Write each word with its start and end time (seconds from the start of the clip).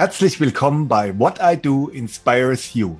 Herzlich 0.00 0.40
willkommen 0.40 0.88
bei 0.88 1.18
What 1.18 1.40
I 1.42 1.58
Do 1.58 1.88
Inspires 1.88 2.72
You, 2.72 2.96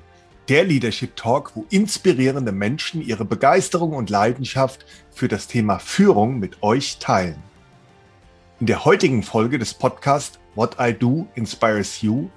der 0.49 0.65
Leadership 0.65 1.15
Talk, 1.15 1.55
wo 1.55 1.65
inspirierende 1.71 2.51
Menschen 2.51 3.01
ihre 3.01 3.25
Begeisterung 3.25 3.93
und 3.93 4.11
Leidenschaft 4.11 4.85
für 5.09 5.27
das 5.27 5.47
Thema 5.47 5.79
Führung 5.79 6.37
mit 6.37 6.61
euch 6.61 6.99
teilen. 6.99 7.41
In 8.59 8.67
der 8.67 8.85
heutigen 8.85 9.23
Folge 9.23 9.57
des 9.57 9.73
Podcasts 9.73 10.37
What 10.53 10.77
I 10.79 10.93
Do 10.93 11.27
Inspires 11.33 12.03
You 12.03 12.29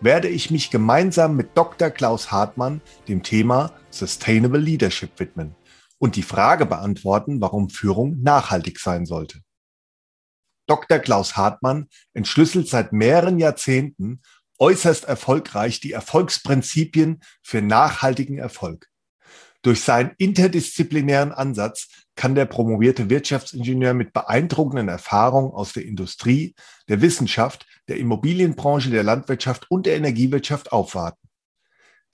werde 0.00 0.28
ich 0.28 0.52
mich 0.52 0.70
gemeinsam 0.70 1.34
mit 1.34 1.58
Dr. 1.58 1.90
Klaus 1.90 2.30
Hartmann 2.30 2.80
dem 3.08 3.24
Thema 3.24 3.72
Sustainable 3.90 4.60
Leadership 4.60 5.18
widmen 5.18 5.56
und 5.98 6.14
die 6.14 6.22
Frage 6.22 6.64
beantworten, 6.64 7.40
warum 7.40 7.70
Führung 7.70 8.22
nachhaltig 8.22 8.78
sein 8.78 9.04
sollte. 9.04 9.40
Dr. 10.72 11.00
Klaus 11.00 11.36
Hartmann 11.36 11.90
entschlüsselt 12.14 12.66
seit 12.66 12.94
mehreren 12.94 13.38
Jahrzehnten 13.38 14.22
äußerst 14.58 15.04
erfolgreich 15.04 15.80
die 15.80 15.92
Erfolgsprinzipien 15.92 17.20
für 17.42 17.60
nachhaltigen 17.60 18.38
Erfolg. 18.38 18.88
Durch 19.60 19.82
seinen 19.82 20.12
interdisziplinären 20.16 21.30
Ansatz 21.30 21.88
kann 22.16 22.34
der 22.34 22.46
promovierte 22.46 23.10
Wirtschaftsingenieur 23.10 23.92
mit 23.92 24.14
beeindruckenden 24.14 24.88
Erfahrungen 24.88 25.52
aus 25.52 25.74
der 25.74 25.84
Industrie, 25.84 26.54
der 26.88 27.02
Wissenschaft, 27.02 27.66
der 27.88 27.98
Immobilienbranche, 27.98 28.88
der 28.88 29.02
Landwirtschaft 29.02 29.70
und 29.70 29.84
der 29.84 29.96
Energiewirtschaft 29.96 30.72
aufwarten. 30.72 31.28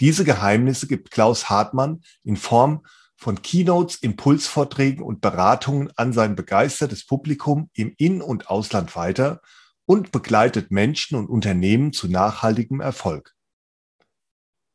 Diese 0.01 0.25
Geheimnisse 0.25 0.89
gibt 0.89 1.13
Klaus 1.13 1.49
Hartmann 1.49 2.03
in 2.25 2.37
Form 2.37 2.85
von 3.19 3.43
Keynotes, 3.43 3.97
Impulsvorträgen 3.97 5.03
und 5.03 5.21
Beratungen 5.21 5.91
an 5.97 6.13
sein 6.13 6.37
begeistertes 6.37 7.05
Publikum 7.05 7.69
im 7.75 7.93
In- 7.99 8.23
und 8.23 8.49
Ausland 8.49 8.95
weiter 8.95 9.43
und 9.85 10.13
begleitet 10.13 10.71
Menschen 10.71 11.19
und 11.19 11.29
Unternehmen 11.29 11.93
zu 11.93 12.09
nachhaltigem 12.09 12.81
Erfolg. 12.81 13.35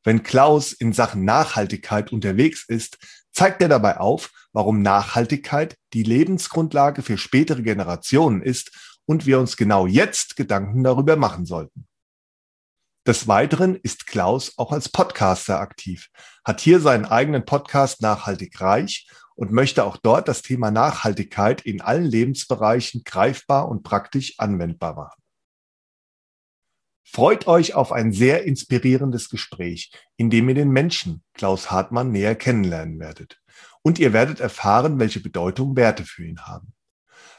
Wenn 0.04 0.24
Klaus 0.24 0.74
in 0.74 0.92
Sachen 0.92 1.24
Nachhaltigkeit 1.24 2.12
unterwegs 2.12 2.66
ist, 2.68 2.98
zeigt 3.32 3.62
er 3.62 3.70
dabei 3.70 3.98
auf, 3.98 4.32
warum 4.52 4.82
Nachhaltigkeit 4.82 5.78
die 5.94 6.04
Lebensgrundlage 6.04 7.02
für 7.02 7.18
spätere 7.18 7.62
Generationen 7.62 8.42
ist 8.42 9.00
und 9.06 9.26
wir 9.26 9.40
uns 9.40 9.56
genau 9.56 9.88
jetzt 9.88 10.36
Gedanken 10.36 10.84
darüber 10.84 11.16
machen 11.16 11.46
sollten. 11.46 11.88
Des 13.06 13.28
Weiteren 13.28 13.76
ist 13.76 14.08
Klaus 14.08 14.54
auch 14.58 14.72
als 14.72 14.88
Podcaster 14.88 15.60
aktiv, 15.60 16.10
hat 16.46 16.62
hier 16.62 16.80
seinen 16.80 17.04
eigenen 17.04 17.44
Podcast 17.44 18.02
Nachhaltig 18.02 18.62
Reich 18.62 19.10
und 19.36 19.52
möchte 19.52 19.84
auch 19.84 19.98
dort 19.98 20.30
das 20.30 20.42
Thema 20.42 20.72
Nachhaltigkeit 20.72 21.62
in 21.64 21.82
allen 21.82 22.06
Lebensbereichen 22.06 23.04
greifbar 23.04 23.68
und 23.68 23.84
praktisch 23.84 24.36
anwendbar 24.40 24.96
machen. 24.96 25.22
Freut 27.06 27.46
euch 27.46 27.74
auf 27.74 27.92
ein 27.92 28.14
sehr 28.14 28.46
inspirierendes 28.46 29.28
Gespräch, 29.28 29.92
in 30.16 30.30
dem 30.30 30.48
ihr 30.48 30.56
den 30.56 30.70
Menschen 30.70 31.24
Klaus 31.34 31.72
Hartmann 31.72 32.10
näher 32.10 32.36
kennenlernen 32.36 33.00
werdet. 33.00 33.42
Und 33.82 34.00
ihr 34.00 34.14
werdet 34.14 34.40
erfahren, 34.40 34.98
welche 34.98 35.20
Bedeutung 35.20 35.76
Werte 35.76 36.06
für 36.06 36.24
ihn 36.24 36.48
haben. 36.48 36.74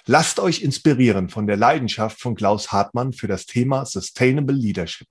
Lasst 0.05 0.41
euch 0.41 0.61
inspirieren 0.61 1.31
von 1.31 1.47
der 1.47 1.57
Leidenschaft 1.57 2.21
von 2.21 2.35
Klaus 2.35 2.71
Hartmann 2.71 3.15
für 3.15 3.29
das 3.29 3.47
Thema 3.47 3.87
Sustainable 3.87 4.55
Leadership 4.55 5.09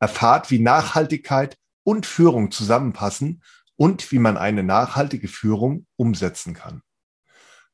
erfahrt, 0.00 0.50
wie 0.50 0.58
Nachhaltigkeit 0.58 1.56
und 1.84 2.06
Führung 2.06 2.50
zusammenpassen 2.50 3.42
und 3.76 4.10
wie 4.12 4.18
man 4.18 4.36
eine 4.36 4.62
nachhaltige 4.62 5.28
Führung 5.28 5.86
umsetzen 5.96 6.54
kann. 6.54 6.82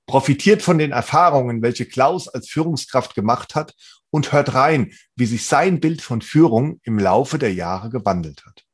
Profitiert 0.06 0.62
von 0.62 0.78
den 0.78 0.92
Erfahrungen, 0.92 1.62
welche 1.62 1.86
Klaus 1.86 2.26
als 2.28 2.48
Führungskraft 2.48 3.14
gemacht 3.14 3.54
hat 3.54 3.74
und 4.10 4.32
hört 4.32 4.54
rein, 4.54 4.92
wie 5.14 5.26
sich 5.26 5.46
sein 5.46 5.78
Bild 5.78 6.02
von 6.02 6.20
Führung 6.20 6.80
im 6.82 6.98
Laufe 6.98 7.38
der 7.38 7.54
Jahre 7.54 7.90
gewandelt 7.90 8.44
hat. 8.44 8.64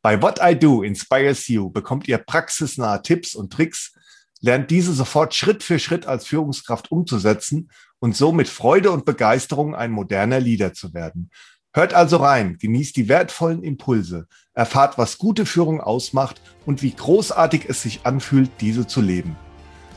Bei 0.00 0.20
What 0.22 0.38
I 0.42 0.56
Do 0.56 0.82
Inspires 0.82 1.48
You 1.48 1.70
bekommt 1.70 2.06
ihr 2.06 2.18
praxisnahe 2.18 3.02
Tipps 3.02 3.34
und 3.34 3.52
Tricks, 3.52 3.94
lernt 4.40 4.70
diese 4.70 4.92
sofort 4.92 5.34
Schritt 5.34 5.62
für 5.62 5.78
Schritt 5.78 6.06
als 6.06 6.26
Führungskraft 6.26 6.92
umzusetzen 6.92 7.70
und 7.98 8.14
so 8.14 8.30
mit 8.30 8.48
Freude 8.48 8.90
und 8.90 9.06
Begeisterung 9.06 9.74
ein 9.74 9.90
moderner 9.90 10.38
Leader 10.38 10.74
zu 10.74 10.92
werden 10.92 11.30
Hört 11.76 11.92
also 11.92 12.18
rein, 12.18 12.56
genießt 12.60 12.96
die 12.96 13.08
wertvollen 13.08 13.64
Impulse, 13.64 14.28
erfahrt, 14.52 14.96
was 14.96 15.18
gute 15.18 15.44
Führung 15.44 15.80
ausmacht 15.80 16.40
und 16.66 16.82
wie 16.82 16.92
großartig 16.92 17.68
es 17.68 17.82
sich 17.82 18.06
anfühlt, 18.06 18.48
diese 18.60 18.86
zu 18.86 19.00
leben. 19.00 19.34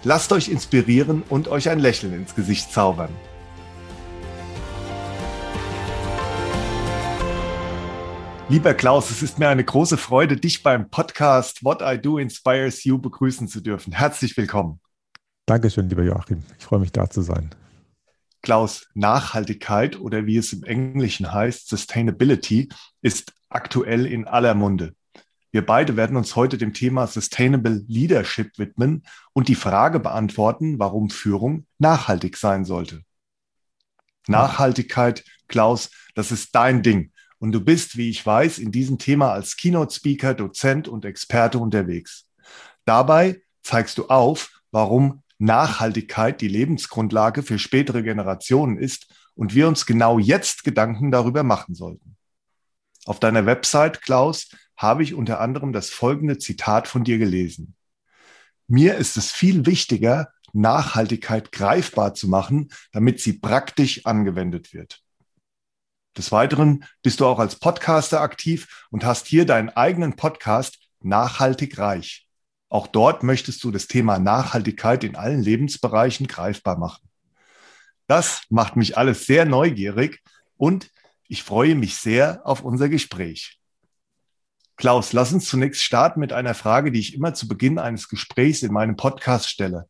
Lasst 0.03 0.31
euch 0.31 0.49
inspirieren 0.49 1.21
und 1.29 1.49
euch 1.49 1.69
ein 1.69 1.77
Lächeln 1.77 2.15
ins 2.15 2.33
Gesicht 2.33 2.73
zaubern. 2.73 3.11
Lieber 8.49 8.73
Klaus, 8.73 9.11
es 9.11 9.21
ist 9.21 9.37
mir 9.37 9.49
eine 9.49 9.63
große 9.63 9.97
Freude, 9.97 10.35
dich 10.35 10.63
beim 10.63 10.89
Podcast 10.89 11.63
What 11.63 11.83
I 11.83 12.01
Do 12.01 12.17
Inspires 12.17 12.85
You 12.85 12.97
begrüßen 12.97 13.47
zu 13.47 13.61
dürfen. 13.61 13.93
Herzlich 13.93 14.35
willkommen. 14.35 14.79
Dankeschön, 15.45 15.87
lieber 15.89 16.01
Joachim. 16.01 16.41
Ich 16.57 16.65
freue 16.65 16.79
mich, 16.79 16.91
da 16.91 17.07
zu 17.07 17.21
sein. 17.21 17.51
Klaus, 18.47 18.87
Nachhaltigkeit 18.93 19.99
oder 19.99 20.25
wie 20.25 20.37
es 20.37 20.53
im 20.53 20.63
Englischen 20.63 21.33
heißt, 21.33 21.67
Sustainability, 21.67 22.69
ist 23.01 23.33
aktuell 23.49 24.05
in 24.05 24.25
aller 24.25 24.53
Munde. 24.53 24.95
Wir 25.51 25.65
beide 25.65 25.97
werden 25.97 26.15
uns 26.15 26.37
heute 26.37 26.57
dem 26.57 26.73
Thema 26.73 27.07
Sustainable 27.07 27.83
Leadership 27.89 28.57
widmen 28.57 29.03
und 29.33 29.49
die 29.49 29.55
Frage 29.55 29.99
beantworten, 29.99 30.79
warum 30.79 31.09
Führung 31.09 31.65
nachhaltig 31.77 32.37
sein 32.37 32.63
sollte. 32.63 33.01
Nachhaltigkeit, 34.29 35.25
Klaus, 35.49 35.89
das 36.15 36.31
ist 36.31 36.55
dein 36.55 36.83
Ding. 36.83 37.11
Und 37.39 37.51
du 37.51 37.59
bist, 37.59 37.97
wie 37.97 38.09
ich 38.09 38.25
weiß, 38.25 38.59
in 38.59 38.71
diesem 38.71 38.97
Thema 38.97 39.33
als 39.33 39.57
Keynote-Speaker, 39.57 40.35
Dozent 40.35 40.87
und 40.87 41.03
Experte 41.03 41.59
unterwegs. 41.59 42.29
Dabei 42.85 43.41
zeigst 43.61 43.97
du 43.97 44.07
auf, 44.07 44.61
warum 44.71 45.21
Nachhaltigkeit 45.39 46.41
die 46.41 46.47
Lebensgrundlage 46.47 47.43
für 47.43 47.59
spätere 47.59 48.03
Generationen 48.03 48.77
ist 48.77 49.13
und 49.35 49.53
wir 49.53 49.67
uns 49.67 49.85
genau 49.85 50.19
jetzt 50.19 50.63
Gedanken 50.63 51.11
darüber 51.11 51.43
machen 51.43 51.75
sollten. 51.75 52.17
Auf 53.05 53.19
deiner 53.19 53.45
Website, 53.45 54.01
Klaus, 54.01 54.49
habe 54.75 55.03
ich 55.03 55.13
unter 55.13 55.39
anderem 55.39 55.73
das 55.73 55.89
folgende 55.89 56.37
Zitat 56.37 56.87
von 56.87 57.03
dir 57.03 57.17
gelesen. 57.17 57.75
Mir 58.67 58.95
ist 58.95 59.15
es 59.15 59.31
viel 59.31 59.65
wichtiger, 59.65 60.31
Nachhaltigkeit 60.53 61.51
greifbar 61.51 62.13
zu 62.13 62.27
machen, 62.27 62.69
damit 62.91 63.21
sie 63.21 63.33
praktisch 63.33 64.05
angewendet 64.05 64.73
wird. 64.73 65.01
Des 66.17 66.31
Weiteren 66.31 66.83
bist 67.03 67.19
du 67.19 67.25
auch 67.25 67.39
als 67.39 67.57
Podcaster 67.57 68.21
aktiv 68.21 68.85
und 68.89 69.05
hast 69.05 69.27
hier 69.27 69.45
deinen 69.45 69.69
eigenen 69.69 70.15
Podcast 70.15 70.79
Nachhaltig 70.99 71.77
Reich. 71.77 72.26
Auch 72.69 72.87
dort 72.87 73.23
möchtest 73.23 73.63
du 73.63 73.71
das 73.71 73.87
Thema 73.87 74.19
Nachhaltigkeit 74.19 75.03
in 75.03 75.15
allen 75.15 75.41
Lebensbereichen 75.41 76.27
greifbar 76.27 76.77
machen. 76.77 77.07
Das 78.07 78.43
macht 78.49 78.75
mich 78.75 78.97
alles 78.97 79.25
sehr 79.25 79.45
neugierig 79.45 80.21
und 80.57 80.91
ich 81.27 81.43
freue 81.43 81.75
mich 81.75 81.97
sehr 81.97 82.41
auf 82.45 82.63
unser 82.63 82.89
Gespräch. 82.89 83.59
Klaus, 84.77 85.11
lass 85.11 85.33
uns 85.33 85.45
zunächst 85.45 85.81
starten 85.81 86.19
mit 86.19 86.31
einer 86.31 86.53
Frage, 86.53 86.91
die 86.91 86.99
ich 86.99 87.15
immer 87.15 87.33
zu 87.33 87.47
Beginn 87.47 87.79
eines 87.79 88.09
Gesprächs 88.09 88.61
in 88.61 88.71
meinem 88.71 88.95
Podcast 88.95 89.49
stelle. 89.49 89.87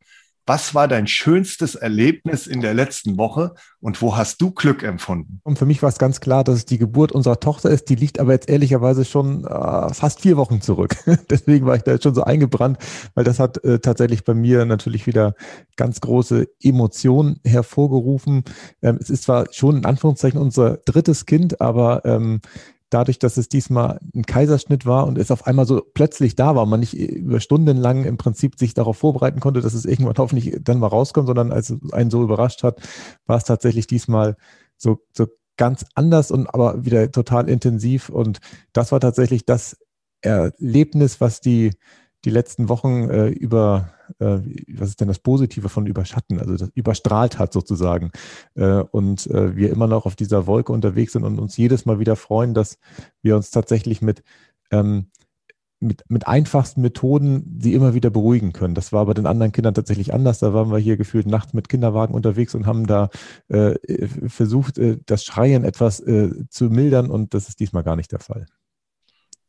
Was 0.49 0.73
war 0.73 0.87
dein 0.87 1.07
schönstes 1.07 1.75
Erlebnis 1.75 2.47
in 2.47 2.61
der 2.61 2.73
letzten 2.73 3.17
Woche 3.17 3.53
und 3.81 4.01
wo 4.01 4.15
hast 4.15 4.41
du 4.41 4.51
Glück 4.51 4.81
empfunden? 4.81 5.41
Und 5.43 5.59
für 5.59 5.65
mich 5.65 5.83
war 5.83 5.89
es 5.89 5.99
ganz 5.99 6.21
klar, 6.21 6.45
dass 6.45 6.55
es 6.55 6.65
die 6.65 6.77
Geburt 6.77 7.11
unserer 7.11 7.41
Tochter 7.41 7.69
ist. 7.69 7.89
Die 7.89 7.95
liegt 7.95 8.17
aber 8.17 8.31
jetzt 8.31 8.47
ehrlicherweise 8.47 9.03
schon 9.03 9.43
äh, 9.43 9.93
fast 9.93 10.21
vier 10.21 10.37
Wochen 10.37 10.61
zurück. 10.61 10.95
Deswegen 11.29 11.65
war 11.65 11.75
ich 11.75 11.81
da 11.83 11.91
jetzt 11.91 12.03
schon 12.03 12.15
so 12.15 12.23
eingebrannt, 12.23 12.77
weil 13.13 13.25
das 13.25 13.39
hat 13.39 13.61
äh, 13.65 13.79
tatsächlich 13.79 14.23
bei 14.23 14.33
mir 14.33 14.63
natürlich 14.63 15.05
wieder 15.05 15.35
ganz 15.75 15.99
große 15.99 16.47
Emotionen 16.63 17.41
hervorgerufen. 17.43 18.45
Ähm, 18.81 18.99
es 19.01 19.09
ist 19.09 19.23
zwar 19.23 19.47
schon 19.51 19.75
in 19.75 19.85
Anführungszeichen 19.85 20.39
unser 20.39 20.77
drittes 20.77 21.25
Kind, 21.25 21.59
aber 21.59 22.05
ähm, 22.05 22.39
dadurch, 22.89 23.19
dass 23.19 23.37
es 23.37 23.49
diesmal 23.49 23.99
ein 24.15 24.25
Kaiserschnitt 24.25 24.85
war 24.85 25.07
und 25.07 25.17
es 25.17 25.31
auf 25.31 25.45
einmal 25.45 25.65
so 25.65 25.81
plötzlich 25.93 26.35
da 26.35 26.55
war, 26.55 26.65
man 26.65 26.79
nicht 26.79 26.93
über 26.93 27.39
Stunden 27.39 27.77
lang 27.77 28.05
im 28.05 28.17
Prinzip 28.17 28.57
sich 28.57 28.73
darauf 28.73 28.97
vorbereiten 28.97 29.39
konnte, 29.39 29.61
dass 29.61 29.73
es 29.73 29.85
irgendwann 29.85 30.17
hoffentlich 30.17 30.57
dann 30.61 30.79
mal 30.79 30.87
rauskommt, 30.87 31.27
sondern 31.27 31.51
als 31.51 31.69
es 31.69 31.93
einen 31.93 32.09
so 32.09 32.23
überrascht 32.23 32.63
hat, 32.63 32.79
war 33.25 33.37
es 33.37 33.43
tatsächlich 33.43 33.87
diesmal 33.87 34.37
so, 34.77 34.99
so 35.11 35.27
ganz 35.57 35.85
anders 35.95 36.31
und 36.31 36.47
aber 36.53 36.85
wieder 36.85 37.11
total 37.11 37.49
intensiv. 37.49 38.09
Und 38.09 38.39
das 38.73 38.91
war 38.91 38.99
tatsächlich 38.99 39.45
das 39.45 39.77
Erlebnis, 40.21 41.19
was 41.19 41.41
die 41.41 41.71
die 42.27 42.33
letzten 42.33 42.67
Wochen 42.67 43.09
äh, 43.09 43.29
über, 43.29 43.93
äh, 44.19 44.39
was 44.73 44.89
ist 44.89 44.99
denn 44.99 45.07
das 45.07 45.19
Positive 45.19 45.69
von 45.69 45.85
überschatten, 45.85 46.41
also 46.41 46.57
das 46.57 46.69
überstrahlt 46.75 47.39
hat 47.39 47.53
sozusagen. 47.53 48.11
Äh, 48.55 48.81
und 48.91 49.27
äh, 49.27 49.55
wir 49.55 49.71
immer 49.71 49.87
noch 49.87 50.05
auf 50.05 50.17
dieser 50.17 50.45
Wolke 50.45 50.73
unterwegs 50.73 51.13
sind 51.13 51.23
und 51.23 51.39
uns 51.39 51.55
jedes 51.55 51.85
Mal 51.85 51.99
wieder 51.99 52.17
freuen, 52.17 52.53
dass 52.53 52.79
wir 53.21 53.37
uns 53.37 53.49
tatsächlich 53.49 54.01
mit 54.01 54.23
ähm, 54.71 55.07
mit, 55.79 56.03
mit 56.09 56.27
einfachsten 56.27 56.81
Methoden 56.81 57.59
sie 57.61 57.75
immer 57.75 57.93
wieder 57.93 58.09
beruhigen 58.09 58.51
können. 58.51 58.73
Das 58.75 58.91
war 58.91 59.05
bei 59.05 59.13
den 59.13 59.27
anderen 59.27 59.53
Kindern 59.53 59.75
tatsächlich 59.75 60.13
anders. 60.13 60.39
Da 60.39 60.53
waren 60.53 60.69
wir 60.69 60.79
hier 60.79 60.97
gefühlt 60.97 61.27
nachts 61.27 61.53
mit 61.53 61.69
Kinderwagen 61.69 62.13
unterwegs 62.13 62.55
und 62.55 62.65
haben 62.65 62.87
da 62.87 63.09
äh, 63.47 63.75
versucht, 64.27 64.79
äh, 64.79 64.97
das 65.05 65.23
Schreien 65.23 65.63
etwas 65.63 66.03
zu 66.49 66.65
mildern 66.65 67.09
und 67.09 67.33
das 67.33 67.47
ist 67.47 67.61
diesmal 67.61 67.83
gar 67.83 67.95
nicht 67.95 68.11
der 68.11 68.19
Fall. 68.19 68.47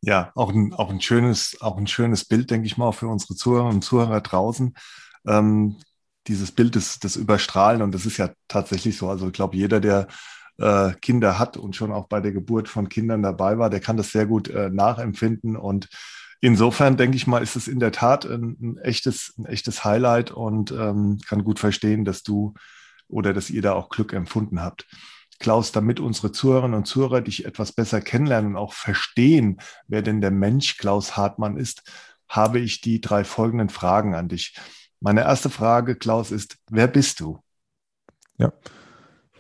Ja, 0.00 0.31
auch 0.35 0.50
ein, 0.53 0.73
auch 0.75 0.91
ein 0.91 1.00
schönes, 1.00 1.56
auch 1.61 1.77
ein 1.77 1.87
schönes 1.87 2.25
Bild, 2.25 2.50
denke 2.50 2.67
ich 2.67 2.77
mal, 2.77 2.93
für 2.93 3.09
unsere 3.09 3.35
Zuhörer 3.35 3.67
und 3.69 3.83
Zuhörer 3.83 4.21
draußen. 4.21 4.75
Ähm, 5.27 5.77
dieses 6.29 6.53
Bild 6.53 6.75
des, 6.75 6.99
des 6.99 7.17
Überstrahlen 7.17 7.83
und 7.83 7.93
das 7.93 8.06
ist 8.06 8.19
ja 8.19 8.31
tatsächlich 8.49 8.97
so. 8.97 9.09
Also 9.09 9.27
ich 9.29 9.33
glaube, 9.33 9.56
jeder, 9.56 9.81
der 9.81 10.06
äh, 10.59 10.93
Kinder 11.00 11.39
hat 11.39 11.56
und 11.56 11.75
schon 11.75 11.93
auch 11.93 12.06
bei 12.09 12.21
der 12.21 12.33
Geburt 12.33 12.69
von 12.69 12.89
Kindern 12.89 13.23
dabei 13.23 13.59
war, 13.59 13.71
der 13.71 13.81
kann 13.81 13.97
das 13.97 14.12
sehr 14.12 14.27
gut 14.27 14.49
äh, 14.49 14.71
nachempfinden. 14.71 15.56
Und 15.56 15.89
insofern 16.41 16.97
denke 16.97 17.17
ich 17.17 17.27
mal, 17.27 17.43
ist 17.43 17.56
es 17.56 17.67
in 17.67 17.81
der 17.81 17.93
Tat 17.93 18.25
ein, 18.27 18.56
ein 18.61 18.79
echtes, 18.79 19.35
ein 19.39 19.47
echtes 19.47 19.85
Highlight 19.85 20.31
und 20.31 20.71
ähm, 20.71 21.19
kann 21.27 21.45
gut 21.45 21.59
verstehen, 21.59 22.05
dass 22.05 22.23
du 22.23 22.55
oder 23.09 23.33
dass 23.33 23.50
ihr 23.50 23.62
da 23.62 23.73
auch 23.73 23.89
Glück 23.89 24.12
empfunden 24.12 24.61
habt. 24.61 24.87
Klaus, 25.38 25.73
damit 25.73 26.00
unsere 26.00 26.32
Zuhörerinnen 26.32 26.76
und 26.76 26.87
Zuhörer 26.87 27.20
dich 27.20 27.44
etwas 27.44 27.73
besser 27.73 28.00
kennenlernen 28.00 28.52
und 28.52 28.56
auch 28.56 28.73
verstehen, 28.73 29.58
wer 29.87 30.02
denn 30.02 30.20
der 30.20 30.31
Mensch 30.31 30.76
Klaus 30.76 31.17
Hartmann 31.17 31.56
ist, 31.56 31.82
habe 32.29 32.58
ich 32.58 32.81
die 32.81 33.00
drei 33.00 33.25
folgenden 33.25 33.69
Fragen 33.69 34.14
an 34.14 34.29
dich. 34.29 34.56
Meine 35.00 35.23
erste 35.23 35.50
Frage, 35.50 35.96
Klaus, 35.96 36.31
ist, 36.31 36.58
wer 36.70 36.88
bist 36.88 37.20
du? 37.20 37.38
Ja. 38.38 38.52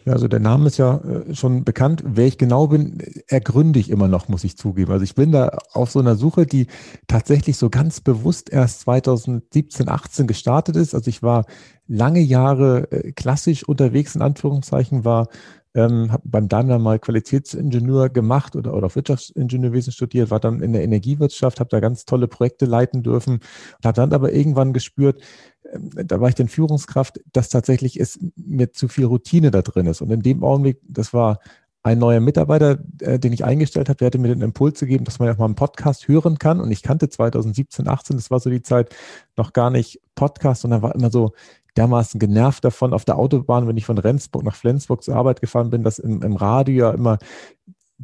Also 0.06 0.28
der 0.28 0.40
Name 0.40 0.66
ist 0.68 0.78
ja 0.78 0.98
äh, 0.98 1.34
schon 1.34 1.64
bekannt. 1.64 2.02
Wer 2.06 2.26
ich 2.26 2.38
genau 2.38 2.68
bin, 2.68 2.98
ergründe 3.26 3.78
ich 3.78 3.90
immer 3.90 4.08
noch, 4.08 4.28
muss 4.28 4.44
ich 4.44 4.56
zugeben. 4.56 4.92
Also 4.92 5.04
ich 5.04 5.14
bin 5.14 5.32
da 5.32 5.58
auf 5.72 5.90
so 5.90 5.98
einer 5.98 6.16
Suche, 6.16 6.46
die 6.46 6.66
tatsächlich 7.06 7.56
so 7.56 7.70
ganz 7.70 8.00
bewusst 8.00 8.50
erst 8.50 8.80
2017, 8.80 9.88
18 9.88 10.26
gestartet 10.26 10.76
ist. 10.76 10.94
Also 10.94 11.08
ich 11.08 11.22
war 11.22 11.44
lange 11.86 12.20
Jahre 12.20 12.90
äh, 12.90 13.12
klassisch 13.12 13.64
unterwegs, 13.64 14.14
in 14.14 14.22
Anführungszeichen, 14.22 15.04
war 15.04 15.28
ähm, 15.74 16.12
habe 16.12 16.22
beim 16.24 16.48
Daimler 16.48 16.78
mal 16.78 16.98
Qualitätsingenieur 16.98 18.08
gemacht 18.08 18.56
oder, 18.56 18.74
oder 18.74 18.86
auf 18.86 18.96
Wirtschaftsingenieurwesen 18.96 19.92
studiert, 19.92 20.30
war 20.30 20.40
dann 20.40 20.60
in 20.62 20.72
der 20.72 20.82
Energiewirtschaft, 20.82 21.60
habe 21.60 21.70
da 21.70 21.80
ganz 21.80 22.04
tolle 22.04 22.28
Projekte 22.28 22.66
leiten 22.66 23.02
dürfen 23.02 23.34
und 23.34 23.84
habe 23.84 23.96
dann 23.96 24.12
aber 24.12 24.32
irgendwann 24.32 24.72
gespürt, 24.72 25.20
äh, 25.62 26.04
da 26.04 26.20
war 26.20 26.28
ich 26.28 26.34
dann 26.34 26.48
Führungskraft, 26.48 27.20
dass 27.32 27.48
tatsächlich 27.48 28.00
es 28.00 28.18
mir 28.36 28.72
zu 28.72 28.88
viel 28.88 29.06
Routine 29.06 29.50
da 29.50 29.62
drin 29.62 29.86
ist. 29.86 30.00
Und 30.00 30.10
in 30.10 30.22
dem 30.22 30.42
Augenblick, 30.42 30.80
das 30.86 31.12
war 31.12 31.38
ein 31.82 31.98
neuer 31.98 32.20
Mitarbeiter, 32.20 32.78
äh, 33.00 33.18
den 33.18 33.32
ich 33.32 33.44
eingestellt 33.44 33.88
habe, 33.88 33.98
der 33.98 34.06
hatte 34.06 34.18
mir 34.18 34.28
den 34.28 34.42
Impuls 34.42 34.80
gegeben, 34.80 35.04
dass 35.04 35.18
man 35.18 35.26
ja 35.26 35.34
auch 35.34 35.38
mal 35.38 35.46
einen 35.46 35.54
Podcast 35.54 36.08
hören 36.08 36.38
kann. 36.38 36.60
Und 36.60 36.70
ich 36.70 36.82
kannte 36.82 37.08
2017, 37.08 37.88
18, 37.88 38.16
das 38.16 38.30
war 38.30 38.40
so 38.40 38.50
die 38.50 38.62
Zeit, 38.62 38.94
noch 39.36 39.52
gar 39.52 39.70
nicht 39.70 40.00
Podcast, 40.14 40.62
sondern 40.62 40.82
war 40.82 40.94
immer 40.94 41.10
so 41.10 41.32
dermaßen 41.78 42.18
genervt 42.18 42.64
davon 42.64 42.92
auf 42.92 43.04
der 43.04 43.16
Autobahn, 43.16 43.68
wenn 43.68 43.76
ich 43.76 43.86
von 43.86 43.98
Rendsburg 43.98 44.42
nach 44.42 44.56
Flensburg 44.56 45.02
zur 45.02 45.14
Arbeit 45.14 45.40
gefahren 45.40 45.70
bin, 45.70 45.84
dass 45.84 45.98
im, 45.98 46.22
im 46.22 46.34
Radio 46.36 46.88
ja 46.88 46.90
immer 46.90 47.18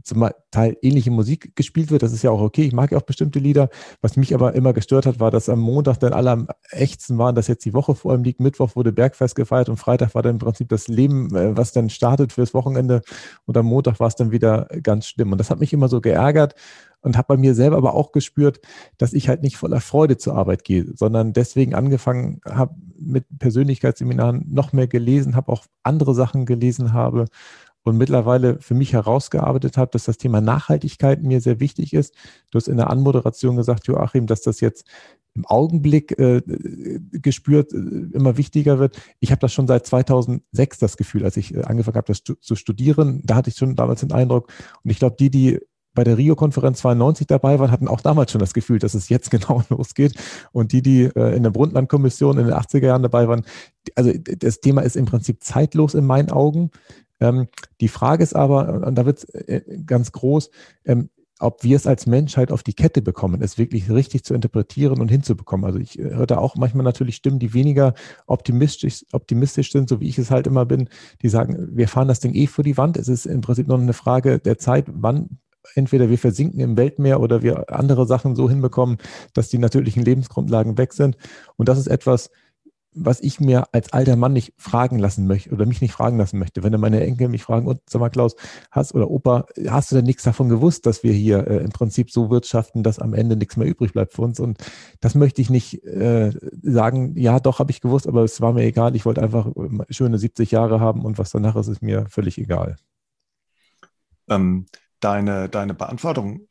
zum 0.03 0.29
Teil 0.51 0.77
ähnliche 0.83 1.11
Musik 1.11 1.55
gespielt 1.55 1.91
wird. 1.91 2.03
Das 2.03 2.13
ist 2.13 2.23
ja 2.23 2.31
auch 2.31 2.41
okay. 2.41 2.63
Ich 2.63 2.73
mag 2.73 2.91
ja 2.91 2.99
auch 2.99 3.03
bestimmte 3.03 3.39
Lieder. 3.39 3.69
Was 4.01 4.17
mich 4.17 4.35
aber 4.35 4.55
immer 4.55 4.73
gestört 4.73 5.07
hat, 5.07 5.21
war, 5.21 5.31
dass 5.31 5.49
am 5.49 5.61
Montag 5.61 6.01
dann 6.01 6.13
alle 6.13 6.31
am 6.31 6.49
echtsten 6.71 7.19
waren, 7.19 7.35
dass 7.35 7.47
jetzt 7.47 7.65
die 7.65 7.75
Woche 7.75 7.95
vor 7.95 8.15
ihm 8.15 8.25
liegt. 8.25 8.41
Mittwoch 8.41 8.75
wurde 8.75 8.93
Bergfest 8.93 9.37
gefeiert 9.37 9.69
und 9.69 9.77
Freitag 9.77 10.15
war 10.15 10.23
dann 10.23 10.37
im 10.37 10.39
Prinzip 10.39 10.69
das 10.69 10.89
Leben, 10.89 11.35
äh, 11.37 11.57
was 11.57 11.73
dann 11.73 11.91
startet 11.91 12.33
fürs 12.33 12.55
Wochenende. 12.55 13.03
Und 13.47 13.57
am 13.57 13.67
Montag 13.67 14.01
war 14.01 14.09
es 14.09 14.17
dann 14.17 14.33
wieder 14.33 14.69
ganz 14.83 15.07
schlimm. 15.07 15.31
Und 15.33 15.39
das 15.39 15.51
hat 15.51 15.61
mich 15.61 15.73
immer 15.73 15.89
so 15.89 16.01
geärgert 16.01 16.55
und 17.05 17.17
habe 17.17 17.29
bei 17.29 17.37
mir 17.37 17.55
selber 17.55 17.77
aber 17.77 17.95
auch 17.95 18.13
gespürt, 18.13 18.61
dass 18.99 19.13
ich 19.13 19.29
halt 19.29 19.43
nicht 19.43 19.57
voller 19.57 19.81
Freude 19.81 20.17
zur 20.17 20.35
Arbeit 20.35 20.65
gehe, 20.65 20.87
sondern 20.95 21.33
deswegen 21.33 21.75
angefangen 21.75 22.41
habe 22.49 22.75
mit 22.97 23.27
Persönlichkeitsseminaren 23.39 24.47
noch 24.51 24.73
mehr 24.73 24.87
gelesen, 24.87 25.37
habe 25.37 25.53
auch 25.53 25.65
andere 25.83 26.15
Sachen 26.15 26.47
gelesen 26.47 26.93
habe 26.93 27.27
und 27.85 27.99
mittlerweile 27.99 28.59
für 28.61 28.75
mich 28.75 28.93
herausgearbeitet 28.95 29.77
habe, 29.77 29.91
dass 29.93 30.05
das 30.05 30.19
Thema 30.19 30.41
Nachhaltigkeit 30.41 31.23
mir 31.23 31.41
sehr 31.41 31.61
wichtig 31.61 31.93
ist. 31.93 32.15
Du 32.51 32.57
hast 32.57 32.67
in 32.67 32.79
der 32.79 32.91
Anmoderation 32.91 33.57
gesagt, 33.57 33.87
Joachim, 33.87 34.27
dass 34.27 34.41
das 34.41 34.61
jetzt 34.61 34.87
im 35.35 35.45
Augenblick 35.47 36.19
äh, 36.19 36.43
gespürt 37.13 37.73
äh, 37.73 37.77
immer 37.77 38.37
wichtiger 38.37 38.79
wird. 38.79 39.01
Ich 39.21 39.31
habe 39.31 39.41
das 39.41 39.53
schon 39.53 39.67
seit 39.67 39.87
2006 39.87 40.79
das 40.79 40.97
Gefühl, 40.97 41.25
als 41.25 41.37
ich 41.37 41.55
äh, 41.55 41.63
angefangen 41.63 41.97
habe, 41.97 42.07
das 42.07 42.23
zu 42.23 42.57
studieren. 42.57 43.21
Da 43.25 43.35
hatte 43.35 43.51
ich 43.51 43.57
schon 43.57 43.77
damals 43.77 44.01
den 44.01 44.13
Eindruck. 44.13 44.51
Und 44.83 44.91
ich 44.91 44.99
glaube, 44.99 45.17
die, 45.19 45.31
die 45.31 45.61
bei 45.95 46.05
der 46.05 46.19
Rio-Konferenz 46.19 46.79
92 46.79 47.27
dabei 47.27 47.59
waren, 47.59 47.71
hatten 47.71 47.89
auch 47.89 48.01
damals 48.01 48.33
schon 48.33 48.41
das 48.41 48.53
Gefühl, 48.53 48.79
dass 48.79 48.95
es 48.95 49.09
jetzt 49.09 49.31
genau 49.31 49.63
losgeht. 49.69 50.15
Und 50.53 50.73
die, 50.73 50.83
die 50.83 51.05
äh, 51.05 51.37
in 51.37 51.43
der 51.43 51.51
Brundtland-Kommission 51.51 52.39
in 52.39 52.47
den 52.47 52.55
80er 52.55 52.87
Jahren 52.87 53.03
dabei 53.03 53.29
waren, 53.29 53.45
also 53.95 54.13
das 54.13 54.61
Thema 54.61 54.83
ist 54.83 54.97
im 54.97 55.07
Prinzip 55.07 55.43
zeitlos 55.43 55.95
in 55.95 56.07
meinen 56.07 56.31
Augen. 56.31 56.71
Ähm, 57.25 57.49
die 57.81 57.89
Frage 57.89 58.23
ist 58.23 58.37
aber, 58.37 58.87
und 58.87 58.95
da 58.97 59.07
wird 59.07 59.19
es 59.19 59.25
äh, 59.25 59.63
ganz 59.87 60.13
groß, 60.13 60.51
ähm, 60.85 61.09
ob 61.41 61.65
wir 61.65 61.77
es 61.77 61.87
als 61.87 62.07
Menschheit 62.07 62.53
auf 62.53 62.63
die 62.63 62.75
Kette 62.75 63.03
bekommen, 63.03 63.43
es 63.43 63.59
wirklich 63.59 63.91
richtig 63.91 64.25
zu 64.25 64.35
interpretieren 64.35 65.01
und 65.01 65.11
hinzubekommen. 65.11 65.67
Also 65.67 65.79
ich 65.79 65.99
äh, 65.99 66.15
höre 66.15 66.27
da 66.27 66.39
auch 66.39 66.57
manchmal 66.57 66.85
natürlich 66.85 67.17
Stimmen, 67.17 67.39
die 67.39 67.55
weniger 67.55 67.95
optimistisch, 68.27 69.05
optimistisch 69.13 69.73
sind, 69.73 69.89
so 69.89 70.01
wie 70.01 70.09
ich 70.09 70.19
es 70.19 70.31
halt 70.31 70.47
immer 70.47 70.67
bin, 70.67 70.89
die 71.23 71.29
sagen, 71.29 71.71
wir 71.73 71.89
fahren 71.89 72.09
das 72.09 72.21
Ding 72.21 72.35
eh 72.35 72.47
vor 72.47 72.65
die 72.65 72.77
Wand. 72.77 72.97
Es 72.97 73.09
ist 73.09 73.27
im 73.27 73.41
Prinzip 73.41 73.67
nur 73.67 73.79
eine 73.79 73.93
Frage 73.95 74.39
der 74.39 74.59
Zeit, 74.59 74.87
wann 74.89 75.39
entweder 75.75 76.11
wir 76.11 76.19
versinken 76.19 76.61
im 76.61 76.77
Weltmeer 76.77 77.21
oder 77.21 77.43
wir 77.43 77.73
andere 77.73 78.07
Sachen 78.07 78.37
so 78.37 78.51
hinbekommen, 78.51 78.99
dass 79.33 79.49
die 79.49 79.59
natürlichen 79.59 80.05
Lebensgrundlagen 80.05 80.77
weg 80.77 80.93
sind. 80.93 81.17
Und 81.57 81.69
das 81.71 81.79
ist 81.79 81.87
etwas, 81.87 82.31
was 82.95 83.21
ich 83.21 83.41
mir 83.41 83.69
als 83.73 83.93
alter 83.93 84.17
Mann 84.17 84.33
nicht 84.33 84.55
fragen 84.57 84.99
lassen 84.99 85.27
möchte 85.27 85.51
oder 85.51 85.67
mich 85.67 85.81
nicht 85.81 85.93
fragen 85.93 86.19
lassen 86.19 86.39
möchte. 86.39 86.63
Wenn 86.63 86.73
dann 86.73 86.81
meine 86.81 87.01
Enkel 87.01 87.29
mich 87.29 87.43
fragen, 87.43 87.67
und 87.67 87.81
sag 87.89 88.01
mal, 88.01 88.11
Klaus, 88.11 88.37
hast 88.71 88.95
oder 88.95 89.11
Opa, 89.11 89.47
hast 89.69 89.91
du 89.91 89.97
denn 89.97 90.05
nichts 90.05 90.23
davon 90.23 90.49
gewusst, 90.49 90.87
dass 90.87 91.03
wir 91.03 91.13
hier 91.13 91.47
äh, 91.47 91.59
im 91.59 91.71
Prinzip 91.71 92.11
so 92.11 92.31
wirtschaften, 92.31 92.83
dass 92.83 92.99
am 92.99 93.15
Ende 93.15 93.37
nichts 93.37 93.57
mehr 93.57 93.67
übrig 93.67 93.93
bleibt 93.93 94.15
für 94.15 94.23
uns? 94.23 94.41
Und 94.41 94.59
das 95.01 95.15
möchte 95.15 95.43
ich 95.43 95.51
nicht 95.51 95.85
äh, 95.85 96.33
sagen, 96.63 97.17
ja, 97.17 97.41
doch, 97.41 97.59
habe 97.59 97.71
ich 97.71 97.81
gewusst, 97.81 98.07
aber 98.07 98.23
es 98.23 98.41
war 98.41 98.53
mir 98.53 98.65
egal. 98.65 98.95
Ich 98.97 99.05
wollte 99.05 99.23
einfach 99.23 99.47
äh, 99.47 99.93
schöne 99.93 100.19
70 100.19 100.51
Jahre 100.51 100.81
haben 100.81 101.05
und 101.05 101.19
was 101.19 101.31
danach 101.31 101.57
ist, 101.57 101.69
ist 101.69 101.83
mir 101.83 102.07
völlig 102.09 102.39
egal. 102.39 102.77
Ähm, 104.29 104.67
deine, 105.01 105.49
deine 105.49 105.75
Beantwortung 105.75 106.49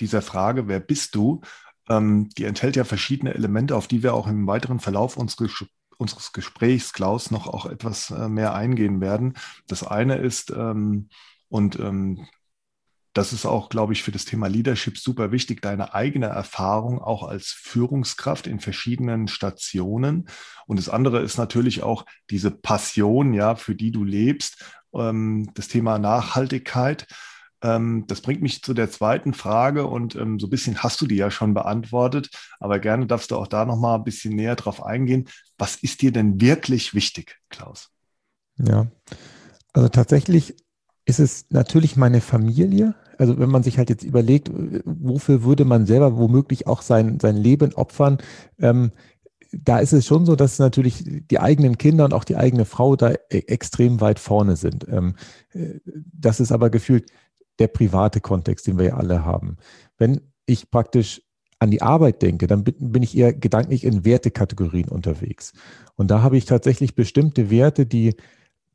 dieser 0.00 0.22
Frage, 0.22 0.68
wer 0.68 0.80
bist 0.80 1.14
du, 1.14 1.40
ähm, 1.88 2.28
die 2.36 2.44
enthält 2.44 2.76
ja 2.76 2.84
verschiedene 2.84 3.34
Elemente, 3.34 3.76
auf 3.76 3.86
die 3.86 4.02
wir 4.02 4.14
auch 4.14 4.26
im 4.26 4.46
weiteren 4.46 4.80
Verlauf 4.80 5.16
unseres 5.16 5.64
unseres 5.98 6.32
Gesprächs, 6.32 6.92
Klaus, 6.92 7.30
noch 7.30 7.46
auch 7.46 7.66
etwas 7.66 8.10
äh, 8.10 8.28
mehr 8.28 8.54
eingehen 8.54 9.00
werden. 9.00 9.34
Das 9.66 9.84
eine 9.84 10.16
ist, 10.16 10.50
ähm, 10.50 11.08
und 11.48 11.78
ähm, 11.78 12.26
das 13.14 13.32
ist 13.32 13.46
auch, 13.46 13.68
glaube 13.68 13.92
ich, 13.92 14.02
für 14.02 14.10
das 14.10 14.24
Thema 14.24 14.48
Leadership 14.48 14.98
super 14.98 15.30
wichtig, 15.30 15.62
deine 15.62 15.94
eigene 15.94 16.26
Erfahrung 16.26 17.00
auch 17.00 17.22
als 17.22 17.46
Führungskraft 17.48 18.48
in 18.48 18.58
verschiedenen 18.58 19.28
Stationen. 19.28 20.28
Und 20.66 20.80
das 20.80 20.88
andere 20.88 21.20
ist 21.20 21.38
natürlich 21.38 21.84
auch 21.84 22.06
diese 22.28 22.50
Passion, 22.50 23.32
ja, 23.32 23.54
für 23.54 23.76
die 23.76 23.92
du 23.92 24.02
lebst, 24.02 24.64
ähm, 24.92 25.48
das 25.54 25.68
Thema 25.68 25.98
Nachhaltigkeit. 26.00 27.06
Ähm, 27.64 28.04
das 28.06 28.20
bringt 28.20 28.42
mich 28.42 28.62
zu 28.62 28.74
der 28.74 28.90
zweiten 28.90 29.32
Frage 29.32 29.86
und 29.86 30.14
ähm, 30.16 30.38
so 30.38 30.46
ein 30.46 30.50
bisschen 30.50 30.82
hast 30.82 31.00
du 31.00 31.06
die 31.06 31.16
ja 31.16 31.30
schon 31.30 31.54
beantwortet, 31.54 32.28
aber 32.60 32.78
gerne 32.78 33.06
darfst 33.06 33.30
du 33.30 33.36
auch 33.36 33.46
da 33.46 33.64
nochmal 33.64 33.96
ein 33.96 34.04
bisschen 34.04 34.36
näher 34.36 34.54
drauf 34.54 34.84
eingehen. 34.84 35.28
Was 35.56 35.76
ist 35.76 36.02
dir 36.02 36.12
denn 36.12 36.40
wirklich 36.42 36.92
wichtig, 36.92 37.40
Klaus? 37.48 37.90
Ja, 38.58 38.86
also 39.72 39.88
tatsächlich 39.88 40.54
ist 41.06 41.20
es 41.20 41.46
natürlich 41.48 41.96
meine 41.96 42.20
Familie. 42.20 42.94
Also 43.16 43.38
wenn 43.38 43.50
man 43.50 43.62
sich 43.62 43.78
halt 43.78 43.88
jetzt 43.88 44.04
überlegt, 44.04 44.50
wofür 44.84 45.42
würde 45.44 45.64
man 45.64 45.86
selber 45.86 46.18
womöglich 46.18 46.66
auch 46.66 46.82
sein, 46.82 47.18
sein 47.18 47.36
Leben 47.36 47.72
opfern, 47.74 48.18
ähm, 48.58 48.92
da 49.62 49.78
ist 49.78 49.92
es 49.92 50.04
schon 50.04 50.26
so, 50.26 50.36
dass 50.36 50.58
natürlich 50.58 51.04
die 51.06 51.38
eigenen 51.38 51.78
Kinder 51.78 52.04
und 52.04 52.12
auch 52.12 52.24
die 52.24 52.36
eigene 52.36 52.64
Frau 52.64 52.96
da 52.96 53.12
e 53.12 53.38
extrem 53.46 54.00
weit 54.00 54.18
vorne 54.18 54.56
sind. 54.56 54.86
Ähm, 54.88 55.14
äh, 55.52 55.80
das 55.84 56.40
ist 56.40 56.52
aber 56.52 56.70
gefühlt 56.70 57.10
der 57.58 57.68
private 57.68 58.20
Kontext, 58.20 58.66
den 58.66 58.78
wir 58.78 58.86
ja 58.86 58.96
alle 58.96 59.24
haben. 59.24 59.56
Wenn 59.98 60.20
ich 60.46 60.70
praktisch 60.70 61.22
an 61.58 61.70
die 61.70 61.82
Arbeit 61.82 62.22
denke, 62.22 62.46
dann 62.46 62.64
bin 62.64 63.02
ich 63.02 63.16
eher 63.16 63.32
gedanklich 63.32 63.84
in 63.84 64.04
Wertekategorien 64.04 64.88
unterwegs. 64.88 65.52
Und 65.94 66.10
da 66.10 66.22
habe 66.22 66.36
ich 66.36 66.44
tatsächlich 66.44 66.94
bestimmte 66.94 67.50
Werte, 67.50 67.86
die, 67.86 68.16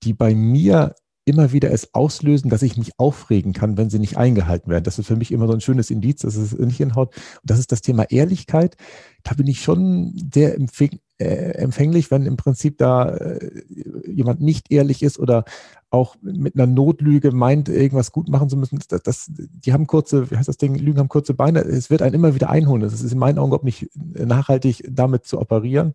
die 0.04 0.14
bei 0.14 0.34
mir 0.34 0.96
immer 1.26 1.52
wieder 1.52 1.72
es 1.72 1.94
auslösen, 1.94 2.50
dass 2.50 2.64
ich 2.64 2.78
mich 2.78 2.98
aufregen 2.98 3.54
kann, 3.54 3.78
wenn 3.78 3.92
sie 3.92 4.00
nicht 4.00 4.18
eingehalten 4.18 4.72
werden. 4.72 4.84
Das 4.84 4.98
ist 4.98 5.06
für 5.06 5.16
mich 5.16 5.32
immer 5.32 5.46
so 5.46 5.54
ein 5.54 5.62
schönes 5.62 5.92
Indiz, 5.92 6.22
dass 6.22 6.36
es 6.36 6.58
nicht 6.58 6.78
hinhaut. 6.78 7.16
Und 7.16 7.44
das 7.44 7.60
ist 7.60 7.72
das 7.72 7.82
Thema 7.82 8.10
Ehrlichkeit. 8.10 8.76
Da 9.24 9.36
bin 9.36 9.46
ich 9.46 9.62
schon 9.62 10.14
sehr 10.34 10.56
empfänglich, 10.56 11.02
äh, 11.20 11.52
empfänglich 11.56 12.12
wenn 12.12 12.26
im 12.26 12.38
Prinzip 12.38 12.78
da 12.78 13.10
äh, 13.10 13.64
jemand 14.08 14.42
nicht 14.42 14.72
ehrlich 14.72 15.04
ist 15.04 15.20
oder 15.20 15.44
auch 15.90 16.16
mit 16.22 16.56
einer 16.56 16.68
Notlüge 16.68 17.32
meint, 17.32 17.68
irgendwas 17.68 18.12
gut 18.12 18.30
machen 18.30 18.50
zu 18.50 18.58
müssen. 18.58 18.80
Das, 18.88 19.02
das, 19.02 19.26
die 19.30 19.74
haben 19.74 19.88
kurze, 19.88 20.30
wie 20.30 20.38
heißt 20.38 20.48
das 20.48 20.58
Ding, 20.58 20.76
Lügen 20.76 21.00
haben 21.00 21.10
kurze 21.10 21.34
Beine. 21.34 21.62
Es 21.62 21.90
wird 21.90 22.02
einen 22.02 22.16
immer 22.16 22.36
wieder 22.36 22.50
einholen. 22.50 22.84
Es 22.84 22.94
ist 22.94 23.12
in 23.12 23.18
meinen 23.18 23.40
Augen 23.40 23.50
überhaupt 23.50 23.66
nicht 23.66 23.90
nachhaltig, 23.96 24.84
damit 24.90 25.26
zu 25.26 25.40
operieren. 25.40 25.94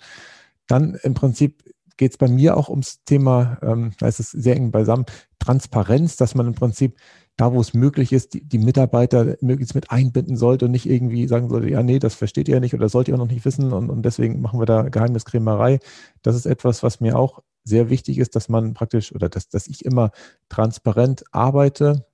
Dann 0.66 0.99
im 1.02 1.14
Prinzip 1.14 1.62
geht 1.97 2.12
es 2.12 2.19
bei 2.19 2.28
mir 2.28 2.57
auch 2.57 2.69
ums 2.69 3.04
Thema, 3.04 3.59
ähm, 3.62 3.93
da 3.99 4.09
ist 4.09 4.21
es 4.21 4.31
sehr 4.31 4.57
eng 4.57 4.71
beisammen, 4.73 5.07
Transparenz, 5.38 6.16
dass 6.16 6.35
man 6.35 6.49
im 6.49 6.54
Prinzip 6.54 6.97
da, 7.37 7.53
wo 7.53 7.61
es 7.61 7.75
möglich 7.75 8.12
ist, 8.12 8.35
die, 8.35 8.43
die, 8.45 8.59
Mitarbeiter 8.59 9.37
möglichst 9.41 9.75
mit 9.75 9.91
einbinden 9.91 10.37
sollte 10.37 10.67
und 10.67 10.71
nicht 10.71 10.88
irgendwie 10.88 11.26
sagen 11.26 11.49
sollte, 11.49 11.69
ja, 11.69 11.83
nee, 11.83 11.99
das 11.99 12.14
versteht 12.14 12.49
ihr 12.49 12.55
ja 12.55 12.61
nicht 12.61 12.75
oder 12.75 12.88
sollt 12.88 13.09
ihr 13.09 13.14
auch 13.14 13.19
noch 13.19 13.29
nicht 13.29 13.45
wissen 13.45 13.73
und, 13.73 13.91
und 13.91 14.03
deswegen 14.03 14.41
machen 14.41 14.61
wir 14.61 14.67
da 14.67 14.83
Geheimniskrämerei. 14.83 15.81
Das 16.23 16.37
ist 16.37 16.47
etwas, 16.47 16.83
was 16.83 17.00
mir 17.00 17.19
auch 17.19 17.43
sehr 17.64 17.91
wichtig 17.91 18.19
ist, 18.19 18.37
dass 18.37 18.49
man 18.49 18.75
praktisch 18.75 19.12
oder 19.12 19.29
dass, 19.29 19.49
dass 19.49 19.67
ich 19.67 19.85
immer 19.85 20.12
transparent 20.49 21.25
arbeite. 21.33 22.07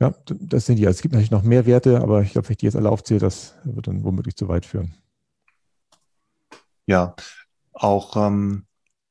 Ja, 0.00 0.14
das 0.26 0.66
sind 0.66 0.76
die. 0.76 0.86
Also 0.86 0.96
es 0.96 1.02
gibt 1.02 1.12
natürlich 1.12 1.30
noch 1.30 1.42
mehr 1.42 1.66
Werte, 1.66 2.00
aber 2.00 2.22
ich 2.22 2.32
glaube, 2.32 2.48
wenn 2.48 2.52
ich 2.52 2.58
die 2.58 2.66
jetzt 2.66 2.76
alle 2.76 2.90
aufzähle, 2.90 3.20
das 3.20 3.54
wird 3.64 3.86
dann 3.86 4.02
womöglich 4.04 4.36
zu 4.36 4.48
weit 4.48 4.66
führen. 4.66 4.94
Ja, 6.86 7.14
auch, 7.72 8.16
ähm, 8.16 8.66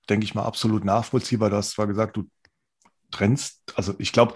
denke 0.09 0.25
ich 0.25 0.35
mal, 0.35 0.43
absolut 0.43 0.83
nachvollziehbar. 0.83 1.49
Du 1.49 1.57
hast 1.57 1.71
zwar 1.71 1.87
gesagt, 1.87 2.17
du 2.17 2.25
trennst, 3.13 3.61
also 3.75 3.93
ich 3.99 4.11
glaube, 4.11 4.33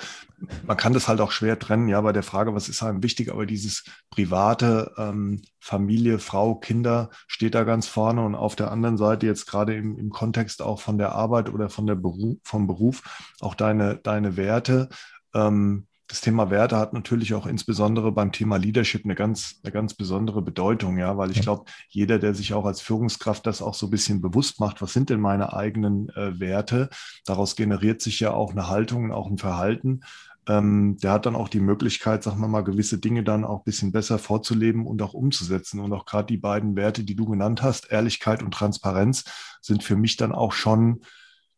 man 0.66 0.78
kann 0.78 0.94
das 0.94 1.08
halt 1.08 1.20
auch 1.20 1.32
schwer 1.32 1.60
trennen, 1.60 1.88
ja, 1.88 2.00
bei 2.02 2.14
der 2.14 2.24
Frage, 2.24 2.54
was 2.54 2.70
ist 2.70 2.84
einem 2.84 3.04
wichtig, 3.04 3.32
aber 3.32 3.46
dieses 3.46 3.84
private 4.10 4.94
ähm, 4.98 5.42
Familie, 5.60 6.20
Frau, 6.20 6.56
Kinder 6.56 7.10
steht 7.28 7.56
da 7.56 7.64
ganz 7.64 7.88
vorne 7.88 8.24
und 8.24 8.36
auf 8.36 8.56
der 8.56 8.72
anderen 8.72 8.98
Seite 8.98 9.26
jetzt 9.26 9.48
gerade 9.48 9.76
im, 9.76 9.98
im 9.98 10.10
Kontext 10.10 10.62
auch 10.62 10.80
von 10.80 10.98
der 10.98 11.14
Arbeit 11.14 11.50
oder 11.50 11.70
von 11.70 11.88
der 11.88 11.96
Beruf, 11.96 12.38
vom 12.44 12.68
Beruf 12.68 13.02
auch 13.42 13.56
deine, 13.56 13.98
deine 13.98 14.38
Werte. 14.38 14.90
Ähm, 15.34 15.88
das 16.08 16.22
Thema 16.22 16.50
Werte 16.50 16.78
hat 16.78 16.94
natürlich 16.94 17.34
auch 17.34 17.46
insbesondere 17.46 18.14
beim 18.14 18.32
Thema 18.32 18.58
Leadership 18.58 19.04
eine 19.04 19.16
ganz, 19.16 19.60
eine 19.64 19.74
ganz 19.74 19.94
besondere 19.94 20.42
Bedeutung, 20.42 20.98
ja, 20.98 21.18
weil 21.18 21.32
ich 21.32 21.42
glaube, 21.42 21.66
jeder, 21.90 22.18
der 22.18 22.34
sich 22.34 22.54
auch 22.54 22.66
als 22.66 22.80
Führungskraft 22.80 23.46
das 23.46 23.62
auch 23.62 23.74
so 23.74 23.88
ein 23.88 23.92
bisschen 23.92 24.22
bewusst 24.22 24.62
macht, 24.62 24.82
was 24.82 24.94
sind 24.94 25.10
denn 25.10 25.20
meine 25.20 25.54
eigenen 25.54 26.10
äh, 26.10 26.40
Werte, 26.40 26.90
daraus 27.26 27.58
generiert 27.58 28.02
sich 28.02 28.22
ja 28.22 28.32
auch 28.32 28.52
eine 28.52 28.70
Haltung, 28.70 29.12
auch 29.12 29.30
ein 29.30 29.38
Verhalten. 29.38 30.02
Ähm, 30.48 30.96
der 31.04 31.12
hat 31.12 31.26
dann 31.26 31.36
auch 31.36 31.50
die 31.50 31.60
Möglichkeit, 31.60 32.24
sagen 32.24 32.40
wir 32.40 32.48
mal, 32.48 32.64
gewisse 32.64 33.00
Dinge 33.00 33.24
dann 33.24 33.44
auch 33.44 33.60
ein 33.60 33.66
bisschen 33.66 33.92
besser 33.92 34.18
vorzuleben 34.18 34.88
und 34.88 35.02
auch 35.02 35.14
umzusetzen. 35.14 35.82
Und 35.82 35.92
auch 35.92 36.06
gerade 36.06 36.28
die 36.28 36.38
beiden 36.38 36.78
Werte, 36.78 37.04
die 37.04 37.16
du 37.16 37.26
genannt 37.26 37.62
hast, 37.62 37.92
Ehrlichkeit 37.92 38.42
und 38.42 38.54
Transparenz, 38.54 39.26
sind 39.62 39.84
für 39.84 39.98
mich 39.98 40.16
dann 40.16 40.32
auch 40.32 40.54
schon 40.54 41.02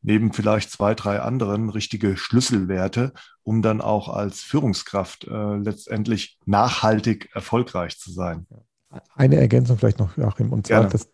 neben 0.01 0.33
vielleicht 0.33 0.71
zwei, 0.71 0.95
drei 0.95 1.21
anderen 1.21 1.69
richtige 1.69 2.17
Schlüsselwerte, 2.17 3.13
um 3.43 3.61
dann 3.61 3.81
auch 3.81 4.09
als 4.09 4.41
Führungskraft 4.41 5.25
äh, 5.25 5.55
letztendlich 5.57 6.37
nachhaltig 6.45 7.29
erfolgreich 7.33 7.97
zu 7.99 8.11
sein. 8.11 8.47
Eine 9.15 9.35
Ergänzung 9.35 9.77
vielleicht 9.77 9.99
noch, 9.99 10.17
Joachim, 10.17 10.51
und 10.51 10.65
zwar, 10.65 10.87
das, 10.87 11.09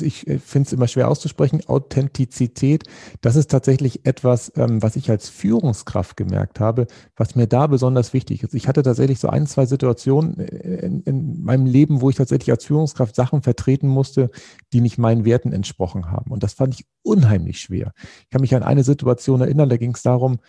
ich 0.00 0.26
finde 0.44 0.66
es 0.66 0.72
immer 0.74 0.86
schwer 0.86 1.08
auszusprechen, 1.08 1.62
Authentizität, 1.66 2.84
das 3.22 3.36
ist 3.36 3.50
tatsächlich 3.50 4.04
etwas, 4.04 4.52
ähm, 4.56 4.82
was 4.82 4.96
ich 4.96 5.08
als 5.08 5.30
Führungskraft 5.30 6.18
gemerkt 6.18 6.60
habe, 6.60 6.86
was 7.16 7.36
mir 7.36 7.46
da 7.46 7.68
besonders 7.68 8.12
wichtig 8.12 8.42
ist. 8.42 8.52
Ich 8.52 8.68
hatte 8.68 8.82
tatsächlich 8.82 9.18
so 9.18 9.28
ein, 9.28 9.46
zwei 9.46 9.64
Situationen 9.64 10.34
in, 10.34 11.00
in 11.04 11.42
meinem 11.42 11.64
Leben, 11.64 12.02
wo 12.02 12.10
ich 12.10 12.16
tatsächlich 12.16 12.50
als 12.50 12.66
Führungskraft 12.66 13.14
Sachen 13.14 13.40
vertreten 13.40 13.88
musste, 13.88 14.30
die 14.74 14.82
nicht 14.82 14.98
meinen 14.98 15.24
Werten 15.24 15.54
entsprochen 15.54 16.10
haben. 16.10 16.30
Und 16.30 16.42
das 16.42 16.52
fand 16.52 16.74
ich 16.74 16.84
unheimlich 17.00 17.60
schwer. 17.60 17.92
Ich 18.24 18.30
kann 18.30 18.42
mich 18.42 18.54
an 18.54 18.62
eine 18.62 18.84
Situation 18.84 19.40
erinnern, 19.40 19.70
da 19.70 19.78
ging 19.78 19.94
es 19.94 20.02
darum, 20.02 20.40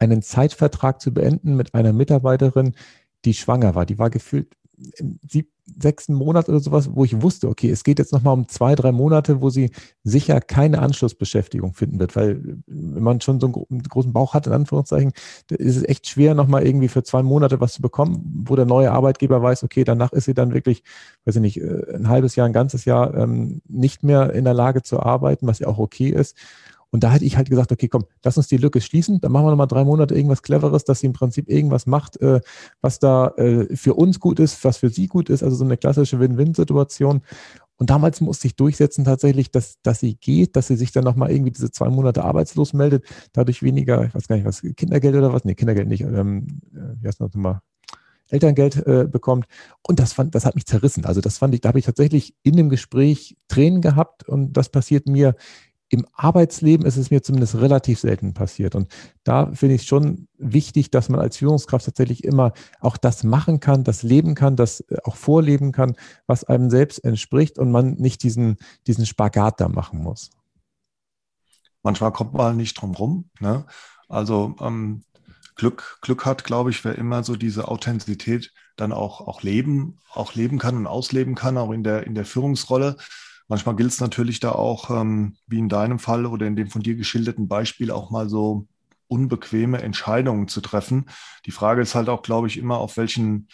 einen 0.00 0.22
Zeitvertrag 0.22 1.00
zu 1.00 1.14
beenden 1.14 1.54
mit 1.54 1.74
einer 1.74 1.92
Mitarbeiterin, 1.92 2.74
die 3.24 3.34
schwanger 3.34 3.76
war. 3.76 3.86
Die 3.86 3.98
war 3.98 4.10
gefühlt 4.10 4.56
im 4.96 5.18
sieb, 5.28 5.50
sechsten 5.78 6.14
Monat 6.14 6.48
oder 6.48 6.60
sowas, 6.60 6.90
wo 6.92 7.04
ich 7.04 7.22
wusste, 7.22 7.48
okay, 7.48 7.70
es 7.70 7.84
geht 7.84 7.98
jetzt 7.98 8.12
nochmal 8.12 8.34
um 8.34 8.48
zwei, 8.48 8.74
drei 8.74 8.92
Monate, 8.92 9.40
wo 9.40 9.50
sie 9.50 9.70
sicher 10.04 10.40
keine 10.40 10.80
Anschlussbeschäftigung 10.80 11.74
finden 11.74 11.98
wird, 11.98 12.16
weil 12.16 12.58
wenn 12.66 13.02
man 13.02 13.20
schon 13.20 13.40
so 13.40 13.46
einen 13.46 13.82
großen 13.82 14.12
Bauch 14.12 14.34
hat, 14.34 14.46
in 14.46 14.52
Anführungszeichen, 14.52 15.12
ist 15.50 15.76
es 15.76 15.84
echt 15.84 16.08
schwer, 16.08 16.34
nochmal 16.34 16.66
irgendwie 16.66 16.88
für 16.88 17.02
zwei 17.02 17.22
Monate 17.22 17.60
was 17.60 17.74
zu 17.74 17.82
bekommen, 17.82 18.44
wo 18.46 18.56
der 18.56 18.66
neue 18.66 18.90
Arbeitgeber 18.92 19.42
weiß, 19.42 19.62
okay, 19.64 19.84
danach 19.84 20.12
ist 20.12 20.24
sie 20.24 20.34
dann 20.34 20.54
wirklich, 20.54 20.82
weiß 21.24 21.36
ich 21.36 21.42
nicht, 21.42 21.60
äh, 21.60 21.94
ein 21.94 22.08
halbes 22.08 22.36
Jahr, 22.36 22.46
ein 22.46 22.52
ganzes 22.52 22.84
Jahr 22.84 23.14
ähm, 23.14 23.60
nicht 23.68 24.02
mehr 24.02 24.32
in 24.32 24.44
der 24.44 24.54
Lage 24.54 24.82
zu 24.82 25.00
arbeiten, 25.00 25.46
was 25.46 25.58
ja 25.58 25.66
auch 25.66 25.78
okay 25.78 26.08
ist. 26.08 26.36
Und 26.90 27.04
da 27.04 27.12
hätte 27.12 27.24
ich 27.24 27.36
halt 27.36 27.50
gesagt, 27.50 27.70
okay, 27.72 27.88
komm, 27.88 28.04
lass 28.24 28.36
uns 28.36 28.48
die 28.48 28.56
Lücke 28.56 28.80
schließen. 28.80 29.20
Dann 29.20 29.32
machen 29.32 29.46
wir 29.46 29.50
nochmal 29.50 29.68
drei 29.68 29.84
Monate 29.84 30.14
irgendwas 30.14 30.42
Cleveres, 30.42 30.84
dass 30.84 31.00
sie 31.00 31.06
im 31.06 31.12
Prinzip 31.12 31.48
irgendwas 31.48 31.86
macht, 31.86 32.20
äh, 32.20 32.40
was 32.80 32.98
da 32.98 33.28
äh, 33.36 33.76
für 33.76 33.94
uns 33.94 34.18
gut 34.18 34.40
ist, 34.40 34.64
was 34.64 34.78
für 34.78 34.90
sie 34.90 35.06
gut 35.06 35.30
ist. 35.30 35.42
Also 35.42 35.56
so 35.56 35.64
eine 35.64 35.76
klassische 35.76 36.18
Win-Win-Situation. 36.18 37.22
Und 37.76 37.88
damals 37.88 38.20
musste 38.20 38.46
ich 38.46 38.56
durchsetzen 38.56 39.04
tatsächlich, 39.04 39.50
dass, 39.50 39.80
dass 39.82 40.00
sie 40.00 40.16
geht, 40.16 40.56
dass 40.56 40.66
sie 40.66 40.76
sich 40.76 40.92
dann 40.92 41.04
nochmal 41.04 41.30
irgendwie 41.30 41.52
diese 41.52 41.70
zwei 41.70 41.88
Monate 41.88 42.24
arbeitslos 42.24 42.74
meldet, 42.74 43.04
dadurch 43.32 43.62
weniger, 43.62 44.04
ich 44.04 44.14
weiß 44.14 44.28
gar 44.28 44.36
nicht 44.36 44.44
was, 44.44 44.60
Kindergeld 44.76 45.14
oder 45.14 45.32
was? 45.32 45.44
Nee, 45.44 45.54
Kindergeld 45.54 45.88
nicht. 45.88 46.02
Ähm, 46.02 46.60
äh, 46.74 47.00
wie 47.00 47.08
heißt 47.08 47.20
das 47.20 47.32
nochmal? 47.32 47.60
Elterngeld 48.30 48.86
äh, 48.86 49.06
bekommt. 49.10 49.46
Und 49.86 49.98
das 49.98 50.12
fand, 50.12 50.34
das 50.34 50.44
hat 50.44 50.54
mich 50.54 50.66
zerrissen. 50.66 51.04
Also 51.04 51.20
das 51.20 51.38
fand 51.38 51.54
ich, 51.54 51.60
da 51.60 51.68
habe 51.68 51.78
ich 51.78 51.84
tatsächlich 51.84 52.34
in 52.42 52.56
dem 52.56 52.68
Gespräch 52.68 53.36
Tränen 53.48 53.80
gehabt 53.80 54.28
und 54.28 54.52
das 54.52 54.68
passiert 54.68 55.08
mir 55.08 55.34
im 55.90 56.06
Arbeitsleben 56.12 56.86
ist 56.86 56.96
es 56.96 57.10
mir 57.10 57.20
zumindest 57.20 57.56
relativ 57.56 57.98
selten 57.98 58.32
passiert. 58.32 58.76
Und 58.76 58.88
da 59.24 59.50
finde 59.52 59.74
ich 59.74 59.82
schon 59.82 60.28
wichtig, 60.38 60.90
dass 60.92 61.08
man 61.08 61.20
als 61.20 61.36
Führungskraft 61.36 61.84
tatsächlich 61.84 62.22
immer 62.22 62.52
auch 62.80 62.96
das 62.96 63.24
machen 63.24 63.58
kann, 63.58 63.82
das 63.82 64.04
leben 64.04 64.36
kann, 64.36 64.54
das 64.54 64.80
äh, 64.82 64.98
auch 65.02 65.16
vorleben 65.16 65.72
kann, 65.72 65.96
was 66.26 66.44
einem 66.44 66.70
selbst 66.70 67.04
entspricht 67.04 67.58
und 67.58 67.72
man 67.72 67.94
nicht 67.94 68.22
diesen, 68.22 68.56
diesen 68.86 69.04
Spagat 69.04 69.60
da 69.60 69.68
machen 69.68 70.00
muss. 70.00 70.30
Manchmal 71.82 72.12
kommt 72.12 72.34
man 72.34 72.56
nicht 72.56 72.80
drum 72.80 72.94
rum. 72.94 73.30
Ne? 73.40 73.66
Also 74.08 74.54
ähm, 74.60 75.02
Glück, 75.56 75.98
Glück 76.02 76.24
hat, 76.24 76.44
glaube 76.44 76.70
ich, 76.70 76.84
wer 76.84 76.96
immer 76.96 77.24
so 77.24 77.34
diese 77.34 77.66
Authentizität 77.66 78.52
dann 78.76 78.92
auch, 78.92 79.20
auch 79.20 79.42
leben, 79.42 79.98
auch 80.12 80.34
leben 80.34 80.58
kann 80.58 80.76
und 80.76 80.86
ausleben 80.86 81.34
kann, 81.34 81.58
auch 81.58 81.72
in 81.72 81.82
der, 81.82 82.06
in 82.06 82.14
der 82.14 82.24
Führungsrolle. 82.24 82.96
Manchmal 83.50 83.74
gilt 83.74 83.90
es 83.90 84.00
natürlich 84.00 84.38
da 84.38 84.52
auch, 84.52 84.90
ähm, 84.90 85.34
wie 85.48 85.58
in 85.58 85.68
deinem 85.68 85.98
Fall 85.98 86.24
oder 86.24 86.46
in 86.46 86.54
dem 86.54 86.68
von 86.68 86.82
dir 86.82 86.94
geschilderten 86.94 87.48
Beispiel, 87.48 87.90
auch 87.90 88.12
mal 88.12 88.28
so 88.28 88.68
unbequeme 89.08 89.82
Entscheidungen 89.82 90.46
zu 90.46 90.60
treffen. 90.60 91.10
Die 91.46 91.50
Frage 91.50 91.82
ist 91.82 91.96
halt 91.96 92.08
auch, 92.08 92.22
glaube 92.22 92.46
ich, 92.46 92.58
immer, 92.58 92.78
auf 92.78 92.96
welchen 92.96 93.48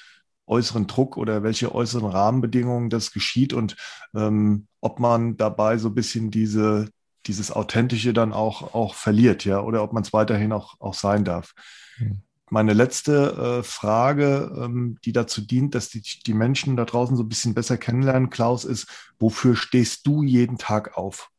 äußeren 0.47 0.87
Druck 0.87 1.17
oder 1.17 1.43
welche 1.43 1.75
äußeren 1.75 2.05
Rahmenbedingungen 2.05 2.91
das 2.91 3.11
geschieht 3.11 3.55
und 3.55 3.77
ähm, 4.15 4.67
ob 4.83 5.01
man 5.01 5.39
dabei 5.39 5.79
so 5.79 5.89
ein 5.89 5.95
bisschen 5.95 6.31
diese, 6.31 6.91
dieses 7.25 7.51
Authentische 7.51 8.13
dann 8.13 8.35
auch, 8.35 8.75
auch 8.75 8.95
verliert, 8.95 9.47
ja, 9.47 9.63
oder 9.63 9.83
ob 9.83 9.95
man 9.95 10.03
es 10.03 10.13
weiterhin 10.13 10.53
auch, 10.53 10.79
auch 10.79 10.95
sein 10.95 11.25
darf. 11.25 11.55
Mhm 11.99 12.26
meine 12.51 12.75
letzte 12.75 13.59
äh, 13.61 13.63
Frage, 13.63 14.53
ähm, 14.57 14.99
die 15.05 15.13
dazu 15.13 15.41
dient, 15.41 15.75
dass 15.75 15.89
die, 15.89 16.03
die 16.03 16.35
Menschen 16.35 16.77
da 16.77 16.85
draußen 16.85 17.17
so 17.17 17.23
ein 17.23 17.29
bisschen 17.29 17.55
besser 17.55 17.77
kennenlernen, 17.77 18.31
Klaus, 18.31 18.65
ist, 18.65 18.87
wofür 19.19 19.57
stehst 19.57 20.07
du 20.07 20.23
jeden 20.23 20.59
Tag 20.59 20.97
auf? 20.97 21.31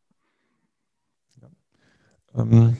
Ähm, 2.35 2.77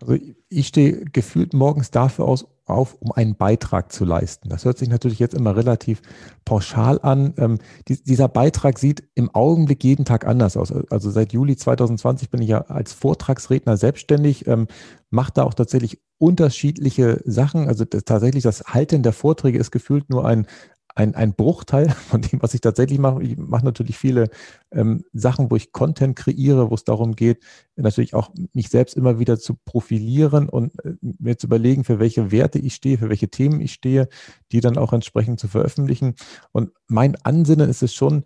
also 0.00 0.16
ich 0.48 0.66
stehe 0.68 1.04
gefühlt 1.06 1.54
morgens 1.54 1.90
dafür 1.90 2.26
aus, 2.26 2.46
auf, 2.66 2.94
um 3.00 3.12
einen 3.12 3.34
Beitrag 3.34 3.90
zu 3.90 4.04
leisten. 4.04 4.48
Das 4.50 4.64
hört 4.64 4.78
sich 4.78 4.88
natürlich 4.88 5.18
jetzt 5.18 5.34
immer 5.34 5.56
relativ 5.56 6.02
pauschal 6.44 7.00
an. 7.00 7.34
Ähm, 7.38 7.58
die, 7.88 8.02
dieser 8.02 8.28
Beitrag 8.28 8.78
sieht 8.78 9.08
im 9.14 9.34
Augenblick 9.34 9.82
jeden 9.82 10.04
Tag 10.04 10.26
anders 10.26 10.56
aus. 10.56 10.72
Also 10.90 11.10
seit 11.10 11.32
Juli 11.32 11.56
2020 11.56 12.30
bin 12.30 12.42
ich 12.42 12.48
ja 12.50 12.60
als 12.62 12.92
Vortragsredner 12.92 13.76
selbstständig, 13.76 14.46
ähm, 14.46 14.68
mache 15.10 15.32
da 15.32 15.44
auch 15.44 15.54
tatsächlich 15.54 16.00
unterschiedliche 16.18 17.20
Sachen. 17.24 17.68
Also 17.68 17.84
das, 17.84 18.04
tatsächlich 18.04 18.42
das 18.42 18.64
Halten 18.64 19.02
der 19.02 19.12
Vorträge 19.12 19.58
ist 19.58 19.70
gefühlt 19.70 20.10
nur 20.10 20.26
ein, 20.26 20.46
ein, 20.94 21.14
ein 21.14 21.34
Bruchteil 21.34 21.90
von 22.08 22.20
dem, 22.22 22.42
was 22.42 22.54
ich 22.54 22.60
tatsächlich 22.60 22.98
mache. 22.98 23.22
Ich 23.22 23.36
mache 23.36 23.64
natürlich 23.64 23.96
viele 23.96 24.30
ähm, 24.72 25.04
Sachen, 25.12 25.50
wo 25.50 25.56
ich 25.56 25.72
Content 25.72 26.16
kreiere, 26.16 26.70
wo 26.70 26.74
es 26.74 26.84
darum 26.84 27.14
geht, 27.14 27.42
natürlich 27.76 28.14
auch 28.14 28.30
mich 28.52 28.68
selbst 28.68 28.96
immer 28.96 29.18
wieder 29.18 29.38
zu 29.38 29.54
profilieren 29.64 30.48
und 30.48 30.72
äh, 30.84 30.94
mir 31.00 31.38
zu 31.38 31.46
überlegen, 31.46 31.84
für 31.84 32.00
welche 32.00 32.32
Werte 32.32 32.58
ich 32.58 32.74
stehe, 32.74 32.98
für 32.98 33.08
welche 33.08 33.28
Themen 33.28 33.60
ich 33.60 33.72
stehe, 33.72 34.08
die 34.50 34.60
dann 34.60 34.76
auch 34.76 34.92
entsprechend 34.92 35.38
zu 35.38 35.48
veröffentlichen. 35.48 36.14
Und 36.52 36.72
mein 36.88 37.16
Ansinnen 37.22 37.70
ist 37.70 37.82
es 37.82 37.94
schon, 37.94 38.24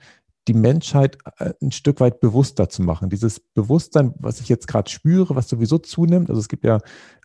die 0.48 0.54
Menschheit 0.54 1.18
äh, 1.38 1.52
ein 1.62 1.72
Stück 1.72 2.00
weit 2.00 2.20
bewusster 2.20 2.68
zu 2.68 2.82
machen. 2.82 3.10
Dieses 3.10 3.40
Bewusstsein, 3.40 4.14
was 4.18 4.40
ich 4.40 4.48
jetzt 4.48 4.66
gerade 4.66 4.90
spüre, 4.90 5.36
was 5.36 5.48
sowieso 5.48 5.78
zunimmt. 5.78 6.30
Also 6.30 6.40
es 6.40 6.48
gibt 6.48 6.64
ja 6.64 6.80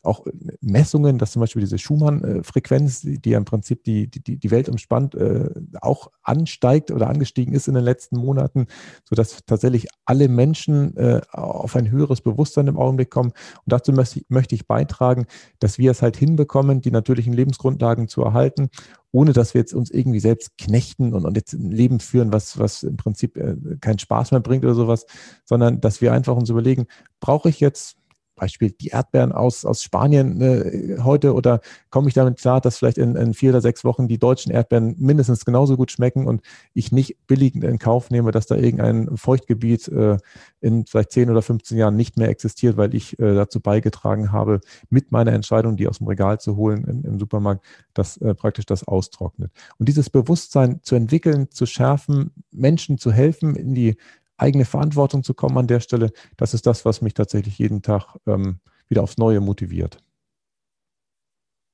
auch 0.08 0.26
Messungen, 0.62 1.18
dass 1.18 1.32
zum 1.32 1.42
Beispiel 1.42 1.62
diese 1.62 1.78
Schumann-Frequenz, 1.78 3.02
die 3.02 3.30
ja 3.30 3.38
im 3.38 3.46
Prinzip 3.46 3.84
die, 3.84 4.08
die, 4.10 4.38
die 4.38 4.52
Welt 4.52 4.70
umspannt, 4.70 5.16
äh, 5.16 5.50
auch 5.82 6.10
ansteigt 6.24 6.92
oder 6.92 7.10
angestiegen 7.10 7.54
ist 7.54 7.68
in 7.68 7.74
den 7.74 7.84
letzten 7.84 8.18
Monaten, 8.18 8.68
sodass 9.08 9.46
tatsächlich 9.46 9.88
alle 10.06 10.28
Menschen 10.28 10.96
äh, 10.98 11.22
auf 11.32 11.76
ein 11.76 11.92
höheres 11.92 12.22
Bewusstsein 12.22 12.68
im 12.68 12.78
Augenblick 12.78 13.12
kommen. 13.12 13.32
Und 13.66 13.74
dazu 13.74 13.92
möchte 13.92 14.20
ich, 14.20 14.26
möchte 14.30 14.56
ich 14.56 14.68
beitragen, 14.68 15.26
dass 15.60 15.78
wir 15.78 15.92
es 15.92 16.02
halt 16.02 16.18
hinbekommen, 16.18 16.82
die 16.82 16.92
natürlichen 16.92 17.34
Lebensgrundlagen 17.34 18.08
zu 18.08 18.24
erhalten 18.24 18.70
ohne 19.12 19.34
dass 19.34 19.54
wir 19.54 19.62
jetzt 19.62 19.74
uns 19.74 19.90
irgendwie 19.90 20.20
selbst 20.20 20.58
knechten 20.58 21.14
und, 21.14 21.26
und 21.26 21.36
jetzt 21.36 21.54
ein 21.54 21.72
Leben 21.72 22.00
führen, 22.00 22.34
was, 22.34 22.60
was 22.60 22.84
im 22.84 22.98
Prinzip 22.98 23.38
äh, 23.38 23.56
keinen 23.80 24.00
Spaß 24.00 24.32
mehr 24.32 24.42
bringt 24.42 24.64
oder 24.66 24.76
sowas, 24.76 25.06
sondern 25.46 25.82
dass 25.82 26.02
wir 26.02 26.14
einfach 26.14 26.36
uns 26.36 26.50
überlegen, 26.50 26.86
brauche 27.20 27.50
ich 27.50 27.60
jetzt 27.60 27.98
Beispiel 28.38 28.72
die 28.72 28.88
Erdbeeren 28.88 29.34
aus, 29.34 29.66
aus 29.66 29.84
Spanien 29.84 30.42
äh, 30.42 30.98
heute 31.04 31.34
oder 31.34 31.60
komme 31.90 32.08
ich 32.08 32.14
damit 32.14 32.40
klar, 32.40 32.62
dass 32.62 32.78
vielleicht 32.78 32.98
in, 32.98 33.16
in, 33.16 33.34
vier 33.34 33.50
oder 33.50 33.62
sechs 33.62 33.84
Wochen 33.84 34.08
die 34.08 34.18
deutschen 34.18 34.52
Erdbeeren 34.52 34.96
mindestens 34.98 35.44
genauso 35.44 35.76
gut 35.76 35.92
schmecken 35.92 36.26
und 36.26 36.42
ich 36.74 36.92
nicht 36.92 37.28
billig 37.28 37.56
in 37.56 37.80
Kauf 37.80 38.10
nehme, 38.10 38.32
dass 38.32 38.48
da 38.48 38.56
irgendein 38.56 39.18
Feuchtgebiet 39.18 39.88
äh, 39.90 40.18
in 40.62 40.86
vielleicht 40.86 41.12
zehn 41.12 41.30
oder 41.30 41.42
15 41.42 41.78
Jahren 41.78 41.96
nicht 41.96 42.18
mehr 42.18 42.30
existiert, 42.30 42.78
weil 42.78 42.96
ich 42.96 43.20
äh, 43.20 43.36
dazu 43.36 43.60
beigetragen 43.60 44.32
habe, 44.32 44.62
mit 44.90 45.12
meiner 45.12 45.34
Entscheidung, 45.34 45.76
die 45.76 45.88
aus 45.88 45.98
dem 45.98 46.08
Regal 46.08 46.40
zu 46.40 46.56
holen 46.56 46.86
im, 46.86 47.04
im 47.04 47.20
Supermarkt, 47.20 47.66
dass 47.94 48.18
äh, 48.18 48.34
praktisch 48.34 48.66
das 48.66 48.88
austrocknet. 48.88 49.52
Und 49.78 49.90
dieses 49.90 50.10
Bewusstsein 50.10 50.80
zu 50.84 50.96
entwickeln, 50.96 51.52
zu 51.52 51.66
schärfen, 51.66 52.32
Menschen 52.52 52.98
zu 52.98 53.12
helfen, 53.12 53.56
in 53.56 53.74
die 53.74 53.98
eigene 54.38 54.66
Verantwortung 54.66 55.24
zu 55.24 55.34
kommen 55.34 55.58
an 55.58 55.68
der 55.68 55.80
Stelle, 55.80 56.12
das 56.38 56.54
ist 56.54 56.66
das, 56.66 56.86
was 56.86 57.02
mich 57.02 57.14
tatsächlich 57.14 57.58
jeden 57.58 57.82
Tag 57.82 58.16
ähm, 58.26 58.60
wieder 58.88 59.04
aufs 59.04 59.18
Neue 59.18 59.42
motiviert. 59.42 60.00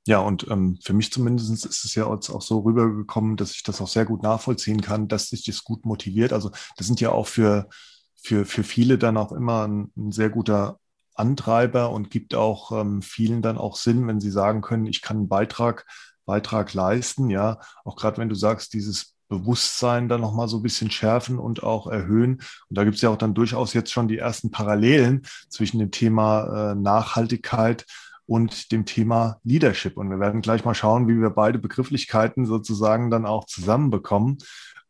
Ja, 0.06 0.20
und 0.20 0.48
ähm, 0.50 0.78
für 0.82 0.94
mich 0.94 1.14
zumindest 1.14 1.66
ist 1.66 1.86
es 1.86 1.96
ja 1.96 2.06
auch 2.06 2.42
so 2.42 2.60
rübergekommen, 2.60 3.38
dass 3.38 3.52
ich 3.52 3.64
das 3.64 3.80
auch 3.80 3.88
sehr 3.88 4.06
gut 4.06 4.22
nachvollziehen 4.22 4.82
kann, 4.82 5.08
dass 5.08 5.30
sich 5.30 5.46
das 5.46 5.64
gut 5.64 5.86
motiviert. 5.86 6.34
Also 6.34 6.52
das 6.76 6.88
sind 6.88 7.00
ja 7.00 7.12
auch 7.14 7.28
für, 7.28 7.70
für, 8.16 8.44
für 8.46 8.64
viele 8.64 8.98
dann 8.98 9.16
auch 9.16 9.32
immer 9.32 9.66
ein, 9.66 9.94
ein 9.96 10.12
sehr 10.12 10.30
guter 10.30 10.80
Antreiber 11.16 11.92
und 11.92 12.10
gibt 12.10 12.36
auch 12.36 12.72
ähm, 12.74 13.02
vielen 13.02 13.42
dann 13.42 13.58
auch 13.58 13.78
Sinn, 13.78 14.06
wenn 14.08 14.20
sie 14.20 14.32
sagen 14.32 14.62
können, 14.62 14.88
ich 14.88 15.02
kann 15.02 15.18
einen 15.18 15.30
Beitrag, 15.30 15.86
Beitrag 16.26 16.74
leisten. 16.74 17.30
Ja, 17.30 17.60
auch 17.86 17.96
gerade 17.96 18.18
wenn 18.18 18.30
du 18.30 18.36
sagst, 18.36 18.74
dieses 18.74 19.13
Bewusstsein 19.30 20.10
dann 20.10 20.22
nochmal 20.22 20.48
so 20.48 20.58
ein 20.58 20.64
bisschen 20.64 20.92
schärfen 20.92 21.40
und 21.40 21.64
auch 21.64 21.88
erhöhen. 21.88 22.42
Und 22.70 22.78
da 22.78 22.84
gibt 22.84 22.96
es 22.96 23.02
ja 23.02 23.10
auch 23.10 23.18
dann 23.18 23.34
durchaus 23.34 23.74
jetzt 23.74 23.92
schon 23.92 24.08
die 24.08 24.18
ersten 24.18 24.52
Parallelen 24.52 25.24
zwischen 25.50 25.80
dem 25.80 25.92
Thema 25.92 26.72
äh, 26.72 26.76
Nachhaltigkeit 26.76 27.86
und 28.26 28.72
dem 28.72 28.86
Thema 28.86 29.40
Leadership. 29.44 29.98
Und 29.98 30.10
wir 30.10 30.20
werden 30.20 30.42
gleich 30.42 30.66
mal 30.66 30.76
schauen, 30.76 31.08
wie 31.08 31.20
wir 31.20 31.30
beide 31.30 31.60
Begrifflichkeiten 31.60 32.46
sozusagen 32.46 33.10
dann 33.10 33.26
auch 33.26 33.46
zusammenbekommen. 33.46 34.38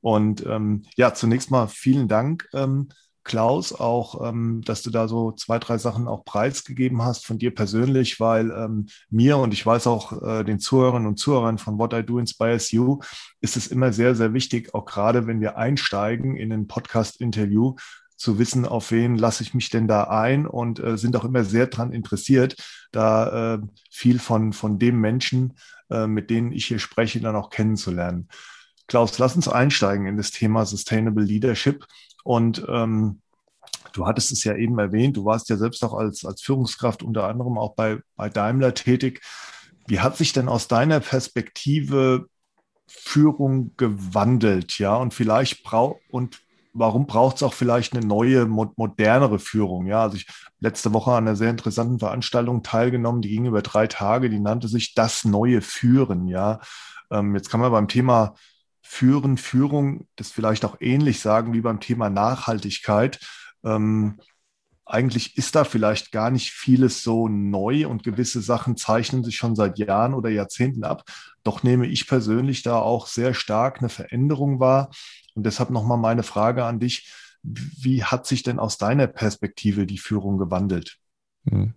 Und 0.02 0.46
ähm, 0.46 0.84
ja, 0.98 1.14
zunächst 1.14 1.50
mal 1.50 1.68
vielen 1.68 2.08
Dank, 2.08 2.50
ähm, 2.54 2.90
Klaus, 3.24 3.74
auch, 3.74 4.28
ähm, 4.28 4.62
dass 4.66 4.82
du 4.82 4.90
da 4.90 5.08
so 5.08 5.32
zwei, 5.32 5.60
drei 5.60 5.78
Sachen 5.78 6.08
auch 6.08 6.26
preisgegeben 6.26 7.02
hast 7.04 7.26
von 7.26 7.38
dir 7.38 7.56
persönlich, 7.56 8.20
weil 8.20 8.52
ähm, 8.52 8.88
mir 9.10 9.38
und 9.38 9.54
ich 9.54 9.66
weiß 9.66 9.88
auch 9.88 10.22
äh, 10.22 10.44
den 10.44 10.60
Zuhörern 10.60 11.06
und 11.06 11.18
Zuhörern 11.18 11.58
von 11.58 11.78
What 11.78 11.94
I 11.94 12.04
Do 12.04 12.20
Inspires 12.20 12.72
You 12.72 13.00
ist 13.40 13.56
es 13.56 13.68
immer 13.68 13.94
sehr, 13.94 14.16
sehr 14.16 14.34
wichtig, 14.34 14.74
auch 14.74 14.86
gerade 14.86 15.26
wenn 15.26 15.40
wir 15.40 15.58
einsteigen 15.58 16.36
in 16.36 16.52
ein 16.52 16.68
Podcast-Interview, 16.68 17.76
zu 18.16 18.40
wissen, 18.40 18.66
auf 18.66 18.92
wen 18.92 19.18
lasse 19.18 19.44
ich 19.44 19.54
mich 19.54 19.70
denn 19.70 19.88
da 19.88 20.06
ein 20.06 20.48
und 20.48 20.80
äh, 20.80 20.98
sind 20.98 21.16
auch 21.18 21.26
immer 21.26 21.44
sehr 21.44 21.68
daran 21.68 21.92
interessiert, 21.92 22.56
da 22.92 23.56
äh, 23.56 23.60
viel 23.90 24.18
von, 24.18 24.54
von 24.54 24.80
dem 24.80 25.02
Menschen, 25.02 25.58
äh, 25.90 26.08
mit 26.08 26.30
denen 26.30 26.54
ich 26.54 26.68
hier 26.68 26.80
spreche, 26.80 27.20
dann 27.20 27.36
auch 27.36 27.50
kennenzulernen. 27.50 28.30
Klaus, 28.88 29.18
lass 29.20 29.36
uns 29.36 29.48
einsteigen 29.48 30.06
in 30.06 30.18
das 30.18 30.32
Thema 30.32 30.66
Sustainable 30.66 31.24
Leadership. 31.24 31.86
Und 32.24 32.66
ähm, 32.68 33.22
du 33.94 34.08
hattest 34.08 34.32
es 34.32 34.44
ja 34.44 34.56
eben 34.56 34.80
erwähnt, 34.80 35.18
du 35.18 35.26
warst 35.26 35.50
ja 35.50 35.58
selbst 35.58 35.84
auch 35.84 35.94
als, 35.94 36.26
als 36.26 36.42
Führungskraft 36.42 37.04
unter 37.04 37.28
anderem 37.28 37.58
auch 37.58 37.76
bei, 37.76 38.00
bei 38.16 38.30
Daimler 38.30 38.74
tätig. 38.74 39.22
Wie 39.88 40.00
hat 40.00 40.18
sich 40.18 40.34
denn 40.34 40.48
aus 40.48 40.68
deiner 40.68 41.00
Perspektive 41.00 42.28
Führung 42.88 43.72
gewandelt, 43.78 44.80
ja? 44.80 44.96
Und 44.96 45.14
vielleicht 45.14 45.64
braucht 45.64 46.00
und 46.10 46.40
warum 46.74 47.06
braucht 47.06 47.38
es 47.38 47.44
auch 47.44 47.54
vielleicht 47.54 47.94
eine 47.94 48.06
neue, 48.06 48.46
modernere 48.46 49.40
Führung? 49.40 49.88
Ja, 49.88 50.04
also 50.04 50.18
ich 50.18 50.28
letzte 50.60 50.94
Woche 50.94 51.12
an 51.12 51.28
einer 51.28 51.36
sehr 51.36 51.50
interessanten 51.50 52.00
Veranstaltung 52.00 52.64
teilgenommen, 52.64 53.22
die 53.22 53.30
ging 53.30 53.46
über 53.46 53.62
drei 53.62 53.88
Tage, 53.88 54.30
die 54.30 54.40
nannte 54.40 54.68
sich 54.68 54.94
das 54.94 55.24
neue 55.26 55.62
Führen. 55.62 56.28
Ja, 56.28 56.60
ähm, 57.12 57.36
jetzt 57.36 57.50
kann 57.50 57.60
man 57.60 57.72
beim 57.72 57.88
Thema 57.88 58.36
Führen, 58.84 59.38
Führung, 59.38 60.08
das 60.18 60.30
vielleicht 60.30 60.66
auch 60.66 60.78
ähnlich 60.80 61.22
sagen 61.22 61.54
wie 61.54 61.62
beim 61.62 61.80
Thema 61.80 62.10
Nachhaltigkeit. 62.10 63.20
Ähm, 63.64 64.20
eigentlich 64.86 65.38
ist 65.38 65.56
da 65.56 65.64
vielleicht 65.64 66.12
gar 66.12 66.30
nicht 66.30 66.52
vieles 66.52 67.04
so 67.04 67.30
neu 67.30 67.88
und 67.88 68.04
gewisse 68.04 68.42
Sachen 68.42 68.76
zeichnen 68.76 69.24
sich 69.24 69.38
schon 69.38 69.56
seit 69.56 69.80
Jahren 69.80 70.14
oder 70.14 70.30
Jahrzehnten 70.30 70.84
ab. 70.84 71.06
Doch 71.44 71.64
nehme 71.64 71.88
ich 71.88 72.08
persönlich 72.08 72.64
da 72.64 72.78
auch 72.78 73.08
sehr 73.08 73.34
stark 73.34 73.80
eine 73.80 73.90
Veränderung 73.90 74.60
wahr. 74.60 74.92
Und 75.36 75.46
deshalb 75.46 75.70
nochmal 75.70 75.98
meine 75.98 76.24
Frage 76.24 76.66
an 76.66 76.80
dich. 76.80 77.12
Wie 77.42 78.04
hat 78.04 78.28
sich 78.28 78.44
denn 78.44 78.60
aus 78.60 78.78
deiner 78.78 79.08
Perspektive 79.08 79.86
die 79.86 79.98
Führung 79.98 80.38
gewandelt? 80.38 80.98
Hm. 81.50 81.74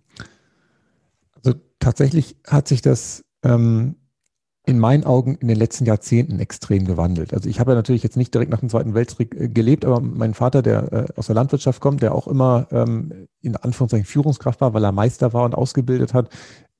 Also 1.35 1.59
tatsächlich 1.79 2.37
hat 2.45 2.67
sich 2.67 2.81
das 2.81 3.23
ähm, 3.43 3.95
in 4.67 4.79
meinen 4.79 5.05
Augen 5.05 5.35
in 5.35 5.47
den 5.47 5.55
letzten 5.55 5.85
Jahrzehnten 5.85 6.39
extrem 6.39 6.83
gewandelt. 6.83 7.33
Also 7.33 7.47
ich 7.49 7.61
habe 7.61 7.71
ja 7.71 7.75
natürlich 7.75 8.03
jetzt 8.03 8.17
nicht 8.17 8.33
direkt 8.33 8.51
nach 8.51 8.59
dem 8.59 8.69
Zweiten 8.69 8.93
Weltkrieg 8.93 9.33
äh, 9.33 9.47
gelebt, 9.47 9.85
aber 9.85 10.01
mein 10.01 10.33
Vater, 10.33 10.61
der 10.61 10.91
äh, 10.91 11.05
aus 11.15 11.27
der 11.27 11.35
Landwirtschaft 11.35 11.79
kommt, 11.79 12.01
der 12.01 12.13
auch 12.13 12.27
immer 12.27 12.67
ähm, 12.71 13.27
in 13.41 13.55
Anführungszeichen 13.55 14.05
Führungskraft 14.05 14.59
war, 14.59 14.73
weil 14.73 14.83
er 14.83 14.91
Meister 14.91 15.31
war 15.31 15.45
und 15.45 15.55
ausgebildet 15.55 16.13
hat, 16.13 16.29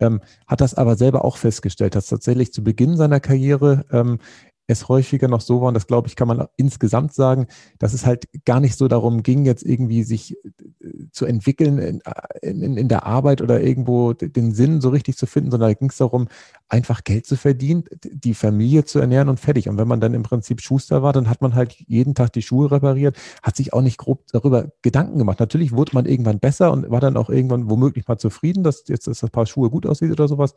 ähm, 0.01 0.19
hat 0.47 0.59
das 0.59 0.73
aber 0.73 0.97
selber 0.97 1.23
auch 1.23 1.37
festgestellt, 1.37 1.95
dass 1.95 2.07
tatsächlich 2.07 2.51
zu 2.51 2.61
Beginn 2.61 2.97
seiner 2.97 3.21
Karriere 3.21 3.85
ähm, 3.93 4.19
es 4.67 4.89
häufiger 4.89 5.27
noch 5.27 5.41
so 5.41 5.61
war, 5.61 5.69
und 5.69 5.73
das 5.73 5.87
glaube 5.87 6.07
ich, 6.07 6.15
kann 6.15 6.27
man 6.27 6.45
insgesamt 6.57 7.13
sagen, 7.13 7.47
dass 7.79 7.93
es 7.93 8.05
halt 8.05 8.27
gar 8.45 8.59
nicht 8.59 8.77
so 8.77 8.87
darum 8.87 9.23
ging, 9.23 9.45
jetzt 9.45 9.63
irgendwie 9.63 10.03
sich 10.03 10.37
äh, 10.43 11.07
zu 11.11 11.25
entwickeln 11.25 11.77
in, 11.77 12.61
in, 12.61 12.77
in 12.77 12.87
der 12.87 13.05
Arbeit 13.05 13.41
oder 13.41 13.61
irgendwo 13.61 14.13
den 14.13 14.53
Sinn 14.53 14.81
so 14.81 14.89
richtig 14.89 15.17
zu 15.17 15.25
finden, 15.25 15.51
sondern 15.51 15.69
da 15.69 15.73
ging 15.73 15.89
es 15.89 15.97
darum, 15.97 16.27
einfach 16.69 17.03
Geld 17.03 17.25
zu 17.25 17.37
verdienen, 17.37 17.85
die 18.03 18.33
Familie 18.33 18.83
zu 18.83 18.99
ernähren 18.99 19.29
und 19.29 19.39
fertig. 19.39 19.69
Und 19.69 19.77
wenn 19.77 19.87
man 19.87 20.01
dann 20.01 20.13
im 20.13 20.23
Prinzip 20.23 20.61
Schuster 20.61 21.01
war, 21.01 21.13
dann 21.13 21.29
hat 21.29 21.41
man 21.41 21.55
halt 21.55 21.73
jeden 21.87 22.13
Tag 22.13 22.33
die 22.33 22.41
Schuhe 22.41 22.69
repariert, 22.69 23.17
hat 23.41 23.55
sich 23.55 23.73
auch 23.73 23.81
nicht 23.81 23.97
grob 23.97 24.25
darüber 24.31 24.69
Gedanken 24.81 25.17
gemacht. 25.17 25.39
Natürlich 25.39 25.71
wurde 25.71 25.91
man 25.93 26.05
irgendwann 26.05 26.39
besser 26.39 26.71
und 26.71 26.89
war 26.89 26.99
dann 26.99 27.15
auch 27.17 27.29
irgendwann 27.29 27.69
womöglich 27.69 28.07
mal 28.07 28.17
zufrieden, 28.17 28.63
dass 28.63 28.83
jetzt 28.87 29.07
das 29.07 29.21
Paar 29.29 29.45
Schuhe 29.45 29.69
gut 29.69 29.85
aussieht 29.85 30.11
oder 30.11 30.27
sowas. 30.27 30.55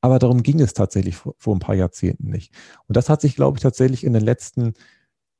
Aber 0.00 0.18
darum 0.18 0.42
ging 0.42 0.60
es 0.60 0.72
tatsächlich 0.72 1.16
vor, 1.16 1.34
vor 1.38 1.54
ein 1.54 1.60
paar 1.60 1.74
Jahrzehnten 1.74 2.30
nicht. 2.30 2.54
Und 2.88 2.96
das 2.96 3.08
hat 3.08 3.20
sich, 3.20 3.36
glaube 3.36 3.49
ich, 3.56 3.62
tatsächlich 3.62 4.04
in 4.04 4.12
den 4.12 4.22
letzten 4.22 4.74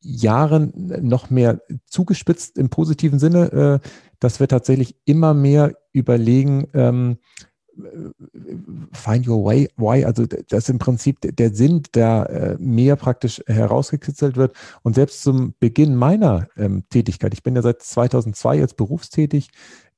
Jahren 0.02 0.72
noch 1.02 1.30
mehr 1.30 1.60
zugespitzt 1.86 2.56
im 2.58 2.70
positiven 2.70 3.18
Sinne, 3.18 3.80
äh, 3.82 3.88
dass 4.18 4.40
wir 4.40 4.48
tatsächlich 4.48 4.96
immer 5.04 5.34
mehr 5.34 5.74
überlegen, 5.92 6.68
ähm, 6.74 7.18
Find 8.92 9.26
Your 9.26 9.44
Way, 9.44 9.68
why, 9.76 10.04
also 10.04 10.26
dass 10.26 10.68
im 10.68 10.78
Prinzip 10.78 11.18
der 11.22 11.54
Sinn 11.54 11.82
da 11.92 12.24
äh, 12.24 12.56
mehr 12.58 12.96
praktisch 12.96 13.42
herausgekitzelt 13.46 14.36
wird. 14.36 14.54
Und 14.82 14.94
selbst 14.94 15.22
zum 15.22 15.54
Beginn 15.60 15.94
meiner 15.94 16.48
ähm, 16.56 16.84
Tätigkeit, 16.90 17.32
ich 17.32 17.42
bin 17.42 17.56
ja 17.56 17.62
seit 17.62 17.82
2002 17.82 18.58
jetzt 18.58 18.76
berufstätig, 18.76 19.50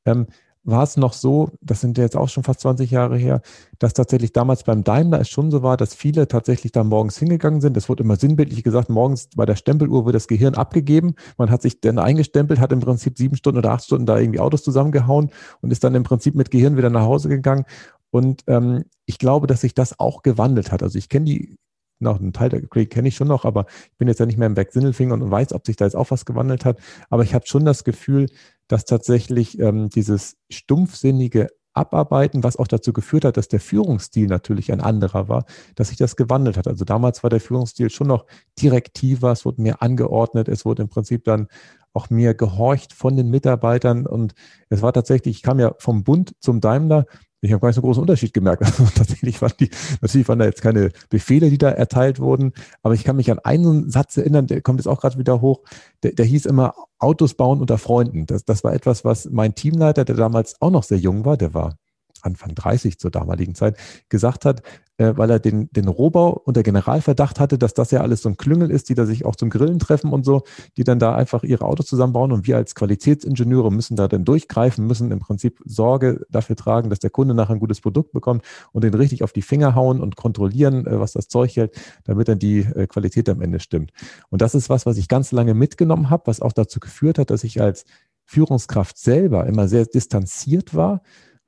ähm, 0.05 0.27
war 0.65 0.85
es 0.85 0.97
noch 0.97 1.13
so, 1.13 1.51
das 1.61 1.81
sind 1.81 1.99
jetzt 1.99 2.17
auch 2.17 2.29
schon 2.29 2.45
fast 2.45 2.61
20 2.61 2.91
Jahre 2.91 3.17
her, 3.17 3.41
dass 3.79 3.95
tatsächlich 3.95 4.33
damals 4.33 4.63
beim 4.63 4.85
Daimler 4.85 5.21
es 5.21 5.29
schon 5.29 5.51
so 5.51 5.63
war, 5.63 5.77
dass 5.77 5.95
viele 5.95 6.29
tatsächlich 6.29 6.71
da 6.71 6.85
morgens 6.85 7.19
hingegangen 7.19 7.61
sind. 7.61 7.77
Es 7.77 7.89
wurde 7.89 8.05
immer 8.05 8.17
sinnbildlich 8.17 8.63
gesagt, 8.63 8.89
morgens 8.89 9.29
bei 9.35 9.45
der 9.45 9.57
Stempeluhr 9.57 10.07
wird 10.07 10.15
das 10.15 10.29
Gehirn 10.29 10.55
abgegeben. 10.55 11.15
Man 11.37 11.51
hat 11.51 11.63
sich 11.63 11.81
dann 11.81 11.99
eingestempelt, 11.99 12.61
hat 12.61 12.73
im 12.73 12.81
Prinzip 12.81 13.19
sieben 13.19 13.37
Stunden 13.37 13.59
oder 13.59 13.73
acht 13.73 13.85
Stunden 13.85 14.07
da 14.07 14.19
irgendwie 14.19 14.41
Autos 14.41 14.63
zusammengehauen 14.63 15.31
und 15.61 15.73
ist 15.73 15.83
dann 15.83 15.95
im 15.95 16.05
Prinzip 16.05 16.35
mit 16.37 16.51
Gehirn 16.51 16.77
wieder 16.77 16.91
nach 16.91 17.03
Hause 17.03 17.29
gegangen. 17.29 17.65
Und 18.11 18.43
ähm, 18.47 18.85
ich 19.07 19.19
glaube, 19.19 19.47
dass 19.47 19.63
sich 19.63 19.75
das 19.75 19.99
auch 19.99 20.23
gewandelt 20.23 20.71
hat. 20.71 20.83
Also 20.83 20.99
ich 20.99 21.09
kenne 21.09 21.25
die 21.25 21.57
noch 22.03 22.21
einen 22.21 22.33
Teil 22.33 22.49
der 22.49 22.67
Creek 22.67 22.91
kenne 22.91 23.09
ich 23.09 23.17
schon 23.17 23.29
noch, 23.29 23.45
aber 23.45 23.67
ich 23.91 23.99
bin 23.99 24.09
jetzt 24.09 24.21
ja 24.21 24.27
nicht 24.27 24.39
mehr 24.39 24.47
im 24.47 24.55
Back 24.55 24.73
Sindelfinger 24.73 25.15
und 25.15 25.31
weiß, 25.31 25.53
ob 25.53 25.67
sich 25.67 25.77
da 25.77 25.85
jetzt 25.85 25.97
auch 25.97 26.11
was 26.11 26.25
gewandelt 26.25 26.65
hat. 26.65 26.79
Aber 27.11 27.23
ich 27.23 27.35
habe 27.35 27.47
schon 27.47 27.65
das 27.65 27.85
Gefühl, 27.85 28.27
dass 28.69 28.85
tatsächlich 28.85 29.59
ähm, 29.59 29.89
dieses 29.89 30.37
stumpfsinnige 30.51 31.49
Abarbeiten, 31.75 32.45
was 32.45 32.57
auch 32.57 32.67
dazu 32.67 32.93
geführt 32.93 33.25
hat, 33.25 33.37
dass 33.37 33.49
der 33.49 33.61
Führungsstil 33.61 34.27
natürlich 34.27 34.73
ein 34.73 34.81
anderer 34.81 35.29
war, 35.29 35.45
dass 35.75 35.89
sich 35.89 35.97
das 35.97 36.17
gewandelt 36.17 36.57
hat. 36.57 36.69
Also 36.69 36.85
damals 36.85 37.23
war 37.23 37.31
der 37.31 37.41
Führungsstil 37.41 37.91
schon 37.91 38.09
noch 38.09 38.27
direktiver, 38.61 39.33
es 39.33 39.45
wurde 39.45 39.63
mehr 39.63 39.83
angeordnet, 39.83 40.49
es 40.49 40.65
wurde 40.65 40.83
im 40.83 40.89
Prinzip 40.89 41.25
dann 41.25 41.49
auch 41.95 42.11
mehr 42.11 42.35
gehorcht 42.35 42.93
von 42.93 43.17
den 43.17 43.31
Mitarbeitern 43.31 44.07
und 44.07 44.35
es 44.69 44.83
war 44.83 44.93
tatsächlich, 44.93 45.37
ich 45.37 45.43
kam 45.43 45.61
ja 45.61 45.75
vom 45.79 46.05
Bund 46.05 46.35
zum 46.41 46.61
Daimler 46.61 47.07
Ich 47.45 47.53
habe 47.53 47.61
gar 47.61 47.69
nicht 47.69 47.75
so 47.75 47.81
einen 47.81 47.87
großen 47.87 48.01
Unterschied 48.01 48.33
gemerkt. 48.33 48.63
Also 48.73 48.85
tatsächlich 48.95 49.43
waren 49.43 49.53
die, 49.59 49.69
natürlich 50.01 50.29
waren 50.29 50.39
da 50.39 50.45
jetzt 50.47 50.63
keine 50.63 50.91
Befehle, 51.11 51.51
die 51.51 51.59
da 51.59 51.71
erteilt 51.71 52.21
wurden, 52.21 52.53
aber 52.83 52.95
ich 52.95 53.05
kann 53.05 53.17
mich 53.17 53.31
an 53.31 53.41
einen 53.41 53.91
Satz 53.91 54.17
erinnern, 54.17 54.47
der 54.47 54.63
kommt 54.63 54.79
jetzt 54.79 54.87
auch 54.87 55.01
gerade 55.01 55.19
wieder 55.19 55.41
hoch, 55.41 55.61
der, 56.03 56.13
der 56.13 56.25
hieß 56.25 56.47
immer 56.47 56.75
Autos 56.99 57.35
bauen 57.35 57.61
unter 57.61 57.79
Freunden. 57.79 58.27
Das, 58.27 58.45
das 58.45 58.65
war 58.65 58.73
etwas, 58.73 59.05
was 59.05 59.29
mein 59.31 59.55
Teamleiter, 59.55 60.05
der 60.05 60.15
damals 60.15 60.61
auch 60.61 60.71
noch 60.71 60.85
sehr 60.85 60.99
jung 60.99 61.25
war, 61.25 61.37
der 61.37 61.53
war 61.53 61.77
Anfang 62.23 62.55
30 62.55 62.99
zur 62.99 63.11
damaligen 63.11 63.55
Zeit, 63.55 63.77
gesagt 64.09 64.45
hat, 64.45 64.63
äh, 64.99 65.17
weil 65.17 65.31
er 65.31 65.39
den, 65.39 65.69
den 65.73 65.89
Rohbau 65.89 66.31
unter 66.45 66.63
Generalverdacht 66.63 67.41
hatte, 67.41 67.59
dass 67.59 67.75
das 67.75 67.91
ja 67.91 68.01
alles 68.01 68.23
so 68.23 68.29
ein 68.29 68.37
Klüngel 68.37 68.71
ist, 68.71 68.89
die 68.89 68.95
da 68.95 69.07
sich 69.07 69.25
auch 69.25 69.37
zum 69.37 69.51
Grillen 69.51 69.79
treffen 69.79 70.13
und 70.13 70.25
so, 70.25 70.43
die 70.77 70.85
dann 70.85 70.99
da 70.99 71.15
einfach 71.15 71.43
ihre 71.43 71.65
Autos 71.65 71.87
zusammenbauen 71.87 72.33
und 72.33 72.47
wir 72.47 72.57
als 72.57 72.75
Qualitätsingenieure 72.75 73.73
müssen 73.73 73.97
da 73.97 74.09
dann 74.09 74.25
durchgreifen, 74.25 74.87
müssen 74.87 75.11
im 75.11 75.19
Prinzip 75.19 75.61
Sorge 75.65 76.25
dafür 76.31 76.57
tragen, 76.57 76.91
dass 76.91 76.99
der 76.99 77.11
Kunde 77.11 77.35
nachher 77.35 77.55
ein 77.55 77.61
gutes 77.61 77.81
Produkt 77.81 78.13
bekommt 78.13 78.45
und 78.73 78.85
den 78.85 78.95
richtig 78.95 79.25
auf 79.25 79.33
die 79.33 79.43
Finger 79.43 79.75
hauen 79.75 80.01
und 80.01 80.17
kontrollieren, 80.17 80.87
äh, 80.87 81.01
was 81.01 81.13
das 81.13 81.29
Zeug 81.29 81.57
hält, 81.57 81.75
damit 82.05 82.29
dann 82.29 82.39
die 82.39 82.61
äh, 82.61 82.87
Qualität 82.87 83.29
am 83.29 83.41
Ende 83.41 83.61
stimmt. 83.61 83.93
Und 84.29 84.43
das 84.43 84.55
ist 84.55 84.69
was, 84.69 84.87
was 84.87 84.99
ich 84.99 85.09
ganz 85.09 85.33
lange 85.33 85.55
mitgenommen 85.55 86.11
habe, 86.11 86.27
was 86.27 86.41
auch 86.41 86.53
dazu 86.53 86.81
geführt 86.81 87.19
hat, 87.19 87.31
dass 87.31 87.45
ich 87.45 87.61
als 87.61 87.85
Führungskraft 88.25 88.99
selber 88.99 89.47
immer 89.47 89.69
sehr 89.69 89.85
distanziert 89.85 90.75
war, 90.75 91.03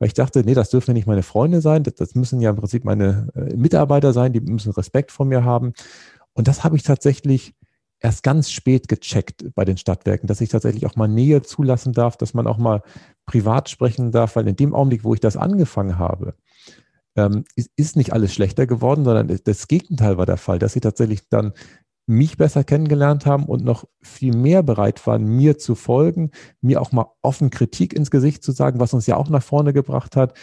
weil 0.05 0.09
ich 0.09 0.13
dachte, 0.13 0.45
nee, 0.45 0.53
das 0.53 0.69
dürfen 0.69 0.91
ja 0.91 0.93
nicht 0.93 1.07
meine 1.07 1.23
Freunde 1.23 1.63
sein, 1.63 1.83
das, 1.83 1.95
das 1.95 2.15
müssen 2.15 2.39
ja 2.39 2.51
im 2.51 2.57
Prinzip 2.57 2.85
meine 2.85 3.29
äh, 3.35 3.57
Mitarbeiter 3.57 4.13
sein, 4.13 4.35
die 4.35 4.41
müssen 4.43 4.71
Respekt 4.73 5.11
vor 5.11 5.25
mir 5.25 5.45
haben. 5.45 5.73
Und 6.35 6.47
das 6.47 6.63
habe 6.63 6.77
ich 6.77 6.83
tatsächlich 6.83 7.55
erst 8.01 8.23
ganz 8.23 8.51
spät 8.51 8.87
gecheckt 8.89 9.47
bei 9.55 9.65
den 9.65 9.79
Stadtwerken, 9.79 10.27
dass 10.27 10.43
ich 10.43 10.51
tatsächlich 10.51 10.85
auch 10.85 10.95
mal 10.95 11.09
Nähe 11.09 11.41
zulassen 11.41 11.95
darf, 11.95 12.19
dass 12.19 12.35
man 12.35 12.47
auch 12.47 12.59
mal 12.59 12.83
privat 13.25 13.71
sprechen 13.71 14.13
darf, 14.13 14.37
weil 14.37 14.47
in 14.47 14.57
dem 14.57 14.75
Augenblick, 14.75 15.05
wo 15.05 15.15
ich 15.15 15.21
das 15.21 15.39
angefangen 15.39 15.99
habe, 15.99 16.35
ähm, 17.17 17.45
ist, 17.57 17.71
ist 17.77 17.97
nicht 17.97 18.13
alles 18.13 18.35
schlechter 18.35 18.67
geworden, 18.67 19.07
sondern 19.07 19.35
das 19.45 19.69
Gegenteil 19.69 20.19
war 20.19 20.27
der 20.27 20.37
Fall, 20.37 20.59
dass 20.59 20.75
sie 20.75 20.81
tatsächlich 20.81 21.31
dann 21.31 21.55
mich 22.07 22.37
besser 22.37 22.65
kennengelernt 22.65 23.27
haben 23.27 23.47
und 23.47 23.65
noch 23.65 23.85
viel 24.03 24.37
mehr 24.37 24.63
bereit 24.63 25.07
waren, 25.07 25.25
mir 25.25 25.59
zu 25.59 25.75
folgen, 25.75 26.31
mir 26.61 26.81
auch 26.81 26.93
mal 26.93 27.07
offen 27.23 27.51
Kritik 27.51 27.95
ins 27.95 28.11
Gesicht 28.11 28.43
zu 28.43 28.53
sagen, 28.53 28.81
was 28.81 28.93
uns 28.93 29.07
ja 29.07 29.17
auch 29.17 29.31
nach 29.31 29.43
vorne 29.43 29.73
gebracht 29.73 30.17
hat. 30.17 30.35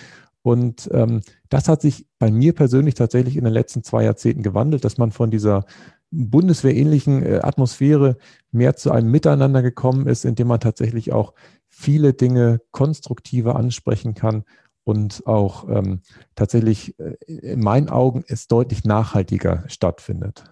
Und 0.44 0.90
ähm, 0.92 1.22
das 1.50 1.68
hat 1.68 1.82
sich 1.82 2.08
bei 2.18 2.32
mir 2.32 2.54
persönlich 2.54 2.96
tatsächlich 2.96 3.38
in 3.38 3.44
den 3.44 3.54
letzten 3.54 3.84
zwei 3.84 4.04
Jahrzehnten 4.04 4.42
gewandelt, 4.42 4.84
dass 4.84 4.98
man 4.98 5.12
von 5.12 5.30
dieser 5.30 5.66
bundeswehrähnlichen 6.10 7.24
äh, 7.24 7.40
Atmosphäre 7.44 8.18
mehr 8.52 8.76
zu 8.76 8.92
einem 8.92 9.12
Miteinander 9.12 9.62
gekommen 9.62 10.08
ist, 10.08 10.26
in 10.26 10.34
dem 10.36 10.48
man 10.48 10.60
tatsächlich 10.60 11.14
auch 11.14 11.34
viele 11.68 12.14
Dinge 12.14 12.60
konstruktiver 12.72 13.56
ansprechen 13.56 14.16
kann 14.16 14.44
und 14.84 15.28
auch 15.28 15.70
ähm, 15.70 16.02
tatsächlich 16.36 17.00
äh, 17.00 17.16
in 17.28 17.60
meinen 17.60 17.90
Augen 17.90 18.24
es 18.28 18.48
deutlich 18.48 18.84
nachhaltiger 18.84 19.64
stattfindet 19.68 20.44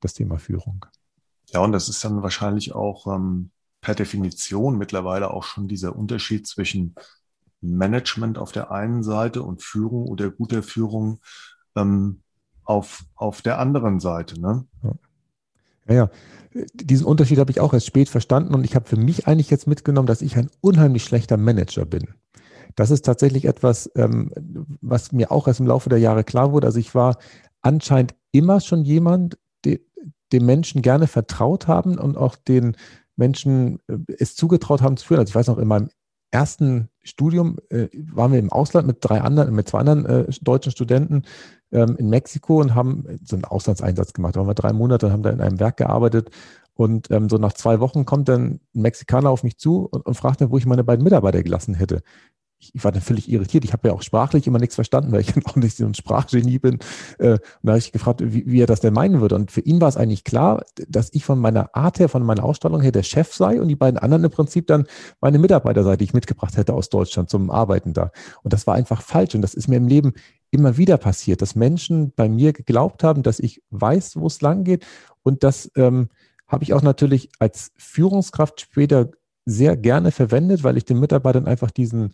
das 0.00 0.14
Thema 0.14 0.38
Führung. 0.38 0.84
Ja, 1.50 1.60
und 1.60 1.72
das 1.72 1.88
ist 1.88 2.04
dann 2.04 2.22
wahrscheinlich 2.22 2.74
auch 2.74 3.06
ähm, 3.06 3.50
per 3.80 3.94
Definition 3.94 4.76
mittlerweile 4.76 5.32
auch 5.32 5.44
schon 5.44 5.68
dieser 5.68 5.96
Unterschied 5.96 6.46
zwischen 6.46 6.94
Management 7.60 8.38
auf 8.38 8.52
der 8.52 8.70
einen 8.70 9.02
Seite 9.02 9.42
und 9.42 9.62
Führung 9.62 10.06
oder 10.06 10.30
guter 10.30 10.62
Führung 10.62 11.20
ähm, 11.76 12.22
auf, 12.64 13.04
auf 13.14 13.42
der 13.42 13.58
anderen 13.58 13.98
Seite. 13.98 14.40
Ne? 14.40 14.66
Ja, 14.82 15.94
ja. 15.94 16.10
Diesen 16.74 17.06
Unterschied 17.06 17.38
habe 17.38 17.50
ich 17.50 17.60
auch 17.60 17.72
erst 17.72 17.86
spät 17.86 18.08
verstanden 18.08 18.54
und 18.54 18.64
ich 18.64 18.74
habe 18.74 18.88
für 18.88 18.96
mich 18.96 19.26
eigentlich 19.26 19.50
jetzt 19.50 19.66
mitgenommen, 19.66 20.06
dass 20.06 20.22
ich 20.22 20.36
ein 20.36 20.50
unheimlich 20.60 21.04
schlechter 21.04 21.36
Manager 21.36 21.84
bin. 21.84 22.08
Das 22.74 22.90
ist 22.90 23.04
tatsächlich 23.04 23.44
etwas, 23.44 23.90
ähm, 23.96 24.32
was 24.80 25.12
mir 25.12 25.30
auch 25.30 25.46
erst 25.46 25.60
im 25.60 25.66
Laufe 25.66 25.88
der 25.88 25.98
Jahre 25.98 26.24
klar 26.24 26.52
wurde. 26.52 26.66
Also 26.66 26.78
ich 26.78 26.94
war 26.94 27.18
anscheinend 27.60 28.14
immer 28.32 28.60
schon 28.60 28.84
jemand, 28.84 29.38
dem 30.32 30.46
Menschen 30.46 30.82
gerne 30.82 31.06
vertraut 31.06 31.66
haben 31.66 31.98
und 31.98 32.16
auch 32.16 32.36
den 32.36 32.76
Menschen 33.16 33.80
äh, 33.88 33.98
es 34.18 34.34
zugetraut 34.36 34.82
haben 34.82 34.96
zu 34.96 35.06
führen. 35.06 35.20
Also 35.20 35.30
ich 35.30 35.34
weiß 35.34 35.48
noch, 35.48 35.58
in 35.58 35.68
meinem 35.68 35.90
ersten 36.30 36.88
Studium 37.02 37.56
äh, 37.70 37.88
waren 38.12 38.32
wir 38.32 38.38
im 38.38 38.52
Ausland 38.52 38.86
mit 38.86 38.98
drei 39.00 39.20
anderen, 39.20 39.54
mit 39.54 39.68
zwei 39.68 39.80
anderen 39.80 40.06
äh, 40.06 40.26
deutschen 40.42 40.72
Studenten 40.72 41.22
ähm, 41.72 41.96
in 41.98 42.08
Mexiko 42.10 42.60
und 42.60 42.74
haben 42.74 43.18
so 43.24 43.36
einen 43.36 43.44
Auslandseinsatz 43.44 44.12
gemacht. 44.12 44.36
Da 44.36 44.40
waren 44.40 44.48
wir 44.48 44.54
drei 44.54 44.72
Monate 44.72 45.06
und 45.06 45.12
haben 45.12 45.22
da 45.22 45.30
in 45.30 45.40
einem 45.40 45.60
Werk 45.60 45.78
gearbeitet. 45.78 46.30
Und 46.74 47.10
ähm, 47.10 47.28
so 47.28 47.38
nach 47.38 47.54
zwei 47.54 47.80
Wochen 47.80 48.04
kommt 48.04 48.28
dann 48.28 48.42
ein 48.42 48.60
Mexikaner 48.72 49.30
auf 49.30 49.42
mich 49.42 49.58
zu 49.58 49.86
und, 49.86 50.06
und 50.06 50.14
fragt 50.14 50.40
dann, 50.40 50.50
wo 50.50 50.58
ich 50.58 50.66
meine 50.66 50.84
beiden 50.84 51.02
Mitarbeiter 51.02 51.42
gelassen 51.42 51.74
hätte 51.74 52.02
ich 52.60 52.72
war 52.82 52.90
dann 52.90 53.02
völlig 53.02 53.30
irritiert. 53.30 53.64
Ich 53.64 53.72
habe 53.72 53.88
ja 53.88 53.94
auch 53.94 54.02
sprachlich 54.02 54.46
immer 54.46 54.58
nichts 54.58 54.74
verstanden, 54.74 55.12
weil 55.12 55.20
ich 55.20 55.34
auch 55.46 55.56
nicht 55.56 55.76
so 55.76 55.86
ein 55.86 55.94
Sprachgenie 55.94 56.58
bin. 56.58 56.78
Äh, 57.18 57.32
und 57.32 57.40
da 57.62 57.72
habe 57.72 57.78
ich 57.78 57.92
gefragt, 57.92 58.20
wie, 58.22 58.46
wie, 58.46 58.60
er 58.60 58.66
das 58.66 58.80
denn 58.80 58.94
meinen 58.94 59.20
würde. 59.20 59.36
Und 59.36 59.52
für 59.52 59.60
ihn 59.60 59.80
war 59.80 59.88
es 59.88 59.96
eigentlich 59.96 60.24
klar, 60.24 60.64
dass 60.88 61.10
ich 61.12 61.24
von 61.24 61.38
meiner 61.38 61.74
Art 61.74 61.98
her, 62.00 62.08
von 62.08 62.24
meiner 62.24 62.44
Ausstrahlung 62.44 62.80
her 62.80 62.92
der 62.92 63.04
Chef 63.04 63.32
sei 63.32 63.60
und 63.60 63.68
die 63.68 63.76
beiden 63.76 63.98
anderen 63.98 64.24
im 64.24 64.30
Prinzip 64.30 64.66
dann 64.66 64.86
meine 65.20 65.38
Mitarbeiter 65.38 65.84
sei, 65.84 65.96
die 65.96 66.04
ich 66.04 66.14
mitgebracht 66.14 66.56
hätte 66.56 66.74
aus 66.74 66.88
Deutschland 66.88 67.30
zum 67.30 67.50
Arbeiten 67.50 67.92
da. 67.92 68.10
Und 68.42 68.52
das 68.52 68.66
war 68.66 68.74
einfach 68.74 69.02
falsch. 69.02 69.34
Und 69.34 69.42
das 69.42 69.54
ist 69.54 69.68
mir 69.68 69.76
im 69.76 69.86
Leben 69.86 70.14
immer 70.50 70.76
wieder 70.76 70.96
passiert, 70.96 71.42
dass 71.42 71.54
Menschen 71.54 72.12
bei 72.16 72.28
mir 72.28 72.52
geglaubt 72.52 73.04
haben, 73.04 73.22
dass 73.22 73.38
ich 73.38 73.62
weiß, 73.70 74.16
wo 74.16 74.26
es 74.26 74.40
lang 74.40 74.64
geht. 74.64 74.84
Und 75.22 75.44
das 75.44 75.70
ähm, 75.76 76.08
habe 76.48 76.64
ich 76.64 76.72
auch 76.74 76.82
natürlich 76.82 77.30
als 77.38 77.70
Führungskraft 77.76 78.62
später 78.62 79.10
sehr 79.48 79.76
gerne 79.76 80.10
verwendet, 80.10 80.62
weil 80.62 80.76
ich 80.76 80.84
den 80.84 81.00
Mitarbeitern 81.00 81.46
einfach 81.46 81.70
diesen 81.70 82.12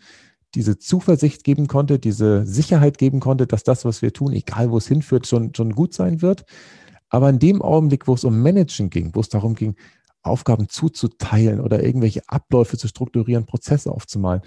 diese 0.54 0.78
Zuversicht 0.78 1.44
geben 1.44 1.66
konnte, 1.66 1.98
diese 1.98 2.46
Sicherheit 2.46 2.98
geben 2.98 3.20
konnte, 3.20 3.46
dass 3.46 3.64
das, 3.64 3.84
was 3.84 4.02
wir 4.02 4.12
tun, 4.12 4.32
egal 4.32 4.70
wo 4.70 4.78
es 4.78 4.86
hinführt, 4.86 5.26
schon, 5.26 5.54
schon 5.54 5.74
gut 5.74 5.94
sein 5.94 6.22
wird. 6.22 6.44
Aber 7.08 7.28
in 7.30 7.38
dem 7.38 7.62
Augenblick, 7.62 8.06
wo 8.08 8.14
es 8.14 8.24
um 8.24 8.40
Managen 8.40 8.90
ging, 8.90 9.14
wo 9.14 9.20
es 9.20 9.28
darum 9.28 9.54
ging, 9.54 9.76
Aufgaben 10.22 10.68
zuzuteilen 10.68 11.60
oder 11.60 11.82
irgendwelche 11.82 12.22
Abläufe 12.26 12.78
zu 12.78 12.88
strukturieren, 12.88 13.44
Prozesse 13.44 13.90
aufzumalen, 13.90 14.40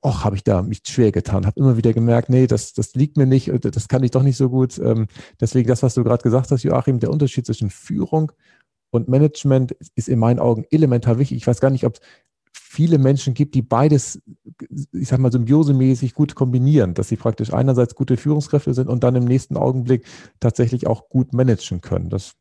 auch 0.00 0.24
habe 0.24 0.34
ich 0.34 0.42
da 0.42 0.62
mich 0.62 0.82
schwer 0.86 1.12
getan, 1.12 1.46
habe 1.46 1.60
immer 1.60 1.76
wieder 1.76 1.92
gemerkt, 1.92 2.28
nee, 2.28 2.46
das, 2.46 2.72
das 2.72 2.94
liegt 2.94 3.16
mir 3.16 3.26
nicht, 3.26 3.50
das 3.62 3.88
kann 3.88 4.02
ich 4.02 4.10
doch 4.10 4.24
nicht 4.24 4.36
so 4.36 4.50
gut. 4.50 4.78
Ähm, 4.78 5.06
deswegen 5.40 5.68
das, 5.68 5.82
was 5.82 5.94
du 5.94 6.02
gerade 6.02 6.22
gesagt 6.22 6.50
hast, 6.50 6.64
Joachim, 6.64 6.98
der 6.98 7.10
Unterschied 7.10 7.46
zwischen 7.46 7.70
Führung 7.70 8.32
und 8.90 9.08
Management 9.08 9.76
ist 9.94 10.08
in 10.08 10.18
meinen 10.18 10.40
Augen 10.40 10.64
elementar 10.70 11.18
wichtig. 11.18 11.36
Ich 11.36 11.46
weiß 11.46 11.60
gar 11.60 11.70
nicht, 11.70 11.86
ob 11.86 11.98
viele 12.52 12.98
Menschen 12.98 13.34
gibt, 13.34 13.54
die 13.54 13.62
beides, 13.62 14.22
ich 14.92 15.08
sag 15.08 15.18
mal, 15.18 15.32
symbiosemäßig 15.32 16.14
gut 16.14 16.34
kombinieren, 16.34 16.94
dass 16.94 17.08
sie 17.08 17.16
praktisch 17.16 17.52
einerseits 17.52 17.94
gute 17.94 18.16
Führungskräfte 18.16 18.74
sind 18.74 18.88
und 18.88 19.04
dann 19.04 19.16
im 19.16 19.24
nächsten 19.24 19.56
Augenblick 19.56 20.06
tatsächlich 20.40 20.86
auch 20.86 21.08
gut 21.08 21.32
managen 21.32 21.80
können. 21.80 22.10
Das 22.10 22.34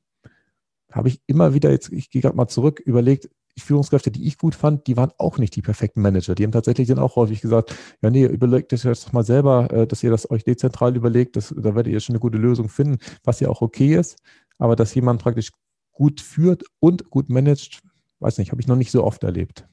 habe 0.91 1.07
ich 1.07 1.21
immer 1.27 1.53
wieder, 1.53 1.71
jetzt, 1.71 1.91
ich 1.91 2.09
gehe 2.09 2.21
gerade 2.21 2.35
mal 2.35 2.47
zurück, 2.47 2.79
überlegt, 2.79 3.29
Führungskräfte, 3.57 4.11
die 4.11 4.27
ich 4.27 4.37
gut 4.37 4.55
fand, 4.55 4.87
die 4.87 4.97
waren 4.97 5.11
auch 5.17 5.37
nicht 5.37 5.55
die 5.55 5.61
perfekten 5.61 6.01
Manager. 6.01 6.35
Die 6.35 6.43
haben 6.43 6.51
tatsächlich 6.51 6.87
dann 6.87 6.99
auch 6.99 7.15
häufig 7.15 7.41
gesagt, 7.41 7.75
ja, 8.01 8.09
nee, 8.09 8.25
überlegt 8.25 8.71
das 8.71 8.83
jetzt 8.83 9.07
doch 9.07 9.13
mal 9.13 9.23
selber, 9.23 9.71
äh, 9.71 9.87
dass 9.87 10.03
ihr 10.03 10.09
das 10.09 10.29
euch 10.29 10.43
dezentral 10.43 10.95
überlegt, 10.95 11.35
das, 11.35 11.53
da 11.55 11.75
werdet 11.75 11.87
ihr 11.87 11.99
schon 11.99 12.15
eine 12.15 12.21
gute 12.21 12.37
Lösung 12.37 12.69
finden, 12.69 12.97
was 13.23 13.39
ja 13.39 13.49
auch 13.49 13.61
okay 13.61 13.95
ist. 13.95 14.17
Aber 14.57 14.75
dass 14.75 14.93
jemand 14.93 15.21
praktisch 15.21 15.51
gut 15.91 16.21
führt 16.21 16.63
und 16.79 17.09
gut 17.09 17.29
managt, 17.29 17.81
weiß 18.19 18.37
nicht, 18.37 18.51
habe 18.51 18.61
ich 18.61 18.67
noch 18.67 18.75
nicht 18.75 18.91
so 18.91 19.03
oft 19.03 19.23
erlebt. 19.23 19.67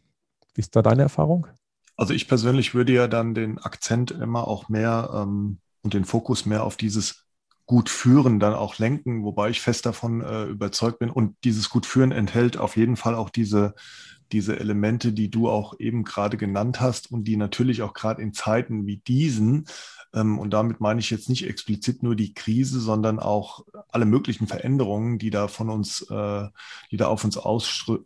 Wie 0.59 0.61
ist 0.61 0.75
da 0.75 0.83
deine 0.83 1.03
Erfahrung? 1.03 1.47
Also 1.97 2.12
ich 2.14 2.27
persönlich 2.27 2.75
würde 2.75 2.92
ja 2.92 3.07
dann 3.07 3.33
den 3.33 3.59
Akzent 3.59 4.11
immer 4.11 4.49
auch 4.49 4.68
mehr 4.68 5.09
ähm, 5.14 5.61
und 5.83 5.94
den 5.94 6.05
Fokus 6.05 6.47
mehr 6.47 6.64
auf 6.64 6.77
dieses 6.77 7.27
gut 7.66 7.88
führen 7.88 8.40
dann 8.40 8.55
auch 8.55 8.79
lenken, 8.79 9.23
wobei 9.23 9.51
ich 9.51 9.61
fest 9.61 9.87
davon 9.87 10.21
äh, 10.21 10.47
überzeugt 10.47 10.99
bin. 10.99 11.11
Und 11.11 11.37
dieses 11.44 11.71
gut 11.71 11.87
führen 11.87 12.11
enthält 12.11 12.57
auf 12.57 12.77
jeden 12.77 12.97
Fall 12.97 13.14
auch 13.14 13.31
diese, 13.31 13.77
diese 14.33 14.59
Elemente, 14.59 15.12
die 15.12 15.31
du 15.31 15.49
auch 15.49 15.79
eben 15.79 16.03
gerade 16.03 16.37
genannt 16.37 16.81
hast 16.81 17.12
und 17.12 17.23
die 17.23 17.37
natürlich 17.37 17.83
auch 17.83 17.94
gerade 17.94 18.21
in 18.21 18.33
Zeiten 18.33 18.85
wie 18.85 18.97
diesen 18.97 19.68
und 20.38 20.51
damit 20.51 20.81
meine 20.81 21.01
ich 21.01 21.11
jetzt 21.11 21.29
nicht 21.29 21.47
explizit 21.47 22.03
nur 22.03 22.16
die 22.16 22.33
Krise, 22.33 22.81
sondern 22.81 23.18
auch 23.18 23.64
alle 23.90 24.07
möglichen 24.07 24.47
Veränderungen, 24.47 25.18
die 25.18 25.31
da 25.31 25.49
von 25.49 25.68
uns, 25.68 26.03
äh, 26.11 26.49
die 26.90 26.97
da 26.97 27.09
auf 27.09 27.25
uns 27.25 27.38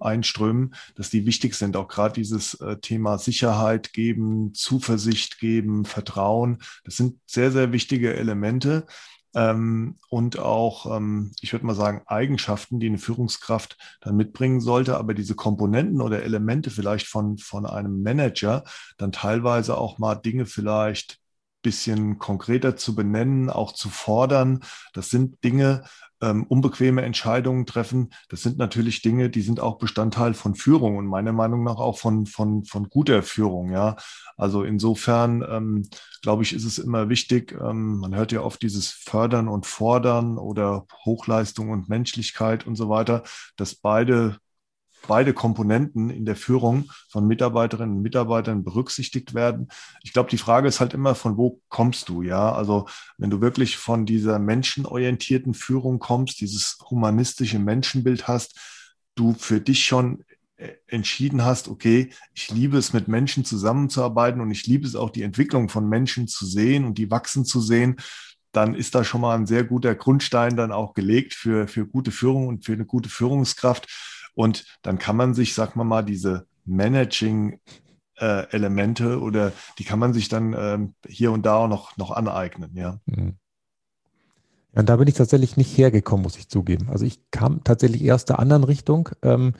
einströmen, 0.01 0.75
dass 0.97 1.11
die 1.11 1.27
wichtig 1.27 1.55
sind. 1.55 1.77
Auch 1.77 1.89
gerade 1.89 2.15
dieses 2.15 2.55
äh, 2.55 2.79
Thema 2.79 3.19
Sicherheit 3.19 3.93
geben, 3.93 4.53
Zuversicht 4.55 5.39
geben, 5.39 5.85
Vertrauen. 5.85 6.59
Das 6.85 6.97
sind 6.97 7.19
sehr, 7.27 7.53
sehr 7.53 7.73
wichtige 7.73 8.15
Elemente. 8.15 8.87
Ähm, 9.35 9.97
und 10.11 10.39
auch, 10.39 10.95
ähm, 10.97 11.33
ich 11.41 11.53
würde 11.53 11.65
mal 11.65 11.75
sagen, 11.75 12.03
Eigenschaften, 12.07 12.81
die 12.81 12.87
eine 12.87 12.99
Führungskraft 12.99 13.79
dann 14.01 14.17
mitbringen 14.17 14.61
sollte, 14.61 14.99
aber 14.99 15.15
diese 15.15 15.35
Komponenten 15.35 16.03
oder 16.03 16.23
Elemente 16.23 16.71
vielleicht 16.71 17.07
von, 17.07 17.39
von 17.39 17.65
einem 17.65 18.03
Manager 18.03 18.65
dann 18.99 19.13
teilweise 19.13 19.79
auch 19.79 19.99
mal 19.99 20.17
Dinge 20.17 20.45
vielleicht 20.45 21.22
bisschen 21.63 22.19
konkreter 22.19 22.77
zu 22.77 22.95
benennen, 22.95 23.51
auch 23.51 23.73
zu 23.73 23.89
fordern. 23.89 24.61
Das 24.93 25.11
sind 25.11 25.43
Dinge, 25.45 25.85
ähm, 26.23 26.45
unbequeme 26.45 27.03
Entscheidungen 27.03 27.67
treffen. 27.67 28.11
Das 28.29 28.43
sind 28.43 28.57
natürlich 28.57 29.03
Dinge, 29.03 29.29
die 29.29 29.43
sind 29.43 29.61
auch 29.61 29.79
Bestandteil 29.79 30.35
von 30.35 30.55
Führung 30.55 30.97
und 30.97 31.07
meiner 31.07 31.33
Meinung 31.33 31.65
nach 31.65 31.77
auch 31.77 31.99
von, 31.99 32.27
von, 32.27 32.65
von 32.65 32.89
guter 32.89 33.23
Führung. 33.23 33.73
Ja, 33.73 33.97
also 34.37 34.63
insofern 34.63 35.45
ähm, 35.49 35.89
glaube 36.23 36.45
ich, 36.45 36.53
ist 36.53 36.65
es 36.65 36.79
immer 36.79 37.09
wichtig. 37.09 37.53
Ähm, 37.61 37.99
man 37.99 38.15
hört 38.15 38.33
ja 38.33 38.41
oft 38.43 38.63
dieses 38.63 38.91
Fördern 38.91 39.49
und 39.49 39.67
Fordern 39.67 40.39
oder 40.39 40.87
Hochleistung 41.05 41.71
und 41.71 41.89
Menschlichkeit 41.89 42.67
und 42.67 42.77
so 42.77 42.89
weiter, 42.89 43.25
dass 43.57 43.75
beide 43.75 44.39
beide 45.07 45.33
Komponenten 45.33 46.11
in 46.11 46.25
der 46.25 46.37
Führung 46.37 46.91
von 47.09 47.27
Mitarbeiterinnen 47.27 47.97
und 47.97 48.03
Mitarbeitern 48.03 48.65
berücksichtigt 48.65 49.35
werden. 49.35 49.69
Ich 50.03 50.13
glaube, 50.13 50.31
die 50.31 50.39
Frage 50.39 50.69
ist 50.69 50.81
halt 50.81 50.95
immer, 50.95 51.15
von 51.15 51.37
wo 51.37 51.61
kommst 51.69 52.09
du? 52.09 52.23
Ja, 52.23 52.53
also 52.53 52.89
wenn 53.19 53.31
du 53.31 53.41
wirklich 53.41 53.77
von 53.77 54.07
dieser 54.07 54.39
menschenorientierten 54.39 55.55
Führung 55.55 55.99
kommst, 55.99 56.41
dieses 56.41 56.79
humanistische 56.91 57.59
Menschenbild 57.59 58.29
hast, 58.29 58.59
du 59.15 59.35
für 59.35 59.61
dich 59.61 59.85
schon 59.85 60.25
äh, 60.57 60.73
entschieden 60.87 61.45
hast, 61.45 61.69
okay, 61.69 62.11
ich 62.35 62.51
liebe 62.51 62.79
es, 62.79 62.93
mit 62.93 63.09
Menschen 63.09 63.45
zusammenzuarbeiten 63.45 64.41
und 64.41 64.51
ich 64.51 64.67
liebe 64.67 64.87
es 64.87 64.97
auch, 64.97 65.11
die 65.11 65.23
Entwicklung 65.23 65.69
von 65.69 65.89
Menschen 65.89 66.29
zu 66.29 66.47
sehen 66.47 66.85
und 66.85 66.99
die 66.99 67.11
wachsen 67.11 67.45
zu 67.45 67.61
sehen, 67.61 67.97
dann 68.53 68.75
ist 68.75 68.95
da 68.95 69.03
schon 69.03 69.23
mal 69.23 69.35
ein 69.35 69.47
sehr 69.47 69.65
guter 69.65 69.95
Grundstein 69.95 70.57
dann 70.57 70.73
auch 70.73 70.95
gelegt 70.95 71.35
für, 71.35 71.67
für 71.67 71.87
gute 71.87 72.11
Führung 72.11 72.49
und 72.49 72.65
für 72.65 72.75
eine 72.75 72.85
gute 72.85 73.09
Führungskraft. 73.09 73.89
Und 74.35 74.65
dann 74.83 74.99
kann 74.99 75.17
man 75.17 75.35
sich, 75.35 75.55
sag 75.55 75.77
mal 75.77 75.85
mal, 75.85 76.03
diese 76.03 76.47
Managing 76.65 77.61
äh, 78.19 78.49
Elemente 78.51 79.21
oder 79.21 79.53
die 79.79 79.85
kann 79.85 79.99
man 79.99 80.13
sich 80.13 80.29
dann 80.29 80.55
ähm, 80.57 80.95
hier 81.07 81.33
und 81.33 81.45
da 81.45 81.57
auch 81.57 81.69
noch, 81.69 81.97
noch 81.97 82.11
aneignen, 82.11 82.71
ja. 82.75 82.99
Mhm. 83.07 83.37
Und 84.75 84.89
da 84.89 84.97
bin 84.97 85.07
ich 85.07 85.15
tatsächlich 85.15 85.57
nicht 85.59 85.77
hergekommen, 85.77 86.23
muss 86.23 86.39
ich 86.39 86.49
zugeben. 86.49 86.89
Also 86.89 87.05
ich 87.05 87.31
kam 87.31 87.63
tatsächlich 87.63 88.03
erst 88.03 88.31
der 88.31 88.39
anderen 88.39 88.65
Richtung, 88.65 89.11
ähm, 89.23 89.53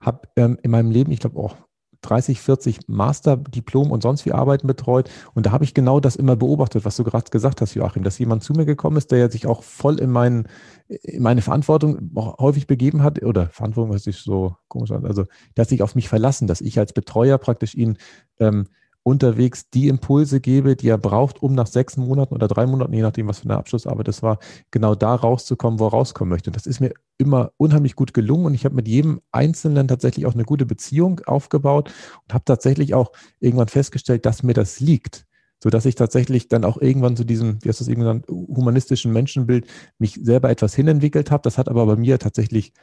habe 0.00 0.28
ähm, 0.36 0.58
in 0.62 0.72
meinem 0.72 0.90
Leben, 0.90 1.12
ich 1.12 1.20
glaube 1.20 1.38
auch 1.38 1.56
30, 2.02 2.40
40 2.40 2.88
Masterdiplom 2.88 3.90
und 3.90 4.02
sonst 4.02 4.26
wie 4.26 4.32
Arbeiten 4.32 4.66
betreut. 4.66 5.10
Und 5.34 5.46
da 5.46 5.52
habe 5.52 5.64
ich 5.64 5.74
genau 5.74 6.00
das 6.00 6.16
immer 6.16 6.36
beobachtet, 6.36 6.84
was 6.84 6.96
du 6.96 7.04
gerade 7.04 7.30
gesagt 7.30 7.60
hast, 7.60 7.74
Joachim, 7.74 8.02
dass 8.02 8.18
jemand 8.18 8.42
zu 8.42 8.52
mir 8.52 8.64
gekommen 8.64 8.96
ist, 8.96 9.10
der 9.10 9.30
sich 9.30 9.46
auch 9.46 9.62
voll 9.62 9.98
in, 10.00 10.10
mein, 10.10 10.46
in 10.88 11.22
meine 11.22 11.42
Verantwortung 11.42 12.10
häufig 12.16 12.66
begeben 12.66 13.02
hat, 13.02 13.22
oder 13.22 13.48
Verantwortung, 13.48 13.94
was 13.94 14.04
sich 14.04 14.18
so 14.18 14.56
komisch 14.68 14.92
an, 14.92 15.06
also 15.06 15.24
der 15.56 15.62
hat 15.62 15.68
sich 15.68 15.82
auf 15.82 15.94
mich 15.94 16.08
verlassen, 16.08 16.46
dass 16.46 16.60
ich 16.60 16.78
als 16.78 16.92
Betreuer 16.92 17.38
praktisch 17.38 17.74
ihn 17.74 17.98
ähm, 18.38 18.66
unterwegs 19.06 19.70
die 19.70 19.86
Impulse 19.86 20.40
gebe, 20.40 20.74
die 20.74 20.88
er 20.88 20.98
braucht, 20.98 21.40
um 21.40 21.54
nach 21.54 21.68
sechs 21.68 21.96
Monaten 21.96 22.34
oder 22.34 22.48
drei 22.48 22.66
Monaten, 22.66 22.92
je 22.92 23.02
nachdem, 23.02 23.28
was 23.28 23.38
für 23.38 23.44
eine 23.44 23.56
Abschlussarbeit 23.56 24.08
das 24.08 24.20
war, 24.24 24.40
genau 24.72 24.96
da 24.96 25.14
rauszukommen, 25.14 25.78
wo 25.78 25.86
er 25.86 25.92
rauskommen 25.92 26.28
möchte. 26.28 26.50
Und 26.50 26.56
das 26.56 26.66
ist 26.66 26.80
mir 26.80 26.92
immer 27.16 27.52
unheimlich 27.56 27.94
gut 27.94 28.14
gelungen 28.14 28.46
und 28.46 28.54
ich 28.54 28.64
habe 28.64 28.74
mit 28.74 28.88
jedem 28.88 29.20
Einzelnen 29.30 29.86
tatsächlich 29.86 30.26
auch 30.26 30.34
eine 30.34 30.44
gute 30.44 30.66
Beziehung 30.66 31.20
aufgebaut 31.24 31.92
und 32.24 32.34
habe 32.34 32.44
tatsächlich 32.44 32.94
auch 32.94 33.12
irgendwann 33.38 33.68
festgestellt, 33.68 34.26
dass 34.26 34.42
mir 34.42 34.54
das 34.54 34.80
liegt 34.80 35.24
so 35.62 35.70
dass 35.70 35.86
ich 35.86 35.94
tatsächlich 35.94 36.48
dann 36.48 36.64
auch 36.64 36.76
irgendwann 36.76 37.16
zu 37.16 37.24
diesem, 37.24 37.64
wie 37.64 37.70
heißt 37.70 37.80
das 37.80 37.88
irgendwann, 37.88 38.24
humanistischen 38.28 39.10
Menschenbild 39.10 39.66
mich 39.98 40.20
selber 40.22 40.50
etwas 40.50 40.74
hinentwickelt 40.74 41.30
habe. 41.30 41.40
Das 41.44 41.56
hat 41.56 41.70
aber 41.70 41.86
bei 41.86 41.96
mir 41.96 42.18
tatsächlich 42.18 42.74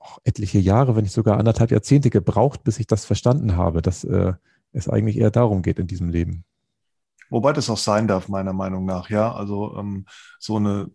auch 0.00 0.18
etliche 0.24 0.58
Jahre, 0.58 0.96
wenn 0.96 1.04
nicht 1.04 1.14
sogar 1.14 1.38
anderthalb 1.38 1.70
Jahrzehnte 1.70 2.10
gebraucht, 2.10 2.64
bis 2.64 2.80
ich 2.80 2.88
das 2.88 3.04
verstanden 3.04 3.56
habe. 3.56 3.80
Das 3.80 4.02
äh, 4.02 4.32
es 4.74 4.88
eigentlich 4.88 5.16
eher 5.16 5.30
darum 5.30 5.62
geht 5.62 5.78
in 5.78 5.86
diesem 5.86 6.10
Leben. 6.10 6.44
Wobei 7.30 7.52
das 7.52 7.70
auch 7.70 7.78
sein 7.78 8.06
darf, 8.06 8.28
meiner 8.28 8.52
Meinung 8.52 8.84
nach, 8.84 9.08
ja. 9.08 9.32
Also 9.32 9.76
ähm, 9.78 10.06
so 10.38 10.56
eine 10.56 10.90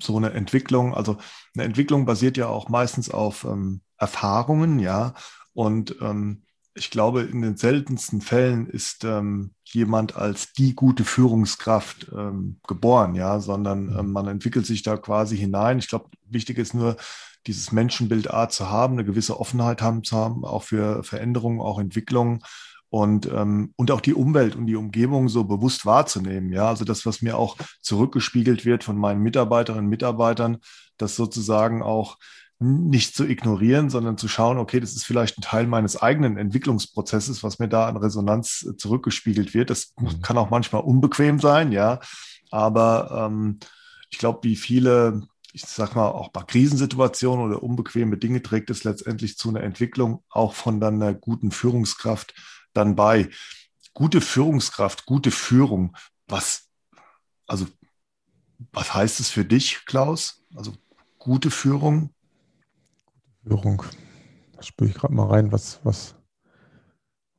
so 0.00 0.18
eine 0.18 0.32
Entwicklung, 0.32 0.94
also 0.94 1.16
eine 1.54 1.64
Entwicklung 1.64 2.04
basiert 2.04 2.36
ja 2.36 2.46
auch 2.46 2.68
meistens 2.68 3.10
auf 3.10 3.44
ähm, 3.44 3.80
Erfahrungen, 3.96 4.78
ja. 4.78 5.14
Und 5.54 5.96
ähm, 6.02 6.42
ich 6.74 6.90
glaube, 6.90 7.22
in 7.22 7.42
den 7.42 7.56
seltensten 7.56 8.20
Fällen 8.20 8.68
ist 8.68 9.04
ähm, 9.04 9.54
jemand 9.64 10.14
als 10.14 10.52
die 10.52 10.74
gute 10.74 11.04
Führungskraft 11.04 12.10
ähm, 12.14 12.60
geboren, 12.66 13.14
ja, 13.14 13.40
sondern 13.40 13.86
mhm. 13.86 13.98
ähm, 13.98 14.12
man 14.12 14.28
entwickelt 14.28 14.66
sich 14.66 14.82
da 14.82 14.96
quasi 14.96 15.36
hinein. 15.36 15.78
Ich 15.78 15.88
glaube, 15.88 16.10
wichtig 16.28 16.58
ist 16.58 16.74
nur, 16.74 16.96
dieses 17.46 17.72
Menschenbild 17.72 18.32
A 18.32 18.48
zu 18.48 18.68
haben, 18.68 18.94
eine 18.94 19.04
gewisse 19.04 19.40
Offenheit 19.40 19.80
haben 19.80 20.04
zu 20.04 20.16
haben, 20.16 20.44
auch 20.44 20.64
für 20.64 21.02
Veränderungen, 21.02 21.60
auch 21.60 21.78
Entwicklungen 21.78 22.42
und, 22.90 23.26
ähm, 23.26 23.72
und 23.76 23.90
auch 23.90 24.00
die 24.00 24.14
Umwelt 24.14 24.56
und 24.56 24.66
die 24.66 24.76
Umgebung 24.76 25.28
so 25.28 25.44
bewusst 25.44 25.84
wahrzunehmen. 25.84 26.52
Ja, 26.52 26.68
also 26.68 26.84
das, 26.84 27.04
was 27.06 27.22
mir 27.22 27.36
auch 27.36 27.56
zurückgespiegelt 27.80 28.64
wird 28.64 28.84
von 28.84 28.96
meinen 28.96 29.22
Mitarbeiterinnen 29.22 29.84
und 29.84 29.90
Mitarbeitern, 29.90 30.58
das 30.96 31.16
sozusagen 31.16 31.82
auch 31.82 32.16
nicht 32.60 33.14
zu 33.14 33.24
ignorieren, 33.24 33.88
sondern 33.88 34.18
zu 34.18 34.26
schauen, 34.26 34.58
okay, 34.58 34.80
das 34.80 34.94
ist 34.94 35.04
vielleicht 35.04 35.38
ein 35.38 35.42
Teil 35.42 35.66
meines 35.68 36.00
eigenen 36.00 36.36
Entwicklungsprozesses, 36.36 37.44
was 37.44 37.60
mir 37.60 37.68
da 37.68 37.86
an 37.86 37.96
Resonanz 37.96 38.66
äh, 38.68 38.76
zurückgespiegelt 38.76 39.54
wird. 39.54 39.70
Das 39.70 39.92
mhm. 39.96 40.22
kann 40.22 40.38
auch 40.38 40.50
manchmal 40.50 40.82
unbequem 40.82 41.38
sein, 41.38 41.70
ja. 41.70 42.00
Aber 42.50 43.28
ähm, 43.30 43.58
ich 44.10 44.18
glaube, 44.18 44.40
wie 44.42 44.56
viele, 44.56 45.22
ich 45.52 45.62
sag 45.66 45.94
mal, 45.94 46.08
auch 46.08 46.30
bei 46.30 46.42
Krisensituationen 46.42 47.46
oder 47.46 47.62
unbequeme 47.62 48.16
Dinge 48.16 48.42
trägt 48.42 48.70
es 48.70 48.82
letztendlich 48.82 49.38
zu 49.38 49.50
einer 49.50 49.62
Entwicklung 49.62 50.24
auch 50.28 50.54
von 50.54 50.80
dann 50.80 51.00
einer 51.00 51.14
guten 51.14 51.52
Führungskraft 51.52 52.34
dann 52.78 52.96
bei. 52.96 53.30
Gute 53.92 54.20
Führungskraft, 54.20 55.06
gute 55.06 55.30
Führung. 55.30 55.96
Was, 56.26 56.70
also, 57.46 57.66
was 58.72 58.94
heißt 58.94 59.20
es 59.20 59.28
für 59.28 59.44
dich, 59.44 59.84
Klaus? 59.86 60.44
Also, 60.54 60.72
gute 61.18 61.50
Führung? 61.50 62.14
Führung. 63.42 63.82
Da 64.52 64.62
spüre 64.62 64.90
ich 64.90 64.96
gerade 64.96 65.14
mal 65.14 65.26
rein, 65.26 65.52
was, 65.52 65.80
was, 65.84 66.14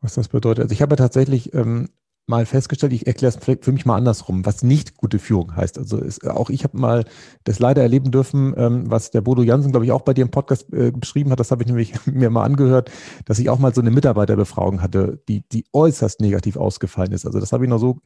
was 0.01 0.15
das 0.15 0.27
bedeutet. 0.27 0.63
Also 0.63 0.73
ich 0.73 0.81
habe 0.81 0.95
tatsächlich 0.95 1.53
ähm, 1.53 1.89
mal 2.29 2.45
festgestellt, 2.45 2.93
ich 2.93 3.07
erkläre 3.07 3.33
es 3.35 3.57
für 3.61 3.71
mich 3.71 3.85
mal 3.85 3.95
andersrum, 3.95 4.45
was 4.45 4.63
nicht 4.63 4.95
gute 4.95 5.19
Führung 5.19 5.55
heißt. 5.55 5.77
Also 5.77 5.97
ist, 5.97 6.25
auch 6.25 6.49
ich 6.49 6.63
habe 6.63 6.77
mal 6.77 7.03
das 7.43 7.59
leider 7.59 7.81
erleben 7.81 8.11
dürfen, 8.11 8.53
ähm, 8.55 8.83
was 8.89 9.11
der 9.11 9.21
Bodo 9.21 9.41
Jansen, 9.41 9.71
glaube 9.71 9.85
ich, 9.85 9.91
auch 9.91 10.03
bei 10.03 10.13
dir 10.13 10.21
im 10.21 10.31
Podcast 10.31 10.71
äh, 10.71 10.91
beschrieben 10.91 11.31
hat. 11.31 11.39
Das 11.39 11.51
habe 11.51 11.63
ich 11.63 11.67
nämlich 11.67 11.93
mir 12.05 12.29
mal 12.29 12.43
angehört, 12.43 12.91
dass 13.25 13.39
ich 13.39 13.49
auch 13.49 13.59
mal 13.59 13.73
so 13.73 13.81
eine 13.81 13.91
Mitarbeiterbefragung 13.91 14.81
hatte, 14.81 15.21
die, 15.27 15.43
die 15.51 15.65
äußerst 15.73 16.21
negativ 16.21 16.55
ausgefallen 16.55 17.11
ist. 17.11 17.25
Also 17.25 17.39
das 17.39 17.51
habe 17.51 17.65
ich 17.65 17.69
noch 17.69 17.79
so 17.79 17.97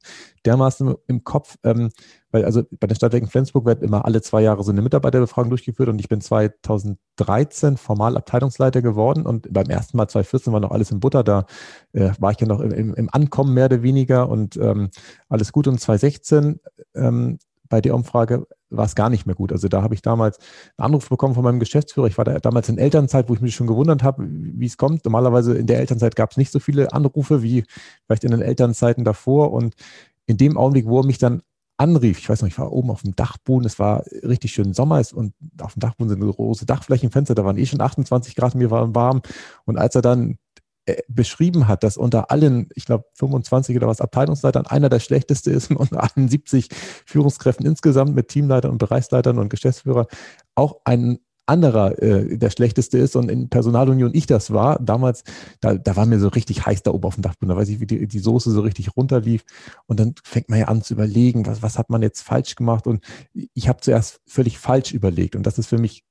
dermaßen 0.45 0.95
im 1.07 1.23
Kopf. 1.23 1.57
Ähm, 1.63 1.89
weil 2.33 2.45
also 2.45 2.63
bei 2.79 2.87
den 2.87 2.95
Stadtwerken 2.95 3.29
Flensburg 3.29 3.65
wird 3.65 3.83
immer 3.83 4.05
alle 4.05 4.21
zwei 4.21 4.41
Jahre 4.41 4.63
so 4.63 4.71
eine 4.71 4.81
Mitarbeiterbefragung 4.81 5.49
durchgeführt 5.51 5.87
und 5.87 5.99
ich 5.99 6.09
bin 6.09 6.19
2013 6.19 7.77
formal 7.77 8.17
Abteilungsleiter 8.17 8.81
geworden 8.81 9.25
und 9.25 9.53
beim 9.53 9.67
ersten 9.67 9.95
Mal 9.97 10.07
2014 10.07 10.51
war 10.51 10.59
noch 10.59 10.71
alles 10.71 10.89
in 10.89 10.99
Butter, 10.99 11.23
da 11.23 11.45
äh, 11.93 12.09
war 12.17 12.31
ich 12.31 12.39
ja 12.39 12.47
noch 12.47 12.59
im, 12.59 12.95
im, 12.95 13.09
Ankommen 13.11 13.53
mehr 13.53 13.65
oder 13.65 13.83
weniger 13.83 14.12
und 14.21 14.57
ähm, 14.57 14.89
alles 15.29 15.51
gut 15.51 15.67
und 15.67 15.79
2016 15.79 16.59
ähm, 16.95 17.39
bei 17.69 17.81
der 17.81 17.95
Umfrage 17.95 18.45
war 18.69 18.85
es 18.85 18.95
gar 18.95 19.09
nicht 19.09 19.25
mehr 19.25 19.35
gut. 19.35 19.51
Also 19.51 19.67
da 19.67 19.81
habe 19.81 19.95
ich 19.95 20.01
damals 20.01 20.37
einen 20.77 20.85
Anruf 20.85 21.09
bekommen 21.09 21.33
von 21.33 21.43
meinem 21.43 21.59
Geschäftsführer. 21.59 22.07
Ich 22.07 22.17
war 22.17 22.25
da 22.25 22.39
damals 22.39 22.69
in 22.69 22.77
Elternzeit, 22.77 23.29
wo 23.29 23.33
ich 23.33 23.41
mich 23.41 23.55
schon 23.55 23.67
gewundert 23.67 24.03
habe, 24.03 24.25
wie 24.27 24.65
es 24.65 24.77
kommt. 24.77 25.05
Normalerweise 25.05 25.55
in 25.57 25.67
der 25.67 25.79
Elternzeit 25.79 26.15
gab 26.15 26.31
es 26.31 26.37
nicht 26.37 26.51
so 26.51 26.59
viele 26.59 26.93
Anrufe 26.93 27.41
wie 27.41 27.63
vielleicht 28.05 28.23
in 28.23 28.31
den 28.31 28.41
Elternzeiten 28.41 29.03
davor. 29.03 29.51
Und 29.51 29.75
in 30.25 30.37
dem 30.37 30.57
Augenblick, 30.57 30.85
wo 30.85 30.99
er 30.99 31.05
mich 31.05 31.17
dann 31.17 31.41
anrief. 31.77 32.19
Ich 32.19 32.29
weiß 32.29 32.41
noch, 32.41 32.47
ich 32.47 32.57
war 32.57 32.71
oben 32.71 32.91
auf 32.91 33.01
dem 33.01 33.15
Dachboden, 33.15 33.65
es 33.65 33.79
war 33.79 34.03
richtig 34.23 34.53
schön 34.53 34.73
Sommer 34.73 35.01
und 35.13 35.33
auf 35.59 35.73
dem 35.73 35.79
Dachboden 35.79 36.09
sind 36.09 36.19
große 36.19 36.65
Dachflächenfenster, 36.65 37.33
da 37.33 37.43
waren 37.43 37.57
eh 37.57 37.65
schon 37.65 37.81
28 37.81 38.35
Grad, 38.35 38.55
mir 38.55 38.69
war 38.69 38.93
warm. 38.93 39.21
Und 39.65 39.77
als 39.77 39.95
er 39.95 40.01
dann 40.01 40.37
beschrieben 41.07 41.67
hat, 41.67 41.83
dass 41.83 41.97
unter 41.97 42.29
allen, 42.29 42.69
ich 42.75 42.85
glaube 42.85 43.05
25 43.13 43.75
oder 43.77 43.87
was 43.87 44.01
Abteilungsleitern 44.01 44.65
einer 44.65 44.89
der 44.89 44.99
schlechteste 44.99 45.51
ist 45.51 45.69
und 45.69 45.77
unter 45.77 46.03
allen 46.03 46.27
70 46.27 46.69
Führungskräften 47.05 47.65
insgesamt 47.65 48.15
mit 48.15 48.27
Teamleitern 48.27 48.71
und 48.71 48.77
Bereichsleitern 48.77 49.37
und 49.37 49.49
Geschäftsführer 49.49 50.07
auch 50.55 50.81
ein 50.83 51.19
anderer 51.45 52.01
äh, 52.01 52.37
der 52.37 52.49
schlechteste 52.49 52.97
ist 52.97 53.15
und 53.15 53.29
in 53.29 53.49
Personalunion 53.49 54.11
ich 54.13 54.25
das 54.25 54.51
war, 54.51 54.79
damals, 54.79 55.23
da, 55.59 55.75
da 55.75 55.95
war 55.95 56.05
mir 56.05 56.19
so 56.19 56.29
richtig 56.29 56.65
heiß 56.65 56.83
da 56.83 56.91
oben 56.91 57.03
auf 57.05 57.15
dem 57.15 57.21
Dachboden, 57.21 57.49
da 57.49 57.57
weiß 57.57 57.67
ich, 57.69 57.79
wie 57.81 57.85
die, 57.85 58.07
die 58.07 58.19
Soße 58.19 58.49
so 58.49 58.61
richtig 58.61 58.95
runterlief. 58.95 59.43
Und 59.85 59.99
dann 59.99 60.15
fängt 60.23 60.49
man 60.49 60.59
ja 60.59 60.67
an 60.67 60.81
zu 60.81 60.93
überlegen, 60.93 61.45
was, 61.45 61.61
was 61.61 61.77
hat 61.77 61.89
man 61.89 62.01
jetzt 62.01 62.21
falsch 62.21 62.55
gemacht? 62.55 62.87
Und 62.87 63.03
ich 63.33 63.67
habe 63.67 63.81
zuerst 63.81 64.21
völlig 64.25 64.57
falsch 64.57 64.93
überlegt. 64.93 65.35
Und 65.35 65.45
das 65.45 65.57
ist 65.57 65.67
für 65.67 65.77
mich 65.77 66.05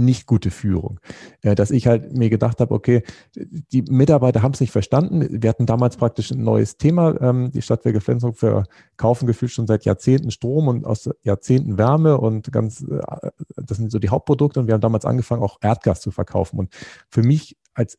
nicht 0.00 0.26
gute 0.26 0.50
Führung. 0.50 1.00
Äh, 1.42 1.54
dass 1.54 1.70
ich 1.70 1.86
halt 1.86 2.16
mir 2.16 2.30
gedacht 2.30 2.60
habe, 2.60 2.74
okay, 2.74 3.02
die 3.34 3.82
Mitarbeiter 3.82 4.42
haben 4.42 4.52
es 4.52 4.60
nicht 4.60 4.72
verstanden. 4.72 5.42
Wir 5.42 5.50
hatten 5.50 5.66
damals 5.66 5.96
praktisch 5.96 6.30
ein 6.30 6.42
neues 6.42 6.76
Thema. 6.76 7.20
Ähm, 7.20 7.50
die 7.52 7.62
Stadtwerke 7.62 8.00
Flensburg 8.00 8.36
verkaufen 8.36 9.26
gefühlt 9.26 9.52
schon 9.52 9.66
seit 9.66 9.84
Jahrzehnten 9.84 10.30
Strom 10.30 10.68
und 10.68 10.84
aus 10.84 11.08
Jahrzehnten 11.22 11.78
Wärme 11.78 12.18
und 12.18 12.50
ganz, 12.52 12.82
äh, 12.82 13.30
das 13.56 13.76
sind 13.76 13.90
so 13.92 13.98
die 13.98 14.08
Hauptprodukte. 14.08 14.60
Und 14.60 14.66
wir 14.66 14.74
haben 14.74 14.80
damals 14.80 15.04
angefangen, 15.04 15.42
auch 15.42 15.58
Erdgas 15.60 16.00
zu 16.00 16.10
verkaufen. 16.10 16.58
Und 16.58 16.74
für 17.08 17.22
mich 17.22 17.56
als 17.74 17.98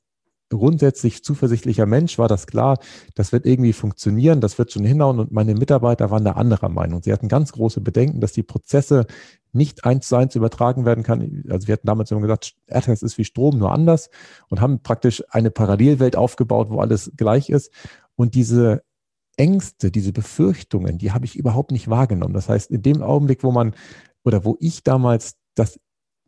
grundsätzlich 0.58 1.24
zuversichtlicher 1.24 1.86
Mensch, 1.86 2.18
war 2.18 2.28
das 2.28 2.48
klar, 2.48 2.80
das 3.16 3.32
wird 3.32 3.46
irgendwie 3.46 3.74
funktionieren, 3.74 4.42
das 4.42 4.58
wird 4.58 4.72
schon 4.72 4.86
hinhauen 4.86 5.20
und 5.20 5.32
meine 5.32 5.54
Mitarbeiter 5.54 6.12
waren 6.12 6.26
da 6.26 6.34
anderer 6.34 6.70
Meinung. 6.70 7.02
Sie 7.02 7.12
hatten 7.14 7.28
ganz 7.28 7.52
große 7.54 7.82
Bedenken, 7.82 8.22
dass 8.22 8.34
die 8.34 8.44
Prozesse 8.44 9.06
nicht 9.54 9.84
eins 9.86 10.08
zu 10.08 10.16
eins 10.16 10.36
übertragen 10.36 10.86
werden 10.86 11.04
kann. 11.04 11.44
Also 11.50 11.68
wir 11.68 11.74
hatten 11.74 11.88
damals 11.88 12.12
immer 12.12 12.22
gesagt, 12.22 12.56
AdTags 12.70 13.02
ist 13.02 13.18
wie 13.18 13.26
Strom, 13.26 13.58
nur 13.58 13.72
anders 13.72 14.10
und 14.50 14.62
haben 14.62 14.82
praktisch 14.82 15.24
eine 15.30 15.52
Parallelwelt 15.52 16.16
aufgebaut, 16.16 16.70
wo 16.70 16.80
alles 16.80 17.12
gleich 17.18 17.50
ist. 17.50 17.72
Und 18.16 18.36
diese 18.36 18.84
Ängste, 19.38 19.92
diese 19.92 20.14
Befürchtungen, 20.14 20.98
die 20.98 21.12
habe 21.12 21.26
ich 21.26 21.36
überhaupt 21.36 21.72
nicht 21.72 21.90
wahrgenommen. 21.90 22.34
Das 22.34 22.50
heißt, 22.50 22.72
in 22.72 22.82
dem 22.82 23.02
Augenblick, 23.02 23.44
wo 23.44 23.52
man 23.52 23.76
oder 24.24 24.46
wo 24.46 24.58
ich 24.60 24.84
damals 24.84 25.36
das 25.56 25.80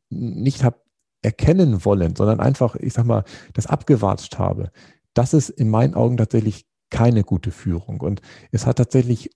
nicht 0.09 0.63
habe 0.63 0.82
erkennen 1.23 1.83
wollen, 1.85 2.15
sondern 2.15 2.39
einfach, 2.39 2.75
ich 2.75 2.93
sag 2.93 3.05
mal, 3.05 3.23
das 3.53 3.67
abgewatscht 3.67 4.37
habe, 4.37 4.71
das 5.13 5.33
ist 5.33 5.49
in 5.49 5.69
meinen 5.69 5.95
Augen 5.95 6.17
tatsächlich 6.17 6.65
keine 6.89 7.23
gute 7.23 7.51
Führung. 7.51 8.01
Und 8.01 8.21
es 8.51 8.65
hat 8.65 8.77
tatsächlich 8.77 9.31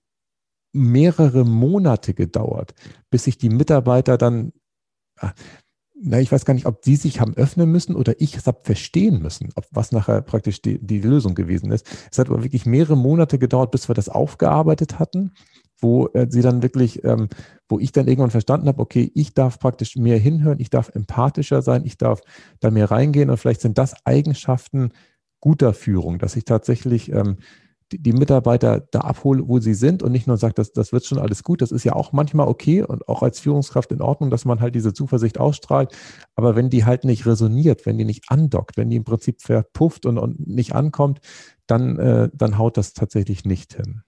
mehrere 0.72 1.44
Monate 1.44 2.14
gedauert, 2.14 2.74
bis 3.10 3.24
sich 3.24 3.38
die 3.38 3.48
Mitarbeiter 3.48 4.18
dann, 4.18 4.52
ah, 5.18 5.32
na, 6.00 6.20
ich 6.20 6.30
weiß 6.30 6.44
gar 6.44 6.54
nicht, 6.54 6.66
ob 6.66 6.84
sie 6.84 6.94
sich 6.94 7.20
haben 7.20 7.34
öffnen 7.34 7.72
müssen 7.72 7.96
oder 7.96 8.20
ich 8.20 8.36
es 8.36 8.46
habe 8.46 8.60
verstehen 8.62 9.20
müssen, 9.20 9.50
ob 9.56 9.66
was 9.72 9.90
nachher 9.90 10.22
praktisch 10.22 10.62
die, 10.62 10.78
die 10.78 11.00
Lösung 11.00 11.34
gewesen 11.34 11.72
ist. 11.72 11.86
Es 12.12 12.18
hat 12.18 12.28
aber 12.28 12.44
wirklich 12.44 12.66
mehrere 12.66 12.96
Monate 12.96 13.38
gedauert, 13.38 13.72
bis 13.72 13.88
wir 13.88 13.94
das 13.94 14.08
aufgearbeitet 14.08 15.00
hatten, 15.00 15.32
wo 15.80 16.08
äh, 16.08 16.26
sie 16.28 16.42
dann 16.42 16.62
wirklich, 16.62 17.04
ähm, 17.04 17.28
wo 17.68 17.78
ich 17.78 17.92
dann 17.92 18.08
irgendwann 18.08 18.30
verstanden 18.30 18.68
habe, 18.68 18.80
okay, 18.80 19.10
ich 19.14 19.34
darf 19.34 19.58
praktisch 19.58 19.96
mehr 19.96 20.18
hinhören, 20.18 20.60
ich 20.60 20.70
darf 20.70 20.90
empathischer 20.94 21.62
sein, 21.62 21.84
ich 21.84 21.98
darf 21.98 22.20
da 22.60 22.70
mehr 22.70 22.90
reingehen 22.90 23.30
und 23.30 23.36
vielleicht 23.36 23.60
sind 23.60 23.78
das 23.78 23.94
Eigenschaften 24.04 24.90
guter 25.40 25.72
Führung, 25.72 26.18
dass 26.18 26.36
ich 26.36 26.44
tatsächlich 26.44 27.12
ähm, 27.12 27.36
die, 27.92 28.02
die 28.02 28.12
Mitarbeiter 28.12 28.80
da 28.80 29.00
abhole, 29.00 29.48
wo 29.48 29.60
sie 29.60 29.74
sind 29.74 30.02
und 30.02 30.12
nicht 30.12 30.26
nur 30.26 30.36
sagt, 30.36 30.58
das, 30.58 30.72
das 30.72 30.92
wird 30.92 31.06
schon 31.06 31.18
alles 31.18 31.42
gut. 31.42 31.62
Das 31.62 31.72
ist 31.72 31.84
ja 31.84 31.94
auch 31.94 32.12
manchmal 32.12 32.48
okay 32.48 32.82
und 32.82 33.08
auch 33.08 33.22
als 33.22 33.40
Führungskraft 33.40 33.92
in 33.92 34.02
Ordnung, 34.02 34.30
dass 34.30 34.44
man 34.44 34.60
halt 34.60 34.74
diese 34.74 34.92
Zuversicht 34.92 35.38
ausstrahlt. 35.38 35.96
Aber 36.34 36.54
wenn 36.54 36.70
die 36.70 36.84
halt 36.84 37.04
nicht 37.04 37.26
resoniert, 37.26 37.86
wenn 37.86 37.98
die 37.98 38.04
nicht 38.04 38.24
andockt, 38.28 38.76
wenn 38.76 38.90
die 38.90 38.96
im 38.96 39.04
Prinzip 39.04 39.40
verpufft 39.40 40.06
und, 40.06 40.18
und 40.18 40.46
nicht 40.46 40.74
ankommt, 40.74 41.20
dann, 41.66 41.98
äh, 41.98 42.28
dann 42.34 42.58
haut 42.58 42.76
das 42.76 42.92
tatsächlich 42.92 43.44
nicht 43.44 43.74
hin. 43.74 44.02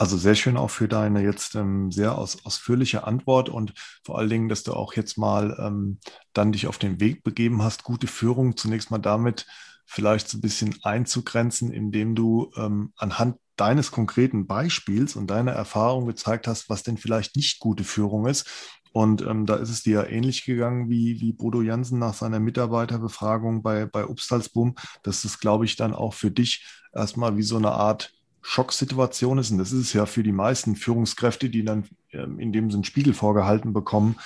Also 0.00 0.16
sehr 0.16 0.34
schön 0.34 0.56
auch 0.56 0.70
für 0.70 0.88
deine 0.88 1.22
jetzt 1.22 1.54
ähm, 1.56 1.92
sehr 1.92 2.16
aus, 2.16 2.46
ausführliche 2.46 3.04
Antwort 3.04 3.50
und 3.50 3.74
vor 4.02 4.18
allen 4.18 4.30
Dingen, 4.30 4.48
dass 4.48 4.62
du 4.62 4.72
auch 4.72 4.94
jetzt 4.94 5.18
mal 5.18 5.54
ähm, 5.60 5.98
dann 6.32 6.52
dich 6.52 6.68
auf 6.68 6.78
den 6.78 7.00
Weg 7.00 7.22
begeben 7.22 7.62
hast, 7.62 7.84
gute 7.84 8.06
Führung 8.06 8.56
zunächst 8.56 8.90
mal 8.90 8.96
damit 8.96 9.46
vielleicht 9.84 10.30
so 10.30 10.38
ein 10.38 10.40
bisschen 10.40 10.74
einzugrenzen, 10.84 11.70
indem 11.70 12.14
du 12.14 12.50
ähm, 12.56 12.94
anhand 12.96 13.36
deines 13.56 13.90
konkreten 13.90 14.46
Beispiels 14.46 15.16
und 15.16 15.26
deiner 15.26 15.52
Erfahrung 15.52 16.06
gezeigt 16.06 16.48
hast, 16.48 16.70
was 16.70 16.82
denn 16.82 16.96
vielleicht 16.96 17.36
nicht 17.36 17.58
gute 17.58 17.84
Führung 17.84 18.26
ist. 18.26 18.48
Und 18.92 19.20
ähm, 19.20 19.44
da 19.44 19.56
ist 19.56 19.68
es 19.68 19.82
dir 19.82 20.04
ja 20.04 20.06
ähnlich 20.06 20.46
gegangen 20.46 20.88
wie, 20.88 21.20
wie 21.20 21.34
Bodo 21.34 21.60
Jansen 21.60 21.98
nach 21.98 22.14
seiner 22.14 22.40
Mitarbeiterbefragung 22.40 23.62
bei, 23.62 23.84
bei 23.84 24.06
Upstalsboom. 24.06 24.76
Das 25.02 25.26
ist, 25.26 25.40
glaube 25.40 25.66
ich, 25.66 25.76
dann 25.76 25.92
auch 25.92 26.14
für 26.14 26.30
dich 26.30 26.66
erstmal 26.94 27.36
wie 27.36 27.42
so 27.42 27.58
eine 27.58 27.72
Art 27.72 28.14
Schocksituation 28.42 29.38
ist. 29.38 29.50
Und 29.50 29.58
das 29.58 29.72
ist 29.72 29.80
es 29.80 29.92
ja 29.92 30.06
für 30.06 30.22
die 30.22 30.32
meisten 30.32 30.76
Führungskräfte, 30.76 31.50
die 31.50 31.64
dann 31.64 31.84
ähm, 32.12 32.38
in 32.38 32.52
dem 32.52 32.70
Sinn 32.70 32.84
Spiegel 32.84 33.14
vorgehalten 33.14 33.72
bekommen, 33.72 34.16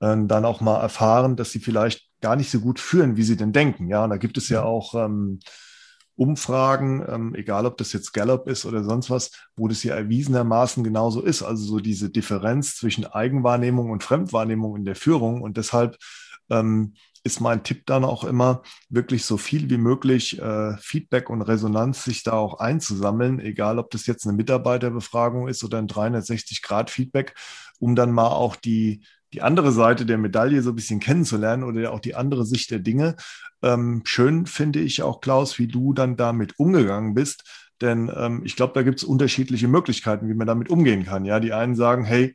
äh, 0.00 0.16
dann 0.26 0.44
auch 0.44 0.60
mal 0.60 0.80
erfahren, 0.80 1.36
dass 1.36 1.50
sie 1.52 1.60
vielleicht 1.60 2.08
gar 2.20 2.36
nicht 2.36 2.50
so 2.50 2.60
gut 2.60 2.80
führen, 2.80 3.16
wie 3.16 3.22
sie 3.22 3.36
denn 3.36 3.52
denken. 3.52 3.88
Ja, 3.88 4.04
und 4.04 4.10
da 4.10 4.16
gibt 4.16 4.38
es 4.38 4.48
ja 4.48 4.62
auch 4.62 4.94
ähm, 4.94 5.40
Umfragen, 6.16 7.04
ähm, 7.08 7.34
egal 7.36 7.64
ob 7.64 7.76
das 7.76 7.92
jetzt 7.92 8.12
Gallup 8.12 8.48
ist 8.48 8.64
oder 8.64 8.82
sonst 8.82 9.08
was, 9.08 9.30
wo 9.56 9.68
das 9.68 9.84
ja 9.84 9.94
erwiesenermaßen 9.94 10.82
genauso 10.82 11.22
ist. 11.22 11.42
Also 11.42 11.64
so 11.64 11.78
diese 11.78 12.10
Differenz 12.10 12.74
zwischen 12.76 13.06
Eigenwahrnehmung 13.06 13.90
und 13.90 14.02
Fremdwahrnehmung 14.02 14.74
in 14.74 14.84
der 14.84 14.96
Führung. 14.96 15.42
Und 15.42 15.56
deshalb 15.56 15.96
ähm, 16.50 16.94
ist 17.24 17.40
mein 17.40 17.62
Tipp 17.62 17.86
dann 17.86 18.04
auch 18.04 18.24
immer, 18.24 18.62
wirklich 18.88 19.24
so 19.24 19.36
viel 19.36 19.70
wie 19.70 19.78
möglich 19.78 20.40
äh, 20.40 20.76
Feedback 20.78 21.30
und 21.30 21.42
Resonanz 21.42 22.04
sich 22.04 22.22
da 22.22 22.32
auch 22.32 22.58
einzusammeln, 22.60 23.40
egal 23.40 23.78
ob 23.78 23.90
das 23.90 24.06
jetzt 24.06 24.26
eine 24.26 24.36
Mitarbeiterbefragung 24.36 25.48
ist 25.48 25.64
oder 25.64 25.78
ein 25.78 25.88
360-Grad-Feedback, 25.88 27.34
um 27.78 27.94
dann 27.94 28.12
mal 28.12 28.28
auch 28.28 28.56
die, 28.56 29.02
die 29.32 29.42
andere 29.42 29.72
Seite 29.72 30.06
der 30.06 30.18
Medaille 30.18 30.62
so 30.62 30.70
ein 30.70 30.76
bisschen 30.76 31.00
kennenzulernen 31.00 31.64
oder 31.64 31.92
auch 31.92 32.00
die 32.00 32.14
andere 32.14 32.46
Sicht 32.46 32.70
der 32.70 32.78
Dinge. 32.78 33.16
Ähm, 33.62 34.02
schön 34.04 34.46
finde 34.46 34.80
ich 34.80 35.02
auch, 35.02 35.20
Klaus, 35.20 35.58
wie 35.58 35.68
du 35.68 35.92
dann 35.92 36.16
damit 36.16 36.58
umgegangen 36.58 37.14
bist. 37.14 37.44
Denn 37.80 38.10
ähm, 38.14 38.42
ich 38.44 38.56
glaube, 38.56 38.72
da 38.74 38.82
gibt 38.82 38.98
es 38.98 39.04
unterschiedliche 39.04 39.68
Möglichkeiten, 39.68 40.28
wie 40.28 40.34
man 40.34 40.46
damit 40.46 40.68
umgehen 40.70 41.04
kann. 41.04 41.24
Ja, 41.24 41.40
die 41.40 41.52
einen 41.52 41.76
sagen, 41.76 42.04
hey, 42.04 42.34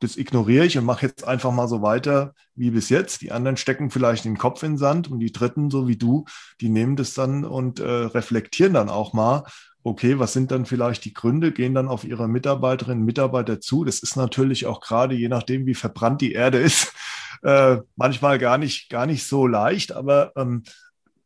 das 0.00 0.16
ignoriere 0.16 0.64
ich 0.64 0.78
und 0.78 0.84
mache 0.84 1.06
jetzt 1.06 1.26
einfach 1.26 1.52
mal 1.52 1.68
so 1.68 1.82
weiter 1.82 2.34
wie 2.54 2.70
bis 2.70 2.88
jetzt. 2.88 3.20
Die 3.22 3.32
anderen 3.32 3.56
stecken 3.56 3.90
vielleicht 3.90 4.24
den 4.24 4.38
Kopf 4.38 4.62
in 4.62 4.72
den 4.72 4.78
Sand 4.78 5.10
und 5.10 5.20
die 5.20 5.32
dritten, 5.32 5.70
so 5.70 5.88
wie 5.88 5.96
du, 5.96 6.24
die 6.60 6.68
nehmen 6.68 6.96
das 6.96 7.14
dann 7.14 7.44
und 7.44 7.80
äh, 7.80 7.84
reflektieren 7.84 8.74
dann 8.74 8.88
auch 8.88 9.12
mal 9.12 9.44
okay, 9.88 10.18
was 10.18 10.32
sind 10.32 10.50
dann 10.50 10.66
vielleicht 10.66 11.04
die 11.04 11.12
Gründe, 11.12 11.52
gehen 11.52 11.74
dann 11.74 11.88
auf 11.88 12.04
ihre 12.04 12.28
Mitarbeiterinnen 12.28 13.00
und 13.00 13.06
Mitarbeiter 13.06 13.60
zu. 13.60 13.84
Das 13.84 14.00
ist 14.00 14.16
natürlich 14.16 14.66
auch 14.66 14.80
gerade, 14.80 15.14
je 15.14 15.28
nachdem, 15.28 15.66
wie 15.66 15.74
verbrannt 15.74 16.20
die 16.20 16.32
Erde 16.32 16.58
ist, 16.58 16.92
äh, 17.42 17.78
manchmal 17.96 18.38
gar 18.38 18.58
nicht, 18.58 18.90
gar 18.90 19.06
nicht 19.06 19.26
so 19.26 19.46
leicht. 19.46 19.92
Aber 19.92 20.32
ähm, 20.36 20.62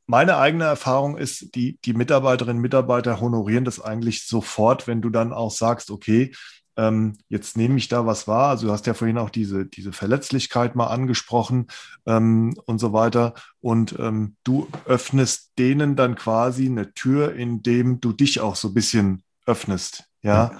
meine 0.06 0.36
eigene 0.36 0.64
Erfahrung 0.64 1.16
ist, 1.16 1.54
die, 1.54 1.78
die 1.84 1.94
Mitarbeiterinnen 1.94 2.56
und 2.56 2.62
Mitarbeiter 2.62 3.20
honorieren 3.20 3.64
das 3.64 3.80
eigentlich 3.80 4.26
sofort, 4.26 4.86
wenn 4.86 5.02
du 5.02 5.10
dann 5.10 5.32
auch 5.32 5.50
sagst, 5.50 5.90
okay, 5.90 6.32
ähm, 6.76 7.18
jetzt 7.28 7.56
nehme 7.56 7.76
ich 7.76 7.88
da 7.88 8.06
was 8.06 8.26
wahr. 8.28 8.50
Also 8.50 8.66
du 8.66 8.72
hast 8.72 8.86
ja 8.86 8.94
vorhin 8.94 9.18
auch 9.18 9.30
diese, 9.30 9.66
diese 9.66 9.92
Verletzlichkeit 9.92 10.74
mal 10.74 10.86
angesprochen 10.86 11.66
ähm, 12.06 12.54
und 12.66 12.78
so 12.78 12.92
weiter. 12.92 13.34
Und 13.60 13.96
ähm, 13.98 14.36
du 14.44 14.68
öffnest 14.86 15.52
denen 15.58 15.96
dann 15.96 16.14
quasi 16.14 16.66
eine 16.66 16.94
Tür, 16.94 17.34
indem 17.34 18.00
du 18.00 18.12
dich 18.12 18.40
auch 18.40 18.56
so 18.56 18.68
ein 18.68 18.74
bisschen 18.74 19.22
öffnest. 19.46 20.04
Ja. 20.22 20.52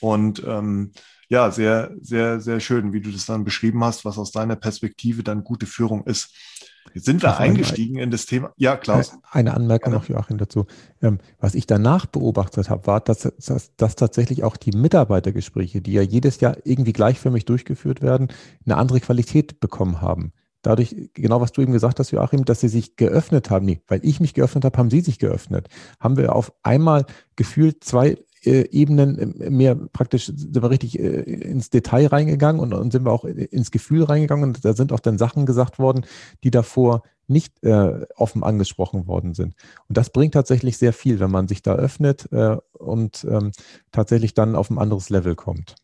Und 0.00 0.42
ähm, 0.46 0.92
ja, 1.28 1.50
sehr, 1.52 1.92
sehr, 2.00 2.40
sehr 2.40 2.58
schön, 2.58 2.92
wie 2.92 3.00
du 3.00 3.12
das 3.12 3.26
dann 3.26 3.44
beschrieben 3.44 3.84
hast, 3.84 4.04
was 4.04 4.18
aus 4.18 4.32
deiner 4.32 4.56
Perspektive 4.56 5.22
dann 5.22 5.44
gute 5.44 5.66
Führung 5.66 6.04
ist. 6.04 6.34
Sind 6.94 7.22
wir 7.22 7.38
eingestiegen 7.38 7.98
in 7.98 8.10
das 8.10 8.26
Thema. 8.26 8.52
Ja, 8.56 8.76
Klaus. 8.76 9.18
Eine 9.30 9.54
Anmerkung 9.54 9.92
noch, 9.92 10.08
Joachim, 10.08 10.38
dazu. 10.38 10.66
Ähm, 11.02 11.18
was 11.38 11.54
ich 11.54 11.66
danach 11.66 12.06
beobachtet 12.06 12.70
habe, 12.70 12.86
war, 12.86 13.00
dass, 13.00 13.32
dass, 13.38 13.74
dass 13.76 13.96
tatsächlich 13.96 14.44
auch 14.44 14.56
die 14.56 14.72
Mitarbeitergespräche, 14.72 15.80
die 15.80 15.92
ja 15.92 16.02
jedes 16.02 16.40
Jahr 16.40 16.56
irgendwie 16.64 16.92
gleichförmig 16.92 17.44
durchgeführt 17.44 18.02
werden, 18.02 18.28
eine 18.64 18.76
andere 18.76 19.00
Qualität 19.00 19.60
bekommen 19.60 20.00
haben. 20.00 20.32
Dadurch, 20.62 20.94
genau 21.14 21.40
was 21.40 21.52
du 21.52 21.62
eben 21.62 21.72
gesagt 21.72 21.98
hast, 22.00 22.10
Joachim, 22.10 22.44
dass 22.44 22.60
sie 22.60 22.68
sich 22.68 22.96
geöffnet 22.96 23.48
haben. 23.48 23.64
Nee, 23.64 23.80
weil 23.88 24.00
ich 24.02 24.20
mich 24.20 24.34
geöffnet 24.34 24.64
habe, 24.64 24.76
haben 24.76 24.90
sie 24.90 25.00
sich 25.00 25.18
geöffnet. 25.18 25.68
Haben 25.98 26.18
wir 26.18 26.34
auf 26.34 26.52
einmal 26.62 27.06
gefühlt 27.34 27.82
zwei 27.82 28.18
Ebenen 28.42 29.40
äh, 29.40 29.50
mehr 29.50 29.74
praktisch 29.74 30.26
sind 30.26 30.54
wir 30.54 30.70
richtig 30.70 30.98
äh, 30.98 31.04
ins 31.04 31.70
Detail 31.70 32.06
reingegangen 32.06 32.60
und, 32.60 32.72
und 32.72 32.90
sind 32.92 33.04
wir 33.04 33.12
auch 33.12 33.24
ins 33.24 33.70
Gefühl 33.70 34.04
reingegangen 34.04 34.44
und 34.44 34.64
da 34.64 34.72
sind 34.72 34.92
auch 34.92 35.00
dann 35.00 35.18
Sachen 35.18 35.46
gesagt 35.46 35.78
worden, 35.78 36.06
die 36.44 36.50
davor 36.50 37.02
nicht 37.26 37.62
äh, 37.62 38.06
offen 38.16 38.42
angesprochen 38.42 39.06
worden 39.06 39.34
sind. 39.34 39.54
Und 39.88 39.96
das 39.96 40.10
bringt 40.10 40.34
tatsächlich 40.34 40.78
sehr 40.78 40.92
viel, 40.92 41.20
wenn 41.20 41.30
man 41.30 41.48
sich 41.48 41.62
da 41.62 41.74
öffnet 41.74 42.30
äh, 42.32 42.56
und 42.72 43.24
ähm, 43.30 43.52
tatsächlich 43.92 44.34
dann 44.34 44.56
auf 44.56 44.68
ein 44.68 44.78
anderes 44.78 45.10
Level 45.10 45.36
kommt. 45.36 45.76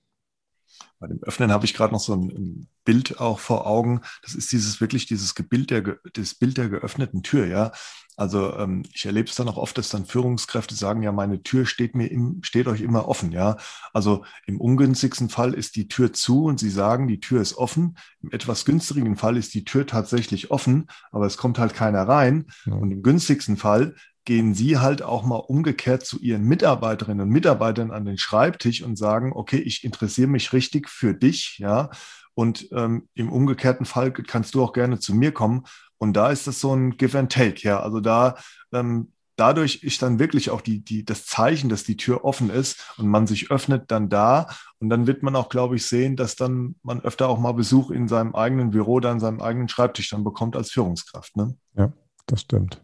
Bei 0.99 1.07
dem 1.07 1.23
Öffnen 1.23 1.53
habe 1.53 1.67
ich 1.67 1.75
gerade 1.75 1.93
noch 1.93 2.01
so 2.01 2.15
ein, 2.15 2.31
ein, 2.31 2.69
Bild 2.85 3.19
auch 3.19 3.41
vor 3.41 3.67
Augen. 3.67 4.01
Das 4.23 4.37
ist 4.37 4.53
dieses 4.53 4.81
wirklich 4.81 5.07
dieses 5.07 5.35
Bild 5.35 5.71
der, 5.71 5.99
das 6.13 6.35
Bild 6.37 6.57
der 6.57 6.69
geöffneten 6.69 7.25
Tür, 7.25 7.47
ja. 7.47 7.73
Also 8.17 8.57
ähm, 8.57 8.83
ich 8.95 9.05
erlebe 9.05 9.29
es 9.29 9.35
dann 9.35 9.49
auch 9.49 9.59
oft, 9.59 9.77
dass 9.77 9.91
dann 9.91 10.07
Führungskräfte 10.07 10.75
sagen, 10.75 11.03
ja, 11.03 11.13
meine 11.13 11.43
Tür 11.43 11.67
steht 11.67 11.95
mir 11.95 12.07
im, 12.07 12.43
steht 12.43 12.67
euch 12.67 12.81
immer 12.81 13.09
offen, 13.09 13.33
ja. 13.33 13.57
Also 13.93 14.25
im 14.47 14.61
ungünstigsten 14.61 15.29
Fall 15.29 15.53
ist 15.53 15.77
die 15.77 15.89
Tür 15.89 16.13
zu 16.13 16.45
und 16.45 16.59
sie 16.59 16.71
sagen, 16.71 17.09
die 17.09 17.21
Tür 17.21 17.43
ist 17.43 17.57
offen. 17.57 17.99
Im 18.23 18.33
etwas 18.33 18.65
günstigen 18.65 19.17
Fall 19.17 19.37
ist 19.37 19.53
die 19.53 19.65
Tür 19.65 19.87
tatsächlich 19.87 20.51
offen, 20.51 20.87
aber 21.11 21.27
es 21.27 21.37
kommt 21.37 21.59
halt 21.59 21.75
keiner 21.75 22.09
rein. 22.09 22.47
Ja. 22.65 22.75
Und 22.75 22.91
im 22.91 23.03
günstigsten 23.03 23.59
Fall 23.59 23.97
gehen 24.27 24.53
Sie 24.53 24.77
halt 24.77 25.03
auch 25.03 25.25
mal 25.25 25.37
umgekehrt 25.37 26.05
zu 26.05 26.19
Ihren 26.19 26.43
Mitarbeiterinnen 26.45 27.23
und 27.23 27.33
Mitarbeitern 27.33 27.91
an 27.91 28.05
den 28.05 28.19
Schreibtisch 28.19 28.83
und 28.83 28.97
sagen, 28.97 29.33
okay, 29.33 29.59
ich 29.59 29.85
interessiere 29.85 30.29
mich 30.29 30.53
richtig 30.53 30.91
für 30.91 31.15
dich, 31.15 31.59
ja. 31.59 31.91
Und 32.35 32.69
ähm, 32.73 33.09
im 33.15 33.33
umgekehrten 33.33 33.87
Fall 33.87 34.13
kannst 34.13 34.55
du 34.55 34.63
auch 34.63 34.75
gerne 34.75 34.99
zu 34.99 35.15
mir 35.15 35.33
kommen. 35.33 35.65
Und 35.97 36.13
da 36.15 36.31
ist 36.31 36.47
das 36.47 36.61
so 36.61 36.75
ein 36.75 36.99
Give 36.99 37.19
and 37.19 37.33
Take, 37.33 37.63
ja. 37.63 37.81
Also 37.81 38.01
da 38.01 38.37
ähm, 38.73 39.13
dadurch 39.37 39.83
ist 39.83 40.03
dann 40.03 40.19
wirklich 40.19 40.51
auch 40.51 40.61
die, 40.61 40.81
die, 40.81 41.05
das 41.05 41.25
Zeichen, 41.27 41.71
dass 41.71 41.85
die 41.85 41.97
Tür 41.97 42.25
offen 42.25 42.51
ist 42.51 42.95
und 42.99 43.09
man 43.09 43.27
sich 43.27 43.51
öffnet 43.51 43.91
dann 43.91 44.09
da. 44.09 44.49
Und 44.81 44.91
dann 44.91 45.07
wird 45.07 45.23
man 45.23 45.37
auch, 45.37 45.49
glaube 45.49 45.77
ich, 45.77 45.87
sehen, 45.87 46.17
dass 46.17 46.37
dann 46.37 46.75
man 46.83 47.01
öfter 47.01 47.29
auch 47.29 47.39
mal 47.39 47.53
Besuch 47.53 47.91
in 47.91 48.09
seinem 48.09 48.35
eigenen 48.35 48.71
Büro, 48.71 48.99
dann 49.01 49.21
seinem 49.21 49.41
eigenen 49.41 49.69
Schreibtisch 49.69 50.11
dann 50.11 50.25
bekommt 50.25 50.57
als 50.57 50.73
Führungskraft. 50.73 51.37
Ne? 51.37 51.57
Ja, 51.77 51.93
Das 52.27 52.41
stimmt. 52.41 52.83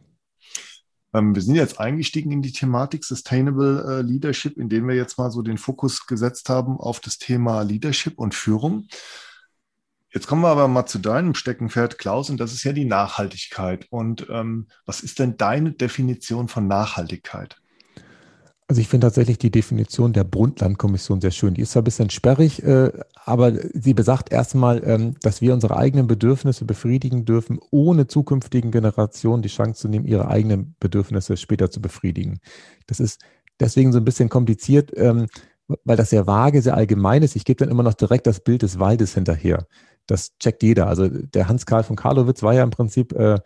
Ähm, 1.14 1.34
wir 1.34 1.42
sind 1.42 1.54
jetzt 1.54 1.78
eingestiegen 1.78 2.32
in 2.32 2.42
die 2.42 2.52
Thematik 2.52 3.04
Sustainable 3.04 3.98
äh, 3.98 4.02
Leadership, 4.02 4.56
indem 4.56 4.88
wir 4.88 4.94
jetzt 4.94 5.18
mal 5.18 5.30
so 5.30 5.42
den 5.42 5.58
Fokus 5.58 6.06
gesetzt 6.06 6.48
haben 6.48 6.78
auf 6.78 7.00
das 7.00 7.18
Thema 7.18 7.62
Leadership 7.62 8.18
und 8.18 8.34
Führung. 8.34 8.88
Jetzt 10.14 10.26
kommen 10.26 10.42
wir 10.42 10.48
aber 10.48 10.68
mal 10.68 10.84
zu 10.84 10.98
deinem 10.98 11.34
Steckenpferd, 11.34 11.98
Klaus, 11.98 12.28
und 12.28 12.38
das 12.38 12.52
ist 12.52 12.64
ja 12.64 12.72
die 12.72 12.84
Nachhaltigkeit. 12.84 13.86
Und 13.88 14.26
ähm, 14.30 14.68
was 14.84 15.00
ist 15.00 15.18
denn 15.18 15.38
deine 15.38 15.72
Definition 15.72 16.48
von 16.48 16.66
Nachhaltigkeit? 16.66 17.61
Also 18.72 18.80
ich 18.80 18.88
finde 18.88 19.08
tatsächlich 19.08 19.36
die 19.36 19.50
Definition 19.50 20.14
der 20.14 20.24
Brundtland-Kommission 20.24 21.20
sehr 21.20 21.30
schön. 21.30 21.52
Die 21.52 21.60
ist 21.60 21.72
zwar 21.72 21.82
ein 21.82 21.84
bisschen 21.84 22.08
sperrig, 22.08 22.62
äh, 22.62 22.90
aber 23.22 23.52
sie 23.74 23.92
besagt 23.92 24.32
erstmal, 24.32 24.82
ähm, 24.82 25.14
dass 25.20 25.42
wir 25.42 25.52
unsere 25.52 25.76
eigenen 25.76 26.06
Bedürfnisse 26.06 26.64
befriedigen 26.64 27.26
dürfen, 27.26 27.60
ohne 27.70 28.06
zukünftigen 28.06 28.70
Generationen 28.70 29.42
die 29.42 29.50
Chance 29.50 29.82
zu 29.82 29.88
nehmen, 29.88 30.06
ihre 30.06 30.28
eigenen 30.28 30.74
Bedürfnisse 30.80 31.36
später 31.36 31.70
zu 31.70 31.82
befriedigen. 31.82 32.40
Das 32.86 32.98
ist 32.98 33.20
deswegen 33.60 33.92
so 33.92 33.98
ein 33.98 34.06
bisschen 34.06 34.30
kompliziert, 34.30 34.90
ähm, 34.96 35.26
weil 35.84 35.98
das 35.98 36.08
sehr 36.08 36.26
vage, 36.26 36.62
sehr 36.62 36.74
allgemein 36.74 37.22
ist. 37.22 37.36
Ich 37.36 37.44
gebe 37.44 37.58
dann 37.58 37.70
immer 37.70 37.82
noch 37.82 37.92
direkt 37.92 38.26
das 38.26 38.40
Bild 38.40 38.62
des 38.62 38.78
Waldes 38.78 39.12
hinterher. 39.12 39.66
Das 40.06 40.38
checkt 40.38 40.62
jeder. 40.62 40.86
Also 40.86 41.10
der 41.10 41.46
Hans-Karl 41.46 41.82
von 41.82 41.96
Karlowitz 41.96 42.42
war 42.42 42.54
ja 42.54 42.62
im 42.62 42.70
Prinzip 42.70 43.12
äh, 43.12 43.38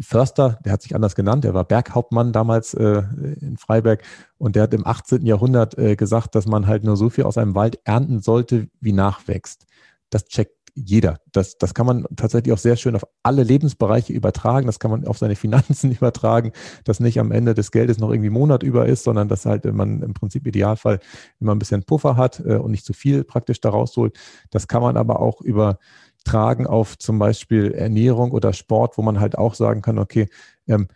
Förster, 0.00 0.58
der 0.64 0.72
hat 0.72 0.82
sich 0.82 0.94
anders 0.94 1.14
genannt, 1.14 1.44
der 1.44 1.54
war 1.54 1.64
Berghauptmann 1.64 2.32
damals 2.32 2.74
äh, 2.74 3.02
in 3.40 3.56
Freiberg 3.56 4.02
und 4.38 4.56
der 4.56 4.64
hat 4.64 4.74
im 4.74 4.86
18. 4.86 5.24
Jahrhundert 5.24 5.78
äh, 5.78 5.96
gesagt, 5.96 6.34
dass 6.34 6.46
man 6.46 6.66
halt 6.66 6.84
nur 6.84 6.96
so 6.96 7.10
viel 7.10 7.24
aus 7.24 7.38
einem 7.38 7.54
Wald 7.54 7.80
ernten 7.84 8.20
sollte, 8.20 8.68
wie 8.80 8.92
nachwächst. 8.92 9.66
Das 10.10 10.26
checkt 10.26 10.56
jeder. 10.76 11.18
Das, 11.32 11.56
das 11.56 11.72
kann 11.72 11.86
man 11.86 12.04
tatsächlich 12.16 12.52
auch 12.52 12.58
sehr 12.58 12.76
schön 12.76 12.94
auf 12.94 13.06
alle 13.22 13.42
Lebensbereiche 13.42 14.12
übertragen. 14.12 14.66
Das 14.66 14.78
kann 14.78 14.90
man 14.90 15.06
auf 15.06 15.16
seine 15.16 15.34
Finanzen 15.34 15.90
übertragen, 15.92 16.52
dass 16.84 17.00
nicht 17.00 17.18
am 17.18 17.32
Ende 17.32 17.54
des 17.54 17.70
Geldes 17.70 17.98
noch 17.98 18.10
irgendwie 18.10 18.30
Monat 18.30 18.62
über 18.62 18.86
ist, 18.86 19.04
sondern 19.04 19.28
dass 19.28 19.46
halt 19.46 19.64
man 19.64 20.02
im 20.02 20.12
Prinzip 20.12 20.46
Idealfall 20.46 21.00
immer 21.40 21.54
ein 21.54 21.58
bisschen 21.58 21.82
Puffer 21.82 22.16
hat 22.16 22.40
äh, 22.40 22.56
und 22.56 22.70
nicht 22.72 22.84
zu 22.84 22.92
viel 22.92 23.24
praktisch 23.24 23.60
daraus 23.60 23.96
holt. 23.96 24.18
Das 24.50 24.68
kann 24.68 24.82
man 24.82 24.98
aber 24.98 25.20
auch 25.20 25.40
über 25.40 25.78
tragen 26.26 26.66
auf 26.66 26.98
zum 26.98 27.18
Beispiel 27.18 27.72
Ernährung 27.72 28.32
oder 28.32 28.52
Sport, 28.52 28.98
wo 28.98 29.02
man 29.02 29.20
halt 29.20 29.38
auch 29.38 29.54
sagen 29.54 29.80
kann, 29.80 29.98
okay, 29.98 30.28
ähm, 30.66 30.88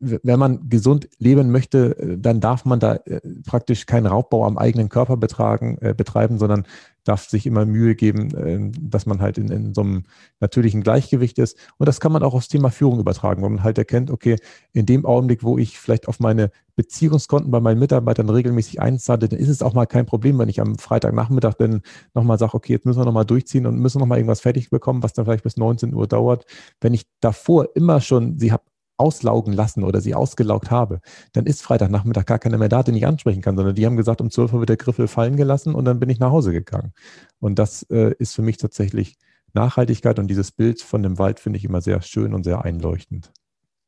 wenn 0.00 0.38
man 0.38 0.68
gesund 0.68 1.08
leben 1.18 1.50
möchte, 1.50 1.98
äh, 1.98 2.18
dann 2.18 2.40
darf 2.40 2.64
man 2.64 2.80
da 2.80 2.94
äh, 2.94 3.20
praktisch 3.46 3.86
keinen 3.86 4.06
Raubbau 4.06 4.46
am 4.46 4.58
eigenen 4.58 4.88
Körper 4.88 5.16
betragen, 5.16 5.78
äh, 5.80 5.94
betreiben, 5.94 6.38
sondern 6.38 6.64
darf 7.04 7.28
sich 7.28 7.46
immer 7.46 7.66
Mühe 7.66 7.94
geben, 7.94 8.34
äh, 8.34 8.72
dass 8.80 9.06
man 9.06 9.20
halt 9.20 9.36
in, 9.38 9.50
in 9.50 9.74
so 9.74 9.82
einem 9.82 10.04
natürlichen 10.40 10.82
Gleichgewicht 10.82 11.38
ist. 11.38 11.56
Und 11.76 11.86
das 11.86 12.00
kann 12.00 12.12
man 12.12 12.22
auch 12.22 12.34
aufs 12.34 12.48
Thema 12.48 12.70
Führung 12.70 12.98
übertragen, 12.98 13.42
wo 13.42 13.48
man 13.48 13.62
halt 13.62 13.78
erkennt, 13.78 14.10
okay, 14.10 14.36
in 14.72 14.86
dem 14.86 15.04
Augenblick, 15.04 15.42
wo 15.42 15.58
ich 15.58 15.78
vielleicht 15.78 16.08
auf 16.08 16.18
meine 16.18 16.50
Beziehungskonten 16.76 17.50
bei 17.50 17.60
meinen 17.60 17.78
Mitarbeitern 17.78 18.30
regelmäßig 18.30 18.80
einzahle, 18.80 19.28
dann 19.28 19.38
ist 19.38 19.48
es 19.48 19.62
auch 19.62 19.74
mal 19.74 19.86
kein 19.86 20.06
Problem, 20.06 20.38
wenn 20.38 20.48
ich 20.48 20.60
am 20.60 20.78
Freitagnachmittag 20.78 21.54
dann 21.54 21.82
nochmal 22.14 22.38
sage, 22.38 22.54
okay, 22.54 22.72
jetzt 22.72 22.86
müssen 22.86 23.00
wir 23.00 23.04
nochmal 23.04 23.26
durchziehen 23.26 23.66
und 23.66 23.78
müssen 23.78 23.98
nochmal 23.98 24.18
irgendwas 24.18 24.40
fertig 24.40 24.70
bekommen, 24.70 25.02
was 25.02 25.12
dann 25.12 25.26
vielleicht 25.26 25.44
bis 25.44 25.58
19 25.58 25.92
Uhr 25.92 26.06
dauert. 26.06 26.46
Wenn 26.80 26.94
ich 26.94 27.06
davor 27.20 27.68
immer 27.74 28.00
schon 28.00 28.38
sie 28.38 28.52
habe 28.52 28.62
auslaugen 29.00 29.52
lassen 29.52 29.82
oder 29.82 30.00
sie 30.00 30.14
ausgelaugt 30.14 30.70
habe, 30.70 31.00
dann 31.32 31.46
ist 31.46 31.62
Freitagnachmittag 31.62 32.26
gar 32.26 32.38
keiner 32.38 32.58
mehr 32.58 32.68
da, 32.68 32.82
den 32.82 32.94
ich 32.94 33.06
ansprechen 33.06 33.42
kann, 33.42 33.56
sondern 33.56 33.74
die 33.74 33.86
haben 33.86 33.96
gesagt, 33.96 34.20
um 34.20 34.30
12 34.30 34.52
Uhr 34.52 34.60
wird 34.60 34.68
der 34.68 34.76
Griffel 34.76 35.08
fallen 35.08 35.36
gelassen 35.36 35.74
und 35.74 35.84
dann 35.84 35.98
bin 35.98 36.10
ich 36.10 36.20
nach 36.20 36.30
Hause 36.30 36.52
gegangen. 36.52 36.92
Und 37.40 37.58
das 37.58 37.82
äh, 37.90 38.14
ist 38.18 38.34
für 38.34 38.42
mich 38.42 38.58
tatsächlich 38.58 39.16
Nachhaltigkeit 39.52 40.18
und 40.18 40.28
dieses 40.28 40.52
Bild 40.52 40.80
von 40.82 41.02
dem 41.02 41.18
Wald 41.18 41.40
finde 41.40 41.58
ich 41.58 41.64
immer 41.64 41.80
sehr 41.80 42.02
schön 42.02 42.34
und 42.34 42.44
sehr 42.44 42.64
einleuchtend. 42.64 43.32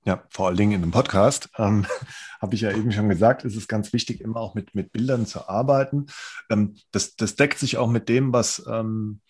Ja, 0.05 0.25
vor 0.31 0.49
allen 0.49 0.57
Dingen 0.57 0.73
in 0.73 0.83
einem 0.83 0.91
Podcast, 0.91 1.49
ähm, 1.59 1.87
habe 2.41 2.55
ich 2.57 2.63
ja 2.63 2.73
eben 2.73 2.91
schon 2.91 3.09
gesagt, 3.09 3.45
ist 3.45 3.57
es 3.57 3.69
ganz 3.69 3.93
wichtig, 3.93 4.21
immer 4.21 4.41
auch 4.41 4.55
mit, 4.55 4.75
mit 4.75 4.91
Bildern 4.93 5.27
zu 5.27 5.49
arbeiten. 5.49 6.07
Ähm, 6.51 6.75
das, 6.91 7.15
das 7.15 7.37
deckt 7.37 7.59
sich 7.59 7.77
auch 7.77 7.89
mit 7.89 8.09
dem, 8.09 8.33
was 8.33 8.65
ähm, 8.69 9.21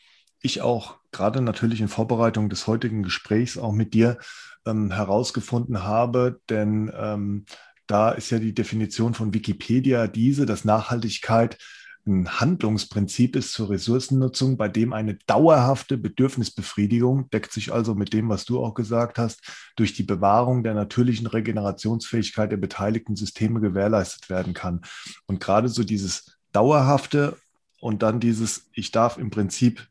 ich 0.43 0.61
auch 0.61 0.97
gerade 1.12 1.40
natürlich 1.40 1.80
in 1.80 1.88
Vorbereitung 1.88 2.49
des 2.49 2.66
heutigen 2.66 3.03
Gesprächs 3.03 3.57
auch 3.57 3.72
mit 3.72 3.95
dir 3.95 4.18
ähm, 4.66 4.90
herausgefunden 4.90 5.84
habe, 5.84 6.40
denn 6.49 6.93
ähm, 6.97 7.47
da 7.86 8.11
ist 8.11 8.30
ja 8.30 8.38
die 8.38 8.55
Definition 8.55 9.14
von 9.14 9.34
Wikipedia 9.34 10.07
diese, 10.07 10.47
dass 10.47 10.64
Nachhaltigkeit 10.64 11.59
ein 12.05 12.40
Handlungsprinzip 12.40 13.36
ist 13.36 13.53
zur 13.53 13.70
Ressourcennutzung, 13.70 14.57
bei 14.57 14.68
dem 14.68 14.93
eine 14.93 15.14
dauerhafte 15.26 15.97
Bedürfnisbefriedigung, 15.97 17.30
deckt 17.30 17.53
sich 17.53 17.72
also 17.72 17.95
mit 17.95 18.12
dem, 18.12 18.28
was 18.28 18.45
du 18.45 18.64
auch 18.64 18.74
gesagt 18.74 19.18
hast, 19.18 19.40
durch 19.76 19.95
die 19.95 20.03
Bewahrung 20.03 20.64
der 20.64 20.74
natürlichen 20.74 21.28
Regenerationsfähigkeit 21.28 22.51
der 22.51 22.57
beteiligten 22.57 23.14
Systeme 23.14 23.61
gewährleistet 23.61 24.30
werden 24.30 24.53
kann. 24.53 24.80
Und 25.26 25.38
gerade 25.38 25.68
so 25.68 25.84
dieses 25.84 26.38
dauerhafte 26.51 27.36
und 27.80 28.03
dann 28.03 28.18
dieses, 28.18 28.68
ich 28.72 28.90
darf 28.90 29.16
im 29.16 29.30
Prinzip 29.30 29.86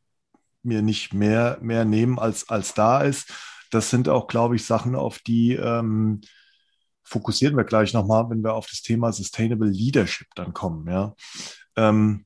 mir 0.64 0.82
nicht 0.82 1.14
mehr, 1.14 1.57
mehr 1.62 1.86
nehmen, 1.86 2.20
als, 2.20 2.49
als 2.49 2.74
da 2.74 3.01
ist, 3.01 3.34
das 3.72 3.89
sind 3.89 4.09
auch, 4.09 4.28
glaube 4.28 4.55
ich, 4.55 4.66
Sachen, 4.66 4.95
auf 4.95 5.20
die 5.20 5.53
ähm, 5.53 6.22
fokussieren 7.03 7.57
wir 7.57 7.64
gleich 7.64 7.93
nochmal, 7.93 8.30
wenn 8.30 8.43
wir 8.43 8.53
auf 8.53 8.68
das 8.68 8.82
Thema 8.82 9.12
Sustainable 9.12 9.70
Leadership 9.70 10.28
dann 10.36 10.53
kommen. 10.53 10.88
Ja. 10.88 11.16
Ähm, 11.76 12.26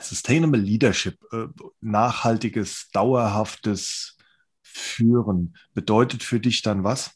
Sustainable 0.00 0.60
Leadership, 0.60 1.18
äh, 1.32 1.46
nachhaltiges, 1.80 2.88
dauerhaftes 2.92 4.16
Führen, 4.62 5.54
bedeutet 5.74 6.22
für 6.22 6.40
dich 6.40 6.62
dann 6.62 6.82
was? 6.82 7.10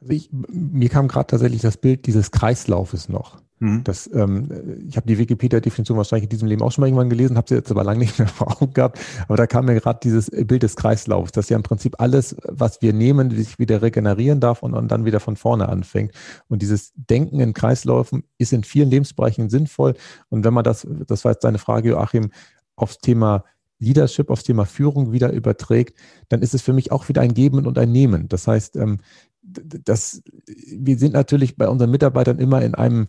Also 0.00 0.12
ich, 0.12 0.30
mir 0.32 0.88
kam 0.88 1.06
gerade 1.06 1.28
tatsächlich 1.28 1.62
das 1.62 1.76
Bild 1.76 2.06
dieses 2.06 2.30
Kreislaufes 2.32 3.08
noch. 3.08 3.40
Mhm. 3.60 3.84
Das, 3.84 4.10
ähm, 4.12 4.48
ich 4.88 4.96
habe 4.96 5.06
die 5.06 5.18
Wikipedia-Definition 5.18 5.96
wahrscheinlich 5.96 6.24
in 6.24 6.30
diesem 6.30 6.48
Leben 6.48 6.62
auch 6.62 6.72
schon 6.72 6.80
mal 6.80 6.88
irgendwann 6.88 7.10
gelesen, 7.10 7.36
habe 7.36 7.48
sie 7.48 7.54
jetzt 7.54 7.70
aber 7.70 7.84
lange 7.84 8.00
nicht 8.00 8.18
mehr 8.18 8.26
vor 8.26 8.60
Augen 8.60 8.72
gehabt. 8.72 8.98
Aber 9.28 9.36
da 9.36 9.46
kam 9.46 9.66
mir 9.66 9.78
gerade 9.78 10.00
dieses 10.02 10.30
Bild 10.30 10.62
des 10.62 10.76
Kreislaufs, 10.76 11.32
dass 11.32 11.50
ja 11.50 11.56
im 11.56 11.62
Prinzip 11.62 12.00
alles, 12.00 12.34
was 12.44 12.80
wir 12.80 12.94
nehmen, 12.94 13.30
sich 13.30 13.58
wieder 13.58 13.82
regenerieren 13.82 14.40
darf 14.40 14.62
und, 14.62 14.74
und 14.74 14.88
dann 14.90 15.04
wieder 15.04 15.20
von 15.20 15.36
vorne 15.36 15.68
anfängt. 15.68 16.12
Und 16.48 16.62
dieses 16.62 16.92
Denken 16.96 17.38
in 17.40 17.52
Kreislaufen 17.52 18.24
ist 18.38 18.54
in 18.54 18.64
vielen 18.64 18.90
Lebensbereichen 18.90 19.50
sinnvoll. 19.50 19.94
Und 20.30 20.44
wenn 20.44 20.54
man 20.54 20.64
das, 20.64 20.86
das 21.06 21.24
war 21.24 21.32
jetzt 21.32 21.44
deine 21.44 21.58
Frage, 21.58 21.90
Joachim, 21.90 22.30
aufs 22.76 22.98
Thema 22.98 23.44
Leadership, 23.78 24.30
aufs 24.30 24.44
Thema 24.44 24.64
Führung 24.64 25.12
wieder 25.12 25.32
überträgt, 25.32 25.98
dann 26.30 26.40
ist 26.40 26.54
es 26.54 26.62
für 26.62 26.72
mich 26.72 26.92
auch 26.92 27.08
wieder 27.08 27.20
ein 27.20 27.34
Geben 27.34 27.66
und 27.66 27.78
ein 27.78 27.92
Nehmen. 27.92 28.28
Das 28.28 28.46
heißt, 28.46 28.76
ähm, 28.76 28.98
das, 29.42 30.22
wir 30.46 30.98
sind 30.98 31.14
natürlich 31.14 31.56
bei 31.56 31.68
unseren 31.68 31.90
Mitarbeitern 31.90 32.38
immer 32.38 32.62
in 32.62 32.74
einem 32.74 33.08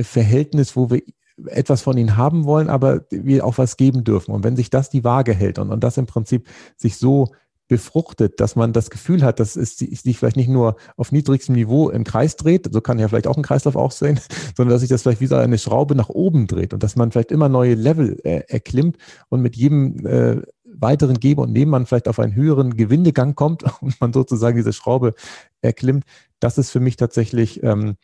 Verhältnis, 0.00 0.76
wo 0.76 0.90
wir 0.90 1.02
etwas 1.46 1.82
von 1.82 1.96
ihnen 1.96 2.16
haben 2.16 2.44
wollen, 2.44 2.68
aber 2.68 3.02
wir 3.10 3.44
auch 3.44 3.58
was 3.58 3.76
geben 3.76 4.04
dürfen. 4.04 4.32
Und 4.32 4.44
wenn 4.44 4.56
sich 4.56 4.70
das 4.70 4.90
die 4.90 5.04
Waage 5.04 5.32
hält 5.32 5.58
und, 5.58 5.70
und 5.70 5.84
das 5.84 5.96
im 5.96 6.06
Prinzip 6.06 6.48
sich 6.76 6.96
so 6.96 7.28
befruchtet, 7.68 8.40
dass 8.40 8.56
man 8.56 8.72
das 8.72 8.88
Gefühl 8.88 9.22
hat, 9.22 9.40
dass 9.40 9.54
es 9.54 9.76
sich 9.76 10.18
vielleicht 10.18 10.36
nicht 10.36 10.48
nur 10.48 10.76
auf 10.96 11.12
niedrigstem 11.12 11.54
Niveau 11.54 11.90
im 11.90 12.02
Kreis 12.02 12.36
dreht, 12.36 12.66
so 12.72 12.80
kann 12.80 12.98
ja 12.98 13.08
vielleicht 13.08 13.26
auch 13.26 13.36
ein 13.36 13.42
Kreislauf 13.42 13.76
aussehen, 13.76 14.18
sondern 14.56 14.72
dass 14.74 14.80
sich 14.80 14.88
das 14.88 15.02
vielleicht 15.02 15.20
wie 15.20 15.26
so 15.26 15.36
eine 15.36 15.58
Schraube 15.58 15.94
nach 15.94 16.08
oben 16.08 16.46
dreht 16.46 16.72
und 16.72 16.82
dass 16.82 16.96
man 16.96 17.12
vielleicht 17.12 17.30
immer 17.30 17.50
neue 17.50 17.74
Level 17.74 18.18
äh, 18.24 18.42
erklimmt 18.48 18.96
und 19.28 19.42
mit 19.42 19.54
jedem 19.54 20.04
äh, 20.06 20.42
weiteren 20.64 21.20
Geben 21.20 21.42
und 21.42 21.52
Nehmen 21.52 21.70
man 21.70 21.86
vielleicht 21.86 22.08
auf 22.08 22.18
einen 22.18 22.34
höheren 22.34 22.76
Gewindegang 22.76 23.34
kommt 23.34 23.64
und 23.82 24.00
man 24.00 24.12
sozusagen 24.12 24.56
diese 24.56 24.72
Schraube 24.72 25.14
erklimmt. 25.60 26.04
Das 26.40 26.56
ist 26.56 26.70
für 26.70 26.80
mich 26.80 26.96
tatsächlich 26.96 27.62
ähm, 27.62 27.96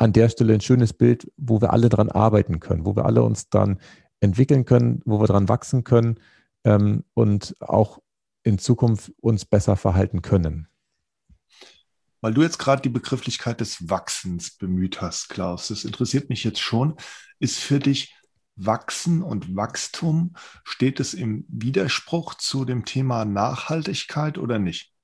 an 0.00 0.14
der 0.14 0.30
Stelle 0.30 0.54
ein 0.54 0.62
schönes 0.62 0.94
Bild, 0.94 1.30
wo 1.36 1.60
wir 1.60 1.72
alle 1.72 1.90
dran 1.90 2.10
arbeiten 2.10 2.58
können, 2.58 2.86
wo 2.86 2.96
wir 2.96 3.04
alle 3.04 3.22
uns 3.22 3.50
dann 3.50 3.78
entwickeln 4.20 4.64
können, 4.64 5.02
wo 5.04 5.20
wir 5.20 5.26
dran 5.26 5.48
wachsen 5.48 5.84
können 5.84 6.18
ähm, 6.64 7.04
und 7.12 7.54
auch 7.60 8.00
in 8.42 8.58
Zukunft 8.58 9.12
uns 9.20 9.44
besser 9.44 9.76
verhalten 9.76 10.22
können. 10.22 10.68
Weil 12.22 12.32
du 12.32 12.42
jetzt 12.42 12.58
gerade 12.58 12.80
die 12.80 12.88
Begrifflichkeit 12.88 13.60
des 13.60 13.90
Wachsens 13.90 14.56
bemüht 14.56 15.02
hast, 15.02 15.28
Klaus, 15.28 15.68
das 15.68 15.84
interessiert 15.84 16.30
mich 16.30 16.44
jetzt 16.44 16.60
schon. 16.60 16.96
Ist 17.38 17.58
für 17.58 17.78
dich 17.78 18.14
Wachsen 18.56 19.22
und 19.22 19.54
Wachstum, 19.54 20.34
steht 20.64 21.00
es 21.00 21.12
im 21.12 21.44
Widerspruch 21.48 22.34
zu 22.34 22.64
dem 22.64 22.86
Thema 22.86 23.26
Nachhaltigkeit 23.26 24.38
oder 24.38 24.58
nicht? 24.58 24.94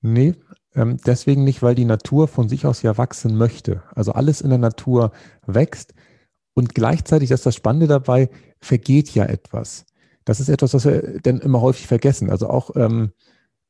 Nee, 0.00 0.34
deswegen 0.74 1.44
nicht, 1.44 1.62
weil 1.62 1.74
die 1.74 1.84
Natur 1.84 2.28
von 2.28 2.48
sich 2.48 2.66
aus 2.66 2.82
ja 2.82 2.96
wachsen 2.98 3.36
möchte. 3.36 3.82
Also 3.94 4.12
alles 4.12 4.40
in 4.40 4.50
der 4.50 4.58
Natur 4.58 5.12
wächst 5.46 5.94
und 6.54 6.74
gleichzeitig, 6.74 7.30
das 7.30 7.40
ist 7.40 7.46
das 7.46 7.54
Spannende 7.54 7.86
dabei, 7.86 8.30
vergeht 8.60 9.10
ja 9.14 9.24
etwas. 9.24 9.86
Das 10.24 10.40
ist 10.40 10.48
etwas, 10.48 10.74
was 10.74 10.84
wir 10.84 11.20
dann 11.22 11.40
immer 11.40 11.60
häufig 11.60 11.86
vergessen. 11.86 12.30
Also 12.30 12.50
auch 12.50 12.76
ähm, 12.76 13.12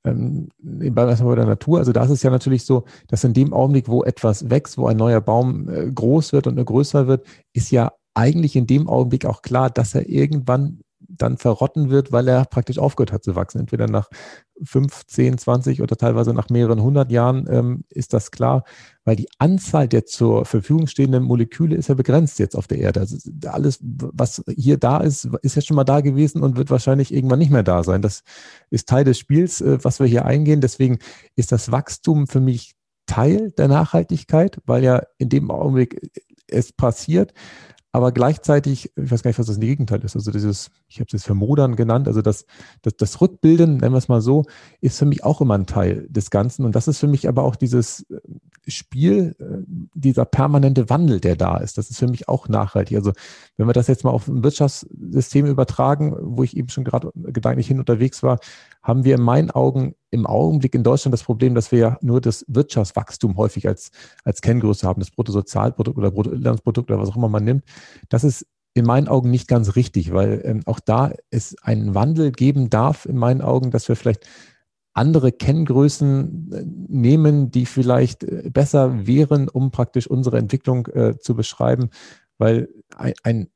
ähm, 0.04 0.48
bei 0.58 1.04
der 1.04 1.46
Natur, 1.46 1.78
also 1.78 1.92
da 1.92 2.04
ist 2.04 2.10
es 2.10 2.22
ja 2.22 2.30
natürlich 2.30 2.64
so, 2.64 2.84
dass 3.08 3.24
in 3.24 3.34
dem 3.34 3.52
Augenblick, 3.52 3.88
wo 3.88 4.04
etwas 4.04 4.50
wächst, 4.50 4.78
wo 4.78 4.86
ein 4.86 4.96
neuer 4.96 5.20
Baum 5.20 5.68
äh, 5.68 5.90
groß 5.90 6.32
wird 6.32 6.46
und 6.46 6.64
größer 6.64 7.06
wird, 7.06 7.26
ist 7.52 7.70
ja 7.70 7.92
eigentlich 8.14 8.56
in 8.56 8.66
dem 8.66 8.88
Augenblick 8.88 9.24
auch 9.26 9.42
klar, 9.42 9.70
dass 9.70 9.94
er 9.94 10.08
irgendwann 10.08 10.80
dann 11.08 11.38
verrotten 11.38 11.90
wird, 11.90 12.12
weil 12.12 12.28
er 12.28 12.44
praktisch 12.44 12.78
aufgehört 12.78 13.12
hat 13.12 13.24
zu 13.24 13.34
wachsen. 13.34 13.60
Entweder 13.60 13.86
nach 13.86 14.08
5, 14.62 15.06
10, 15.06 15.38
20 15.38 15.82
oder 15.82 15.96
teilweise 15.96 16.34
nach 16.34 16.50
mehreren 16.50 16.82
hundert 16.82 17.10
Jahren 17.10 17.46
ähm, 17.50 17.84
ist 17.88 18.12
das 18.12 18.30
klar, 18.30 18.64
weil 19.04 19.16
die 19.16 19.28
Anzahl 19.38 19.88
der 19.88 20.04
zur 20.04 20.44
Verfügung 20.44 20.86
stehenden 20.86 21.22
Moleküle 21.22 21.76
ist 21.76 21.88
ja 21.88 21.94
begrenzt 21.94 22.38
jetzt 22.38 22.56
auf 22.56 22.66
der 22.66 22.78
Erde. 22.78 23.00
Also 23.00 23.16
alles, 23.46 23.78
was 23.82 24.42
hier 24.54 24.76
da 24.76 24.98
ist, 24.98 25.28
ist 25.42 25.56
ja 25.56 25.62
schon 25.62 25.76
mal 25.76 25.84
da 25.84 26.00
gewesen 26.00 26.42
und 26.42 26.56
wird 26.56 26.70
wahrscheinlich 26.70 27.12
irgendwann 27.12 27.38
nicht 27.38 27.52
mehr 27.52 27.62
da 27.62 27.82
sein. 27.82 28.02
Das 28.02 28.22
ist 28.70 28.88
Teil 28.88 29.04
des 29.04 29.18
Spiels, 29.18 29.60
äh, 29.60 29.82
was 29.82 30.00
wir 30.00 30.06
hier 30.06 30.26
eingehen. 30.26 30.60
Deswegen 30.60 30.98
ist 31.36 31.52
das 31.52 31.72
Wachstum 31.72 32.26
für 32.26 32.40
mich 32.40 32.74
Teil 33.06 33.52
der 33.52 33.68
Nachhaltigkeit, 33.68 34.60
weil 34.66 34.84
ja 34.84 35.02
in 35.16 35.30
dem 35.30 35.50
Augenblick 35.50 36.10
es 36.46 36.72
passiert, 36.72 37.32
aber 37.98 38.12
gleichzeitig, 38.12 38.92
ich 38.94 39.10
weiß 39.10 39.24
gar 39.24 39.30
nicht, 39.30 39.40
was 39.40 39.46
das 39.46 39.58
Gegenteil 39.58 40.04
ist, 40.04 40.14
also 40.14 40.30
dieses, 40.30 40.70
ich 40.86 41.00
habe 41.00 41.06
es 41.08 41.14
jetzt 41.14 41.24
Vermodern 41.24 41.74
genannt, 41.74 42.06
also 42.06 42.22
das, 42.22 42.46
das, 42.82 42.96
das 42.96 43.20
Rückbilden, 43.20 43.78
nennen 43.78 43.92
wir 43.92 43.98
es 43.98 44.06
mal 44.06 44.20
so, 44.20 44.44
ist 44.80 45.00
für 45.00 45.04
mich 45.04 45.24
auch 45.24 45.40
immer 45.40 45.54
ein 45.54 45.66
Teil 45.66 46.06
des 46.08 46.30
Ganzen. 46.30 46.64
Und 46.64 46.76
das 46.76 46.86
ist 46.86 46.98
für 46.98 47.08
mich 47.08 47.26
aber 47.26 47.42
auch 47.42 47.56
dieses 47.56 48.08
äh, 48.08 48.20
Spiel, 48.68 49.34
äh, 49.40 49.64
dieser 49.94 50.26
permanente 50.26 50.88
Wandel, 50.88 51.18
der 51.18 51.34
da 51.34 51.56
ist, 51.56 51.76
das 51.76 51.90
ist 51.90 51.98
für 51.98 52.06
mich 52.06 52.28
auch 52.28 52.46
nachhaltig. 52.48 52.96
Also 52.96 53.10
wenn 53.56 53.66
wir 53.66 53.72
das 53.72 53.88
jetzt 53.88 54.04
mal 54.04 54.10
auf 54.10 54.28
ein 54.28 54.44
Wirtschaftssystem 54.44 55.46
übertragen, 55.46 56.14
wo 56.20 56.44
ich 56.44 56.56
eben 56.56 56.68
schon 56.68 56.84
gerade 56.84 57.10
gedanklich 57.16 57.66
hin 57.66 57.80
unterwegs 57.80 58.22
war, 58.22 58.38
haben 58.80 59.02
wir 59.02 59.16
in 59.16 59.22
meinen 59.22 59.50
Augen 59.50 59.96
im 60.10 60.26
Augenblick 60.26 60.74
in 60.74 60.82
Deutschland 60.82 61.12
das 61.12 61.22
Problem, 61.22 61.54
dass 61.54 61.72
wir 61.72 61.78
ja 61.78 61.98
nur 62.00 62.20
das 62.20 62.44
Wirtschaftswachstum 62.48 63.36
häufig 63.36 63.68
als, 63.68 63.90
als 64.24 64.40
Kenngröße 64.40 64.86
haben, 64.86 65.00
das 65.00 65.10
Bruttosozialprodukt 65.10 65.98
oder 65.98 66.10
Bruttoinlandsprodukt 66.10 66.90
oder 66.90 67.00
was 67.00 67.10
auch 67.10 67.16
immer 67.16 67.28
man 67.28 67.44
nimmt. 67.44 67.64
Das 68.08 68.24
ist 68.24 68.46
in 68.74 68.84
meinen 68.84 69.08
Augen 69.08 69.30
nicht 69.30 69.48
ganz 69.48 69.76
richtig, 69.76 70.12
weil 70.12 70.40
ähm, 70.44 70.60
auch 70.66 70.80
da 70.80 71.12
es 71.30 71.56
einen 71.62 71.94
Wandel 71.94 72.32
geben 72.32 72.70
darf, 72.70 73.06
in 73.06 73.16
meinen 73.16 73.42
Augen, 73.42 73.70
dass 73.70 73.88
wir 73.88 73.96
vielleicht 73.96 74.26
andere 74.94 75.32
Kenngrößen 75.32 76.52
äh, 76.52 76.64
nehmen, 76.88 77.50
die 77.50 77.66
vielleicht 77.66 78.24
äh, 78.24 78.50
besser 78.50 79.06
wären, 79.06 79.48
um 79.48 79.70
praktisch 79.70 80.06
unsere 80.06 80.38
Entwicklung 80.38 80.86
äh, 80.86 81.18
zu 81.18 81.34
beschreiben, 81.34 81.90
weil 82.38 82.68
ein, 82.96 83.14
ein 83.22 83.48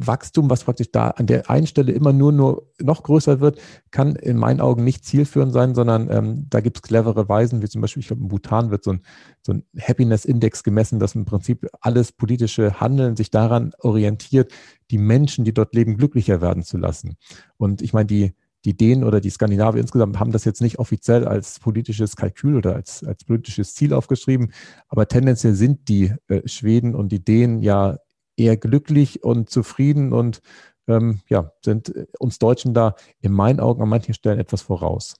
Wachstum, 0.00 0.48
was 0.48 0.62
praktisch 0.62 0.92
da 0.92 1.08
an 1.08 1.26
der 1.26 1.50
einen 1.50 1.66
Stelle 1.66 1.92
immer 1.92 2.12
nur, 2.12 2.30
nur 2.32 2.70
noch 2.80 3.02
größer 3.02 3.40
wird, 3.40 3.60
kann 3.90 4.14
in 4.14 4.36
meinen 4.36 4.60
Augen 4.60 4.84
nicht 4.84 5.04
zielführend 5.04 5.52
sein, 5.52 5.74
sondern 5.74 6.08
ähm, 6.10 6.46
da 6.48 6.60
gibt 6.60 6.78
es 6.78 6.82
clevere 6.82 7.28
Weisen, 7.28 7.62
wie 7.62 7.68
zum 7.68 7.80
Beispiel, 7.80 8.00
ich 8.00 8.06
glaube, 8.06 8.22
in 8.22 8.28
Bhutan 8.28 8.70
wird 8.70 8.84
so 8.84 8.92
ein, 8.92 9.02
so 9.42 9.52
ein 9.52 9.64
Happiness-Index 9.76 10.62
gemessen, 10.62 11.00
dass 11.00 11.16
im 11.16 11.24
Prinzip 11.24 11.66
alles 11.80 12.12
politische 12.12 12.80
Handeln 12.80 13.16
sich 13.16 13.30
daran 13.30 13.72
orientiert, 13.80 14.52
die 14.90 14.98
Menschen, 14.98 15.44
die 15.44 15.52
dort 15.52 15.74
leben, 15.74 15.96
glücklicher 15.96 16.40
werden 16.40 16.62
zu 16.62 16.78
lassen. 16.78 17.16
Und 17.56 17.82
ich 17.82 17.92
meine, 17.92 18.06
die, 18.06 18.34
die 18.64 18.76
Dänen 18.76 19.04
oder 19.04 19.20
die 19.20 19.30
Skandinavier 19.30 19.80
insgesamt 19.80 20.20
haben 20.20 20.32
das 20.32 20.44
jetzt 20.44 20.60
nicht 20.60 20.78
offiziell 20.78 21.26
als 21.26 21.58
politisches 21.58 22.16
Kalkül 22.16 22.56
oder 22.56 22.74
als, 22.74 23.02
als 23.02 23.24
politisches 23.24 23.74
Ziel 23.74 23.92
aufgeschrieben, 23.92 24.52
aber 24.88 25.08
tendenziell 25.08 25.54
sind 25.54 25.88
die 25.88 26.14
äh, 26.28 26.46
Schweden 26.46 26.94
und 26.94 27.10
die 27.10 27.24
Dänen 27.24 27.62
ja 27.62 27.96
eher 28.38 28.56
glücklich 28.56 29.22
und 29.22 29.50
zufrieden 29.50 30.12
und 30.12 30.40
ähm, 30.86 31.20
ja, 31.28 31.52
sind 31.62 31.92
uns 32.18 32.38
Deutschen 32.38 32.74
da 32.74 32.94
in 33.20 33.32
meinen 33.32 33.60
Augen 33.60 33.82
an 33.82 33.88
manchen 33.88 34.14
Stellen 34.14 34.38
etwas 34.38 34.62
voraus. 34.62 35.16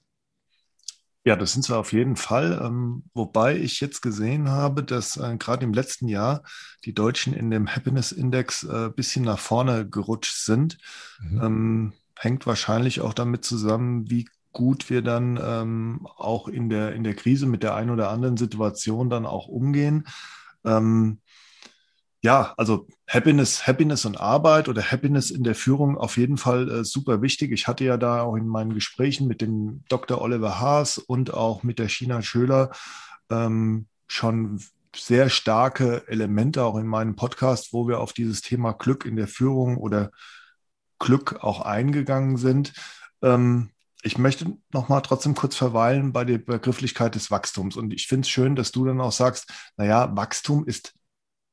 Ja, 1.25 1.35
das 1.35 1.51
sind 1.51 1.63
sie 1.63 1.77
auf 1.77 1.91
jeden 1.91 2.15
Fall. 2.15 2.59
Ähm, 2.63 3.03
wobei 3.13 3.57
ich 3.57 3.81
jetzt 3.81 4.01
gesehen 4.01 4.49
habe, 4.49 4.83
dass 4.83 5.17
äh, 5.17 5.35
gerade 5.37 5.65
im 5.65 5.73
letzten 5.73 6.07
Jahr 6.07 6.43
die 6.85 6.93
Deutschen 6.93 7.33
in 7.33 7.51
dem 7.51 7.67
Happiness 7.67 8.11
Index 8.11 8.67
ein 8.67 8.87
äh, 8.87 8.89
bisschen 8.89 9.25
nach 9.25 9.37
vorne 9.37 9.87
gerutscht 9.87 10.43
sind. 10.45 10.77
Mhm. 11.19 11.41
Ähm, 11.43 11.93
hängt 12.17 12.47
wahrscheinlich 12.47 13.01
auch 13.01 13.13
damit 13.13 13.43
zusammen, 13.43 14.09
wie 14.09 14.27
gut 14.53 14.89
wir 14.89 15.01
dann 15.01 15.39
ähm, 15.41 16.07
auch 16.17 16.47
in 16.47 16.69
der, 16.69 16.93
in 16.93 17.03
der 17.03 17.15
Krise 17.15 17.45
mit 17.45 17.63
der 17.63 17.75
einen 17.75 17.91
oder 17.91 18.09
anderen 18.09 18.37
Situation 18.37 19.09
dann 19.09 19.25
auch 19.25 19.47
umgehen. 19.47 20.07
Ähm, 20.65 21.19
ja, 22.21 22.53
also 22.57 22.87
Happiness, 23.07 23.65
Happiness 23.65 24.05
und 24.05 24.19
Arbeit 24.19 24.67
oder 24.67 24.81
Happiness 24.81 25.31
in 25.31 25.43
der 25.43 25.55
Führung 25.55 25.97
auf 25.97 26.17
jeden 26.17 26.37
Fall 26.37 26.69
äh, 26.69 26.83
super 26.83 27.21
wichtig. 27.21 27.51
Ich 27.51 27.67
hatte 27.67 27.85
ja 27.85 27.97
da 27.97 28.23
auch 28.23 28.35
in 28.35 28.47
meinen 28.47 28.73
Gesprächen 28.73 29.27
mit 29.27 29.41
dem 29.41 29.83
Dr. 29.87 30.21
Oliver 30.21 30.59
Haas 30.59 30.97
und 30.97 31.33
auch 31.33 31.63
mit 31.63 31.79
der 31.79 31.87
China 31.87 32.21
Schöler 32.21 32.71
ähm, 33.29 33.87
schon 34.07 34.61
sehr 34.95 35.29
starke 35.29 36.07
Elemente 36.07 36.63
auch 36.63 36.75
in 36.77 36.87
meinem 36.87 37.15
Podcast, 37.15 37.73
wo 37.73 37.87
wir 37.87 37.99
auf 37.99 38.11
dieses 38.11 38.41
Thema 38.41 38.73
Glück 38.73 39.05
in 39.05 39.15
der 39.15 39.27
Führung 39.27 39.77
oder 39.77 40.11
Glück 40.97 41.43
auch 41.43 41.61
eingegangen 41.61 42.37
sind. 42.37 42.73
Ähm, 43.21 43.69
ich 44.01 44.17
möchte 44.17 44.57
noch 44.73 44.89
mal 44.89 45.01
trotzdem 45.01 45.35
kurz 45.35 45.55
verweilen 45.55 46.11
bei 46.11 46.25
der 46.25 46.37
Begrifflichkeit 46.37 47.15
des 47.15 47.31
Wachstums. 47.31 47.77
Und 47.77 47.93
ich 47.93 48.07
finde 48.07 48.25
es 48.25 48.29
schön, 48.29 48.55
dass 48.55 48.71
du 48.71 48.85
dann 48.85 49.01
auch 49.01 49.11
sagst, 49.11 49.51
naja, 49.77 50.15
Wachstum 50.15 50.65
ist 50.65 50.98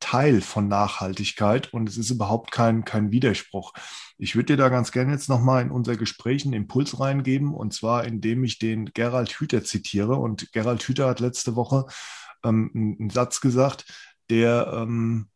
Teil 0.07 0.40
von 0.40 0.68
Nachhaltigkeit 0.68 1.72
und 1.72 1.88
es 1.88 1.96
ist 1.96 2.11
überhaupt 2.11 2.52
kein, 2.52 2.84
kein 2.84 3.11
Widerspruch. 3.11 3.72
Ich 4.18 4.36
würde 4.36 4.52
dir 4.52 4.57
da 4.57 4.68
ganz 4.68 4.92
gerne 4.92 5.11
jetzt 5.11 5.28
nochmal 5.28 5.62
in 5.62 5.72
unser 5.72 5.96
Gespräch 5.96 6.44
einen 6.44 6.54
Impuls 6.54 7.00
reingeben 7.00 7.52
und 7.52 7.74
zwar 7.74 8.04
indem 8.04 8.44
ich 8.44 8.61
den 8.61 8.92
Gerald 8.94 9.32
Hüther 9.32 9.64
zitiere 9.64 10.14
und 10.14 10.52
Gerald 10.52 10.84
Hüther 10.84 11.09
hat 11.09 11.18
letzte 11.18 11.57
Woche 11.57 11.86
ähm, 12.44 12.70
einen 13.00 13.11
Satz 13.11 13.40
gesagt, 13.40 13.84
der 14.30 14.72
ähm, 14.72 15.28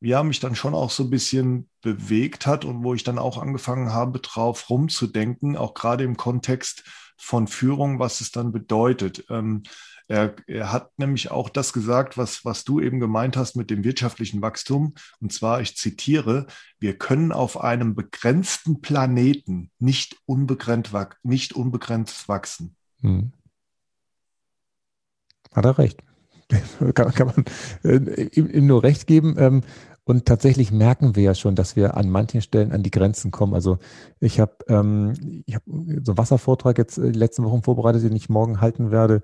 ja, 0.00 0.22
mich 0.22 0.38
dann 0.38 0.54
schon 0.54 0.74
auch 0.74 0.90
so 0.90 1.02
ein 1.02 1.10
bisschen 1.10 1.68
bewegt 1.80 2.46
hat 2.46 2.64
und 2.64 2.84
wo 2.84 2.94
ich 2.94 3.02
dann 3.02 3.18
auch 3.18 3.38
angefangen 3.38 3.92
habe, 3.92 4.20
drauf 4.20 4.70
rumzudenken, 4.70 5.56
auch 5.56 5.74
gerade 5.74 6.04
im 6.04 6.16
Kontext 6.16 6.84
von 7.16 7.48
Führung, 7.48 7.98
was 7.98 8.20
es 8.20 8.30
dann 8.30 8.52
bedeutet. 8.52 9.24
Ähm, 9.30 9.64
er, 10.08 10.34
er, 10.46 10.72
hat 10.72 10.96
nämlich 10.98 11.30
auch 11.30 11.48
das 11.48 11.72
gesagt, 11.72 12.16
was, 12.16 12.44
was 12.44 12.64
du 12.64 12.80
eben 12.80 13.00
gemeint 13.00 13.36
hast 13.36 13.56
mit 13.56 13.70
dem 13.70 13.84
wirtschaftlichen 13.84 14.40
Wachstum. 14.40 14.94
Und 15.20 15.32
zwar, 15.32 15.60
ich 15.60 15.76
zitiere, 15.76 16.46
wir 16.78 16.96
können 16.96 17.32
auf 17.32 17.60
einem 17.60 17.94
begrenzten 17.94 18.80
Planeten 18.80 19.70
nicht 19.78 20.16
unbegrenzt, 20.26 20.92
nicht 21.22 21.54
unbegrenzt 21.54 22.28
wachsen. 22.28 22.76
Hm. 23.00 23.32
Hat 25.52 25.64
er 25.64 25.78
recht. 25.78 26.02
kann, 26.94 27.12
kann, 27.12 27.26
man 27.26 27.44
äh, 27.82 28.22
ihm, 28.32 28.48
ihm, 28.48 28.66
nur 28.66 28.84
recht 28.84 29.06
geben. 29.06 29.34
Ähm, 29.38 29.62
und 30.08 30.24
tatsächlich 30.24 30.70
merken 30.70 31.16
wir 31.16 31.24
ja 31.24 31.34
schon, 31.34 31.56
dass 31.56 31.74
wir 31.74 31.96
an 31.96 32.08
manchen 32.08 32.40
Stellen 32.40 32.70
an 32.70 32.84
die 32.84 32.92
Grenzen 32.92 33.32
kommen. 33.32 33.54
Also 33.54 33.78
ich 34.20 34.38
habe 34.38 34.54
ähm, 34.68 35.42
ich 35.46 35.56
hab 35.56 35.64
so 35.66 35.72
einen 36.12 36.18
Wasservortrag 36.18 36.78
jetzt 36.78 36.96
äh, 36.96 37.10
die 37.10 37.18
letzten 37.18 37.42
Wochen 37.42 37.62
vorbereitet, 37.62 38.04
den 38.04 38.14
ich 38.14 38.28
morgen 38.28 38.60
halten 38.60 38.92
werde. 38.92 39.20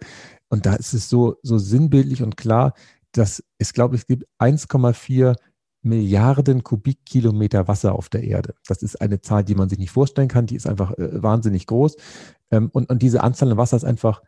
Und 0.48 0.66
da 0.66 0.74
ist 0.74 0.92
es 0.92 1.08
so, 1.08 1.36
so 1.44 1.56
sinnbildlich 1.56 2.24
und 2.24 2.36
klar, 2.36 2.74
dass 3.12 3.44
es, 3.58 3.74
glaube 3.74 3.94
ich, 3.94 4.08
gibt 4.08 4.26
1,4 4.40 5.36
Milliarden 5.82 6.64
Kubikkilometer 6.64 7.68
Wasser 7.68 7.94
auf 7.94 8.08
der 8.08 8.24
Erde. 8.24 8.54
Das 8.66 8.82
ist 8.82 9.00
eine 9.00 9.20
Zahl, 9.20 9.44
die 9.44 9.54
man 9.54 9.68
sich 9.68 9.78
nicht 9.78 9.90
vorstellen 9.92 10.28
kann. 10.28 10.46
Die 10.46 10.56
ist 10.56 10.66
einfach 10.66 10.98
äh, 10.98 11.22
wahnsinnig 11.22 11.68
groß. 11.68 11.96
Ähm, 12.50 12.70
und, 12.72 12.90
und 12.90 13.02
diese 13.02 13.22
Anzahl 13.22 13.52
an 13.52 13.56
Wasser 13.56 13.76
ist 13.76 13.84
einfach 13.84 14.20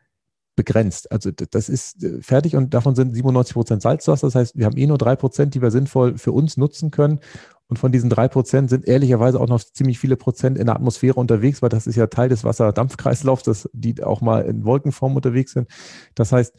begrenzt. 0.57 1.11
Also 1.11 1.31
das 1.31 1.69
ist 1.69 2.03
äh, 2.03 2.21
fertig 2.23 2.57
und 2.57 2.75
davon 2.75 2.95
sind 2.95 3.15
97 3.15 3.55
Prozent 3.55 3.83
Salzwasser. 3.83 4.27
Das 4.27 4.35
heißt, 4.35 4.57
wir 4.57 4.67
haben 4.67 4.77
eh 4.77 4.87
nur 4.87 4.99
drei 4.99 5.17
Prozent, 5.17 5.55
die 5.55 5.63
wir 5.63 5.71
sinnvoll 5.71 6.19
für 6.19 6.33
uns 6.33 6.57
nutzen 6.57 6.91
können. 6.91 7.21
Und 7.67 7.79
von 7.79 7.93
diesen 7.93 8.11
drei 8.11 8.29
Prozent 8.29 8.71
sind 8.71 8.87
ehrlicherweise 8.87 9.41
auch 9.41 9.49
noch 9.49 9.63
ziemlich 9.63 9.99
viele 9.99 10.17
Prozent 10.17 10.59
in 10.59 10.67
der 10.67 10.77
Atmosphäre 10.77 11.15
unterwegs, 11.15 11.63
weil 11.63 11.71
das 11.71 11.87
ist 11.87 11.97
ja 11.97 12.07
Teil 12.07 12.29
des 12.29 12.45
Wasserdampfkreislaufs, 12.45 13.43
dass 13.43 13.69
die 13.73 14.03
auch 14.03 14.21
mal 14.21 14.43
in 14.43 14.65
Wolkenform 14.65 15.17
unterwegs 15.17 15.53
sind. 15.53 15.69
Das 16.15 16.31
heißt, 16.31 16.55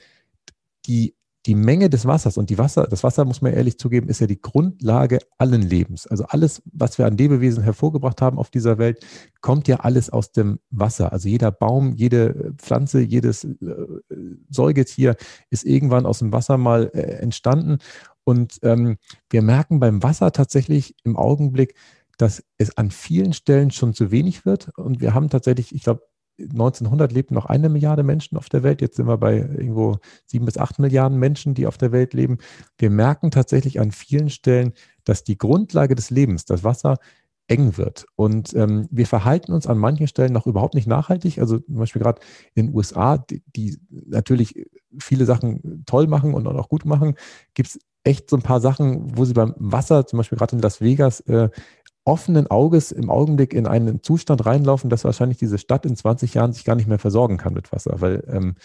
die 0.87 1.14
die 1.45 1.55
Menge 1.55 1.89
des 1.89 2.05
Wassers 2.05 2.37
und 2.37 2.49
die 2.49 2.57
Wasser, 2.57 2.87
das 2.87 3.03
Wasser 3.03 3.23
muss 3.23 3.41
man 3.41 3.53
ehrlich 3.53 3.77
zugeben, 3.77 4.09
ist 4.09 4.19
ja 4.19 4.27
die 4.27 4.41
Grundlage 4.41 5.19
allen 5.37 5.61
Lebens. 5.61 6.07
Also 6.07 6.25
alles, 6.25 6.61
was 6.73 6.97
wir 6.97 7.05
an 7.05 7.17
Lebewesen 7.17 7.63
hervorgebracht 7.63 8.21
haben 8.21 8.39
auf 8.39 8.49
dieser 8.49 8.77
Welt, 8.77 9.05
kommt 9.41 9.67
ja 9.67 9.77
alles 9.77 10.09
aus 10.09 10.31
dem 10.31 10.59
Wasser. 10.71 11.11
Also 11.13 11.29
jeder 11.29 11.51
Baum, 11.51 11.93
jede 11.93 12.53
Pflanze, 12.57 13.01
jedes 13.01 13.43
äh, 13.43 13.55
Säugetier 14.49 15.15
ist 15.51 15.65
irgendwann 15.65 16.05
aus 16.05 16.19
dem 16.19 16.33
Wasser 16.33 16.57
mal 16.57 16.89
äh, 16.93 17.01
entstanden. 17.01 17.77
Und 18.23 18.57
ähm, 18.63 18.97
wir 19.29 19.43
merken 19.43 19.79
beim 19.79 20.01
Wasser 20.01 20.31
tatsächlich 20.31 20.95
im 21.03 21.15
Augenblick, 21.15 21.75
dass 22.17 22.43
es 22.57 22.75
an 22.77 22.89
vielen 22.89 23.33
Stellen 23.33 23.69
schon 23.69 23.93
zu 23.93 24.09
wenig 24.09 24.45
wird. 24.45 24.71
Und 24.77 24.99
wir 24.99 25.13
haben 25.13 25.29
tatsächlich, 25.29 25.75
ich 25.75 25.83
glaube, 25.83 26.01
1900 26.39 27.11
lebten 27.11 27.33
noch 27.33 27.45
eine 27.45 27.69
Milliarde 27.69 28.03
Menschen 28.03 28.37
auf 28.37 28.49
der 28.49 28.63
Welt. 28.63 28.81
Jetzt 28.81 28.97
sind 28.97 29.07
wir 29.07 29.17
bei 29.17 29.37
irgendwo 29.37 29.97
sieben 30.25 30.45
bis 30.45 30.57
acht 30.57 30.79
Milliarden 30.79 31.17
Menschen, 31.17 31.53
die 31.53 31.67
auf 31.67 31.77
der 31.77 31.91
Welt 31.91 32.13
leben. 32.13 32.39
Wir 32.77 32.89
merken 32.89 33.31
tatsächlich 33.31 33.79
an 33.79 33.91
vielen 33.91 34.29
Stellen, 34.29 34.73
dass 35.03 35.23
die 35.23 35.37
Grundlage 35.37 35.95
des 35.95 36.09
Lebens, 36.09 36.45
das 36.45 36.63
Wasser, 36.63 36.97
eng 37.47 37.77
wird. 37.77 38.05
Und 38.15 38.53
ähm, 38.55 38.87
wir 38.89 39.05
verhalten 39.05 39.53
uns 39.53 39.67
an 39.67 39.77
manchen 39.77 40.07
Stellen 40.07 40.33
noch 40.33 40.47
überhaupt 40.47 40.73
nicht 40.73 40.87
nachhaltig. 40.87 41.39
Also 41.39 41.59
zum 41.59 41.75
Beispiel 41.75 42.01
gerade 42.01 42.21
in 42.55 42.67
den 42.67 42.75
USA, 42.75 43.17
die, 43.17 43.43
die 43.55 43.77
natürlich 43.89 44.65
viele 44.99 45.25
Sachen 45.25 45.83
toll 45.85 46.07
machen 46.07 46.33
und 46.33 46.47
auch 46.47 46.69
gut 46.69 46.85
machen, 46.85 47.15
gibt 47.53 47.69
es 47.69 47.79
echt 48.03 48.29
so 48.29 48.35
ein 48.35 48.41
paar 48.41 48.61
Sachen, 48.61 49.17
wo 49.17 49.25
sie 49.25 49.33
beim 49.33 49.53
Wasser, 49.57 50.07
zum 50.07 50.17
Beispiel 50.17 50.37
gerade 50.37 50.55
in 50.55 50.61
Las 50.61 50.81
Vegas, 50.81 51.19
äh, 51.21 51.49
offenen 52.05 52.47
Auges 52.47 52.91
im 52.91 53.09
Augenblick 53.09 53.53
in 53.53 53.67
einen 53.67 54.01
Zustand 54.03 54.45
reinlaufen, 54.45 54.89
dass 54.89 55.03
wahrscheinlich 55.03 55.37
diese 55.37 55.57
Stadt 55.57 55.85
in 55.85 55.95
20 55.95 56.35
Jahren 56.35 56.53
sich 56.53 56.63
gar 56.63 56.75
nicht 56.75 56.87
mehr 56.87 56.99
versorgen 56.99 57.37
kann 57.37 57.53
mit 57.53 57.71
Wasser, 57.71 57.99
weil 57.99 58.23
ähm, 58.27 58.55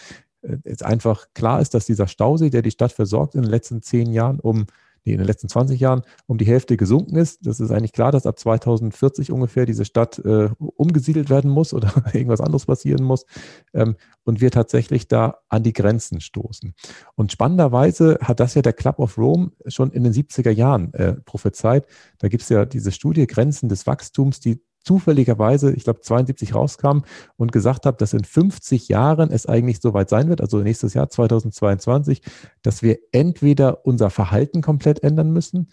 jetzt 0.63 0.85
einfach 0.85 1.27
klar 1.33 1.59
ist, 1.59 1.73
dass 1.73 1.85
dieser 1.85 2.07
Stausee, 2.07 2.49
der 2.49 2.61
die 2.61 2.71
Stadt 2.71 2.91
versorgt 2.91 3.35
in 3.35 3.41
den 3.41 3.51
letzten 3.51 3.81
zehn 3.81 4.11
Jahren 4.11 4.39
um 4.39 4.65
nee, 5.05 5.13
in 5.13 5.17
den 5.17 5.27
letzten 5.27 5.49
20 5.49 5.79
Jahren 5.79 6.01
um 6.27 6.37
die 6.37 6.45
Hälfte 6.45 6.77
gesunken 6.77 7.15
ist. 7.15 7.45
Das 7.45 7.59
ist 7.59 7.71
eigentlich 7.71 7.93
klar, 7.93 8.11
dass 8.11 8.25
ab 8.25 8.37
2040 8.39 9.31
ungefähr 9.31 9.65
diese 9.65 9.85
Stadt 9.85 10.19
äh, 10.19 10.49
umgesiedelt 10.59 11.29
werden 11.29 11.51
muss 11.51 11.73
oder 11.73 11.91
irgendwas 12.13 12.41
anderes 12.41 12.65
passieren 12.65 13.03
muss 13.03 13.25
ähm, 13.73 13.95
und 14.23 14.41
wir 14.41 14.51
tatsächlich 14.51 15.07
da 15.07 15.39
an 15.49 15.63
die 15.63 15.73
Grenzen 15.73 16.21
stoßen. 16.21 16.73
Und 17.15 17.31
spannenderweise 17.31 18.17
hat 18.21 18.39
das 18.39 18.55
ja 18.55 18.61
der 18.61 18.73
Club 18.73 18.99
of 18.99 19.17
Rome 19.17 19.51
schon 19.67 19.91
in 19.91 20.03
den 20.03 20.13
70er 20.13 20.51
Jahren 20.51 20.93
äh, 20.93 21.13
prophezeit. 21.13 21.85
Da 22.19 22.27
gibt 22.27 22.43
es 22.43 22.49
ja 22.49 22.65
diese 22.65 22.91
Studie 22.91 23.27
Grenzen 23.27 23.69
des 23.69 23.87
Wachstums, 23.87 24.39
die 24.39 24.63
zufälligerweise, 24.83 25.73
ich 25.73 25.83
glaube, 25.83 26.01
72 26.01 26.55
rauskam 26.55 27.01
und 27.37 27.51
gesagt 27.51 27.85
habe, 27.85 27.97
dass 27.97 28.13
in 28.13 28.23
50 28.23 28.87
Jahren 28.89 29.31
es 29.31 29.45
eigentlich 29.45 29.79
soweit 29.79 30.09
sein 30.09 30.29
wird, 30.29 30.41
also 30.41 30.59
nächstes 30.59 30.93
Jahr 30.93 31.09
2022, 31.09 32.21
dass 32.61 32.81
wir 32.81 32.99
entweder 33.11 33.85
unser 33.85 34.09
Verhalten 34.09 34.61
komplett 34.61 35.03
ändern 35.03 35.31
müssen 35.31 35.69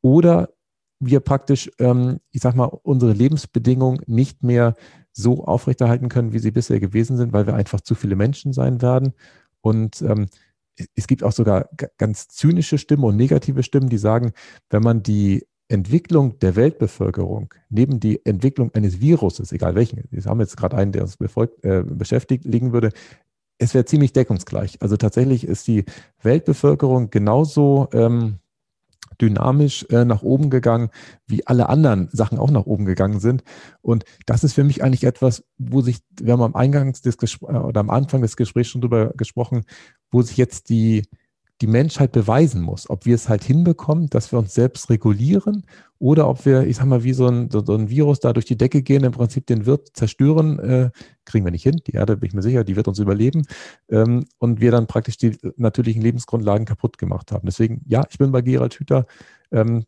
oder 0.00 0.50
wir 1.00 1.20
praktisch, 1.20 1.70
ähm, 1.78 2.20
ich 2.30 2.40
sag 2.40 2.54
mal, 2.54 2.66
unsere 2.66 3.12
Lebensbedingungen 3.12 4.02
nicht 4.06 4.42
mehr 4.42 4.76
so 5.12 5.44
aufrechterhalten 5.44 6.08
können, 6.08 6.32
wie 6.32 6.38
sie 6.38 6.52
bisher 6.52 6.80
gewesen 6.80 7.16
sind, 7.16 7.32
weil 7.32 7.46
wir 7.46 7.54
einfach 7.54 7.80
zu 7.80 7.94
viele 7.94 8.16
Menschen 8.16 8.52
sein 8.52 8.80
werden. 8.80 9.12
Und 9.60 10.00
ähm, 10.02 10.26
es 10.94 11.06
gibt 11.06 11.22
auch 11.22 11.32
sogar 11.32 11.68
ganz 11.98 12.28
zynische 12.28 12.78
Stimmen 12.78 13.04
und 13.04 13.16
negative 13.16 13.62
Stimmen, 13.62 13.88
die 13.88 13.98
sagen, 13.98 14.32
wenn 14.70 14.82
man 14.82 15.02
die 15.02 15.46
Entwicklung 15.72 16.38
der 16.40 16.54
Weltbevölkerung 16.54 17.54
neben 17.70 17.98
die 17.98 18.24
Entwicklung 18.26 18.74
eines 18.74 19.00
Viruses, 19.00 19.52
egal 19.52 19.74
welchen, 19.74 20.04
wir 20.10 20.22
haben 20.24 20.40
jetzt 20.40 20.56
gerade 20.56 20.76
einen, 20.76 20.92
der 20.92 21.02
uns 21.02 21.16
befolgt, 21.16 21.64
äh, 21.64 21.82
beschäftigt, 21.82 22.44
liegen 22.44 22.72
würde, 22.72 22.90
es 23.56 23.72
wäre 23.72 23.86
ziemlich 23.86 24.12
deckungsgleich. 24.12 24.82
Also 24.82 24.96
tatsächlich 24.96 25.46
ist 25.46 25.66
die 25.66 25.84
Weltbevölkerung 26.22 27.10
genauso 27.10 27.88
ähm, 27.94 28.38
dynamisch 29.20 29.86
äh, 29.88 30.04
nach 30.04 30.22
oben 30.22 30.50
gegangen, 30.50 30.90
wie 31.26 31.46
alle 31.46 31.68
anderen 31.68 32.08
Sachen 32.12 32.38
auch 32.38 32.50
nach 32.50 32.66
oben 32.66 32.84
gegangen 32.84 33.20
sind. 33.20 33.42
Und 33.80 34.04
das 34.26 34.44
ist 34.44 34.52
für 34.52 34.64
mich 34.64 34.82
eigentlich 34.82 35.04
etwas, 35.04 35.44
wo 35.58 35.80
sich, 35.80 36.00
wir 36.20 36.34
haben 36.34 36.42
am 36.42 36.56
Eingangs 36.56 37.00
des 37.00 37.16
Gespr 37.16 37.48
äh, 37.48 37.58
oder 37.58 37.80
am 37.80 37.90
Anfang 37.90 38.20
des 38.20 38.36
Gesprächs 38.36 38.68
schon 38.68 38.82
drüber 38.82 39.12
gesprochen, 39.16 39.62
wo 40.10 40.20
sich 40.20 40.36
jetzt 40.36 40.68
die 40.68 41.04
die 41.62 41.68
Menschheit 41.68 42.10
beweisen 42.10 42.60
muss, 42.60 42.90
ob 42.90 43.06
wir 43.06 43.14
es 43.14 43.28
halt 43.28 43.44
hinbekommen, 43.44 44.08
dass 44.08 44.32
wir 44.32 44.38
uns 44.40 44.52
selbst 44.52 44.90
regulieren 44.90 45.64
oder 46.00 46.28
ob 46.28 46.44
wir, 46.44 46.66
ich 46.66 46.76
sag 46.76 46.86
mal, 46.86 47.04
wie 47.04 47.12
so 47.12 47.28
ein, 47.28 47.50
so, 47.50 47.62
ein 47.72 47.88
Virus 47.88 48.18
da 48.18 48.32
durch 48.32 48.46
die 48.46 48.56
Decke 48.56 48.82
gehen, 48.82 49.04
im 49.04 49.12
Prinzip 49.12 49.46
den 49.46 49.64
Wirt 49.64 49.90
zerstören, 49.92 50.58
äh, 50.58 50.90
kriegen 51.24 51.44
wir 51.46 51.52
nicht 51.52 51.62
hin. 51.62 51.80
Die 51.86 51.92
Erde, 51.92 52.16
bin 52.16 52.26
ich 52.26 52.34
mir 52.34 52.42
sicher, 52.42 52.64
die 52.64 52.74
wird 52.74 52.88
uns 52.88 52.98
überleben 52.98 53.44
ähm, 53.88 54.24
und 54.38 54.60
wir 54.60 54.72
dann 54.72 54.88
praktisch 54.88 55.16
die 55.18 55.38
natürlichen 55.56 56.02
Lebensgrundlagen 56.02 56.66
kaputt 56.66 56.98
gemacht 56.98 57.30
haben. 57.30 57.46
Deswegen, 57.46 57.82
ja, 57.86 58.04
ich 58.10 58.18
bin 58.18 58.32
bei 58.32 58.42
Gerald 58.42 58.74
Hüther. 58.74 59.06
Ähm, 59.52 59.84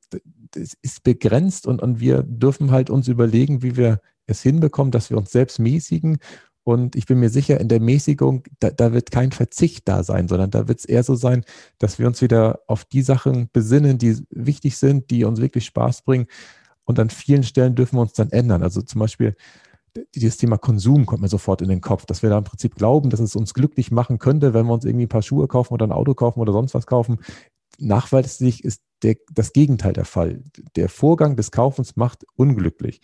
es 0.55 0.75
ist 0.81 1.03
begrenzt 1.03 1.66
und, 1.66 1.83
und 1.83 1.99
wir 1.99 2.22
dürfen 2.22 2.70
halt 2.70 2.89
uns 2.89 3.09
überlegen, 3.09 3.62
wie 3.64 3.77
wir 3.77 4.01
es 4.27 4.43
hinbekommen, 4.43 4.93
dass 4.93 5.11
wir 5.11 5.18
uns 5.18 5.33
selbst 5.33 5.59
mäßigen 5.59 6.18
und 6.65 6.97
ich 6.97 7.05
bin 7.05 7.21
mir 7.21 7.29
sicher, 7.29 7.61
in 7.61 7.69
der 7.69 7.81
Mäßigung, 7.81 8.45
da, 8.59 8.71
da 8.71 8.95
wird 8.95 9.11
kein 9.11 9.33
Verzicht 9.33 9.87
da 9.87 10.03
sein, 10.03 10.29
sondern 10.29 10.51
da 10.51 10.67
wird 10.67 10.81
es 10.81 10.87
eher 10.87 11.03
so 11.03 11.15
sein, 11.15 11.45
dass 11.79 11.99
wir 11.99 12.07
uns 12.07 12.23
wieder 12.23 12.61
auf 12.67 12.87
die 12.87 13.03
Sachen 13.03 13.51
besinnen, 13.53 13.99
die 13.99 14.17
wichtig 14.31 14.79
sind, 14.79 15.11
die 15.11 15.25
uns 15.25 15.41
wirklich 15.41 15.67
Spaß 15.67 16.03
bringen. 16.03 16.27
Und 16.85 16.99
an 16.99 17.11
vielen 17.11 17.43
Stellen 17.43 17.75
dürfen 17.75 17.97
wir 17.97 18.03
uns 18.03 18.15
dann 18.15 18.31
ändern. 18.31 18.62
Also 18.62 18.81
zum 18.81 18.99
Beispiel 18.99 19.37
dieses 20.15 20.39
Thema 20.39 20.57
Konsum 20.57 21.05
kommt 21.05 21.23
mir 21.23 21.29
sofort 21.29 21.61
in 21.61 21.69
den 21.69 21.83
Kopf, 21.83 22.07
dass 22.07 22.23
wir 22.23 22.31
da 22.31 22.39
im 22.39 22.45
Prinzip 22.45 22.75
glauben, 22.75 23.11
dass 23.11 23.21
es 23.21 23.37
uns 23.37 23.53
glücklich 23.53 23.91
machen 23.91 24.19
könnte, 24.19 24.55
wenn 24.55 24.67
wir 24.67 24.73
uns 24.73 24.87
irgendwie 24.87 25.05
ein 25.05 25.11
paar 25.11 25.23
Schuhe 25.23 25.47
kaufen 25.47 25.75
oder 25.75 25.87
ein 25.87 25.93
Auto 25.93 26.15
kaufen 26.15 26.41
oder 26.41 26.53
sonst 26.53 26.75
was 26.75 26.87
kaufen. 26.87 27.19
Nachweislich 27.79 28.65
ist 28.65 28.83
der, 29.03 29.17
das 29.33 29.53
Gegenteil 29.53 29.93
der 29.93 30.05
Fall. 30.07 30.43
Der 30.77 30.89
Vorgang 30.89 31.37
des 31.37 31.51
Kaufens 31.51 31.97
macht 31.97 32.25
unglücklich 32.37 33.01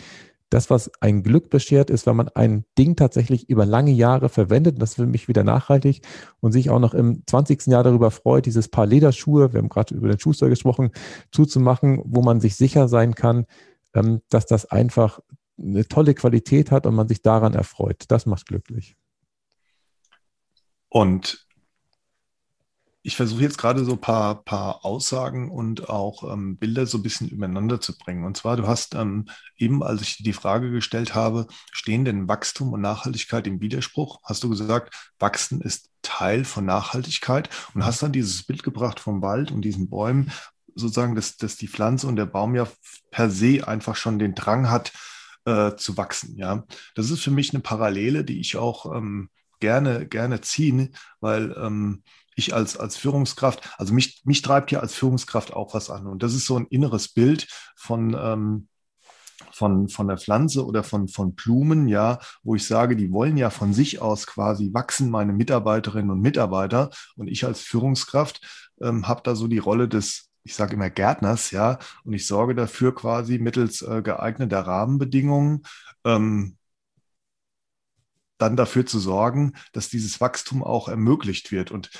das, 0.50 0.68
was 0.68 0.90
ein 1.00 1.22
Glück 1.22 1.48
beschert, 1.48 1.90
ist, 1.90 2.06
wenn 2.06 2.16
man 2.16 2.28
ein 2.28 2.64
Ding 2.76 2.96
tatsächlich 2.96 3.48
über 3.48 3.64
lange 3.64 3.92
Jahre 3.92 4.28
verwendet, 4.28 4.82
das 4.82 4.90
ist 4.90 4.96
für 4.96 5.06
mich 5.06 5.28
wieder 5.28 5.44
nachhaltig 5.44 6.02
und 6.40 6.52
sich 6.52 6.70
auch 6.70 6.80
noch 6.80 6.92
im 6.92 7.22
20. 7.26 7.66
Jahr 7.66 7.84
darüber 7.84 8.10
freut, 8.10 8.46
dieses 8.46 8.68
Paar 8.68 8.86
Lederschuhe, 8.86 9.52
wir 9.52 9.58
haben 9.58 9.68
gerade 9.68 9.94
über 9.94 10.08
den 10.08 10.18
Schuster 10.18 10.48
gesprochen, 10.48 10.90
zuzumachen, 11.30 12.02
wo 12.04 12.22
man 12.22 12.40
sich 12.40 12.56
sicher 12.56 12.88
sein 12.88 13.14
kann, 13.14 13.46
ähm, 13.94 14.20
dass 14.28 14.46
das 14.46 14.66
einfach 14.66 15.20
eine 15.56 15.86
tolle 15.86 16.14
Qualität 16.14 16.70
hat 16.70 16.86
und 16.86 16.94
man 16.94 17.08
sich 17.08 17.22
daran 17.22 17.54
erfreut. 17.54 18.04
Das 18.08 18.26
macht 18.26 18.46
glücklich. 18.46 18.96
Und 20.88 21.46
ich 23.02 23.16
versuche 23.16 23.42
jetzt 23.42 23.56
gerade 23.56 23.84
so 23.84 23.92
ein 23.92 24.00
paar, 24.00 24.44
paar 24.44 24.84
Aussagen 24.84 25.50
und 25.50 25.88
auch 25.88 26.30
ähm, 26.30 26.58
Bilder 26.58 26.86
so 26.86 26.98
ein 26.98 27.02
bisschen 27.02 27.28
übereinander 27.28 27.80
zu 27.80 27.96
bringen. 27.96 28.24
Und 28.24 28.36
zwar, 28.36 28.56
du 28.56 28.66
hast 28.66 28.94
ähm, 28.94 29.26
eben, 29.56 29.82
als 29.82 30.02
ich 30.02 30.18
die 30.18 30.34
Frage 30.34 30.70
gestellt 30.70 31.14
habe, 31.14 31.46
stehen 31.72 32.04
denn 32.04 32.28
Wachstum 32.28 32.72
und 32.72 32.82
Nachhaltigkeit 32.82 33.46
im 33.46 33.60
Widerspruch? 33.60 34.20
Hast 34.24 34.44
du 34.44 34.50
gesagt, 34.50 34.94
Wachsen 35.18 35.62
ist 35.62 35.90
Teil 36.02 36.44
von 36.44 36.66
Nachhaltigkeit 36.66 37.48
und 37.74 37.84
hast 37.84 38.02
dann 38.02 38.12
dieses 38.12 38.42
Bild 38.42 38.62
gebracht 38.62 39.00
vom 39.00 39.22
Wald 39.22 39.50
und 39.50 39.62
diesen 39.62 39.88
Bäumen, 39.88 40.30
sozusagen, 40.74 41.14
dass, 41.14 41.36
dass 41.36 41.56
die 41.56 41.68
Pflanze 41.68 42.06
und 42.06 42.16
der 42.16 42.26
Baum 42.26 42.54
ja 42.54 42.66
per 43.10 43.30
se 43.30 43.66
einfach 43.66 43.96
schon 43.96 44.18
den 44.18 44.34
Drang 44.34 44.70
hat, 44.70 44.92
äh, 45.46 45.74
zu 45.76 45.96
wachsen. 45.96 46.36
Ja, 46.36 46.64
das 46.94 47.10
ist 47.10 47.22
für 47.22 47.30
mich 47.30 47.52
eine 47.54 47.60
Parallele, 47.60 48.24
die 48.24 48.40
ich 48.40 48.56
auch 48.56 48.94
ähm, 48.94 49.30
gerne, 49.58 50.06
gerne 50.06 50.40
ziehe, 50.40 50.90
weil 51.20 51.54
ähm, 51.58 52.02
ich 52.40 52.54
als, 52.54 52.76
als 52.76 52.96
Führungskraft, 52.96 53.74
also 53.78 53.94
mich, 53.94 54.22
mich 54.24 54.42
treibt 54.42 54.72
ja 54.72 54.80
als 54.80 54.94
Führungskraft 54.94 55.52
auch 55.52 55.74
was 55.74 55.90
an. 55.90 56.06
Und 56.06 56.22
das 56.22 56.34
ist 56.34 56.46
so 56.46 56.58
ein 56.58 56.66
inneres 56.66 57.08
Bild 57.08 57.46
von, 57.76 58.16
ähm, 58.20 58.68
von, 59.52 59.88
von 59.88 60.08
der 60.08 60.18
Pflanze 60.18 60.66
oder 60.66 60.82
von, 60.82 61.08
von 61.08 61.34
Blumen, 61.34 61.88
ja, 61.88 62.18
wo 62.42 62.54
ich 62.54 62.66
sage, 62.66 62.96
die 62.96 63.12
wollen 63.12 63.36
ja 63.36 63.50
von 63.50 63.72
sich 63.72 64.00
aus 64.00 64.26
quasi 64.26 64.70
wachsen, 64.72 65.10
meine 65.10 65.32
Mitarbeiterinnen 65.32 66.10
und 66.10 66.20
Mitarbeiter. 66.20 66.90
Und 67.16 67.28
ich 67.28 67.44
als 67.44 67.60
Führungskraft 67.60 68.40
ähm, 68.80 69.06
habe 69.06 69.22
da 69.24 69.34
so 69.36 69.46
die 69.46 69.58
Rolle 69.58 69.88
des 69.88 70.26
ich 70.42 70.54
sage 70.54 70.74
immer 70.74 70.88
Gärtners, 70.88 71.50
ja, 71.50 71.78
und 72.02 72.14
ich 72.14 72.26
sorge 72.26 72.54
dafür 72.54 72.94
quasi 72.94 73.38
mittels 73.38 73.82
äh, 73.82 74.00
geeigneter 74.02 74.60
Rahmenbedingungen, 74.60 75.64
ähm, 76.04 76.56
dann 78.38 78.56
dafür 78.56 78.86
zu 78.86 78.98
sorgen, 78.98 79.52
dass 79.72 79.88
dieses 79.88 80.20
Wachstum 80.20 80.64
auch 80.64 80.88
ermöglicht 80.88 81.52
wird. 81.52 81.70
Und 81.70 81.90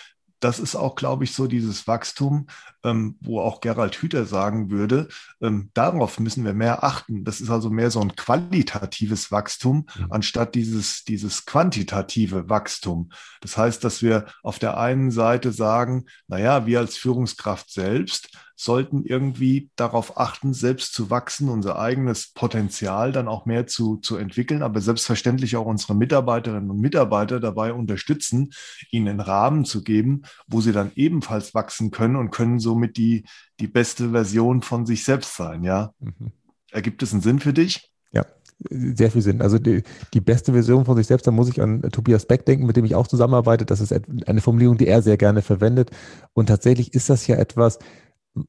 das 0.40 0.58
ist 0.58 0.74
auch, 0.74 0.96
glaube 0.96 1.24
ich, 1.24 1.34
so 1.34 1.46
dieses 1.46 1.86
Wachstum, 1.86 2.46
ähm, 2.82 3.16
wo 3.20 3.40
auch 3.40 3.60
Gerald 3.60 3.96
Hüther 3.96 4.24
sagen 4.24 4.70
würde, 4.70 5.08
ähm, 5.40 5.70
darauf 5.74 6.18
müssen 6.18 6.44
wir 6.44 6.54
mehr 6.54 6.82
achten. 6.82 7.24
Das 7.24 7.40
ist 7.40 7.50
also 7.50 7.70
mehr 7.70 7.90
so 7.90 8.00
ein 8.00 8.16
qualitatives 8.16 9.30
Wachstum, 9.30 9.86
mhm. 9.98 10.06
anstatt 10.10 10.54
dieses, 10.54 11.04
dieses 11.04 11.44
quantitative 11.44 12.48
Wachstum. 12.48 13.10
Das 13.40 13.56
heißt, 13.56 13.84
dass 13.84 14.02
wir 14.02 14.26
auf 14.42 14.58
der 14.58 14.78
einen 14.78 15.10
Seite 15.10 15.52
sagen, 15.52 16.06
naja, 16.26 16.66
wir 16.66 16.80
als 16.80 16.96
Führungskraft 16.96 17.70
selbst 17.70 18.30
sollten 18.60 19.04
irgendwie 19.06 19.70
darauf 19.74 20.18
achten, 20.18 20.52
selbst 20.52 20.92
zu 20.92 21.08
wachsen, 21.08 21.48
unser 21.48 21.78
eigenes 21.78 22.32
Potenzial 22.34 23.10
dann 23.10 23.26
auch 23.26 23.46
mehr 23.46 23.66
zu, 23.66 23.96
zu 23.96 24.18
entwickeln, 24.18 24.62
aber 24.62 24.82
selbstverständlich 24.82 25.56
auch 25.56 25.64
unsere 25.64 25.94
Mitarbeiterinnen 25.94 26.70
und 26.70 26.78
Mitarbeiter 26.78 27.40
dabei 27.40 27.72
unterstützen, 27.72 28.50
ihnen 28.90 29.08
einen 29.08 29.20
Rahmen 29.20 29.64
zu 29.64 29.82
geben, 29.82 30.24
wo 30.46 30.60
sie 30.60 30.72
dann 30.72 30.92
ebenfalls 30.94 31.54
wachsen 31.54 31.90
können 31.90 32.16
und 32.16 32.30
können 32.30 32.58
somit 32.58 32.96
die, 32.96 33.24
die 33.60 33.68
beste 33.68 34.10
Version 34.10 34.62
von 34.62 34.86
sich 34.86 35.04
selbst 35.04 35.36
sein. 35.36 35.64
Ja? 35.64 35.92
Mhm. 36.00 36.32
Ergibt 36.70 37.02
es 37.02 37.12
einen 37.12 37.22
Sinn 37.22 37.40
für 37.40 37.52
dich? 37.52 37.90
Ja, 38.12 38.24
sehr 38.68 39.10
viel 39.10 39.22
Sinn. 39.22 39.42
Also 39.42 39.58
die, 39.58 39.82
die, 40.14 40.20
beste 40.20 40.52
Version 40.52 40.84
von 40.84 40.96
sich 40.96 41.06
selbst, 41.06 41.26
da 41.26 41.30
muss 41.30 41.48
ich 41.48 41.60
an 41.60 41.82
Tobias 41.82 42.26
Beck 42.26 42.44
denken, 42.44 42.66
mit 42.66 42.76
dem 42.76 42.84
ich 42.84 42.94
auch 42.94 43.06
zusammenarbeite. 43.06 43.64
Das 43.64 43.80
ist 43.80 43.92
eine 44.26 44.40
Formulierung, 44.40 44.76
die 44.76 44.86
er 44.86 45.02
sehr 45.02 45.16
gerne 45.16 45.42
verwendet. 45.42 45.90
Und 46.34 46.46
tatsächlich 46.46 46.94
ist 46.94 47.10
das 47.10 47.26
ja 47.26 47.36
etwas, 47.36 47.78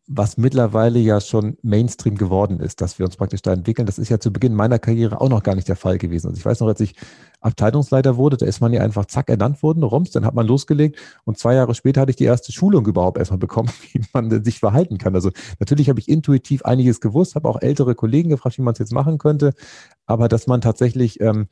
was 0.08 0.38
mittlerweile 0.38 1.00
ja 1.00 1.20
schon 1.20 1.58
Mainstream 1.64 2.16
geworden 2.16 2.60
ist, 2.60 2.82
dass 2.82 3.00
wir 3.00 3.06
uns 3.06 3.18
praktisch 3.18 3.42
da 3.42 3.52
entwickeln. 3.52 3.88
Das 3.88 3.98
ist 3.98 4.10
ja 4.10 4.20
zu 4.20 4.32
Beginn 4.32 4.54
meiner 4.54 4.78
Karriere 4.78 5.20
auch 5.20 5.30
noch 5.30 5.42
gar 5.42 5.56
nicht 5.56 5.68
der 5.68 5.76
Fall 5.76 5.98
gewesen. 5.98 6.28
Also 6.28 6.38
ich 6.38 6.46
weiß 6.46 6.60
noch, 6.60 6.68
als 6.68 6.80
ich 6.82 6.96
Abteilungsleiter 7.40 8.16
wurde, 8.16 8.38
da 8.38 8.46
ist 8.46 8.62
man 8.62 8.74
ja 8.74 8.82
einfach 8.82 9.06
zack 9.06 9.30
ernannt 9.30 9.64
worden, 9.64 9.82
rums, 9.82 10.12
dann 10.12 10.24
hat 10.24 10.36
man 10.36 10.46
losgelegt 10.46 11.00
und 11.26 11.40
zwei 11.40 11.56
Jahre 11.56 11.74
später 11.74 12.02
hatte 12.02 12.12
ich 12.12 12.16
die 12.16 12.26
erste 12.26 12.52
Schulung 12.52 12.86
überhaupt 12.86 13.18
erstmal 13.18 13.40
bekommen, 13.40 13.70
wie 13.92 14.04
man 14.14 14.44
sich 14.44 14.60
verhalten 14.60 15.00
kann. 15.00 15.16
Also 15.16 15.32
natürlich 15.60 15.90
habe 15.90 16.00
ich 16.00 16.08
intuitiv 16.08 16.64
einiges 16.64 17.02
gewusst, 17.02 17.34
habe 17.34 17.50
auch 17.50 17.60
ältere 17.60 17.96
Kollegen 17.96 18.30
gefragt, 18.30 18.60
wie 18.60 18.64
man 18.64 18.74
es 18.74 18.80
jetzt 18.80 18.94
machen 18.94 19.18
könnte, 19.18 19.54
aber 20.06 20.28
dass 20.28 20.46
man 20.46 20.62
tatsächlich 20.62 21.20
ähm, 21.22 21.48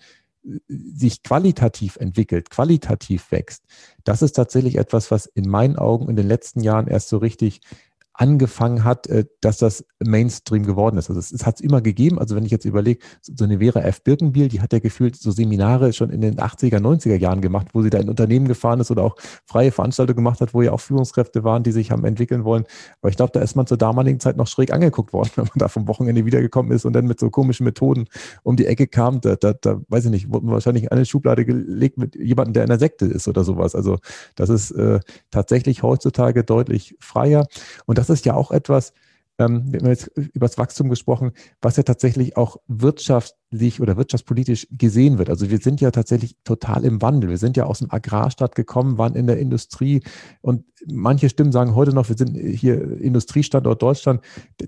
sich 0.68 1.24
qualitativ 1.24 1.98
entwickelt, 1.98 2.52
qualitativ 2.52 3.32
wächst, 3.32 3.66
das 4.04 4.22
ist 4.22 4.34
tatsächlich 4.34 4.78
etwas, 4.78 5.10
was 5.10 5.26
in 5.26 5.50
meinen 5.50 5.76
Augen 5.76 6.08
in 6.10 6.16
den 6.16 6.28
letzten 6.28 6.62
Jahren 6.62 6.88
erst 6.88 7.10
so 7.10 7.18
richtig 7.18 7.62
angefangen 8.20 8.84
hat, 8.84 9.08
äh, 9.08 9.24
dass 9.40 9.60
das 9.60 9.86
Mainstream 10.00 10.66
geworden 10.66 10.98
ist. 10.98 11.10
Also 11.10 11.22
es, 11.22 11.46
hat 11.46 11.56
es 11.56 11.62
immer 11.62 11.80
gegeben. 11.80 12.20
Also 12.20 12.36
wenn 12.36 12.44
ich 12.44 12.52
jetzt 12.52 12.66
überlege, 12.66 13.00
so 13.22 13.46
eine 13.46 13.60
Vera 13.60 13.80
F. 13.80 14.04
Birkenbiel, 14.04 14.50
die 14.50 14.60
hat 14.60 14.74
ja 14.74 14.80
gefühlt 14.80 15.16
so 15.16 15.32
Seminare 15.32 15.94
schon 15.94 16.10
in 16.10 16.20
den 16.20 16.36
80er, 16.38 16.80
90er 16.80 17.16
Jahren 17.16 17.40
gemacht, 17.40 17.70
wo 17.72 17.82
sie 17.82 17.90
da 17.90 17.98
in 17.98 18.10
Unternehmen 18.10 18.50
gefahren 18.50 18.82
ist 18.82 18.92
oder 18.92 19.04
auch 19.04 19.16
freie 19.46 19.72
Veranstaltungen 19.72 20.18
gemacht 20.18 20.42
hat, 20.42 20.54
wo 20.54 20.62
ja 20.62 20.74
auch 20.74 20.82
Führungskräfte 20.82 21.46
waren, 21.46 21.64
die 21.64 21.72
sich 21.72 21.92
haben 21.92 22.04
entwickeln 22.04 22.44
wollen. 22.44 22.66
Aber 23.02 23.10
ich 23.10 23.16
glaube, 23.16 23.32
da 23.32 23.40
ist 23.40 23.56
man 23.56 23.68
zur 23.68 23.78
damaligen 23.78 24.20
Zeit 24.20 24.36
noch 24.36 24.48
schräg 24.48 24.74
angeguckt 24.74 25.14
worden, 25.14 25.30
wenn 25.38 25.46
man 25.46 25.54
da 25.56 25.70
vom 25.70 25.88
Wochenende 25.88 26.26
wiedergekommen 26.26 26.74
ist 26.74 26.84
und 26.84 26.92
dann 26.92 27.06
mit 27.06 27.22
so 27.22 27.30
komischen 27.30 27.64
Methoden 27.64 28.08
um 28.44 28.58
die 28.58 28.66
Ecke 28.66 28.88
kam. 28.88 29.22
Da, 29.22 29.38
da, 29.38 29.54
da 29.54 29.80
weiß 29.88 30.06
ich 30.06 30.12
nicht, 30.12 30.30
wurde 30.30 30.46
man 30.46 30.56
wahrscheinlich 30.56 30.84
in 30.84 30.90
eine 30.90 31.06
Schublade 31.06 31.46
gelegt 31.46 31.98
mit 31.98 32.16
jemandem, 32.16 32.54
der 32.54 32.64
in 32.64 32.70
der 32.70 32.80
Sekte 32.80 33.06
ist 33.06 33.30
oder 33.30 33.46
sowas. 33.46 33.76
Also 33.76 33.98
das 34.36 34.50
ist 34.50 34.72
äh, 34.72 35.00
tatsächlich 35.32 35.84
heutzutage 35.84 36.44
deutlich 36.44 36.98
freier. 37.00 37.48
Und 37.86 37.98
das 37.98 38.09
ist 38.10 38.26
ja 38.26 38.34
auch 38.34 38.52
etwas, 38.52 38.94
ähm, 39.40 39.72
wir 39.72 39.80
haben 39.80 39.88
jetzt 39.88 40.12
über 40.16 40.46
das 40.46 40.58
Wachstum 40.58 40.90
gesprochen, 40.90 41.32
was 41.62 41.78
ja 41.78 41.84
tatsächlich 41.84 42.36
auch 42.36 42.58
wirtschaftlich 42.68 43.82
oder 43.82 43.96
wirtschaftspolitisch 43.96 44.68
gesehen 44.70 45.18
wird. 45.18 45.30
Also 45.30 45.50
wir 45.50 45.60
sind 45.60 45.80
ja 45.80 45.92
tatsächlich 45.92 46.36
total 46.44 46.84
im 46.84 47.02
Wandel. 47.02 47.30
Wir 47.30 47.38
sind 47.38 47.56
ja 47.56 47.64
aus 47.64 47.80
dem 47.80 47.90
Agrarstaat 47.90 48.54
gekommen, 48.54 48.98
waren 48.98 49.16
in 49.16 49.28
der 49.28 49.40
Industrie 49.40 50.04
und 50.42 50.66
manche 50.88 51.30
Stimmen 51.30 51.52
sagen 51.52 51.74
heute 51.74 51.94
noch, 51.94 52.10
wir 52.10 52.18
sind 52.18 52.36
hier 52.36 53.00
Industriestandort 53.00 53.82
Deutschland. 53.82 54.22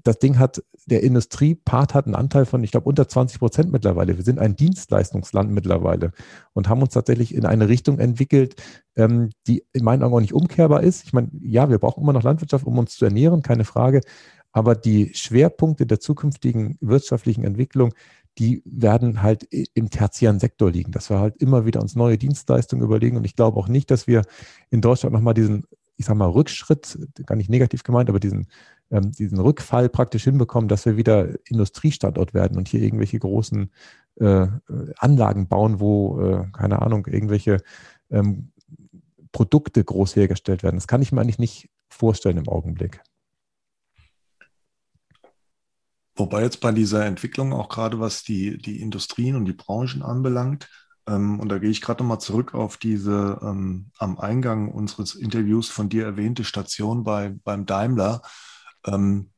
Das 0.04 0.20
Ding 0.20 0.40
hat, 0.40 0.64
der 0.86 1.04
Industriepart 1.04 1.94
hat 1.94 2.06
einen 2.06 2.16
Anteil 2.16 2.46
von, 2.46 2.64
ich 2.64 2.72
glaube, 2.72 2.88
unter 2.88 3.08
20 3.08 3.40
Prozent 3.40 3.72
mittlerweile. 3.72 4.18
Wir 4.18 4.24
sind 4.24 4.40
ein 4.40 4.56
Dienstleistungsland 4.56 5.52
mittlerweile 5.52 6.12
und 6.54 6.70
haben 6.70 6.82
uns 6.82 6.94
tatsächlich 6.94 7.36
in 7.36 7.46
eine 7.46 7.68
Richtung 7.68 8.00
entwickelt, 8.00 8.56
ähm, 8.96 9.32
die 9.48 9.64
in 9.74 9.84
meinen 9.84 10.04
Augen 10.04 10.16
auch 10.16 10.22
nicht 10.22 10.34
umkehrbar 10.34 10.82
ist. 10.82 11.04
Ich 11.04 11.14
meine, 11.14 11.30
ja, 11.42 11.70
wir 11.70 11.78
brauchen 11.78 12.04
immer 12.04 12.14
noch 12.14 12.24
Landwirtschaft, 12.24 12.66
um 12.66 12.78
uns 12.78 12.96
zu 12.96 13.06
ernähren, 13.06 13.42
keine 13.42 13.66
Frage. 13.66 14.02
Aber 14.52 14.76
die 14.76 15.14
Schwerpunkte 15.14 15.86
der 15.86 16.00
zukünftigen 16.00 16.78
wirtschaftlichen 16.82 17.44
Entwicklung, 17.44 17.94
die 18.38 18.62
werden 18.66 19.22
halt 19.22 19.44
im 19.52 19.90
tertiären 19.90 20.40
Sektor 20.40 20.72
liegen, 20.72 20.92
dass 20.92 21.10
wir 21.10 21.20
halt 21.20 21.38
immer 21.38 21.66
wieder 21.66 21.82
uns 21.82 21.96
neue 21.96 22.18
Dienstleistungen 22.18 22.84
überlegen. 22.84 23.18
Und 23.18 23.26
ich 23.26 23.36
glaube 23.36 23.58
auch 23.58 23.68
nicht, 23.68 23.92
dass 23.92 24.08
wir 24.08 24.24
in 24.70 24.82
Deutschland 24.82 25.14
nochmal 25.14 25.34
diesen, 25.34 25.66
ich 25.98 26.06
sag 26.06 26.16
mal, 26.16 26.30
Rückschritt, 26.30 26.98
gar 27.26 27.36
nicht 27.36 27.50
negativ 27.50 27.84
gemeint, 27.84 28.10
aber 28.10 28.20
diesen, 28.20 28.48
ähm, 28.90 29.12
diesen 29.12 29.40
Rückfall 29.40 29.90
praktisch 29.90 30.24
hinbekommen, 30.24 30.70
dass 30.70 30.86
wir 30.86 30.96
wieder 30.98 31.30
Industriestandort 31.46 32.34
werden 32.34 32.58
und 32.58 32.70
hier 32.70 32.82
irgendwelche 32.82 33.20
großen 33.20 33.70
äh, 34.16 34.48
Anlagen 34.98 35.48
bauen, 35.48 35.80
wo, 35.80 36.22
äh, 36.22 36.46
keine 36.54 36.82
Ahnung, 36.82 37.08
irgendwelche 37.08 37.58
ähm, 38.10 38.52
Produkte 39.32 39.84
groß 39.84 40.16
hergestellt 40.16 40.64
werden. 40.64 40.78
Das 40.78 40.88
kann 40.88 41.02
ich 41.02 41.12
mir 41.12 41.22
eigentlich 41.22 41.40
nicht 41.40 41.70
vorstellen 41.90 42.38
im 42.38 42.48
Augenblick. 42.48 43.02
Wobei 46.16 46.44
jetzt 46.44 46.60
bei 46.60 46.72
dieser 46.72 47.06
Entwicklung 47.06 47.54
auch 47.54 47.70
gerade 47.70 48.00
was 48.00 48.24
die, 48.24 48.58
die 48.58 48.82
Industrien 48.82 49.36
und 49.36 49.46
die 49.46 49.54
Branchen 49.54 50.02
anbelangt, 50.02 50.68
ähm, 51.08 51.40
und 51.40 51.50
da 51.50 51.58
gehe 51.58 51.70
ich 51.70 51.82
gerade 51.82 52.04
nochmal 52.04 52.20
zurück 52.20 52.54
auf 52.54 52.78
diese 52.78 53.40
ähm, 53.42 53.92
am 53.98 54.20
Eingang 54.20 54.72
unseres 54.72 55.16
Interviews 55.16 55.70
von 55.70 55.90
dir 55.90 56.06
erwähnte 56.06 56.44
Station 56.44 57.04
bei, 57.04 57.36
beim 57.44 57.66
Daimler. 57.66 58.22
Ähm, 58.86 59.32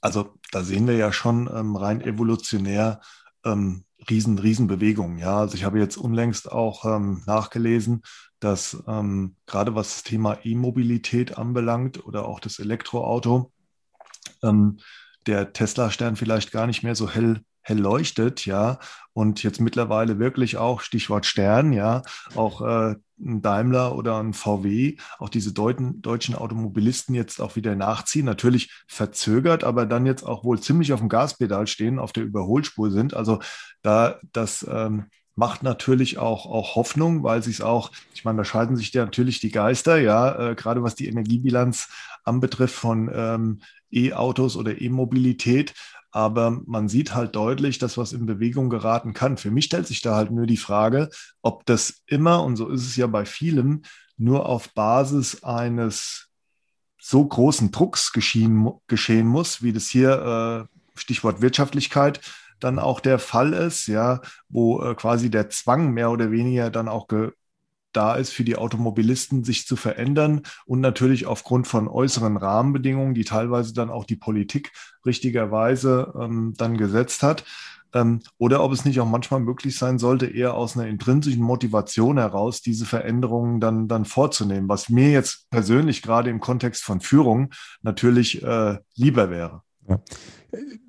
also 0.00 0.34
da 0.52 0.62
sehen 0.62 0.86
wir 0.86 0.96
ja 0.96 1.12
schon 1.12 1.50
ähm, 1.52 1.76
rein 1.76 2.00
evolutionär 2.00 3.00
ähm, 3.44 3.84
riesen, 4.10 4.38
riesen 4.38 4.66
Bewegungen. 4.66 5.18
Ja, 5.18 5.38
also 5.38 5.54
ich 5.54 5.64
habe 5.64 5.78
jetzt 5.78 5.96
unlängst 5.96 6.52
auch 6.52 6.84
ähm, 6.84 7.22
nachgelesen, 7.26 8.02
dass 8.40 8.76
gerade 8.84 9.74
was 9.74 9.94
das 9.94 10.02
Thema 10.02 10.36
E-Mobilität 10.44 11.38
anbelangt 11.38 12.04
oder 12.04 12.28
auch 12.28 12.40
das 12.40 12.58
Elektroauto, 12.58 13.50
der 15.26 15.52
Tesla-Stern 15.52 16.16
vielleicht 16.16 16.52
gar 16.52 16.66
nicht 16.66 16.82
mehr 16.82 16.94
so 16.94 17.10
hell 17.10 17.40
hell 17.64 17.78
leuchtet, 17.78 18.46
ja, 18.46 18.78
und 19.14 19.42
jetzt 19.42 19.60
mittlerweile 19.60 20.18
wirklich 20.18 20.58
auch, 20.58 20.80
Stichwort 20.80 21.24
Stern, 21.26 21.72
ja, 21.72 22.02
auch 22.34 22.60
äh, 22.60 22.96
ein 23.18 23.42
Daimler 23.42 23.96
oder 23.96 24.18
ein 24.18 24.34
VW, 24.34 24.96
auch 25.18 25.30
diese 25.30 25.52
Deuten, 25.52 26.02
deutschen 26.02 26.34
Automobilisten 26.34 27.14
jetzt 27.14 27.40
auch 27.40 27.56
wieder 27.56 27.74
nachziehen, 27.74 28.26
natürlich 28.26 28.70
verzögert, 28.86 29.64
aber 29.64 29.86
dann 29.86 30.04
jetzt 30.04 30.24
auch 30.24 30.44
wohl 30.44 30.60
ziemlich 30.60 30.92
auf 30.92 31.00
dem 31.00 31.08
Gaspedal 31.08 31.66
stehen, 31.66 31.98
auf 31.98 32.12
der 32.12 32.24
Überholspur 32.24 32.90
sind. 32.90 33.14
Also 33.14 33.40
da 33.82 34.18
das 34.32 34.66
ähm, 34.68 35.06
macht 35.36 35.62
natürlich 35.62 36.18
auch, 36.18 36.46
auch 36.46 36.76
Hoffnung, 36.76 37.22
weil 37.22 37.42
sich 37.42 37.62
auch, 37.62 37.90
ich 38.14 38.24
meine, 38.24 38.38
da 38.38 38.44
scheiden 38.44 38.76
sich 38.76 38.92
ja 38.92 39.04
natürlich 39.04 39.40
die 39.40 39.50
Geister, 39.50 39.98
ja, 39.98 40.50
äh, 40.50 40.54
gerade 40.54 40.82
was 40.82 40.94
die 40.94 41.08
Energiebilanz 41.08 41.88
anbetrifft 42.24 42.74
von 42.74 43.10
ähm, 43.12 43.60
E-Autos 43.94 44.56
oder 44.56 44.80
E-Mobilität. 44.80 45.74
Aber 46.10 46.62
man 46.66 46.88
sieht 46.88 47.14
halt 47.14 47.34
deutlich, 47.34 47.78
dass 47.78 47.98
was 47.98 48.12
in 48.12 48.26
Bewegung 48.26 48.70
geraten 48.70 49.14
kann. 49.14 49.36
Für 49.36 49.50
mich 49.50 49.64
stellt 49.64 49.86
sich 49.86 50.00
da 50.00 50.14
halt 50.14 50.30
nur 50.30 50.46
die 50.46 50.56
Frage, 50.56 51.10
ob 51.42 51.66
das 51.66 52.02
immer, 52.06 52.44
und 52.44 52.56
so 52.56 52.68
ist 52.68 52.86
es 52.86 52.96
ja 52.96 53.08
bei 53.08 53.24
vielem, 53.24 53.82
nur 54.16 54.46
auf 54.46 54.72
Basis 54.74 55.42
eines 55.42 56.28
so 57.00 57.24
großen 57.24 57.70
Drucks 57.70 58.12
geschehen, 58.12 58.70
geschehen 58.86 59.26
muss, 59.26 59.62
wie 59.62 59.72
das 59.72 59.88
hier, 59.88 60.68
äh, 60.70 60.98
Stichwort 60.98 61.42
Wirtschaftlichkeit, 61.42 62.20
dann 62.60 62.78
auch 62.78 63.00
der 63.00 63.18
Fall 63.18 63.52
ist, 63.52 63.88
ja, 63.88 64.20
wo 64.48 64.80
äh, 64.82 64.94
quasi 64.94 65.30
der 65.30 65.50
Zwang 65.50 65.92
mehr 65.92 66.10
oder 66.10 66.30
weniger 66.30 66.70
dann 66.70 66.88
auch 66.88 67.08
ge 67.08 67.32
da 67.94 68.14
ist 68.14 68.30
für 68.30 68.44
die 68.44 68.56
Automobilisten, 68.56 69.44
sich 69.44 69.66
zu 69.66 69.76
verändern 69.76 70.42
und 70.66 70.80
natürlich 70.80 71.26
aufgrund 71.26 71.66
von 71.66 71.88
äußeren 71.88 72.36
Rahmenbedingungen, 72.36 73.14
die 73.14 73.24
teilweise 73.24 73.72
dann 73.72 73.90
auch 73.90 74.04
die 74.04 74.16
Politik 74.16 74.72
richtigerweise 75.06 76.12
ähm, 76.20 76.54
dann 76.56 76.76
gesetzt 76.76 77.22
hat. 77.22 77.44
Ähm, 77.94 78.20
oder 78.38 78.62
ob 78.62 78.72
es 78.72 78.84
nicht 78.84 79.00
auch 79.00 79.08
manchmal 79.08 79.40
möglich 79.40 79.78
sein 79.78 79.98
sollte, 79.98 80.26
eher 80.26 80.54
aus 80.54 80.76
einer 80.76 80.88
intrinsischen 80.88 81.42
Motivation 81.42 82.18
heraus 82.18 82.60
diese 82.60 82.86
Veränderungen 82.86 83.60
dann, 83.60 83.86
dann 83.86 84.04
vorzunehmen, 84.04 84.68
was 84.68 84.88
mir 84.88 85.10
jetzt 85.10 85.48
persönlich 85.50 86.02
gerade 86.02 86.28
im 86.28 86.40
Kontext 86.40 86.82
von 86.82 87.00
Führung 87.00 87.50
natürlich 87.82 88.42
äh, 88.42 88.78
lieber 88.96 89.30
wäre. 89.30 89.62
Ja. 89.88 90.00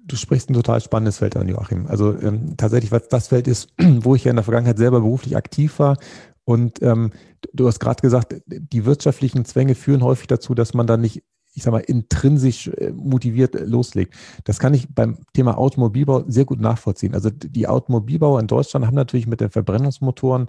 Du 0.08 0.16
sprichst 0.16 0.50
ein 0.50 0.54
total 0.54 0.82
spannendes 0.82 1.18
Feld 1.18 1.36
an, 1.36 1.48
Joachim. 1.48 1.88
Also 1.88 2.18
ähm, 2.20 2.56
tatsächlich, 2.58 2.92
was 2.92 3.08
das 3.08 3.28
Feld 3.28 3.48
ist, 3.48 3.70
wo 3.78 4.16
ich 4.16 4.24
ja 4.24 4.32
in 4.32 4.36
der 4.36 4.44
Vergangenheit 4.44 4.78
selber 4.78 5.02
beruflich 5.02 5.36
aktiv 5.38 5.80
war 5.80 5.98
und 6.46 6.82
ähm, 6.82 7.12
du 7.54 7.68
hast 7.68 7.80
gerade 7.80 8.02
gesagt, 8.02 8.36
die 8.46 8.86
wirtschaftlichen 8.86 9.46
Zwänge 9.46 9.76
führen 9.76 10.04
häufig 10.04 10.28
dazu, 10.28 10.54
dass 10.54 10.74
man 10.74 10.88
dann 10.88 11.02
nicht, 11.02 11.24
ich 11.54 11.64
sag 11.64 11.72
mal, 11.72 11.80
intrinsisch 11.80 12.68
äh, 12.68 12.92
motiviert 12.92 13.56
äh, 13.56 13.66
loslegt. 13.66 14.14
Das 14.44 14.60
kann 14.60 14.76
ich 14.76 14.94
beim 14.94 15.18
Thema 15.34 15.58
Automobilbau 15.58 16.24
sehr 16.28 16.46
gut 16.46 16.62
nachvollziehen. 16.62 17.16
Also 17.16 17.32
die 17.32 17.68
Automobilbauer 17.68 18.40
in 18.40 18.48
Deutschland 18.48 18.86
haben 18.86 18.96
natürlich 18.96 19.28
mit 19.28 19.42
den 19.42 19.50
Verbrennungsmotoren 19.50 20.48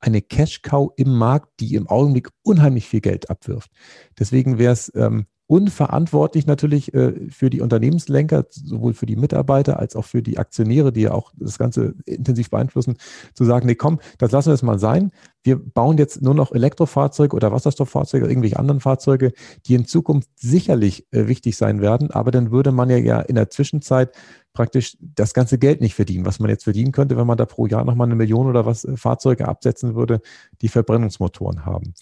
eine 0.00 0.20
Cash-Cow 0.22 0.92
im 0.96 1.16
Markt, 1.16 1.60
die 1.60 1.74
im 1.74 1.88
Augenblick 1.88 2.28
unheimlich 2.42 2.86
viel 2.86 3.00
Geld 3.00 3.30
abwirft. 3.30 3.70
Deswegen 4.18 4.58
wäre 4.58 4.72
es 4.72 4.92
ähm, 4.94 5.26
unverantwortlich 5.48 6.46
natürlich 6.46 6.92
äh, 6.92 7.30
für 7.30 7.48
die 7.48 7.62
Unternehmenslenker, 7.62 8.44
sowohl 8.50 8.92
für 8.92 9.06
die 9.06 9.16
Mitarbeiter 9.16 9.78
als 9.78 9.96
auch 9.96 10.04
für 10.04 10.22
die 10.22 10.36
Aktionäre, 10.36 10.92
die 10.92 11.00
ja 11.00 11.12
auch 11.12 11.32
das 11.36 11.58
Ganze 11.58 11.94
intensiv 12.04 12.50
beeinflussen, 12.50 12.98
zu 13.32 13.46
sagen, 13.46 13.66
nee, 13.66 13.74
komm, 13.74 13.98
das 14.18 14.30
lassen 14.30 14.48
wir 14.48 14.52
jetzt 14.52 14.62
mal 14.62 14.78
sein. 14.78 15.10
Wir 15.42 15.56
bauen 15.56 15.96
jetzt 15.96 16.20
nur 16.20 16.34
noch 16.34 16.52
Elektrofahrzeuge 16.52 17.34
oder 17.34 17.50
Wasserstofffahrzeuge 17.50 18.24
oder 18.24 18.30
irgendwelche 18.30 18.58
anderen 18.58 18.80
Fahrzeuge, 18.80 19.32
die 19.64 19.74
in 19.74 19.86
Zukunft 19.86 20.28
sicherlich 20.36 21.06
äh, 21.12 21.28
wichtig 21.28 21.56
sein 21.56 21.80
werden. 21.80 22.10
Aber 22.10 22.30
dann 22.30 22.50
würde 22.50 22.70
man 22.70 22.90
ja, 22.90 22.98
ja 22.98 23.20
in 23.20 23.36
der 23.36 23.48
Zwischenzeit 23.48 24.14
praktisch 24.52 24.98
das 25.00 25.32
ganze 25.32 25.56
Geld 25.56 25.80
nicht 25.80 25.94
verdienen, 25.94 26.26
was 26.26 26.40
man 26.40 26.50
jetzt 26.50 26.64
verdienen 26.64 26.92
könnte, 26.92 27.16
wenn 27.16 27.26
man 27.26 27.38
da 27.38 27.46
pro 27.46 27.66
Jahr 27.66 27.86
nochmal 27.86 28.08
eine 28.08 28.16
Million 28.16 28.48
oder 28.48 28.66
was 28.66 28.84
äh, 28.84 28.98
Fahrzeuge 28.98 29.48
absetzen 29.48 29.94
würde, 29.94 30.20
die 30.60 30.68
Verbrennungsmotoren 30.68 31.64
haben. 31.64 31.94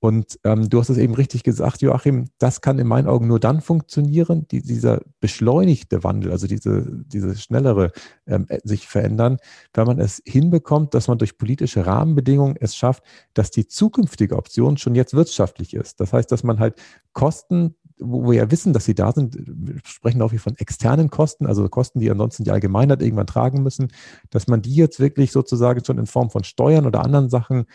Und 0.00 0.38
ähm, 0.44 0.70
du 0.70 0.80
hast 0.80 0.88
es 0.88 0.96
eben 0.96 1.12
richtig 1.14 1.42
gesagt, 1.42 1.82
Joachim, 1.82 2.30
das 2.38 2.62
kann 2.62 2.78
in 2.78 2.86
meinen 2.86 3.06
Augen 3.06 3.28
nur 3.28 3.38
dann 3.38 3.60
funktionieren, 3.60 4.48
die, 4.50 4.62
dieser 4.62 5.02
beschleunigte 5.20 6.02
Wandel, 6.02 6.32
also 6.32 6.46
diese, 6.46 6.86
diese 7.04 7.36
schnellere 7.36 7.92
ähm, 8.26 8.46
äh, 8.48 8.60
sich 8.64 8.88
verändern, 8.88 9.36
wenn 9.74 9.86
man 9.86 10.00
es 10.00 10.22
hinbekommt, 10.24 10.94
dass 10.94 11.06
man 11.06 11.18
durch 11.18 11.36
politische 11.36 11.84
Rahmenbedingungen 11.84 12.56
es 12.58 12.76
schafft, 12.76 13.04
dass 13.34 13.50
die 13.50 13.66
zukünftige 13.66 14.36
Option 14.36 14.78
schon 14.78 14.94
jetzt 14.94 15.12
wirtschaftlich 15.12 15.74
ist. 15.74 16.00
Das 16.00 16.14
heißt, 16.14 16.32
dass 16.32 16.44
man 16.44 16.58
halt 16.58 16.80
Kosten 17.12 17.74
wo 18.02 18.30
wir 18.30 18.38
ja 18.38 18.50
wissen, 18.50 18.72
dass 18.72 18.86
sie 18.86 18.94
da 18.94 19.12
sind, 19.12 19.36
wir 19.46 19.78
sprechen 19.84 20.22
auch 20.22 20.30
hier 20.30 20.40
von 20.40 20.56
externen 20.56 21.10
Kosten, 21.10 21.44
also 21.44 21.68
Kosten, 21.68 22.00
die 22.00 22.10
ansonsten 22.10 22.44
die 22.44 22.50
Allgemeinheit 22.50 23.02
irgendwann 23.02 23.26
tragen 23.26 23.62
müssen, 23.62 23.88
dass 24.30 24.46
man 24.46 24.62
die 24.62 24.74
jetzt 24.74 25.00
wirklich 25.00 25.32
sozusagen 25.32 25.84
schon 25.84 25.98
in 25.98 26.06
Form 26.06 26.30
von 26.30 26.42
Steuern 26.42 26.86
oder 26.86 27.04
anderen 27.04 27.28
Sachen 27.28 27.66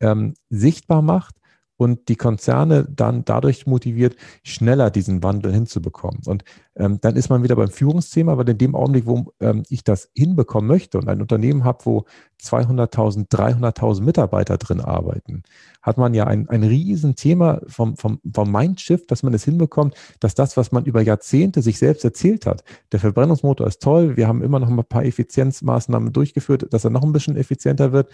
ähm, 0.00 0.32
sichtbar 0.48 1.02
macht 1.02 1.36
und 1.76 2.08
die 2.08 2.16
Konzerne 2.16 2.86
dann 2.88 3.24
dadurch 3.24 3.66
motiviert, 3.66 4.16
schneller 4.42 4.90
diesen 4.90 5.22
Wandel 5.22 5.52
hinzubekommen. 5.52 6.20
Und 6.26 6.44
ähm, 6.76 6.98
dann 7.00 7.16
ist 7.16 7.28
man 7.28 7.42
wieder 7.42 7.56
beim 7.56 7.70
Führungsthema, 7.70 8.36
weil 8.36 8.48
in 8.48 8.58
dem 8.58 8.74
Augenblick, 8.74 9.06
wo 9.06 9.32
ähm, 9.40 9.62
ich 9.68 9.84
das 9.84 10.10
hinbekommen 10.14 10.68
möchte 10.68 10.98
und 10.98 11.08
ein 11.08 11.20
Unternehmen 11.20 11.64
habe, 11.64 11.84
wo 11.84 12.04
200.000, 12.42 13.28
300.000 13.30 14.02
Mitarbeiter 14.02 14.58
drin 14.58 14.80
arbeiten, 14.80 15.42
hat 15.80 15.96
man 15.96 16.12
ja 16.14 16.26
ein, 16.26 16.48
ein 16.48 16.62
Riesenthema 16.62 17.60
vom, 17.66 17.96
vom, 17.96 18.20
vom 18.32 18.52
Mindshift, 18.52 19.10
dass 19.10 19.22
man 19.22 19.32
es 19.32 19.44
hinbekommt, 19.44 19.94
dass 20.20 20.34
das, 20.34 20.56
was 20.56 20.72
man 20.72 20.84
über 20.84 21.00
Jahrzehnte 21.00 21.62
sich 21.62 21.78
selbst 21.78 22.04
erzählt 22.04 22.44
hat, 22.44 22.62
der 22.92 23.00
Verbrennungsmotor 23.00 23.66
ist 23.66 23.82
toll, 23.82 24.16
wir 24.16 24.28
haben 24.28 24.42
immer 24.42 24.58
noch 24.58 24.68
ein 24.68 24.76
paar 24.84 25.04
Effizienzmaßnahmen 25.04 26.12
durchgeführt, 26.12 26.66
dass 26.72 26.84
er 26.84 26.90
noch 26.90 27.02
ein 27.02 27.12
bisschen 27.12 27.36
effizienter 27.36 27.92
wird, 27.92 28.10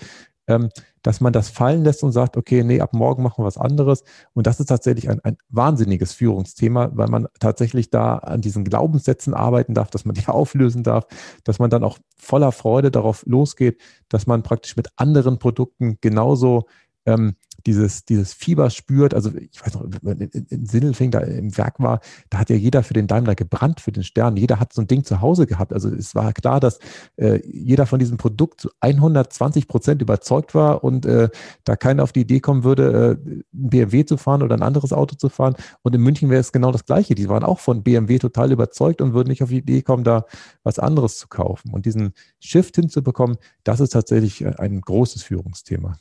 ähm, 0.46 0.68
dass 1.02 1.20
man 1.20 1.32
das 1.32 1.48
fallen 1.48 1.84
lässt 1.84 2.02
und 2.02 2.12
sagt, 2.12 2.36
okay, 2.36 2.62
nee, 2.62 2.80
ab 2.80 2.94
morgen 2.94 3.22
machen 3.22 3.42
wir 3.42 3.46
was 3.46 3.58
anderes. 3.58 4.04
Und 4.34 4.46
das 4.46 4.60
ist 4.60 4.66
tatsächlich 4.66 5.08
ein, 5.10 5.20
ein 5.24 5.36
wahnsinniges 5.48 6.12
Führungsthema, 6.12 6.90
weil 6.94 7.08
man 7.08 7.28
tatsächlich 7.40 7.90
da 7.90 8.16
an 8.18 8.40
diesen 8.40 8.64
Glaubenssätzen 8.64 9.34
arbeiten 9.34 9.74
darf, 9.74 9.90
dass 9.90 10.04
man 10.04 10.14
die 10.14 10.26
auflösen 10.28 10.82
darf, 10.82 11.06
dass 11.44 11.58
man 11.58 11.70
dann 11.70 11.84
auch 11.84 11.98
voller 12.16 12.52
Freude 12.52 12.90
darauf 12.90 13.24
losgeht, 13.26 13.80
dass 14.08 14.26
man 14.26 14.42
praktisch 14.42 14.76
mit 14.76 14.88
anderen 14.96 15.38
Produkten 15.38 15.98
genauso 16.00 16.66
ähm, 17.04 17.34
dieses, 17.66 18.04
dieses 18.04 18.32
Fieber 18.32 18.70
spürt. 18.70 19.14
Also 19.14 19.30
ich 19.34 19.64
weiß 19.64 19.74
noch, 19.74 19.84
in 20.02 20.66
Sindelfing 20.66 21.10
da 21.10 21.20
im 21.20 21.56
Werk 21.56 21.80
war, 21.80 22.00
da 22.30 22.38
hat 22.38 22.50
ja 22.50 22.56
jeder 22.56 22.82
für 22.82 22.94
den 22.94 23.06
Daimler 23.06 23.34
gebrannt, 23.34 23.80
für 23.80 23.92
den 23.92 24.04
Stern. 24.04 24.36
Jeder 24.36 24.60
hat 24.60 24.72
so 24.72 24.82
ein 24.82 24.86
Ding 24.86 25.04
zu 25.04 25.20
Hause 25.20 25.46
gehabt. 25.46 25.72
Also 25.72 25.88
es 25.88 26.14
war 26.14 26.32
klar, 26.32 26.60
dass 26.60 26.78
äh, 27.16 27.40
jeder 27.46 27.86
von 27.86 27.98
diesem 27.98 28.16
Produkt 28.16 28.60
zu 28.60 28.70
120 28.80 29.68
Prozent 29.68 30.02
überzeugt 30.02 30.54
war 30.54 30.84
und 30.84 31.06
äh, 31.06 31.28
da 31.64 31.76
keiner 31.76 32.02
auf 32.02 32.12
die 32.12 32.20
Idee 32.22 32.40
kommen 32.40 32.64
würde, 32.64 33.18
äh, 33.22 33.30
ein 33.30 33.44
BMW 33.52 34.04
zu 34.04 34.16
fahren 34.16 34.42
oder 34.42 34.56
ein 34.56 34.62
anderes 34.62 34.92
Auto 34.92 35.16
zu 35.16 35.28
fahren. 35.28 35.54
Und 35.82 35.94
in 35.94 36.00
München 36.00 36.30
wäre 36.30 36.40
es 36.40 36.52
genau 36.52 36.72
das 36.72 36.84
Gleiche. 36.84 37.14
Die 37.14 37.28
waren 37.28 37.44
auch 37.44 37.58
von 37.58 37.82
BMW 37.82 38.18
total 38.18 38.52
überzeugt 38.52 39.00
und 39.00 39.14
würden 39.14 39.28
nicht 39.28 39.42
auf 39.42 39.50
die 39.50 39.58
Idee 39.58 39.82
kommen, 39.82 40.04
da 40.04 40.24
was 40.62 40.78
anderes 40.78 41.18
zu 41.18 41.28
kaufen. 41.28 41.72
Und 41.72 41.86
diesen 41.86 42.12
Shift 42.40 42.76
hinzubekommen, 42.76 43.36
das 43.64 43.80
ist 43.80 43.90
tatsächlich 43.90 44.46
ein 44.58 44.80
großes 44.80 45.22
Führungsthema. 45.22 45.96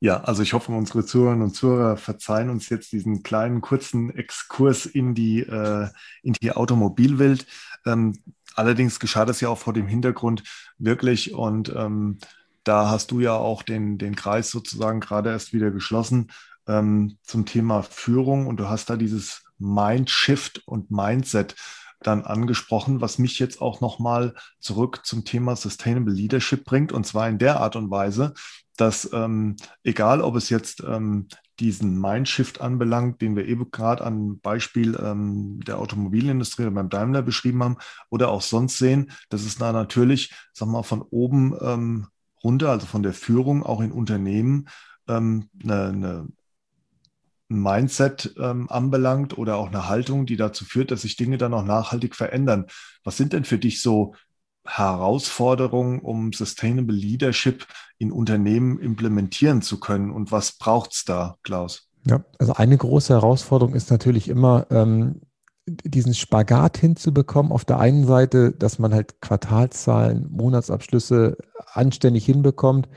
Ja, 0.00 0.20
also 0.20 0.42
ich 0.42 0.52
hoffe, 0.52 0.70
unsere 0.70 1.04
Zuhörerinnen 1.04 1.42
und 1.42 1.54
Zuhörer 1.54 1.96
verzeihen 1.96 2.50
uns 2.50 2.68
jetzt 2.68 2.92
diesen 2.92 3.24
kleinen 3.24 3.60
kurzen 3.60 4.14
Exkurs 4.14 4.86
in 4.86 5.14
die, 5.14 5.40
äh, 5.40 5.88
in 6.22 6.34
die 6.34 6.52
Automobilwelt. 6.52 7.46
Ähm, 7.84 8.16
allerdings 8.54 9.00
geschah 9.00 9.24
das 9.24 9.40
ja 9.40 9.48
auch 9.48 9.58
vor 9.58 9.72
dem 9.72 9.88
Hintergrund 9.88 10.44
wirklich 10.78 11.34
und 11.34 11.72
ähm, 11.74 12.18
da 12.62 12.90
hast 12.90 13.10
du 13.10 13.20
ja 13.20 13.34
auch 13.34 13.62
den, 13.62 13.98
den 13.98 14.14
Kreis 14.14 14.50
sozusagen 14.50 15.00
gerade 15.00 15.30
erst 15.30 15.52
wieder 15.52 15.70
geschlossen 15.70 16.30
ähm, 16.68 17.18
zum 17.22 17.46
Thema 17.46 17.82
Führung 17.82 18.46
und 18.46 18.60
du 18.60 18.68
hast 18.68 18.90
da 18.90 18.96
dieses 18.96 19.42
Mindshift 19.58 20.62
und 20.66 20.90
Mindset 20.90 21.56
dann 22.00 22.22
angesprochen, 22.22 23.00
was 23.00 23.18
mich 23.18 23.40
jetzt 23.40 23.60
auch 23.60 23.80
nochmal 23.80 24.34
zurück 24.60 25.00
zum 25.04 25.24
Thema 25.24 25.56
Sustainable 25.56 26.14
Leadership 26.14 26.64
bringt 26.64 26.92
und 26.92 27.04
zwar 27.04 27.28
in 27.28 27.38
der 27.38 27.60
Art 27.60 27.74
und 27.74 27.90
Weise, 27.90 28.34
dass 28.80 29.10
ähm, 29.12 29.56
egal, 29.82 30.20
ob 30.20 30.36
es 30.36 30.48
jetzt 30.50 30.82
ähm, 30.86 31.28
diesen 31.60 32.00
Mindshift 32.00 32.60
anbelangt, 32.60 33.20
den 33.20 33.36
wir 33.36 33.46
eben 33.46 33.70
gerade 33.70 34.04
am 34.04 34.38
Beispiel 34.38 34.96
ähm, 35.02 35.60
der 35.66 35.78
Automobilindustrie 35.78 36.62
oder 36.62 36.70
beim 36.70 36.88
Daimler 36.88 37.22
beschrieben 37.22 37.62
haben, 37.62 37.76
oder 38.10 38.30
auch 38.30 38.42
sonst 38.42 38.78
sehen, 38.78 39.10
dass 39.28 39.42
es 39.42 39.56
da 39.56 39.72
natürlich, 39.72 40.32
sag 40.52 40.68
mal, 40.68 40.84
von 40.84 41.02
oben 41.02 41.54
ähm, 41.60 42.06
runter, 42.44 42.70
also 42.70 42.86
von 42.86 43.02
der 43.02 43.12
Führung 43.14 43.64
auch 43.64 43.80
in 43.80 43.92
Unternehmen, 43.92 44.68
ähm, 45.08 45.48
eine, 45.62 45.84
eine 45.84 46.28
ein 47.50 47.62
Mindset 47.62 48.34
ähm, 48.38 48.68
anbelangt 48.68 49.38
oder 49.38 49.56
auch 49.56 49.68
eine 49.68 49.88
Haltung, 49.88 50.26
die 50.26 50.36
dazu 50.36 50.64
führt, 50.64 50.90
dass 50.90 51.02
sich 51.02 51.16
Dinge 51.16 51.38
dann 51.38 51.54
auch 51.54 51.64
nachhaltig 51.64 52.14
verändern. 52.14 52.66
Was 53.04 53.16
sind 53.16 53.32
denn 53.32 53.44
für 53.44 53.58
dich 53.58 53.80
so 53.80 54.14
Herausforderungen, 54.68 56.00
um 56.00 56.32
Sustainable 56.32 56.96
Leadership 56.96 57.66
in 57.98 58.12
Unternehmen 58.12 58.78
implementieren 58.78 59.62
zu 59.62 59.80
können? 59.80 60.10
Und 60.10 60.30
was 60.30 60.52
braucht 60.52 60.92
es 60.92 61.04
da, 61.04 61.36
Klaus? 61.42 61.88
Ja, 62.06 62.24
also 62.38 62.52
eine 62.52 62.76
große 62.76 63.12
Herausforderung 63.12 63.74
ist 63.74 63.90
natürlich 63.90 64.28
immer, 64.28 64.66
ähm, 64.70 65.22
diesen 65.66 66.14
Spagat 66.14 66.78
hinzubekommen. 66.78 67.52
Auf 67.52 67.64
der 67.64 67.78
einen 67.78 68.06
Seite, 68.06 68.52
dass 68.52 68.78
man 68.78 68.94
halt 68.94 69.20
Quartalszahlen, 69.20 70.28
Monatsabschlüsse 70.30 71.36
anständig 71.72 72.24
hinbekommt 72.24 72.88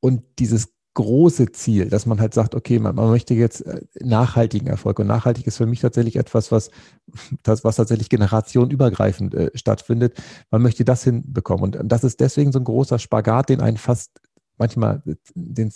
und 0.00 0.22
dieses 0.38 0.72
große 1.00 1.52
Ziel, 1.52 1.88
dass 1.88 2.06
man 2.06 2.20
halt 2.20 2.34
sagt, 2.34 2.54
okay, 2.54 2.78
man, 2.78 2.94
man, 2.94 3.08
möchte 3.10 3.34
jetzt 3.34 3.66
äh, 3.66 3.80
nachhaltigen 4.00 4.68
Erfolg. 4.68 4.98
Und 4.98 5.06
nachhaltig 5.06 5.46
ist 5.46 5.56
für 5.56 5.66
mich 5.66 5.80
tatsächlich 5.80 6.16
etwas, 6.16 6.52
was, 6.52 6.70
das, 7.42 7.64
was 7.64 7.76
tatsächlich 7.76 8.08
generationenübergreifend 8.08 9.34
äh, 9.34 9.50
stattfindet. 9.54 10.20
Man 10.50 10.62
möchte 10.62 10.84
das 10.84 11.04
hinbekommen. 11.04 11.74
Und 11.74 11.88
das 11.88 12.04
ist 12.04 12.20
deswegen 12.20 12.52
so 12.52 12.58
ein 12.58 12.64
großer 12.64 12.98
Spagat, 12.98 13.48
den 13.48 13.60
einen 13.60 13.76
fast 13.76 14.20
manchmal 14.58 15.02
äh, 15.06 15.16
den, 15.34 15.72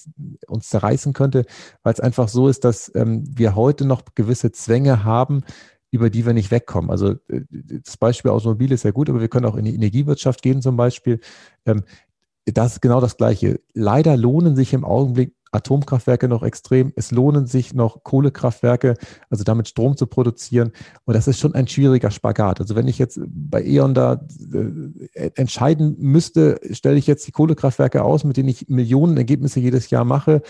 uns 0.46 0.68
zerreißen 0.68 1.12
könnte, 1.12 1.46
weil 1.82 1.94
es 1.94 2.00
einfach 2.00 2.28
so 2.28 2.48
ist, 2.48 2.64
dass 2.64 2.92
ähm, 2.94 3.24
wir 3.26 3.56
heute 3.56 3.84
noch 3.86 4.02
gewisse 4.14 4.52
Zwänge 4.52 5.04
haben, 5.04 5.42
über 5.90 6.10
die 6.10 6.26
wir 6.26 6.34
nicht 6.34 6.50
wegkommen. 6.50 6.90
Also 6.90 7.12
äh, 7.28 7.42
das 7.50 7.96
Beispiel 7.96 8.30
Automobil 8.30 8.72
ist 8.72 8.84
ja 8.84 8.90
gut, 8.90 9.08
aber 9.08 9.20
wir 9.20 9.28
können 9.28 9.46
auch 9.46 9.56
in 9.56 9.64
die 9.64 9.74
Energiewirtschaft 9.74 10.42
gehen 10.42 10.60
zum 10.60 10.76
Beispiel. 10.76 11.20
Ähm, 11.66 11.84
das 12.46 12.74
ist 12.74 12.80
genau 12.80 13.00
das 13.00 13.16
Gleiche. 13.16 13.60
Leider 13.72 14.16
lohnen 14.16 14.56
sich 14.56 14.72
im 14.72 14.84
Augenblick 14.84 15.34
Atomkraftwerke 15.54 16.28
noch 16.28 16.42
extrem. 16.42 16.92
Es 16.96 17.10
lohnen 17.10 17.46
sich 17.46 17.74
noch 17.74 18.02
Kohlekraftwerke, 18.02 18.96
also 19.30 19.44
damit 19.44 19.68
Strom 19.68 19.96
zu 19.96 20.06
produzieren. 20.06 20.72
Und 21.04 21.14
das 21.14 21.28
ist 21.28 21.38
schon 21.38 21.54
ein 21.54 21.68
schwieriger 21.68 22.10
Spagat. 22.10 22.60
Also 22.60 22.74
wenn 22.74 22.88
ich 22.88 22.98
jetzt 22.98 23.20
bei 23.26 23.62
E.ON 23.64 23.94
da 23.94 24.26
äh, 24.52 25.30
entscheiden 25.36 25.96
müsste, 25.98 26.60
stelle 26.72 26.96
ich 26.96 27.06
jetzt 27.06 27.26
die 27.26 27.32
Kohlekraftwerke 27.32 28.02
aus, 28.02 28.24
mit 28.24 28.36
denen 28.36 28.48
ich 28.48 28.68
Millionen 28.68 29.16
Ergebnisse 29.16 29.60
jedes 29.60 29.90
Jahr 29.90 30.04
mache 30.04 30.42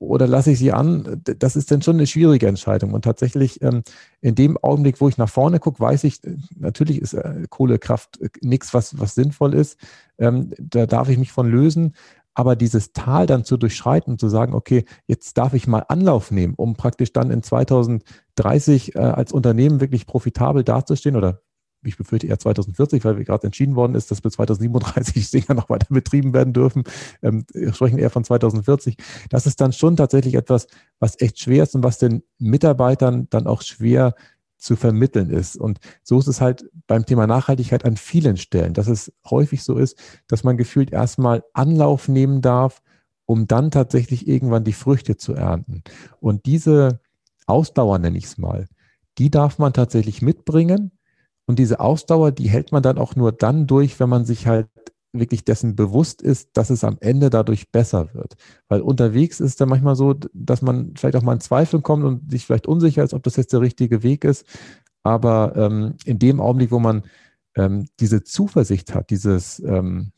oder 0.00 0.26
lasse 0.26 0.50
ich 0.50 0.58
sie 0.58 0.72
an? 0.72 1.20
Das 1.24 1.56
ist 1.56 1.70
dann 1.70 1.82
schon 1.82 1.96
eine 1.96 2.06
schwierige 2.06 2.48
Entscheidung. 2.48 2.94
Und 2.94 3.04
tatsächlich 3.04 3.60
ähm, 3.62 3.82
in 4.22 4.34
dem 4.34 4.56
Augenblick, 4.56 4.98
wo 5.00 5.08
ich 5.08 5.18
nach 5.18 5.28
vorne 5.28 5.60
gucke, 5.60 5.78
weiß 5.78 6.04
ich, 6.04 6.24
äh, 6.24 6.36
natürlich 6.58 7.00
ist 7.00 7.12
äh, 7.12 7.46
Kohlekraft 7.50 8.18
äh, 8.20 8.30
nichts, 8.40 8.72
was, 8.72 8.98
was 8.98 9.14
sinnvoll 9.14 9.52
ist. 9.54 9.78
Ähm, 10.18 10.52
da 10.58 10.86
darf 10.86 11.10
ich 11.10 11.18
mich 11.18 11.32
von 11.32 11.50
lösen. 11.50 11.94
Aber 12.32 12.56
dieses 12.56 12.92
Tal 12.92 13.26
dann 13.26 13.44
zu 13.44 13.58
durchschreiten 13.58 14.14
und 14.14 14.18
zu 14.20 14.30
sagen, 14.30 14.54
okay, 14.54 14.86
jetzt 15.06 15.36
darf 15.36 15.52
ich 15.52 15.66
mal 15.66 15.84
Anlauf 15.88 16.30
nehmen, 16.30 16.54
um 16.56 16.74
praktisch 16.76 17.12
dann 17.12 17.30
in 17.30 17.42
2030 17.42 18.94
äh, 18.94 18.98
als 18.98 19.32
Unternehmen 19.32 19.80
wirklich 19.80 20.06
profitabel 20.06 20.64
dazustehen 20.64 21.16
oder 21.16 21.42
ich 21.82 21.96
befürchte 21.96 22.26
eher 22.26 22.38
2040, 22.38 23.04
weil 23.04 23.24
gerade 23.24 23.46
entschieden 23.46 23.76
worden 23.76 23.94
ist, 23.94 24.10
dass 24.10 24.20
bis 24.20 24.32
2037 24.34 25.30
Dinger 25.30 25.54
noch 25.54 25.70
weiter 25.70 25.86
betrieben 25.90 26.32
werden 26.32 26.52
dürfen. 26.52 26.84
Ähm, 27.22 27.44
wir 27.52 27.72
sprechen 27.72 27.98
eher 27.98 28.10
von 28.10 28.24
2040. 28.24 28.96
Das 29.28 29.46
ist 29.46 29.60
dann 29.60 29.72
schon 29.72 29.96
tatsächlich 29.96 30.34
etwas, 30.34 30.66
was 30.98 31.20
echt 31.20 31.38
schwer 31.40 31.62
ist 31.62 31.74
und 31.74 31.82
was 31.82 31.98
den 31.98 32.22
Mitarbeitern 32.38 33.28
dann 33.30 33.46
auch 33.46 33.62
schwer 33.62 34.14
zu 34.60 34.76
vermitteln 34.76 35.30
ist. 35.30 35.56
Und 35.56 35.78
so 36.02 36.18
ist 36.18 36.26
es 36.26 36.40
halt 36.40 36.68
beim 36.86 37.06
Thema 37.06 37.26
Nachhaltigkeit 37.26 37.84
an 37.84 37.96
vielen 37.96 38.36
Stellen, 38.36 38.74
dass 38.74 38.88
es 38.88 39.12
häufig 39.28 39.62
so 39.62 39.78
ist, 39.78 39.98
dass 40.28 40.44
man 40.44 40.58
gefühlt 40.58 40.92
erstmal 40.92 41.42
Anlauf 41.54 42.08
nehmen 42.08 42.42
darf, 42.42 42.82
um 43.24 43.46
dann 43.46 43.70
tatsächlich 43.70 44.28
irgendwann 44.28 44.64
die 44.64 44.74
Früchte 44.74 45.16
zu 45.16 45.34
ernten. 45.34 45.82
Und 46.20 46.44
diese 46.44 47.00
Ausdauer, 47.46 47.98
nenne 47.98 48.18
ich 48.18 48.24
es 48.24 48.38
mal, 48.38 48.68
die 49.18 49.30
darf 49.30 49.58
man 49.58 49.72
tatsächlich 49.72 50.22
mitbringen 50.22 50.92
und 51.50 51.58
diese 51.58 51.80
Ausdauer, 51.80 52.30
die 52.30 52.48
hält 52.48 52.70
man 52.70 52.80
dann 52.80 52.96
auch 52.96 53.16
nur 53.16 53.32
dann 53.32 53.66
durch, 53.66 53.98
wenn 53.98 54.08
man 54.08 54.24
sich 54.24 54.46
halt 54.46 54.68
wirklich 55.12 55.44
dessen 55.44 55.74
bewusst 55.74 56.22
ist, 56.22 56.50
dass 56.52 56.70
es 56.70 56.84
am 56.84 56.96
Ende 57.00 57.28
dadurch 57.28 57.72
besser 57.72 58.14
wird. 58.14 58.36
Weil 58.68 58.82
unterwegs 58.82 59.40
ist 59.40 59.48
es 59.48 59.56
dann 59.56 59.68
manchmal 59.68 59.96
so, 59.96 60.14
dass 60.32 60.62
man 60.62 60.94
vielleicht 60.96 61.16
auch 61.16 61.22
mal 61.22 61.32
in 61.32 61.40
Zweifel 61.40 61.80
kommt 61.80 62.04
und 62.04 62.30
sich 62.30 62.46
vielleicht 62.46 62.68
unsicher 62.68 63.02
ist, 63.02 63.14
ob 63.14 63.24
das 63.24 63.34
jetzt 63.34 63.52
der 63.52 63.62
richtige 63.62 64.04
Weg 64.04 64.22
ist. 64.22 64.46
Aber 65.02 65.56
ähm, 65.56 65.96
in 66.04 66.20
dem 66.20 66.40
Augenblick, 66.40 66.70
wo 66.70 66.78
man 66.78 67.02
ähm, 67.56 67.88
diese 67.98 68.22
Zuversicht 68.22 68.94
hat, 68.94 69.10
dieses 69.10 69.58
ähm, 69.58 70.12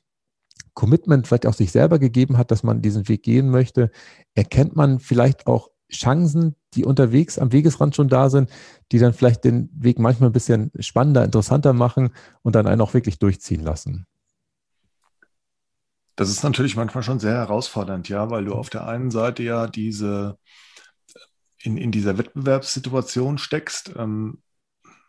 Commitment 0.74 1.26
vielleicht 1.26 1.46
auch 1.46 1.54
sich 1.54 1.72
selber 1.72 1.98
gegeben 1.98 2.36
hat, 2.36 2.50
dass 2.50 2.62
man 2.62 2.82
diesen 2.82 3.08
Weg 3.08 3.22
gehen 3.22 3.48
möchte, 3.48 3.90
erkennt 4.34 4.76
man 4.76 5.00
vielleicht 5.00 5.46
auch 5.46 5.70
Chancen, 5.90 6.56
die 6.74 6.84
unterwegs 6.84 7.38
am 7.38 7.52
Wegesrand 7.52 7.94
schon 7.94 8.08
da 8.08 8.30
sind, 8.30 8.50
die 8.90 8.98
dann 8.98 9.12
vielleicht 9.12 9.44
den 9.44 9.70
Weg 9.74 9.98
manchmal 9.98 10.30
ein 10.30 10.34
bisschen 10.34 10.70
spannender, 10.78 11.24
interessanter 11.24 11.72
machen 11.72 12.10
und 12.42 12.54
dann 12.54 12.66
einen 12.66 12.80
auch 12.80 12.94
wirklich 12.94 13.18
durchziehen 13.18 13.62
lassen. 13.62 14.06
Das 16.16 16.28
ist 16.28 16.42
natürlich 16.42 16.76
manchmal 16.76 17.02
schon 17.02 17.20
sehr 17.20 17.34
herausfordernd, 17.34 18.08
ja, 18.08 18.30
weil 18.30 18.44
du 18.44 18.52
auf 18.52 18.70
der 18.70 18.86
einen 18.86 19.10
Seite 19.10 19.42
ja 19.42 19.66
diese 19.66 20.38
in, 21.62 21.76
in 21.76 21.92
dieser 21.92 22.18
Wettbewerbssituation 22.18 23.38
steckst, 23.38 23.92
ähm, 23.96 24.42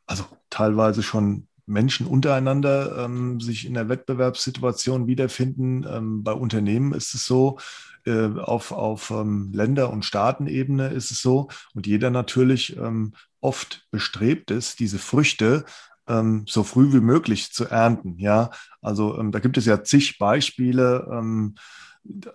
also 0.05 0.25
teilweise 0.49 1.03
schon 1.03 1.47
Menschen 1.65 2.07
untereinander 2.07 3.05
ähm, 3.05 3.39
sich 3.39 3.65
in 3.65 3.73
der 3.73 3.89
Wettbewerbssituation 3.89 5.07
wiederfinden. 5.07 5.85
Ähm, 5.89 6.23
bei 6.23 6.33
Unternehmen 6.33 6.93
ist 6.93 7.13
es 7.13 7.25
so, 7.25 7.57
äh, 8.05 8.39
auf, 8.39 8.71
auf 8.71 9.11
ähm, 9.11 9.51
Länder- 9.53 9.91
und 9.91 10.05
Staatenebene 10.05 10.89
ist 10.89 11.11
es 11.11 11.21
so. 11.21 11.49
Und 11.73 11.87
jeder 11.87 12.09
natürlich 12.09 12.77
ähm, 12.77 13.13
oft 13.41 13.85
bestrebt 13.91 14.51
ist, 14.51 14.79
diese 14.79 14.99
Früchte 14.99 15.65
ähm, 16.07 16.45
so 16.47 16.63
früh 16.63 16.93
wie 16.93 17.01
möglich 17.01 17.51
zu 17.53 17.65
ernten. 17.65 18.17
Ja, 18.17 18.51
also 18.81 19.17
ähm, 19.17 19.31
da 19.31 19.39
gibt 19.39 19.57
es 19.57 19.65
ja 19.65 19.83
zig 19.83 20.17
Beispiele 20.17 21.07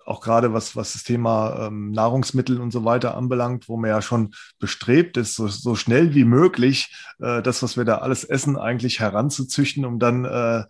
auch 0.06 0.20
gerade 0.20 0.52
was, 0.52 0.76
was 0.76 0.94
das 0.94 1.04
Thema 1.04 1.66
ähm, 1.66 1.90
Nahrungsmittel 1.90 2.60
und 2.60 2.70
so 2.70 2.84
weiter 2.84 3.16
anbelangt, 3.16 3.68
wo 3.68 3.76
man 3.76 3.90
ja 3.90 4.00
schon 4.00 4.34
bestrebt 4.58 5.16
ist, 5.16 5.34
so, 5.34 5.48
so 5.48 5.74
schnell 5.74 6.14
wie 6.14 6.24
möglich 6.24 6.94
äh, 7.20 7.42
das, 7.42 7.62
was 7.62 7.76
wir 7.76 7.84
da 7.84 7.98
alles 7.98 8.24
essen, 8.24 8.56
eigentlich 8.56 9.00
heranzuzüchten, 9.00 9.84
um 9.84 9.98
dann 9.98 10.24
äh, 10.24 10.64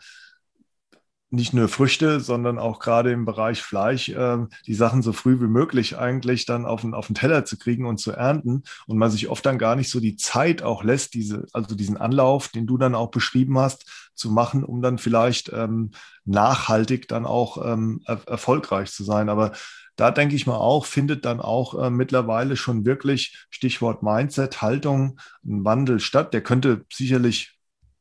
nicht 1.31 1.53
nur 1.53 1.69
Früchte, 1.69 2.21
sondern 2.21 2.59
auch 2.59 2.79
gerade 2.79 3.13
im 3.13 3.25
Bereich 3.27 3.63
Fleisch 3.63 4.09
äh, 4.09 4.39
die 4.67 4.75
Sachen 4.75 5.03
so 5.03 5.13
früh 5.13 5.41
wie 5.41 5.47
möglich 5.47 5.99
eigentlich 5.99 6.47
dann 6.47 6.65
auf 6.65 6.81
den, 6.81 6.95
auf 6.95 7.09
den 7.09 7.15
Teller 7.15 7.45
zu 7.45 7.59
kriegen 7.59 7.85
und 7.85 7.99
zu 7.99 8.13
ernten 8.13 8.63
und 8.87 8.97
man 8.97 9.11
sich 9.11 9.29
oft 9.29 9.45
dann 9.45 9.59
gar 9.59 9.77
nicht 9.77 9.91
so 9.91 10.01
die 10.01 10.17
Zeit 10.17 10.63
auch 10.63 10.83
lässt, 10.83 11.15
diese, 11.15 11.47
also 11.53 11.75
diesen 11.75 11.99
Anlauf, 11.99 12.49
den 12.49 12.67
du 12.67 12.79
dann 12.79 12.95
auch 12.95 13.11
beschrieben 13.11 13.59
hast, 13.59 14.11
zu 14.15 14.31
machen, 14.31 14.65
um 14.65 14.81
dann 14.81 14.97
vielleicht 14.97 15.53
ähm, 15.53 15.91
nachhaltig 16.25 17.09
dann 17.09 17.27
auch 17.27 17.65
ähm, 17.65 18.01
er 18.07 18.27
erfolgreich 18.27 18.91
zu 18.91 19.05
sein. 19.05 19.29
Aber 19.29 19.53
da 19.97 20.11
denke 20.11 20.35
ich 20.35 20.47
mal 20.47 20.57
auch, 20.57 20.87
findet 20.87 21.25
dann 21.25 21.41
auch 21.41 21.75
äh, 21.83 21.91
mittlerweile 21.91 22.57
schon 22.57 22.87
wirklich 22.87 23.47
Stichwort 23.51 24.03
Mindset, 24.03 24.63
Haltung, 24.63 25.21
ein 25.45 25.65
Wandel 25.65 26.01
statt. 26.01 26.33
Der 26.33 26.43
könnte 26.43 26.87
sicherlich 26.91 27.59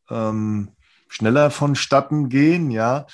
ähm, 0.10 0.77
schneller 1.08 1.52
vonstatten 1.52 2.30
gehen, 2.30 2.72
ja. 2.72 3.06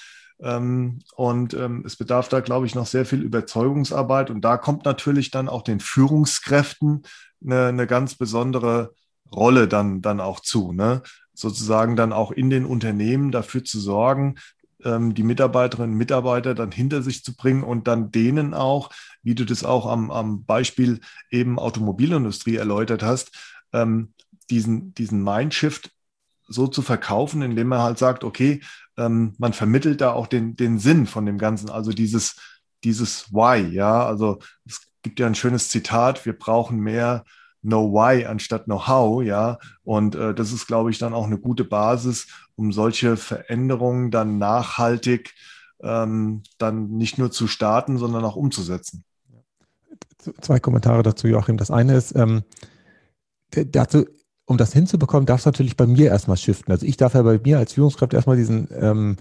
Ähm, 0.44 1.00
und 1.16 1.54
ähm, 1.54 1.84
es 1.86 1.96
bedarf 1.96 2.28
da, 2.28 2.41
glaube 2.41 2.66
ich, 2.66 2.76
noch 2.76 2.86
sehr 2.86 3.06
viel 3.06 3.22
Überzeugungsarbeit. 3.22 4.30
Und 4.30 4.41
da 4.41 4.58
kommt 4.58 4.86
natürlich 4.86 5.32
dann 5.32 5.48
auch 5.48 5.62
den 5.62 5.80
Führungskräften 5.80 7.04
eine, 7.44 7.68
eine 7.68 7.88
ganz 7.88 8.16
besondere 8.16 8.94
Rolle 9.34 9.68
dann, 9.68 10.02
dann 10.02 10.20
auch 10.20 10.41
zu. 10.41 10.74
Ne? 10.74 11.02
Sozusagen 11.34 11.96
dann 11.96 12.14
auch 12.14 12.32
in 12.32 12.50
den 12.50 12.66
Unternehmen 12.66 13.32
dafür 13.32 13.64
zu 13.64 13.80
sorgen, 13.80 14.36
ähm, 14.84 15.14
die 15.14 15.24
Mitarbeiterinnen 15.24 15.91
und 15.91 15.98
Mitarbeiter 15.98 16.56
dann 16.56 16.72
hinter 16.72 17.02
sich 17.02 17.24
zu 17.24 17.36
bringen 17.36 17.64
und 17.64 17.88
dann 17.88 18.12
denen 18.12 18.54
auch, 18.54 18.89
wie 19.24 19.36
du 19.36 19.46
das 19.46 19.64
auch 19.64 19.86
am, 19.86 20.12
am 20.12 20.44
Beispiel 20.44 21.00
eben 21.32 21.58
Automobilindustrie 21.58 22.58
erläutert 22.58 23.02
hast, 23.02 23.32
diesen, 24.52 24.94
diesen 24.94 25.24
Mindshift 25.24 25.93
so 26.54 26.68
zu 26.68 26.82
verkaufen, 26.82 27.41
indem 27.41 27.68
man 27.68 27.82
halt 27.82 27.97
sagt, 27.97 28.24
okay, 28.24 28.62
ähm, 28.97 29.34
man 29.38 29.54
vermittelt 29.54 30.01
da 30.01 30.14
auch 30.14 30.28
den, 30.28 30.56
den 30.56 30.80
Sinn 30.80 31.06
von 31.06 31.26
dem 31.26 31.38
Ganzen, 31.38 31.70
also 31.70 31.91
dieses, 31.91 32.36
dieses 32.84 33.32
Why, 33.32 33.74
ja, 33.74 34.06
also 34.06 34.39
es 34.66 34.82
gibt 35.01 35.20
ja 35.20 35.28
ein 35.28 35.36
schönes 35.36 35.70
Zitat, 35.70 36.26
wir 36.26 36.38
brauchen 36.38 36.80
mehr 36.80 37.24
Know 37.62 37.93
Why 37.93 38.26
anstatt 38.26 38.66
Know 38.66 38.88
How, 38.88 39.24
ja, 39.24 39.58
und 39.84 40.16
äh, 40.16 40.34
das 40.34 40.51
ist, 40.51 40.68
glaube 40.68 40.91
ich, 40.91 40.99
dann 40.99 41.14
auch 41.14 41.26
eine 41.26 41.39
gute 41.39 41.64
Basis, 41.64 42.28
um 42.56 42.72
solche 42.72 43.18
Veränderungen 43.18 44.12
dann 44.12 44.38
nachhaltig 44.38 45.34
ähm, 45.84 46.43
dann 46.58 46.91
nicht 46.91 47.18
nur 47.18 47.32
zu 47.32 47.47
starten, 47.47 47.97
sondern 47.97 48.24
auch 48.24 48.36
umzusetzen. 48.36 49.04
Zwei 50.41 50.60
Kommentare 50.60 51.04
dazu, 51.04 51.28
Joachim. 51.28 51.58
Das 51.58 51.70
eine 51.70 51.95
ist, 51.95 52.16
ähm, 52.16 52.43
dazu 53.51 54.06
um 54.46 54.58
das 54.58 54.74
hinzubekommen, 54.74 55.26
darf 55.26 55.39
es 55.39 55.46
natürlich 55.46 55.78
bei 55.78 55.88
mir 55.88 56.10
erstmal 56.10 56.38
shiften. 56.38 56.72
Also 56.72 56.86
ich 56.86 56.98
darf 56.98 57.14
ja 57.14 57.22
bei 57.22 57.39
mir 57.39 57.58
als 57.58 57.74
Führungskraft 57.74 58.14
erstmal 58.14 58.38
diesen 58.38 58.68
ähm, 58.72 59.18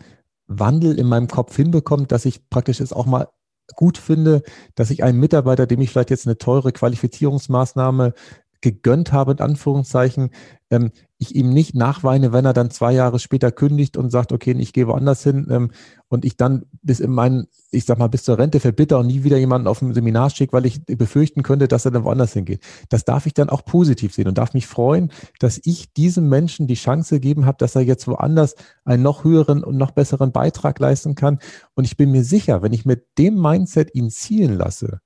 Wandel 0.47 0.99
in 0.99 1.07
meinem 1.07 1.29
Kopf 1.29 1.57
hinbekommen, 1.57 2.09
dass 2.09 2.25
ich 2.25 2.49
praktisch 2.49 2.81
es 2.81 2.93
auch 2.93 3.07
mal 3.07 3.29
gut 3.77 3.99
finde, 3.99 4.43
dass 4.75 4.91
ich 4.91 5.03
einen 5.03 5.21
Mitarbeiter, 5.21 5.67
dem 5.67 5.81
ich 5.81 5.91
vielleicht 5.91 6.11
jetzt 6.11 6.27
eine 6.27 6.39
teure 6.39 6.73
Qualifizierungsmaßnahme 6.73 8.13
gegönnt 8.63 9.13
habe, 9.13 9.33
in 9.33 9.41
Anführungszeichen, 9.41 10.31
ähm, 10.71 10.91
ich 11.19 11.37
ihm 11.37 11.51
nicht 11.51 11.75
nachweine, 11.75 12.33
wenn 12.33 12.45
er 12.45 12.53
dann 12.53 12.71
zwei 12.71 12.93
Jahre 12.93 13.19
später 13.19 13.53
kündigt 13.53 13.97
und 13.97 14.11
sagt, 14.11 14.33
okay, 14.33 14.57
ich 14.59 14.73
gehe 14.73 14.89
woanders 14.89 15.23
hin 15.23 15.47
ähm, 15.51 15.71
und 16.09 16.25
ich 16.25 16.37
dann 16.37 16.65
bis 16.83 16.99
in 16.99 17.11
meinen, 17.11 17.47
ich 17.71 17.85
sag 17.85 17.99
mal, 17.99 18.09
bis 18.09 18.25
zur 18.25 18.39
Rente 18.39 18.59
verbitter 18.59 18.99
und 18.99 19.07
nie 19.07 19.23
wieder 19.23 19.37
jemanden 19.37 19.69
auf 19.69 19.83
ein 19.83 19.95
Seminar 19.95 20.31
schicke, 20.31 20.53
weil 20.53 20.67
ich 20.67 20.85
befürchten 20.85 21.43
könnte, 21.43 21.69
dass 21.69 21.85
er 21.85 21.91
dann 21.91 22.05
woanders 22.05 22.33
hingeht. 22.33 22.63
Das 22.89 23.05
darf 23.05 23.27
ich 23.27 23.35
dann 23.35 23.51
auch 23.51 23.65
positiv 23.65 24.15
sehen 24.15 24.27
und 24.27 24.39
darf 24.39 24.55
mich 24.55 24.67
freuen, 24.67 25.13
dass 25.39 25.61
ich 25.63 25.93
diesem 25.93 26.29
Menschen 26.29 26.67
die 26.67 26.75
Chance 26.75 27.17
gegeben 27.17 27.47
habe, 27.47 27.59
dass 27.59 27.77
er 27.77 27.83
jetzt 27.83 28.09
woanders 28.09 28.57
einen 28.85 29.03
noch 29.03 29.23
höheren 29.23 29.63
und 29.63 29.77
noch 29.77 29.93
besseren 29.93 30.33
Beitrag 30.33 30.79
leisten 30.81 31.15
kann. 31.15 31.39
Und 31.75 31.85
ich 31.85 31.97
bin 31.97 32.11
mir 32.11 32.25
sicher, 32.25 32.63
wenn 32.63 32.73
ich 32.73 32.85
mit 32.85 33.07
dem 33.19 33.41
Mindset 33.41 33.95
ihn 33.95 34.11
zielen 34.11 34.55
lasse, 34.57 35.01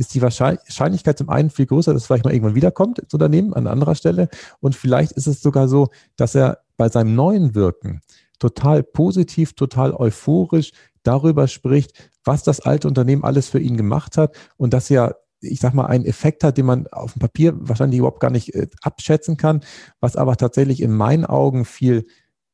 ist 0.00 0.14
die 0.14 0.22
Wahrscheinlichkeit 0.22 1.18
zum 1.18 1.28
einen 1.28 1.50
viel 1.50 1.66
größer, 1.66 1.92
dass 1.92 2.02
es 2.02 2.06
vielleicht 2.06 2.24
mal 2.24 2.32
irgendwann 2.32 2.54
wiederkommt 2.54 2.98
ins 2.98 3.12
Unternehmen 3.12 3.52
an 3.54 3.66
anderer 3.66 3.94
Stelle. 3.94 4.28
Und 4.58 4.74
vielleicht 4.74 5.12
ist 5.12 5.26
es 5.26 5.42
sogar 5.42 5.68
so, 5.68 5.90
dass 6.16 6.34
er 6.34 6.58
bei 6.76 6.88
seinem 6.88 7.14
neuen 7.14 7.54
Wirken 7.54 8.00
total 8.38 8.82
positiv, 8.82 9.52
total 9.52 9.92
euphorisch 9.92 10.72
darüber 11.02 11.46
spricht, 11.46 12.10
was 12.24 12.42
das 12.42 12.60
alte 12.60 12.88
Unternehmen 12.88 13.24
alles 13.24 13.48
für 13.48 13.60
ihn 13.60 13.76
gemacht 13.76 14.16
hat 14.16 14.34
und 14.56 14.72
dass 14.72 14.90
er 14.90 15.16
ich 15.42 15.58
sag 15.58 15.72
mal, 15.72 15.86
einen 15.86 16.04
Effekt 16.04 16.44
hat, 16.44 16.58
den 16.58 16.66
man 16.66 16.86
auf 16.88 17.14
dem 17.14 17.20
Papier 17.20 17.54
wahrscheinlich 17.56 17.98
überhaupt 17.98 18.20
gar 18.20 18.30
nicht 18.30 18.54
äh, 18.54 18.66
abschätzen 18.82 19.38
kann, 19.38 19.62
was 19.98 20.14
aber 20.14 20.36
tatsächlich 20.36 20.82
in 20.82 20.92
meinen 20.92 21.24
Augen 21.24 21.64
viel 21.64 22.04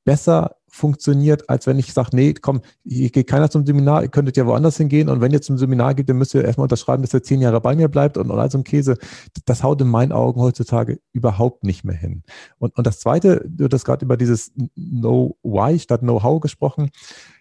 besser 0.06 0.56
funktioniert, 0.68 1.50
als 1.50 1.66
wenn 1.66 1.78
ich 1.78 1.92
sage, 1.92 2.10
nee, 2.14 2.32
komm, 2.32 2.60
hier 2.84 3.10
geht 3.10 3.26
keiner 3.26 3.50
zum 3.50 3.66
Seminar, 3.66 4.02
ihr 4.02 4.08
könntet 4.08 4.36
ja 4.36 4.46
woanders 4.46 4.76
hingehen 4.76 5.08
und 5.08 5.20
wenn 5.20 5.32
ihr 5.32 5.42
zum 5.42 5.58
Seminar 5.58 5.94
geht, 5.94 6.08
dann 6.08 6.16
müsst 6.16 6.32
ihr 6.34 6.44
erstmal 6.44 6.66
unterschreiben, 6.66 7.02
dass 7.02 7.12
er 7.12 7.22
zehn 7.22 7.40
Jahre 7.40 7.60
bei 7.60 7.74
mir 7.74 7.88
bleibt 7.88 8.16
und, 8.16 8.30
und 8.30 8.38
all 8.38 8.50
so 8.50 8.58
ein 8.58 8.64
Käse. 8.64 8.98
Das 9.46 9.62
haut 9.62 9.80
in 9.80 9.88
meinen 9.88 10.12
Augen 10.12 10.40
heutzutage 10.40 11.00
überhaupt 11.12 11.64
nicht 11.64 11.82
mehr 11.84 11.96
hin. 11.96 12.22
Und, 12.58 12.76
und 12.76 12.86
das 12.86 13.00
Zweite, 13.00 13.44
du 13.48 13.68
hast 13.70 13.84
gerade 13.84 14.04
über 14.04 14.16
dieses 14.16 14.52
Know-Why 14.76 15.78
statt 15.80 16.02
Know-How 16.02 16.40
gesprochen. 16.40 16.90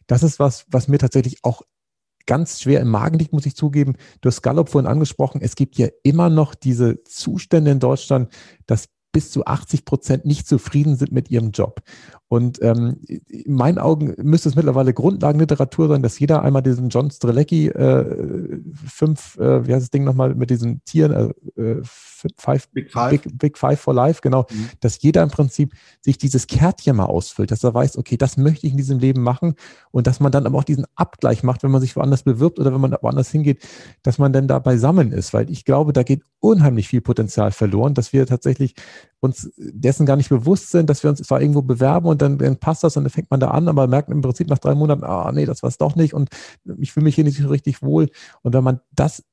Das 0.07 0.24
ist 0.24 0.39
was, 0.39 0.66
was 0.70 0.88
mir 0.88 0.97
tatsächlich 0.97 1.43
auch 1.43 1.61
ganz 2.26 2.61
schwer 2.61 2.80
im 2.80 2.89
Magen 2.89 3.20
liegt, 3.20 3.32
muss 3.34 3.45
ich 3.45 3.55
zugeben. 3.55 3.95
Du 4.22 4.28
hast 4.28 4.41
Gallup 4.41 4.70
vorhin 4.70 4.89
angesprochen. 4.89 5.41
Es 5.41 5.55
gibt 5.55 5.78
ja 5.78 5.88
immer 6.01 6.32
noch 6.32 6.55
diese 6.55 7.03
Zustände 7.03 7.70
in 7.70 7.80
Deutschland, 7.80 8.34
dass 8.66 8.88
bis 9.16 9.32
zu 9.32 9.45
80 9.45 9.86
Prozent 9.86 10.26
nicht 10.26 10.45
zufrieden 10.45 10.97
sind 10.97 11.13
mit 11.13 11.32
ihrem 11.32 11.51
Job. 11.51 11.82
Und 12.28 12.61
ähm, 12.61 12.97
in 13.07 13.53
meinen 13.53 13.78
Augen 13.78 14.13
müsste 14.18 14.49
es 14.49 14.55
mittlerweile 14.55 14.93
Grundlagenliteratur 14.93 15.88
sein, 15.88 16.01
dass 16.03 16.20
jeder 16.20 16.41
einmal 16.41 16.63
diesen 16.63 16.89
John 16.89 17.09
Strelecki 17.09 17.68
äh, 17.68 18.59
fünf, 18.74 19.38
äh, 19.38 19.66
wie 19.66 19.74
heißt 19.74 19.84
das 19.84 19.89
Ding 19.89 20.03
nochmal 20.03 20.36
mit 20.36 20.49
diesen 20.49 20.84
Tieren, 20.84 21.34
äh, 21.55 21.61
äh 21.61 21.82
five, 22.36 22.68
Big, 22.72 22.91
five. 22.91 23.11
Big, 23.11 23.38
Big, 23.38 23.57
Five 23.57 23.80
for 23.80 23.93
Life, 23.93 24.20
genau, 24.22 24.47
mhm. 24.51 24.70
dass 24.82 25.01
jeder 25.01 25.24
im 25.24 25.30
Prinzip 25.30 25.74
sich 26.01 26.18
dieses 26.18 26.47
Kärtchen 26.47 26.95
mal 26.95 27.05
ausfüllt, 27.05 27.51
dass 27.51 27.63
er 27.63 27.74
weiß, 27.74 27.97
okay, 27.97 28.18
das 28.18 28.36
möchte 28.36 28.66
ich 28.66 28.74
in 28.74 28.78
diesem 28.78 28.99
Leben 28.99 29.22
machen 29.22 29.53
und 29.91 30.07
dass 30.07 30.20
man 30.20 30.32
dann 30.32 30.45
aber 30.45 30.57
auch 30.57 30.63
diesen 30.63 30.86
Abgleich 30.95 31.43
macht, 31.43 31.63
wenn 31.63 31.72
man 31.72 31.82
sich 31.82 31.95
woanders 31.95 32.24
bewirbt 32.24 32.59
oder 32.59 32.74
wenn 32.74 32.82
man 32.82 32.95
woanders 32.99 33.30
hingeht, 33.30 33.63
dass 34.01 34.18
man 34.18 34.34
dann 34.34 34.47
da 34.47 34.59
beisammen 34.59 35.11
ist, 35.11 35.34
weil 35.34 35.49
ich 35.49 35.63
glaube, 35.63 35.93
da 35.93 36.03
geht 36.03 36.24
unheimlich 36.39 36.88
viel 36.88 37.01
Potenzial 37.01 37.51
verloren, 37.51 37.93
dass 37.93 38.11
wir 38.11 38.26
tatsächlich 38.26 38.76
uns 39.20 39.51
dessen 39.58 40.06
gar 40.06 40.16
nicht 40.16 40.30
bewusst 40.30 40.72
sind, 40.72 40.89
dass 40.89 41.03
wir 41.03 41.10
uns 41.10 41.22
zwar 41.22 41.41
irgendwo 41.41 41.62
bewerben 41.62 42.08
und 42.08 42.22
dann, 42.22 42.38
dann 42.38 42.58
passt 42.58 42.84
das 42.84 42.97
und 42.97 43.03
dann 43.03 43.12
fängt 43.12 43.32
man 43.32 43.39
da 43.39 43.49
an, 43.49 43.68
aber 43.68 43.88
merkt 43.88 44.10
im 44.10 44.22
Prinzip 44.22 44.49
nach 44.49 44.60
drei 44.60 44.76
Monaten, 44.76 45.03
ah 45.03 45.32
nee, 45.32 45.45
das 45.45 45.64
war 45.64 45.70
es 45.70 45.78
doch 45.78 45.95
nicht 45.95 46.14
und 46.14 46.30
ich 46.80 46.91
fühle 46.91 47.06
mich 47.06 47.16
hier 47.16 47.24
nicht 47.24 47.38
so 47.38 47.47
richtig 47.47 47.82
wohl. 47.82 48.10
Und 48.41 48.53
wenn 48.53 48.64
man 48.64 48.80
das 48.91 49.24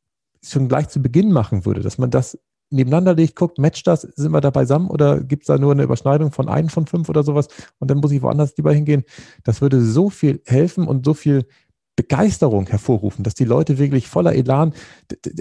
schon 0.45 0.69
gleich 0.69 0.89
zu 0.89 1.01
Beginn 1.01 1.33
machen 1.33 1.65
würde, 1.65 1.81
dass 1.81 1.99
man 1.99 2.11
das 2.11 2.39
nebeneinander 2.71 3.15
legt, 3.15 3.37
guckt, 3.37 3.59
matcht 3.59 3.87
das, 3.87 4.03
sind 4.03 4.33
wir 4.33 4.41
da 4.41 4.51
beisammen 4.51 4.89
oder 4.89 5.23
gibt 5.23 5.43
es 5.43 5.47
da 5.49 5.59
nur 5.59 5.73
eine 5.73 5.83
Überschneidung 5.83 6.33
von 6.33 6.49
einem 6.49 6.71
von 6.71 6.87
fünf 6.87 7.09
oder 7.09 7.23
sowas 7.23 7.49
und 7.79 7.91
dann 7.91 7.99
muss 7.99 8.13
ich 8.13 8.23
woanders 8.23 8.57
lieber 8.57 8.73
hingehen. 8.73 9.05
Das 9.45 9.61
würde 9.61 9.83
so 9.83 10.11
viel 10.11 10.41
helfen 10.47 10.89
und 10.89 11.05
so 11.05 11.15
viel 11.15 11.47
Begeisterung 11.95 12.67
hervorrufen, 12.69 13.23
dass 13.23 13.35
die 13.35 13.45
Leute 13.45 13.77
wirklich 13.77 14.09
voller 14.09 14.35
Elan, 14.35 14.73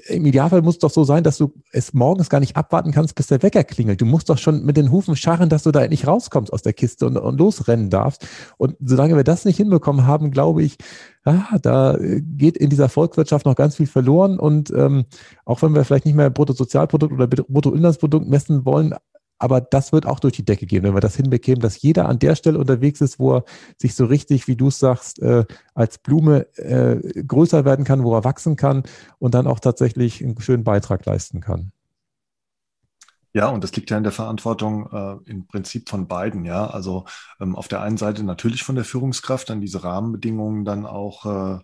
im 0.07 0.25
Idealfall 0.25 0.61
muss 0.61 0.75
es 0.75 0.79
doch 0.79 0.89
so 0.89 1.05
sein, 1.05 1.23
dass 1.23 1.37
du 1.37 1.53
es 1.71 1.93
morgens 1.93 2.29
gar 2.29 2.41
nicht 2.41 2.57
abwarten 2.57 2.91
kannst, 2.91 3.15
bis 3.15 3.27
der 3.27 3.41
Wecker 3.41 3.63
klingelt. 3.63 4.01
Du 4.01 4.05
musst 4.05 4.29
doch 4.29 4.37
schon 4.37 4.65
mit 4.65 4.75
den 4.75 4.91
Hufen 4.91 5.15
scharren, 5.15 5.47
dass 5.47 5.63
du 5.63 5.71
da 5.71 5.81
endlich 5.81 6.07
rauskommst 6.07 6.51
aus 6.51 6.61
der 6.61 6.73
Kiste 6.73 7.05
und, 7.05 7.15
und 7.15 7.39
losrennen 7.39 7.89
darfst. 7.89 8.27
Und 8.57 8.75
solange 8.81 9.15
wir 9.15 9.23
das 9.23 9.45
nicht 9.45 9.57
hinbekommen 9.57 10.05
haben, 10.05 10.29
glaube 10.31 10.61
ich, 10.61 10.77
ah, 11.23 11.57
da 11.61 11.97
geht 11.99 12.57
in 12.57 12.69
dieser 12.69 12.89
Volkswirtschaft 12.89 13.45
noch 13.45 13.55
ganz 13.55 13.77
viel 13.77 13.87
verloren. 13.87 14.37
Und 14.37 14.71
ähm, 14.71 15.05
auch 15.45 15.61
wenn 15.61 15.73
wir 15.73 15.85
vielleicht 15.85 16.05
nicht 16.05 16.15
mehr 16.15 16.29
Bruttosozialprodukt 16.29 17.13
oder 17.13 17.27
Bruttoinlandsprodukt 17.27 18.27
messen 18.27 18.65
wollen, 18.65 18.93
aber 19.41 19.59
das 19.59 19.91
wird 19.91 20.05
auch 20.05 20.19
durch 20.19 20.33
die 20.33 20.45
Decke 20.45 20.67
gehen, 20.67 20.83
wenn 20.83 20.93
wir 20.93 21.01
das 21.01 21.15
hinbekämen, 21.15 21.61
dass 21.61 21.81
jeder 21.81 22.07
an 22.07 22.19
der 22.19 22.35
Stelle 22.35 22.59
unterwegs 22.59 23.01
ist, 23.01 23.17
wo 23.17 23.37
er 23.37 23.43
sich 23.75 23.95
so 23.95 24.05
richtig, 24.05 24.47
wie 24.47 24.55
du 24.55 24.67
es 24.67 24.77
sagst, 24.77 25.19
äh, 25.19 25.45
als 25.73 25.97
Blume 25.97 26.41
äh, 26.57 27.23
größer 27.23 27.65
werden 27.65 27.83
kann, 27.83 28.03
wo 28.03 28.15
er 28.15 28.23
wachsen 28.23 28.55
kann 28.55 28.83
und 29.17 29.33
dann 29.33 29.47
auch 29.47 29.59
tatsächlich 29.59 30.23
einen 30.23 30.39
schönen 30.39 30.63
Beitrag 30.63 31.07
leisten 31.07 31.41
kann. 31.41 31.71
Ja, 33.33 33.47
und 33.47 33.63
das 33.63 33.75
liegt 33.75 33.89
ja 33.89 33.97
in 33.97 34.03
der 34.03 34.11
Verantwortung 34.11 34.89
äh, 34.91 35.29
im 35.31 35.47
Prinzip 35.47 35.89
von 35.89 36.07
beiden, 36.07 36.45
ja. 36.45 36.67
Also 36.67 37.05
ähm, 37.39 37.55
auf 37.55 37.67
der 37.67 37.81
einen 37.81 37.97
Seite 37.97 38.23
natürlich 38.23 38.61
von 38.61 38.75
der 38.75 38.85
Führungskraft, 38.85 39.49
dann 39.49 39.59
diese 39.61 39.83
Rahmenbedingungen 39.83 40.65
dann 40.65 40.85
auch 40.85 41.25
äh, 41.25 41.59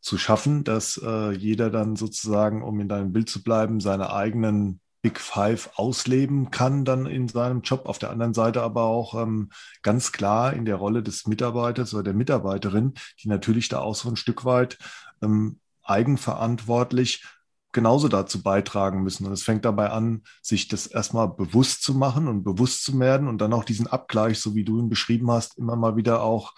zu 0.00 0.16
schaffen, 0.16 0.64
dass 0.64 0.98
äh, 1.04 1.32
jeder 1.32 1.68
dann 1.68 1.96
sozusagen, 1.96 2.62
um 2.62 2.80
in 2.80 2.88
deinem 2.88 3.12
Bild 3.12 3.28
zu 3.28 3.42
bleiben, 3.42 3.80
seine 3.80 4.10
eigenen 4.10 4.80
Big 5.02 5.18
Five 5.18 5.70
ausleben 5.76 6.50
kann 6.50 6.84
dann 6.84 7.06
in 7.06 7.28
seinem 7.28 7.62
Job. 7.62 7.86
Auf 7.86 7.98
der 7.98 8.10
anderen 8.10 8.34
Seite 8.34 8.62
aber 8.62 8.84
auch 8.84 9.20
ähm, 9.20 9.50
ganz 9.82 10.12
klar 10.12 10.52
in 10.52 10.64
der 10.64 10.76
Rolle 10.76 11.02
des 11.02 11.26
Mitarbeiters 11.26 11.94
oder 11.94 12.02
der 12.02 12.14
Mitarbeiterin, 12.14 12.94
die 13.22 13.28
natürlich 13.28 13.68
da 13.68 13.80
auch 13.80 13.94
so 13.94 14.08
ein 14.08 14.16
Stück 14.16 14.44
weit 14.44 14.78
ähm, 15.22 15.58
eigenverantwortlich 15.82 17.24
genauso 17.72 18.08
dazu 18.08 18.42
beitragen 18.42 19.02
müssen. 19.02 19.26
Und 19.26 19.32
es 19.32 19.42
fängt 19.42 19.64
dabei 19.64 19.90
an, 19.90 20.22
sich 20.42 20.68
das 20.68 20.86
erstmal 20.86 21.28
bewusst 21.28 21.82
zu 21.82 21.94
machen 21.94 22.28
und 22.28 22.42
bewusst 22.42 22.84
zu 22.84 22.98
werden 22.98 23.28
und 23.28 23.38
dann 23.38 23.52
auch 23.52 23.64
diesen 23.64 23.86
Abgleich, 23.86 24.40
so 24.40 24.54
wie 24.54 24.64
du 24.64 24.78
ihn 24.78 24.88
beschrieben 24.88 25.30
hast, 25.30 25.56
immer 25.56 25.76
mal 25.76 25.96
wieder 25.96 26.22
auch 26.22 26.54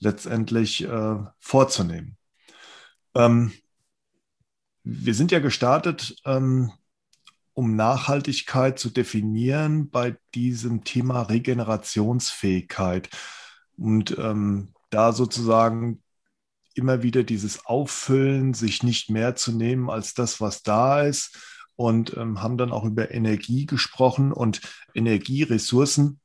letztendlich 0.00 0.84
äh, 0.84 1.16
vorzunehmen. 1.38 2.16
Ähm, 3.14 3.52
wir 4.84 5.14
sind 5.14 5.32
ja 5.32 5.38
gestartet, 5.38 6.16
ähm, 6.24 6.72
um 7.58 7.74
Nachhaltigkeit 7.74 8.78
zu 8.78 8.88
definieren 8.88 9.90
bei 9.90 10.16
diesem 10.32 10.84
Thema 10.84 11.22
Regenerationsfähigkeit 11.22 13.08
und 13.76 14.16
ähm, 14.16 14.68
da 14.90 15.12
sozusagen 15.12 16.00
immer 16.74 17.02
wieder 17.02 17.24
dieses 17.24 17.66
Auffüllen, 17.66 18.54
sich 18.54 18.84
nicht 18.84 19.10
mehr 19.10 19.34
zu 19.34 19.50
nehmen 19.50 19.90
als 19.90 20.14
das, 20.14 20.40
was 20.40 20.62
da 20.62 21.02
ist 21.02 21.36
und 21.74 22.16
ähm, 22.16 22.40
haben 22.40 22.58
dann 22.58 22.70
auch 22.70 22.84
über 22.84 23.10
Energie 23.10 23.66
gesprochen 23.66 24.32
und 24.32 24.60
Energieressourcen. 24.94 26.20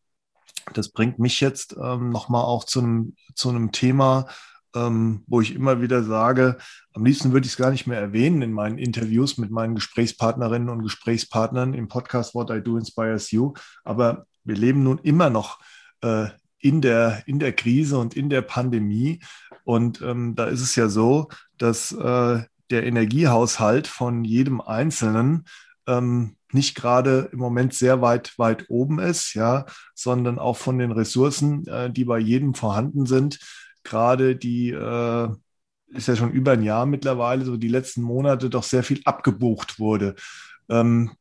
Das 0.76 0.90
bringt 0.90 1.18
mich 1.18 1.42
jetzt 1.42 1.76
ähm, 1.84 2.12
nochmal 2.12 2.44
auch 2.44 2.64
zu 2.64 2.80
einem, 2.80 3.16
zu 3.34 3.50
einem 3.50 3.72
Thema, 3.72 4.28
ähm, 4.76 5.24
wo 5.26 5.42
ich 5.42 5.56
immer 5.56 5.82
wieder 5.82 6.04
sage, 6.04 6.60
am 6.94 7.06
liebsten 7.06 7.34
würde 7.34 7.46
ich 7.46 7.54
es 7.54 7.58
gar 7.58 7.72
nicht 7.72 7.88
mehr 7.88 8.00
erwähnen 8.00 8.42
in 8.42 8.52
meinen 8.52 8.78
Interviews 8.78 9.38
mit 9.38 9.52
meinen 9.52 9.76
Gesprächspartnerinnen 9.76 10.70
und 10.70 10.84
Gesprächspartnern 10.84 11.74
im 11.74 11.88
Podcast 11.88 12.36
What 12.36 12.52
I 12.52 12.62
Do 12.62 12.78
Inspires 12.78 13.32
You. 13.32 13.54
Aber 13.84 14.26
wir 14.44 14.56
leben 14.56 14.84
nun 14.84 15.00
immer 15.00 15.30
noch 15.30 15.60
äh, 16.02 16.28
in, 16.60 16.82
der, 16.82 17.24
in 17.26 17.40
der 17.40 17.54
Krise 17.54 17.98
und 17.98 18.16
in 18.16 18.30
der 18.30 18.42
Pandemie. 18.42 19.22
Und 19.64 20.02
ähm, 20.02 20.36
da 20.36 20.46
ist 20.46 20.62
es 20.62 20.76
ja 20.76 20.88
so, 20.88 21.30
dass 21.58 21.92
äh, 21.92 22.44
der 22.70 22.84
Energiehaushalt 22.84 23.88
von 23.88 24.24
jedem 24.24 24.62
Einzelnen 24.62 25.46
ähm, 25.88 26.36
nicht 26.52 26.76
gerade 26.76 27.30
im 27.32 27.40
Moment 27.40 27.74
sehr 27.74 28.02
weit, 28.02 28.38
weit 28.38 28.66
oben 28.70 29.00
ist, 29.00 29.34
ja, 29.34 29.66
sondern 29.96 30.38
auch 30.38 30.58
von 30.58 30.78
den 30.78 30.92
Ressourcen, 30.92 31.66
äh, 31.68 31.92
die 31.92 32.06
bei 32.06 32.20
jedem 32.20 32.54
vorhanden 32.54 33.06
sind, 33.06 33.40
gerade 33.84 34.36
die 34.36 34.70
äh, 34.70 35.30
ist 35.94 36.08
ja 36.08 36.16
schon 36.16 36.32
über 36.32 36.54
ein 36.54 36.64
Jahr 36.64 36.86
mittlerweile, 36.86 37.46
so 37.46 37.58
die 37.58 37.68
letzten 37.68 38.02
Monate 38.02 38.50
doch 38.50 38.64
sehr 38.64 38.84
viel 38.84 39.02
abgebucht 39.06 39.80
wurde. 39.80 40.16
Ähm, 40.70 41.12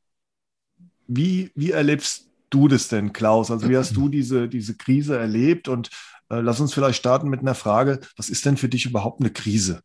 wie, 1.06 1.50
wie 1.54 1.72
erlebst 1.72 2.28
du 2.50 2.68
das 2.68 2.88
denn, 2.88 3.12
Klaus? 3.12 3.50
Also 3.50 3.68
wie 3.68 3.76
hast 3.76 3.96
du 3.96 4.08
diese, 4.08 4.48
diese 4.48 4.76
Krise 4.76 5.18
erlebt? 5.18 5.68
Und 5.68 5.90
äh, 6.30 6.40
lass 6.40 6.60
uns 6.60 6.72
vielleicht 6.72 6.98
starten 6.98 7.28
mit 7.28 7.40
einer 7.40 7.54
Frage, 7.54 8.00
was 8.16 8.28
ist 8.28 8.46
denn 8.46 8.56
für 8.56 8.68
dich 8.68 8.86
überhaupt 8.86 9.20
eine 9.20 9.30
Krise? 9.30 9.80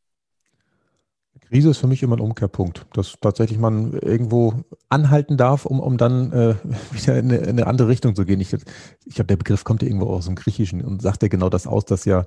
Krise 1.50 1.70
ist 1.70 1.78
für 1.78 1.88
mich 1.88 2.04
immer 2.04 2.18
ein 2.18 2.22
Umkehrpunkt, 2.22 2.86
dass 2.94 3.14
tatsächlich 3.22 3.58
man 3.58 3.94
irgendwo 3.94 4.66
anhalten 4.90 5.38
darf, 5.38 5.66
um, 5.66 5.80
um 5.80 5.98
dann 5.98 6.32
äh, 6.34 6.56
wieder 6.92 7.18
in 7.18 7.32
eine, 7.32 7.38
in 7.38 7.50
eine 7.50 7.68
andere 7.68 7.88
Richtung 7.88 8.16
zu 8.16 8.26
gehen. 8.26 8.42
Ich, 8.42 8.54
ich 8.54 9.16
glaube, 9.16 9.28
der 9.28 9.38
Begriff 9.38 9.64
kommt 9.64 9.82
ja 9.82 9.88
irgendwo 9.88 10.08
aus 10.08 10.26
dem 10.26 10.36
Griechischen 10.36 10.84
und 10.84 11.02
sagt 11.02 11.22
ja 11.24 11.30
genau 11.30 11.50
das 11.50 11.66
aus, 11.66 11.86
dass 11.86 12.06
ja 12.06 12.26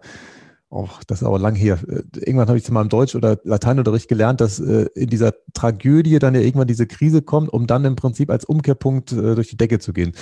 auch 0.71 1.03
das 1.03 1.21
ist 1.21 1.27
aber 1.27 1.41
lang 1.41 1.57
her. 1.57 1.79
Äh, 1.89 2.03
irgendwann 2.15 2.47
habe 2.47 2.57
ich 2.57 2.65
es 2.65 2.71
mal 2.71 2.83
im 2.83 2.89
Deutsch- 2.89 3.17
oder 3.17 3.39
Lateinunterricht 3.43 4.09
gelernt, 4.09 4.41
dass 4.41 4.61
äh, 4.61 4.87
in 4.95 5.11
dieser 5.11 5.35
Tragödie 5.53 6.21
dann 6.21 6.35
ja 6.35 6.41
irgendwann 6.41 6.69
diese 6.69 6.87
Krise 6.87 7.23
kommt, 7.23 7.53
um 7.53 7.67
dann 7.67 7.85
im 7.85 7.97
Prinzip 7.97 8.31
als 8.31 8.45
Umkehrpunkt 8.45 9.11
äh, 9.11 9.35
durch 9.35 9.49
die 9.49 9.57
Decke 9.57 9.81
zu 9.81 9.93
gehen. 9.93 10.13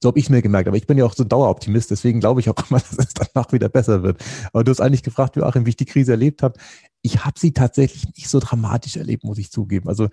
So 0.00 0.08
habe 0.08 0.18
ich 0.20 0.30
mir 0.30 0.42
gemerkt. 0.42 0.68
Aber 0.68 0.76
ich 0.76 0.86
bin 0.86 0.96
ja 0.96 1.04
auch 1.04 1.14
so 1.14 1.24
ein 1.24 1.28
Daueroptimist, 1.28 1.90
deswegen 1.90 2.20
glaube 2.20 2.40
ich 2.40 2.48
auch 2.48 2.70
immer, 2.70 2.78
dass 2.90 2.98
es 2.98 3.14
danach 3.14 3.52
wieder 3.52 3.68
besser 3.68 4.04
wird. 4.04 4.22
Aber 4.52 4.62
du 4.62 4.70
hast 4.70 4.80
eigentlich 4.80 5.02
gefragt, 5.02 5.34
Joachim, 5.34 5.66
wie 5.66 5.70
ich 5.70 5.76
die 5.76 5.86
Krise 5.86 6.12
erlebt 6.12 6.42
habe. 6.42 6.54
Ich 7.02 7.24
habe 7.24 7.38
sie 7.38 7.52
tatsächlich 7.52 8.06
nicht 8.16 8.28
so 8.28 8.38
dramatisch 8.38 8.96
erlebt, 8.96 9.24
muss 9.24 9.38
ich 9.38 9.50
zugeben. 9.50 9.88
Also 9.88 10.08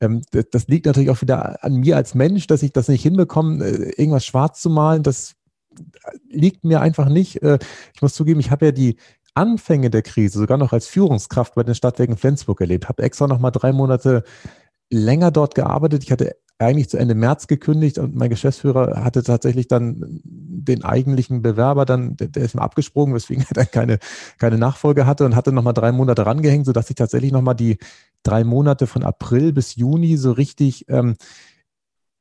ähm, 0.00 0.22
das, 0.30 0.44
das 0.50 0.68
liegt 0.68 0.84
natürlich 0.84 1.10
auch 1.10 1.22
wieder 1.22 1.64
an 1.64 1.74
mir 1.76 1.96
als 1.96 2.14
Mensch, 2.14 2.46
dass 2.46 2.62
ich 2.62 2.72
das 2.72 2.88
nicht 2.88 3.02
hinbekomme, 3.02 3.64
äh, 3.64 3.90
irgendwas 3.96 4.26
schwarz 4.26 4.60
zu 4.60 4.68
malen. 4.68 5.02
Das 5.02 5.36
liegt 6.28 6.64
mir 6.64 6.80
einfach 6.80 7.08
nicht. 7.08 7.42
Äh, 7.42 7.58
ich 7.94 8.02
muss 8.02 8.14
zugeben, 8.14 8.40
ich 8.40 8.50
habe 8.50 8.66
ja 8.66 8.72
die 8.72 8.96
Anfänge 9.38 9.88
der 9.88 10.02
Krise 10.02 10.40
sogar 10.40 10.58
noch 10.58 10.72
als 10.72 10.88
Führungskraft 10.88 11.54
bei 11.54 11.62
den 11.62 11.76
Stadtwerken 11.76 12.16
Flensburg 12.16 12.60
erlebt. 12.60 12.88
Habe 12.88 13.04
extra 13.04 13.28
noch 13.28 13.38
mal 13.38 13.52
drei 13.52 13.72
Monate 13.72 14.24
länger 14.90 15.30
dort 15.30 15.54
gearbeitet. 15.54 16.02
Ich 16.02 16.10
hatte 16.10 16.34
eigentlich 16.58 16.88
zu 16.88 16.96
Ende 16.96 17.14
März 17.14 17.46
gekündigt 17.46 17.98
und 17.98 18.16
mein 18.16 18.30
Geschäftsführer 18.30 19.04
hatte 19.04 19.22
tatsächlich 19.22 19.68
dann 19.68 20.20
den 20.24 20.82
eigentlichen 20.82 21.40
Bewerber 21.40 21.84
dann, 21.84 22.16
der, 22.16 22.26
der 22.26 22.42
ist 22.42 22.56
mir 22.56 22.62
abgesprungen, 22.62 23.14
weswegen 23.14 23.44
er 23.48 23.54
dann 23.54 23.70
keine, 23.70 24.00
keine 24.38 24.58
Nachfolge 24.58 25.06
hatte 25.06 25.24
und 25.24 25.36
hatte 25.36 25.52
nochmal 25.52 25.74
drei 25.74 25.92
Monate 25.92 26.26
rangehängt, 26.26 26.66
sodass 26.66 26.90
ich 26.90 26.96
tatsächlich 26.96 27.30
nochmal 27.30 27.54
die 27.54 27.78
drei 28.24 28.42
Monate 28.42 28.88
von 28.88 29.04
April 29.04 29.52
bis 29.52 29.76
Juni 29.76 30.16
so 30.16 30.32
richtig 30.32 30.86
ähm, 30.88 31.14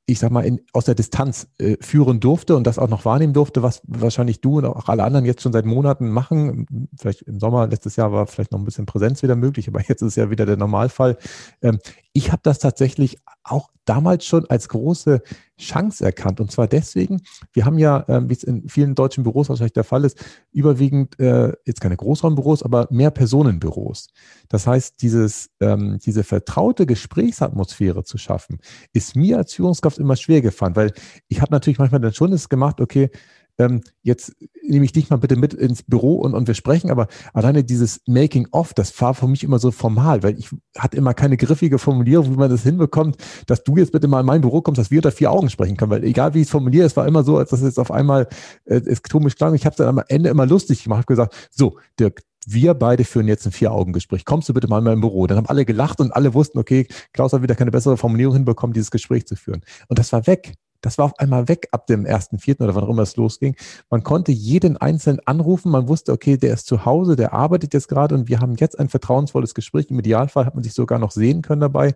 ich 0.09 0.19
sag 0.19 0.31
mal, 0.31 0.45
in, 0.45 0.61
aus 0.71 0.85
der 0.85 0.95
Distanz 0.95 1.49
äh, 1.59 1.75
führen 1.81 2.21
durfte 2.21 2.55
und 2.55 2.65
das 2.65 2.79
auch 2.79 2.87
noch 2.87 3.03
wahrnehmen 3.03 3.33
durfte, 3.33 3.61
was 3.61 3.81
wahrscheinlich 3.85 4.39
du 4.39 4.57
und 4.57 4.65
auch 4.65 4.87
alle 4.87 5.03
anderen 5.03 5.25
jetzt 5.25 5.41
schon 5.41 5.51
seit 5.51 5.65
Monaten 5.65 6.09
machen. 6.09 6.65
Vielleicht 6.97 7.23
im 7.23 7.41
Sommer 7.41 7.67
letztes 7.67 7.97
Jahr 7.97 8.13
war 8.13 8.25
vielleicht 8.25 8.53
noch 8.53 8.59
ein 8.59 8.63
bisschen 8.65 8.85
Präsenz 8.85 9.21
wieder 9.21 9.35
möglich, 9.35 9.67
aber 9.67 9.81
jetzt 9.87 10.01
ist 10.01 10.15
ja 10.15 10.29
wieder 10.31 10.45
der 10.45 10.55
Normalfall. 10.55 11.17
Ähm, 11.61 11.79
ich 12.17 12.31
habe 12.31 12.41
das 12.41 12.57
tatsächlich 12.57 13.19
auch 13.43 13.69
damals 13.85 14.25
schon 14.25 14.49
als 14.49 14.69
große 14.69 15.21
Chance 15.59 16.03
erkannt. 16.03 16.39
Und 16.39 16.51
zwar 16.51 16.67
deswegen, 16.67 17.21
wir 17.53 17.63
haben 17.63 17.77
ja, 17.77 18.05
äh, 18.07 18.27
wie 18.27 18.33
es 18.33 18.43
in 18.43 18.67
vielen 18.67 18.95
deutschen 18.95 19.23
Büros 19.23 19.49
wahrscheinlich 19.49 19.73
der 19.73 19.83
Fall 19.83 20.03
ist, 20.03 20.17
überwiegend 20.51 21.19
äh, 21.19 21.53
jetzt 21.65 21.79
keine 21.79 21.95
Großraumbüros, 21.95 22.63
aber 22.63 22.87
mehr 22.89 23.11
Personenbüros. 23.11 24.09
Das 24.49 24.65
heißt, 24.65 24.99
dieses, 25.03 25.51
ähm, 25.59 25.99
diese 26.03 26.23
vertraute 26.23 26.87
Gesprächsatmosphäre 26.87 28.03
zu 28.03 28.17
schaffen, 28.17 28.61
ist 28.93 29.15
mir 29.15 29.37
als 29.37 29.53
Führungskraft 29.53 29.99
immer 29.99 30.15
schwer 30.15 30.41
gefallen, 30.41 30.75
weil 30.75 30.93
ich 31.27 31.41
habe 31.41 31.53
natürlich 31.53 31.77
manchmal 31.77 32.01
dann 32.01 32.13
schon 32.13 32.33
es 32.33 32.49
gemacht, 32.49 32.81
okay, 32.81 33.11
ähm, 33.57 33.81
jetzt 34.03 34.35
nehme 34.63 34.85
ich 34.85 34.91
dich 34.91 35.09
mal 35.09 35.17
bitte 35.17 35.35
mit 35.35 35.53
ins 35.53 35.83
Büro 35.83 36.15
und, 36.15 36.33
und 36.33 36.47
wir 36.47 36.53
sprechen, 36.53 36.91
aber 36.91 37.07
alleine 37.33 37.63
dieses 37.63 38.01
Making-of, 38.05 38.73
das 38.73 38.99
war 39.01 39.13
für 39.13 39.27
mich 39.27 39.43
immer 39.43 39.59
so 39.59 39.71
formal, 39.71 40.23
weil 40.23 40.37
ich 40.37 40.49
hatte 40.77 40.97
immer 40.97 41.13
keine 41.13 41.37
griffige 41.37 41.79
Formulierung, 41.79 42.31
wie 42.33 42.37
man 42.37 42.49
das 42.49 42.63
hinbekommt, 42.63 43.17
dass 43.47 43.63
du 43.63 43.77
jetzt 43.77 43.91
bitte 43.91 44.07
mal 44.07 44.21
in 44.21 44.25
mein 44.25 44.41
Büro 44.41 44.61
kommst, 44.61 44.79
dass 44.79 44.91
wir 44.91 44.99
unter 44.99 45.11
vier 45.11 45.31
Augen 45.31 45.49
sprechen 45.49 45.77
können, 45.77 45.91
weil 45.91 46.03
egal 46.03 46.33
wie 46.33 46.39
ich 46.39 46.45
es 46.47 46.51
formuliere, 46.51 46.85
es 46.85 46.97
war 46.97 47.07
immer 47.07 47.23
so, 47.23 47.37
als 47.37 47.49
dass 47.49 47.61
es 47.61 47.79
auf 47.79 47.91
einmal 47.91 48.27
äh, 48.65 48.81
es 48.85 49.01
komisch 49.03 49.35
klang. 49.35 49.55
Ich 49.55 49.65
habe 49.65 49.73
es 49.73 49.77
dann 49.77 49.87
am 49.87 50.03
Ende 50.07 50.29
immer 50.29 50.45
lustig 50.45 50.83
gemacht, 50.83 50.99
habe 50.99 51.07
gesagt, 51.07 51.49
so, 51.51 51.77
Dirk, 51.99 52.21
wir 52.47 52.73
beide 52.73 53.03
führen 53.03 53.27
jetzt 53.27 53.45
ein 53.45 53.51
Vier-Augen-Gespräch. 53.51 54.23
Kommst 54.23 54.47
du 54.47 54.53
bitte 54.53 54.67
mal 54.69 54.77
in 54.77 54.85
mein 54.85 55.01
Büro? 55.01 55.27
Dann 55.27 55.37
haben 55.37 55.47
alle 55.47 55.65
gelacht 55.65 55.99
und 55.99 56.11
alle 56.13 56.33
wussten, 56.33 56.57
okay, 56.57 56.87
Klaus 57.11 57.33
hat 57.33 57.41
wieder 57.41 57.55
keine 57.55 57.71
bessere 57.71 57.97
Formulierung 57.97 58.35
hinbekommen, 58.35 58.73
dieses 58.73 58.89
Gespräch 58.89 59.27
zu 59.27 59.35
führen. 59.35 59.61
Und 59.89 59.99
das 59.99 60.13
war 60.13 60.25
weg. 60.27 60.53
Das 60.81 60.97
war 60.97 61.05
auf 61.05 61.19
einmal 61.19 61.47
weg 61.47 61.67
ab 61.71 61.87
dem 61.87 62.05
ersten, 62.05 62.39
vierten 62.39 62.63
oder 62.63 62.75
wann 62.75 62.83
auch 62.83 62.89
immer 62.89 63.03
es 63.03 63.15
losging. 63.15 63.55
Man 63.89 64.03
konnte 64.03 64.31
jeden 64.31 64.77
einzelnen 64.77 65.19
anrufen. 65.25 65.71
Man 65.71 65.87
wusste, 65.87 66.11
okay, 66.11 66.37
der 66.37 66.53
ist 66.53 66.67
zu 66.67 66.85
Hause, 66.85 67.15
der 67.15 67.33
arbeitet 67.33 67.73
jetzt 67.73 67.87
gerade 67.87 68.15
und 68.15 68.27
wir 68.29 68.39
haben 68.39 68.55
jetzt 68.55 68.79
ein 68.79 68.89
vertrauensvolles 68.89 69.53
Gespräch. 69.53 69.87
Im 69.89 69.99
Idealfall 69.99 70.45
hat 70.45 70.55
man 70.55 70.63
sich 70.63 70.73
sogar 70.73 70.99
noch 70.99 71.11
sehen 71.11 71.41
können 71.41 71.61
dabei. 71.61 71.95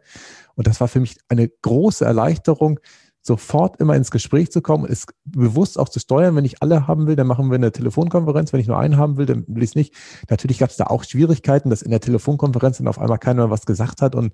Und 0.55 0.67
das 0.67 0.79
war 0.81 0.87
für 0.87 0.99
mich 0.99 1.17
eine 1.29 1.47
große 1.47 2.05
Erleichterung, 2.05 2.79
sofort 3.21 3.79
immer 3.79 3.95
ins 3.95 4.09
Gespräch 4.09 4.51
zu 4.51 4.61
kommen, 4.61 4.85
es 4.89 5.05
bewusst 5.25 5.77
auch 5.77 5.89
zu 5.89 5.99
steuern. 5.99 6.35
Wenn 6.35 6.45
ich 6.45 6.61
alle 6.61 6.87
haben 6.87 7.05
will, 7.05 7.15
dann 7.15 7.27
machen 7.27 7.49
wir 7.51 7.55
eine 7.55 7.71
Telefonkonferenz. 7.71 8.51
Wenn 8.51 8.59
ich 8.59 8.67
nur 8.67 8.79
einen 8.79 8.97
haben 8.97 9.17
will, 9.17 9.27
dann 9.27 9.45
will 9.47 9.63
ich 9.63 9.71
es 9.71 9.75
nicht. 9.75 9.93
Natürlich 10.29 10.57
gab 10.57 10.71
es 10.71 10.77
da 10.77 10.85
auch 10.85 11.03
Schwierigkeiten, 11.03 11.69
dass 11.69 11.83
in 11.83 11.91
der 11.91 11.99
Telefonkonferenz 11.99 12.77
dann 12.77 12.87
auf 12.87 12.99
einmal 12.99 13.19
keiner 13.19 13.51
was 13.51 13.65
gesagt 13.65 14.01
hat 14.01 14.15
und 14.15 14.33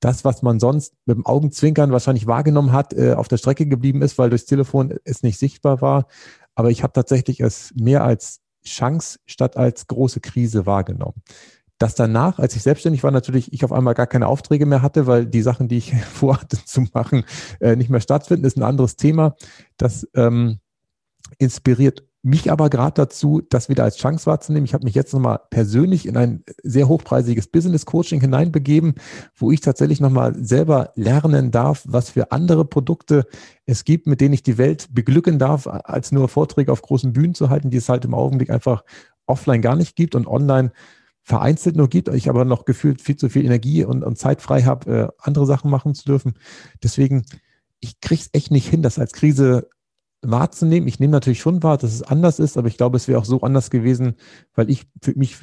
das, 0.00 0.24
was 0.24 0.42
man 0.42 0.60
sonst 0.60 0.94
mit 1.06 1.16
dem 1.16 1.26
Augenzwinkern 1.26 1.92
wahrscheinlich 1.92 2.26
wahrgenommen 2.26 2.72
hat, 2.72 2.92
äh, 2.92 3.14
auf 3.14 3.28
der 3.28 3.36
Strecke 3.36 3.66
geblieben 3.66 4.02
ist, 4.02 4.18
weil 4.18 4.30
durchs 4.30 4.46
Telefon 4.46 4.94
es 5.04 5.22
nicht 5.22 5.38
sichtbar 5.38 5.80
war. 5.80 6.06
Aber 6.54 6.70
ich 6.70 6.82
habe 6.82 6.92
tatsächlich 6.92 7.40
es 7.40 7.72
mehr 7.74 8.04
als 8.04 8.40
Chance 8.64 9.18
statt 9.26 9.56
als 9.56 9.86
große 9.86 10.20
Krise 10.20 10.66
wahrgenommen. 10.66 11.22
Das 11.78 11.94
danach, 11.94 12.40
als 12.40 12.56
ich 12.56 12.62
selbstständig 12.62 13.04
war, 13.04 13.12
natürlich 13.12 13.52
ich 13.52 13.64
auf 13.64 13.72
einmal 13.72 13.94
gar 13.94 14.08
keine 14.08 14.26
Aufträge 14.26 14.66
mehr 14.66 14.82
hatte, 14.82 15.06
weil 15.06 15.26
die 15.26 15.42
Sachen, 15.42 15.68
die 15.68 15.78
ich 15.78 15.94
vorhatte 16.12 16.58
zu 16.64 16.86
machen, 16.92 17.24
äh, 17.60 17.76
nicht 17.76 17.90
mehr 17.90 18.00
stattfinden, 18.00 18.44
ist 18.44 18.56
ein 18.56 18.64
anderes 18.64 18.96
Thema. 18.96 19.36
Das 19.76 20.06
ähm, 20.14 20.58
inspiriert 21.38 22.04
mich 22.28 22.52
aber 22.52 22.68
gerade 22.70 22.94
dazu, 22.94 23.42
das 23.48 23.68
wieder 23.68 23.84
als 23.84 23.96
Chance 23.96 24.26
wahrzunehmen. 24.26 24.64
Ich 24.64 24.74
habe 24.74 24.84
mich 24.84 24.94
jetzt 24.94 25.12
nochmal 25.12 25.40
persönlich 25.50 26.06
in 26.06 26.16
ein 26.16 26.44
sehr 26.62 26.88
hochpreisiges 26.88 27.48
Business-Coaching 27.48 28.20
hineinbegeben, 28.20 28.94
wo 29.34 29.50
ich 29.50 29.60
tatsächlich 29.60 30.00
nochmal 30.00 30.34
selber 30.38 30.92
lernen 30.94 31.50
darf, 31.50 31.84
was 31.86 32.10
für 32.10 32.30
andere 32.30 32.64
Produkte 32.64 33.26
es 33.66 33.84
gibt, 33.84 34.06
mit 34.06 34.20
denen 34.20 34.34
ich 34.34 34.42
die 34.42 34.58
Welt 34.58 34.88
beglücken 34.92 35.38
darf, 35.38 35.66
als 35.66 36.12
nur 36.12 36.28
Vorträge 36.28 36.70
auf 36.70 36.82
großen 36.82 37.12
Bühnen 37.12 37.34
zu 37.34 37.50
halten, 37.50 37.70
die 37.70 37.78
es 37.78 37.88
halt 37.88 38.04
im 38.04 38.14
Augenblick 38.14 38.50
einfach 38.50 38.84
offline 39.26 39.62
gar 39.62 39.76
nicht 39.76 39.96
gibt 39.96 40.14
und 40.14 40.26
online 40.26 40.72
vereinzelt 41.22 41.76
nur 41.76 41.88
gibt, 41.88 42.08
ich 42.08 42.30
aber 42.30 42.44
noch 42.44 42.64
gefühlt 42.64 43.02
viel 43.02 43.16
zu 43.16 43.28
viel 43.28 43.44
Energie 43.44 43.84
und, 43.84 44.02
und 44.02 44.16
Zeit 44.16 44.40
frei 44.40 44.62
habe, 44.62 44.90
äh, 44.90 45.08
andere 45.18 45.46
Sachen 45.46 45.70
machen 45.70 45.94
zu 45.94 46.06
dürfen. 46.06 46.34
Deswegen, 46.82 47.26
ich 47.80 48.00
kriege 48.00 48.22
es 48.22 48.30
echt 48.32 48.50
nicht 48.50 48.66
hin, 48.66 48.82
das 48.82 48.98
als 48.98 49.12
Krise 49.12 49.68
wahrzunehmen. 50.22 50.88
Ich 50.88 51.00
nehme 51.00 51.12
natürlich 51.12 51.40
schon 51.40 51.62
wahr, 51.62 51.78
dass 51.78 51.92
es 51.92 52.02
anders 52.02 52.38
ist, 52.38 52.56
aber 52.56 52.68
ich 52.68 52.76
glaube, 52.76 52.96
es 52.96 53.08
wäre 53.08 53.18
auch 53.18 53.24
so 53.24 53.40
anders 53.40 53.70
gewesen, 53.70 54.14
weil 54.54 54.70
ich 54.70 54.86
mich 55.14 55.38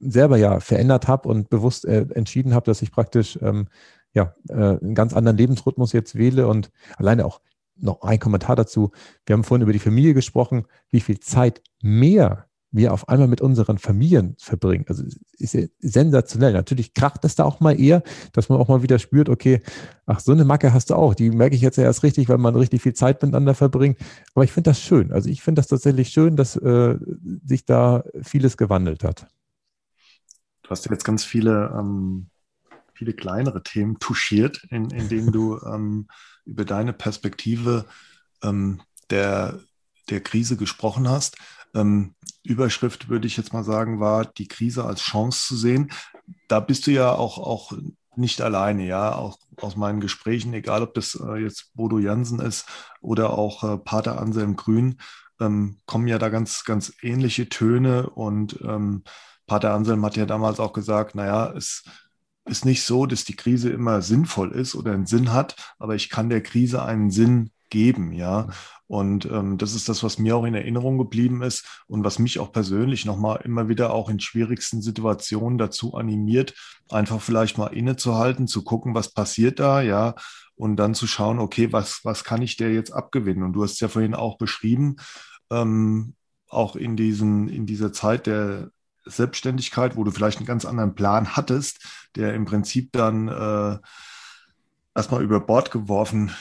selber 0.00 0.36
ja 0.36 0.60
verändert 0.60 1.08
habe 1.08 1.28
und 1.28 1.48
bewusst 1.50 1.84
äh, 1.84 2.06
entschieden 2.14 2.54
habe, 2.54 2.66
dass 2.66 2.82
ich 2.82 2.92
praktisch 2.92 3.38
ähm, 3.42 3.68
ja, 4.12 4.34
äh, 4.48 4.54
einen 4.54 4.94
ganz 4.94 5.14
anderen 5.14 5.36
Lebensrhythmus 5.36 5.92
jetzt 5.92 6.16
wähle 6.16 6.46
und 6.48 6.70
alleine 6.96 7.24
auch 7.24 7.40
noch 7.76 8.02
ein 8.02 8.18
Kommentar 8.18 8.56
dazu. 8.56 8.90
Wir 9.24 9.34
haben 9.34 9.44
vorhin 9.44 9.62
über 9.62 9.72
die 9.72 9.78
Familie 9.78 10.14
gesprochen, 10.14 10.66
wie 10.90 11.00
viel 11.00 11.20
Zeit 11.20 11.62
mehr 11.80 12.47
wir 12.70 12.92
auf 12.92 13.08
einmal 13.08 13.28
mit 13.28 13.40
unseren 13.40 13.78
Familien 13.78 14.36
verbringen. 14.38 14.84
Also 14.88 15.04
ist 15.38 15.54
ja 15.54 15.62
sensationell. 15.78 16.52
Natürlich 16.52 16.92
kracht 16.92 17.24
es 17.24 17.34
da 17.34 17.44
auch 17.44 17.60
mal 17.60 17.78
eher, 17.78 18.02
dass 18.32 18.48
man 18.48 18.58
auch 18.58 18.68
mal 18.68 18.82
wieder 18.82 18.98
spürt, 18.98 19.28
okay, 19.28 19.62
ach, 20.06 20.20
so 20.20 20.32
eine 20.32 20.44
Macke 20.44 20.72
hast 20.72 20.90
du 20.90 20.94
auch. 20.94 21.14
Die 21.14 21.30
merke 21.30 21.56
ich 21.56 21.62
jetzt 21.62 21.76
ja 21.76 21.84
erst 21.84 22.02
richtig, 22.02 22.28
weil 22.28 22.38
man 22.38 22.54
richtig 22.54 22.82
viel 22.82 22.92
Zeit 22.92 23.22
miteinander 23.22 23.54
verbringt. 23.54 23.98
Aber 24.34 24.44
ich 24.44 24.52
finde 24.52 24.70
das 24.70 24.80
schön. 24.80 25.12
Also 25.12 25.30
ich 25.30 25.42
finde 25.42 25.60
das 25.60 25.68
tatsächlich 25.68 26.10
schön, 26.10 26.36
dass 26.36 26.56
äh, 26.56 26.96
sich 27.44 27.64
da 27.64 28.04
vieles 28.22 28.56
gewandelt 28.56 29.02
hat. 29.02 29.26
Du 30.62 30.70
hast 30.70 30.88
jetzt 30.90 31.04
ganz 31.04 31.24
viele, 31.24 31.74
ähm, 31.74 32.28
viele 32.92 33.14
kleinere 33.14 33.62
Themen 33.62 33.98
touchiert, 33.98 34.62
in, 34.68 34.90
in 34.90 35.08
denen 35.08 35.32
du 35.32 35.58
ähm, 35.66 36.08
über 36.44 36.66
deine 36.66 36.92
Perspektive 36.92 37.86
ähm, 38.42 38.82
der, 39.08 39.60
der 40.10 40.20
Krise 40.20 40.58
gesprochen 40.58 41.08
hast. 41.08 41.38
Ähm, 41.74 42.14
Überschrift, 42.42 43.08
würde 43.08 43.26
ich 43.26 43.36
jetzt 43.36 43.52
mal 43.52 43.64
sagen, 43.64 44.00
war, 44.00 44.24
die 44.24 44.48
Krise 44.48 44.84
als 44.84 45.00
Chance 45.00 45.46
zu 45.46 45.56
sehen. 45.56 45.90
Da 46.48 46.60
bist 46.60 46.86
du 46.86 46.90
ja 46.90 47.12
auch, 47.12 47.38
auch 47.38 47.72
nicht 48.16 48.40
alleine, 48.40 48.86
ja, 48.86 49.14
auch 49.14 49.38
aus 49.56 49.76
meinen 49.76 50.00
Gesprächen, 50.00 50.52
egal 50.54 50.82
ob 50.82 50.94
das 50.94 51.14
äh, 51.14 51.36
jetzt 51.36 51.72
Bodo 51.74 51.98
Jansen 51.98 52.40
ist 52.40 52.66
oder 53.00 53.30
auch 53.30 53.64
äh, 53.64 53.78
Pater 53.78 54.20
Anselm 54.20 54.56
Grün, 54.56 54.98
ähm, 55.40 55.78
kommen 55.86 56.08
ja 56.08 56.18
da 56.18 56.28
ganz, 56.28 56.64
ganz 56.64 56.92
ähnliche 57.02 57.48
Töne 57.48 58.10
und 58.10 58.60
ähm, 58.62 59.04
Pater 59.46 59.72
Anselm 59.72 60.04
hat 60.04 60.16
ja 60.16 60.26
damals 60.26 60.60
auch 60.60 60.72
gesagt, 60.72 61.14
naja, 61.14 61.52
es 61.56 61.84
ist 62.44 62.64
nicht 62.64 62.82
so, 62.82 63.06
dass 63.06 63.24
die 63.24 63.36
Krise 63.36 63.70
immer 63.70 64.02
sinnvoll 64.02 64.52
ist 64.52 64.74
oder 64.74 64.92
einen 64.92 65.06
Sinn 65.06 65.32
hat, 65.32 65.56
aber 65.78 65.94
ich 65.94 66.10
kann 66.10 66.28
der 66.28 66.42
Krise 66.42 66.82
einen 66.82 67.10
Sinn 67.10 67.50
geben, 67.70 68.12
ja. 68.12 68.48
Und 68.88 69.26
ähm, 69.26 69.58
das 69.58 69.74
ist 69.74 69.88
das, 69.88 70.02
was 70.02 70.18
mir 70.18 70.34
auch 70.34 70.44
in 70.44 70.54
Erinnerung 70.54 70.96
geblieben 70.96 71.42
ist 71.42 71.82
und 71.86 72.04
was 72.04 72.18
mich 72.18 72.38
auch 72.38 72.52
persönlich 72.52 73.04
nochmal 73.04 73.42
immer 73.44 73.68
wieder 73.68 73.92
auch 73.92 74.08
in 74.08 74.18
schwierigsten 74.18 74.80
Situationen 74.80 75.58
dazu 75.58 75.94
animiert, 75.94 76.54
einfach 76.88 77.20
vielleicht 77.20 77.58
mal 77.58 77.66
innezuhalten, 77.66 78.48
zu 78.48 78.64
gucken, 78.64 78.94
was 78.94 79.12
passiert 79.12 79.60
da, 79.60 79.82
ja, 79.82 80.14
und 80.56 80.76
dann 80.76 80.94
zu 80.94 81.06
schauen, 81.06 81.38
okay, 81.38 81.70
was, 81.70 82.00
was 82.02 82.24
kann 82.24 82.40
ich 82.40 82.56
der 82.56 82.72
jetzt 82.72 82.90
abgewinnen? 82.90 83.44
Und 83.44 83.52
du 83.52 83.62
hast 83.62 83.78
ja 83.80 83.88
vorhin 83.88 84.14
auch 84.14 84.38
beschrieben, 84.38 84.96
ähm, 85.50 86.14
auch 86.48 86.74
in 86.74 86.96
diesen, 86.96 87.48
in 87.48 87.66
dieser 87.66 87.92
Zeit 87.92 88.26
der 88.26 88.70
Selbstständigkeit, 89.04 89.96
wo 89.96 90.04
du 90.04 90.10
vielleicht 90.10 90.38
einen 90.38 90.46
ganz 90.46 90.64
anderen 90.64 90.94
Plan 90.94 91.36
hattest, 91.36 92.08
der 92.16 92.32
im 92.32 92.46
Prinzip 92.46 92.90
dann 92.92 93.28
äh, 93.28 93.78
erstmal 94.94 95.22
über 95.22 95.40
Bord 95.40 95.70
geworfen 95.70 96.32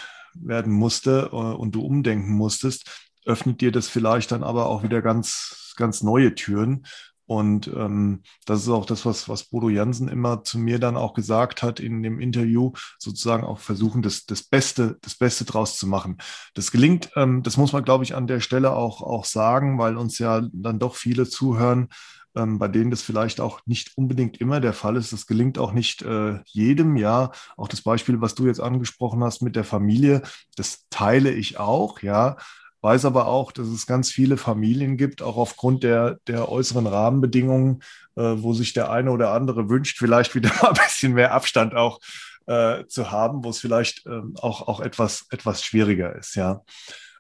werden 0.42 0.74
musste 0.74 1.30
äh, 1.32 1.36
und 1.36 1.74
du 1.76 1.82
umdenken 1.82 2.34
musstest, 2.34 3.10
öffnet 3.26 3.62
dir 3.62 3.72
das 3.72 3.88
vielleicht 3.88 4.32
dann 4.32 4.44
aber 4.44 4.68
auch 4.68 4.84
wieder 4.84 5.02
ganz, 5.02 5.74
ganz 5.76 6.02
neue 6.02 6.34
Türen. 6.36 6.86
Und 7.28 7.68
ähm, 7.68 8.22
das 8.46 8.62
ist 8.62 8.70
auch 8.70 8.86
das, 8.86 9.06
was, 9.06 9.28
was 9.28 9.44
Bodo 9.44 9.68
Jansen 9.68 10.08
immer 10.08 10.46
zu 10.46 10.58
mir 10.58 10.80
dann 10.80 10.96
auch 10.96 11.14
gesagt 11.14 11.62
hat 11.62 11.82
in 11.82 12.02
dem 12.02 12.22
Interview, 12.22 12.72
sozusagen 13.00 13.44
auch 13.44 13.60
versuchen, 13.60 14.02
das, 14.02 14.26
das 14.26 14.44
Beste, 14.44 14.98
das 15.02 15.16
Beste 15.16 15.44
draus 15.44 15.78
zu 15.78 15.88
machen. 15.88 16.20
Das 16.54 16.72
gelingt, 16.72 17.12
ähm, 17.18 17.44
das 17.44 17.58
muss 17.58 17.74
man, 17.74 17.84
glaube 17.84 18.06
ich, 18.06 18.16
an 18.16 18.28
der 18.28 18.40
Stelle 18.40 18.72
auch, 18.72 19.02
auch 19.02 19.26
sagen, 19.26 19.78
weil 19.78 19.98
uns 19.98 20.20
ja 20.20 20.42
dann 20.54 20.80
doch 20.80 20.96
viele 20.96 21.28
zuhören, 21.28 21.90
ähm, 22.38 22.60
bei 22.60 22.68
denen 22.68 22.92
das 22.92 23.02
vielleicht 23.02 23.42
auch 23.42 23.62
nicht 23.66 23.98
unbedingt 23.98 24.38
immer 24.38 24.60
der 24.60 24.74
Fall 24.74 24.96
ist. 24.96 25.12
Das 25.12 25.26
gelingt 25.26 25.58
auch 25.58 25.72
nicht 25.72 26.04
äh, 26.04 26.40
jedem, 26.46 26.96
ja. 26.96 27.32
Auch 27.58 27.68
das 27.68 27.82
Beispiel, 27.82 28.22
was 28.22 28.36
du 28.36 28.46
jetzt 28.46 28.62
angesprochen 28.62 29.24
hast 29.24 29.42
mit 29.42 29.56
der 29.56 29.64
Familie, 29.64 30.22
das 30.56 30.86
teile 30.90 31.32
ich 31.32 31.60
auch, 31.60 32.02
ja. 32.02 32.38
Weiß 32.82 33.06
aber 33.06 33.28
auch, 33.28 33.52
dass 33.52 33.68
es 33.68 33.88
ganz 33.88 34.12
viele 34.12 34.38
Familien 34.38 34.98
gibt, 34.98 35.24
auch 35.24 35.36
aufgrund 35.36 35.84
der, 35.84 36.20
der 36.28 36.48
äußeren 36.50 36.86
Rahmenbedingungen, 36.86 37.82
äh, 38.16 38.36
wo 38.38 38.54
sich 38.54 38.74
der 38.74 38.92
eine 38.92 39.12
oder 39.12 39.34
andere 39.34 39.68
wünscht, 39.68 39.98
vielleicht 39.98 40.36
wieder 40.36 40.52
ein 40.70 40.76
bisschen 40.76 41.14
mehr 41.14 41.34
Abstand 41.34 41.76
auch 41.76 42.00
äh, 42.46 42.86
zu 42.86 43.12
haben, 43.12 43.44
wo 43.44 43.50
es 43.50 43.60
vielleicht 43.60 44.06
ähm, 44.06 44.36
auch, 44.40 44.68
auch 44.68 44.80
etwas, 44.80 45.26
etwas 45.32 45.64
schwieriger 45.64 46.16
ist, 46.16 46.36
ja. 46.36 46.62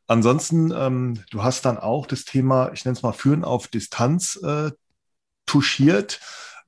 Ansonsten, 0.10 0.72
ähm, 0.72 1.19
du 1.31 1.44
hast 1.44 1.65
dann 1.65 1.77
auch 1.77 2.06
das 2.06 2.23
Thema, 2.23 2.72
ich 2.73 2.85
nenne 2.85 2.95
es 2.95 3.03
mal 3.03 3.11
Führen 3.11 3.44
auf 3.44 3.68
Distanz 3.68 4.39
äh, 4.41 4.72
touchiert. 5.48 6.19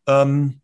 Ähm, 0.08 0.62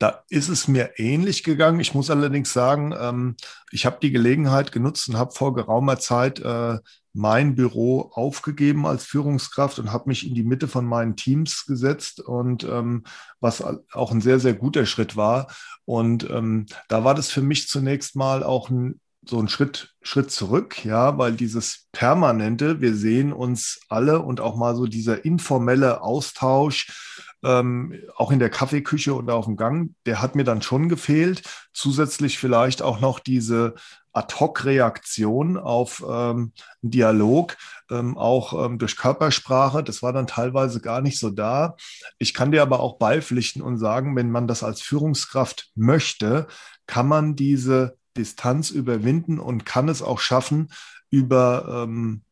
da 0.00 0.24
ist 0.30 0.48
es 0.48 0.66
mir 0.66 0.98
ähnlich 0.98 1.44
gegangen. 1.44 1.78
Ich 1.78 1.94
muss 1.94 2.10
allerdings 2.10 2.52
sagen, 2.54 2.94
ähm, 2.98 3.36
ich 3.70 3.84
habe 3.84 3.98
die 4.00 4.10
Gelegenheit 4.10 4.72
genutzt 4.72 5.08
und 5.10 5.18
habe 5.18 5.32
vor 5.32 5.54
geraumer 5.54 5.98
Zeit 5.98 6.40
äh, 6.40 6.78
mein 7.12 7.54
Büro 7.54 8.10
aufgegeben 8.14 8.86
als 8.86 9.04
Führungskraft 9.04 9.78
und 9.78 9.92
habe 9.92 10.08
mich 10.08 10.26
in 10.26 10.34
die 10.34 10.42
Mitte 10.42 10.68
von 10.68 10.86
meinen 10.86 11.16
Teams 11.16 11.66
gesetzt 11.66 12.20
und 12.20 12.64
ähm, 12.64 13.04
was 13.40 13.62
auch 13.92 14.10
ein 14.10 14.22
sehr, 14.22 14.40
sehr 14.40 14.54
guter 14.54 14.86
Schritt 14.86 15.16
war. 15.16 15.48
Und 15.84 16.28
ähm, 16.30 16.66
da 16.88 17.04
war 17.04 17.14
das 17.14 17.30
für 17.30 17.42
mich 17.42 17.68
zunächst 17.68 18.16
mal 18.16 18.42
auch 18.42 18.70
ein 18.70 19.00
so 19.24 19.38
einen 19.38 19.48
Schritt, 19.48 19.94
Schritt 20.02 20.30
zurück, 20.30 20.84
ja, 20.84 21.18
weil 21.18 21.32
dieses 21.32 21.86
permanente, 21.92 22.80
wir 22.80 22.94
sehen 22.94 23.32
uns 23.32 23.80
alle 23.88 24.20
und 24.20 24.40
auch 24.40 24.56
mal 24.56 24.74
so 24.74 24.86
dieser 24.86 25.24
informelle 25.24 26.02
Austausch, 26.02 27.26
ähm, 27.42 27.94
auch 28.16 28.30
in 28.30 28.38
der 28.38 28.50
Kaffeeküche 28.50 29.14
oder 29.14 29.34
auf 29.34 29.46
dem 29.46 29.56
Gang, 29.56 29.94
der 30.06 30.20
hat 30.20 30.36
mir 30.36 30.44
dann 30.44 30.62
schon 30.62 30.88
gefehlt. 30.88 31.42
Zusätzlich 31.72 32.38
vielleicht 32.38 32.82
auch 32.82 33.00
noch 33.00 33.18
diese 33.18 33.74
Ad-Hoc-Reaktion 34.12 35.56
auf 35.56 36.04
ähm, 36.06 36.52
einen 36.82 36.90
Dialog, 36.90 37.56
ähm, 37.90 38.18
auch 38.18 38.64
ähm, 38.64 38.78
durch 38.78 38.96
Körpersprache. 38.96 39.82
Das 39.82 40.02
war 40.02 40.12
dann 40.12 40.26
teilweise 40.26 40.80
gar 40.80 41.00
nicht 41.00 41.18
so 41.18 41.30
da. 41.30 41.76
Ich 42.18 42.34
kann 42.34 42.52
dir 42.52 42.62
aber 42.62 42.80
auch 42.80 42.98
beipflichten 42.98 43.62
und 43.62 43.78
sagen, 43.78 44.16
wenn 44.16 44.30
man 44.30 44.48
das 44.48 44.62
als 44.62 44.82
Führungskraft 44.82 45.70
möchte, 45.74 46.46
kann 46.86 47.06
man 47.06 47.36
diese 47.36 47.99
Distanz 48.20 48.70
überwinden 48.70 49.38
und 49.38 49.64
kann 49.64 49.88
es 49.88 50.02
auch 50.02 50.20
schaffen, 50.20 50.68
über 51.10 51.84
ähm, 51.84 52.22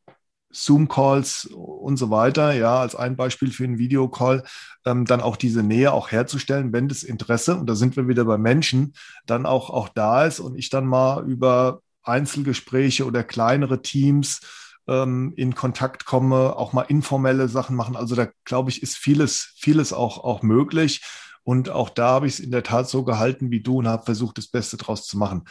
Zoom-Calls 0.51 1.47
und 1.47 1.97
so 1.97 2.11
weiter, 2.11 2.53
ja, 2.53 2.81
als 2.81 2.95
ein 2.95 3.17
Beispiel 3.17 3.51
für 3.51 3.65
einen 3.65 3.79
Videocall, 3.79 4.45
ähm, 4.87 5.05
dann 5.05 5.21
auch 5.21 5.37
diese 5.37 5.63
Nähe 5.63 5.93
auch 5.93 6.11
herzustellen, 6.11 6.73
wenn 6.73 6.89
das 6.89 7.03
Interesse, 7.03 7.57
und 7.57 7.69
da 7.69 7.75
sind 7.75 7.97
wir 7.97 8.09
wieder 8.09 8.25
bei 8.25 8.39
Menschen, 8.39 8.95
dann 9.27 9.47
auch, 9.47 9.71
auch 9.71 9.89
da 9.89 10.25
ist 10.25 10.41
und 10.41 10.57
ich 10.57 10.71
dann 10.71 10.87
mal 10.87 11.29
über 11.29 11.81
Einzelgespräche 12.03 13.05
oder 13.05 13.23
kleinere 13.25 13.83
Teams 13.83 14.41
ähm, 14.87 15.35
in 15.37 15.55
Kontakt 15.55 16.07
komme, 16.07 16.57
auch 16.57 16.73
mal 16.73 16.83
informelle 16.83 17.49
Sachen 17.49 17.77
machen. 17.77 17.97
Also 17.97 18.15
da 18.15 18.29
glaube 18.45 18.71
ich, 18.71 18.83
ist 18.83 18.97
vieles, 18.97 19.53
vieles 19.57 19.93
auch, 19.93 20.25
auch 20.25 20.43
möglich. 20.43 21.03
Und 21.43 21.71
auch 21.71 21.91
da 21.91 22.09
habe 22.09 22.27
ich 22.27 22.35
es 22.35 22.41
in 22.41 22.51
der 22.51 22.63
Tat 22.63 22.89
so 22.89 23.05
gehalten 23.05 23.51
wie 23.51 23.63
du 23.63 23.79
und 23.79 23.89
habe 23.89 24.05
versucht, 24.05 24.39
das 24.39 24.49
Beste 24.49 24.77
draus 24.77 25.07
zu 25.07 25.19
machen. 25.19 25.45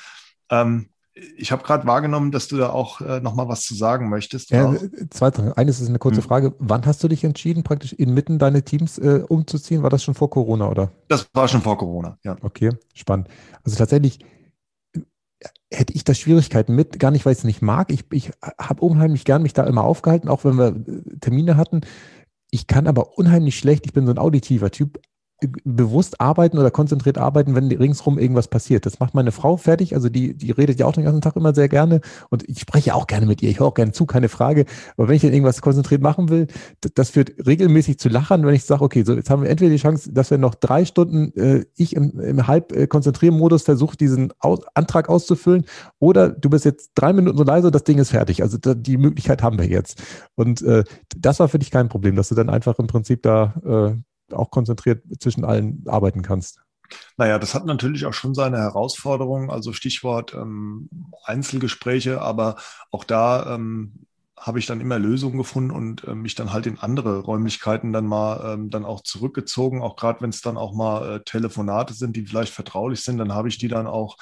Ähm, 0.50 0.90
ich 1.38 1.52
habe 1.52 1.64
gerade 1.64 1.88
wahrgenommen, 1.88 2.32
dass 2.32 2.48
du 2.48 2.58
da 2.58 2.70
auch 2.70 3.02
äh, 3.02 3.20
noch 3.20 3.34
mal 3.36 3.48
was 3.48 3.62
zu 3.62 3.76
sagen 3.76 4.10
möchtest. 4.10 4.52
Ja, 4.52 4.74
zwei 5.10 5.32
Sachen. 5.32 5.54
Eines 5.54 5.80
ist 5.80 5.90
eine 5.90 6.00
kurze 6.00 6.22
hm. 6.22 6.28
Frage. 6.28 6.56
Wann 6.60 6.86
hast 6.86 7.04
du 7.04 7.08
dich 7.08 7.24
entschieden, 7.24 7.64
praktisch 7.64 7.94
inmitten 7.94 8.40
deine 8.40 8.64
Teams 8.64 8.98
äh, 8.98 9.24
umzuziehen? 9.28 9.84
War 9.84 9.90
das 9.90 10.04
schon 10.04 10.14
vor 10.14 10.30
Corona, 10.30 10.70
oder? 10.70 10.92
Das 11.08 11.28
war 11.34 11.48
schon 11.48 11.62
vor 11.62 11.78
Corona, 11.78 12.18
ja. 12.24 12.38
Okay, 12.42 12.72
spannend. 12.94 13.30
Also 13.64 13.78
tatsächlich 13.78 14.20
äh, 14.94 15.00
hätte 15.72 15.94
ich 15.94 16.04
da 16.04 16.14
Schwierigkeiten 16.14 16.76
mit, 16.76 17.00
gar 17.00 17.12
nicht, 17.12 17.26
weil 17.26 17.34
ich 17.34 17.40
es 17.40 17.44
nicht 17.44 17.62
mag. 17.62 17.92
Ich, 17.92 18.06
ich 18.12 18.32
habe 18.60 18.82
unheimlich 18.82 19.26
gern 19.26 19.42
mich 19.42 19.54
da 19.54 19.64
immer 19.64 19.84
aufgehalten, 19.84 20.30
auch 20.30 20.46
wenn 20.46 20.58
wir 20.58 20.68
äh, 20.68 21.18
Termine 21.20 21.58
hatten. 21.58 21.82
Ich 22.52 22.68
kann 22.68 22.88
aber 22.88 23.18
unheimlich 23.18 23.58
schlecht, 23.58 23.86
ich 23.86 23.94
bin 23.94 24.06
so 24.06 24.12
ein 24.12 24.20
auditiver 24.20 24.72
Typ, 24.72 25.00
bewusst 25.64 26.20
arbeiten 26.20 26.58
oder 26.58 26.72
konzentriert 26.72 27.18
arbeiten, 27.18 27.54
wenn 27.54 27.72
ringsrum 27.72 28.18
irgendwas 28.18 28.48
passiert. 28.48 28.86
Das 28.86 29.00
macht 29.00 29.14
meine 29.14 29.32
Frau 29.32 29.56
fertig. 29.58 29.94
Also 29.94 30.10
die, 30.10 30.34
die 30.36 30.52
redet 30.52 30.80
ja 30.80 30.88
auch 30.88 30.94
den 30.94 31.04
ganzen 31.04 31.22
Tag 31.22 31.36
immer 31.36 31.54
sehr 31.54 31.70
gerne 31.70 32.02
und 32.30 32.48
ich 32.50 32.60
spreche 32.60 32.96
auch 32.96 33.06
gerne 33.06 33.28
mit 33.28 33.44
ihr. 33.44 33.50
Ich 33.50 33.60
höre 33.60 33.68
auch 33.68 33.74
gerne 33.76 33.92
zu, 33.92 34.08
keine 34.08 34.30
Frage. 34.30 34.66
Aber 34.96 35.08
wenn 35.08 35.16
ich 35.16 35.22
dann 35.22 35.34
irgendwas 35.34 35.62
konzentriert 35.62 36.02
machen 36.02 36.30
will, 36.30 36.48
das 36.96 37.12
führt 37.12 37.34
regelmäßig 37.46 38.00
zu 38.00 38.10
Lachen, 38.10 38.46
wenn 38.46 38.56
ich 38.56 38.64
sage, 38.64 38.84
okay, 38.84 39.04
so 39.04 39.14
jetzt 39.14 39.30
haben 39.30 39.44
wir 39.44 39.50
entweder 39.50 39.70
die 39.70 39.78
Chance, 39.78 40.12
dass 40.12 40.32
wir 40.32 40.40
noch 40.40 40.56
drei 40.56 40.86
Stunden, 40.86 41.32
äh, 41.38 41.66
ich 41.76 41.96
im, 41.96 42.20
im 42.20 42.48
halb 42.48 42.72
äh, 42.72 42.88
Konzentriermodus 42.88 43.62
versuche, 43.62 43.96
diesen 43.96 44.34
Aus 44.40 44.62
Antrag 44.74 45.08
auszufüllen 45.08 45.66
oder 46.00 46.30
du 46.30 46.50
bist 46.50 46.66
jetzt 46.66 46.92
drei 46.96 47.14
Minuten 47.14 47.38
so 47.38 47.44
leise, 47.44 47.70
das 47.70 47.84
Ding 47.84 48.00
ist 48.00 48.10
fertig. 48.10 48.42
Also 48.42 48.58
da, 48.58 48.74
die 48.74 48.98
Möglichkeit 48.98 49.44
haben 49.44 49.60
wir 49.60 49.68
jetzt. 49.68 50.02
Und 50.34 50.64
äh, 50.64 50.84
das 51.16 51.40
war 51.40 51.48
für 51.48 51.60
dich 51.60 51.70
kein 51.70 51.90
Problem, 51.90 52.16
dass 52.16 52.30
du 52.30 52.36
dann 52.36 52.50
einfach 52.50 52.80
im 52.80 52.88
Prinzip 52.88 53.22
da 53.22 53.54
äh, 53.64 54.02
auch 54.32 54.52
konzentriert 54.52 55.04
zwischen 55.20 55.46
allen 55.46 55.84
arbeiten 55.88 56.22
kannst. 56.22 56.62
Naja, 57.18 57.38
das 57.38 57.54
hat 57.54 57.66
natürlich 57.66 58.06
auch 58.06 58.14
schon 58.14 58.34
seine 58.34 58.58
Herausforderungen, 58.58 59.50
also 59.50 59.74
Stichwort 59.74 60.34
ähm, 60.34 60.90
Einzelgespräche, 61.24 62.22
aber 62.22 62.56
auch 62.92 63.04
da 63.04 63.56
ähm, 63.56 64.06
habe 64.40 64.60
ich 64.60 64.68
dann 64.68 64.82
immer 64.82 65.00
Lösungen 65.00 65.38
gefunden 65.38 65.72
und 65.72 66.04
äh, 66.06 66.14
mich 66.16 66.36
dann 66.36 66.54
halt 66.54 66.68
in 66.68 66.78
andere 66.78 67.20
Räumlichkeiten 67.20 67.92
dann 67.92 68.06
mal 68.06 68.54
ähm, 68.54 68.70
dann 68.70 68.86
auch 68.86 69.02
zurückgezogen, 69.02 69.82
auch 69.82 69.96
gerade 69.96 70.22
wenn 70.22 70.30
es 70.30 70.42
dann 70.42 70.58
auch 70.58 70.74
mal 70.74 71.16
äh, 71.16 71.24
Telefonate 71.24 71.94
sind, 71.94 72.16
die 72.16 72.26
vielleicht 72.26 72.54
vertraulich 72.54 73.02
sind, 73.02 73.18
dann 73.18 73.34
habe 73.34 73.48
ich 73.48 73.58
die 73.58 73.68
dann 73.68 73.88
auch 73.88 74.18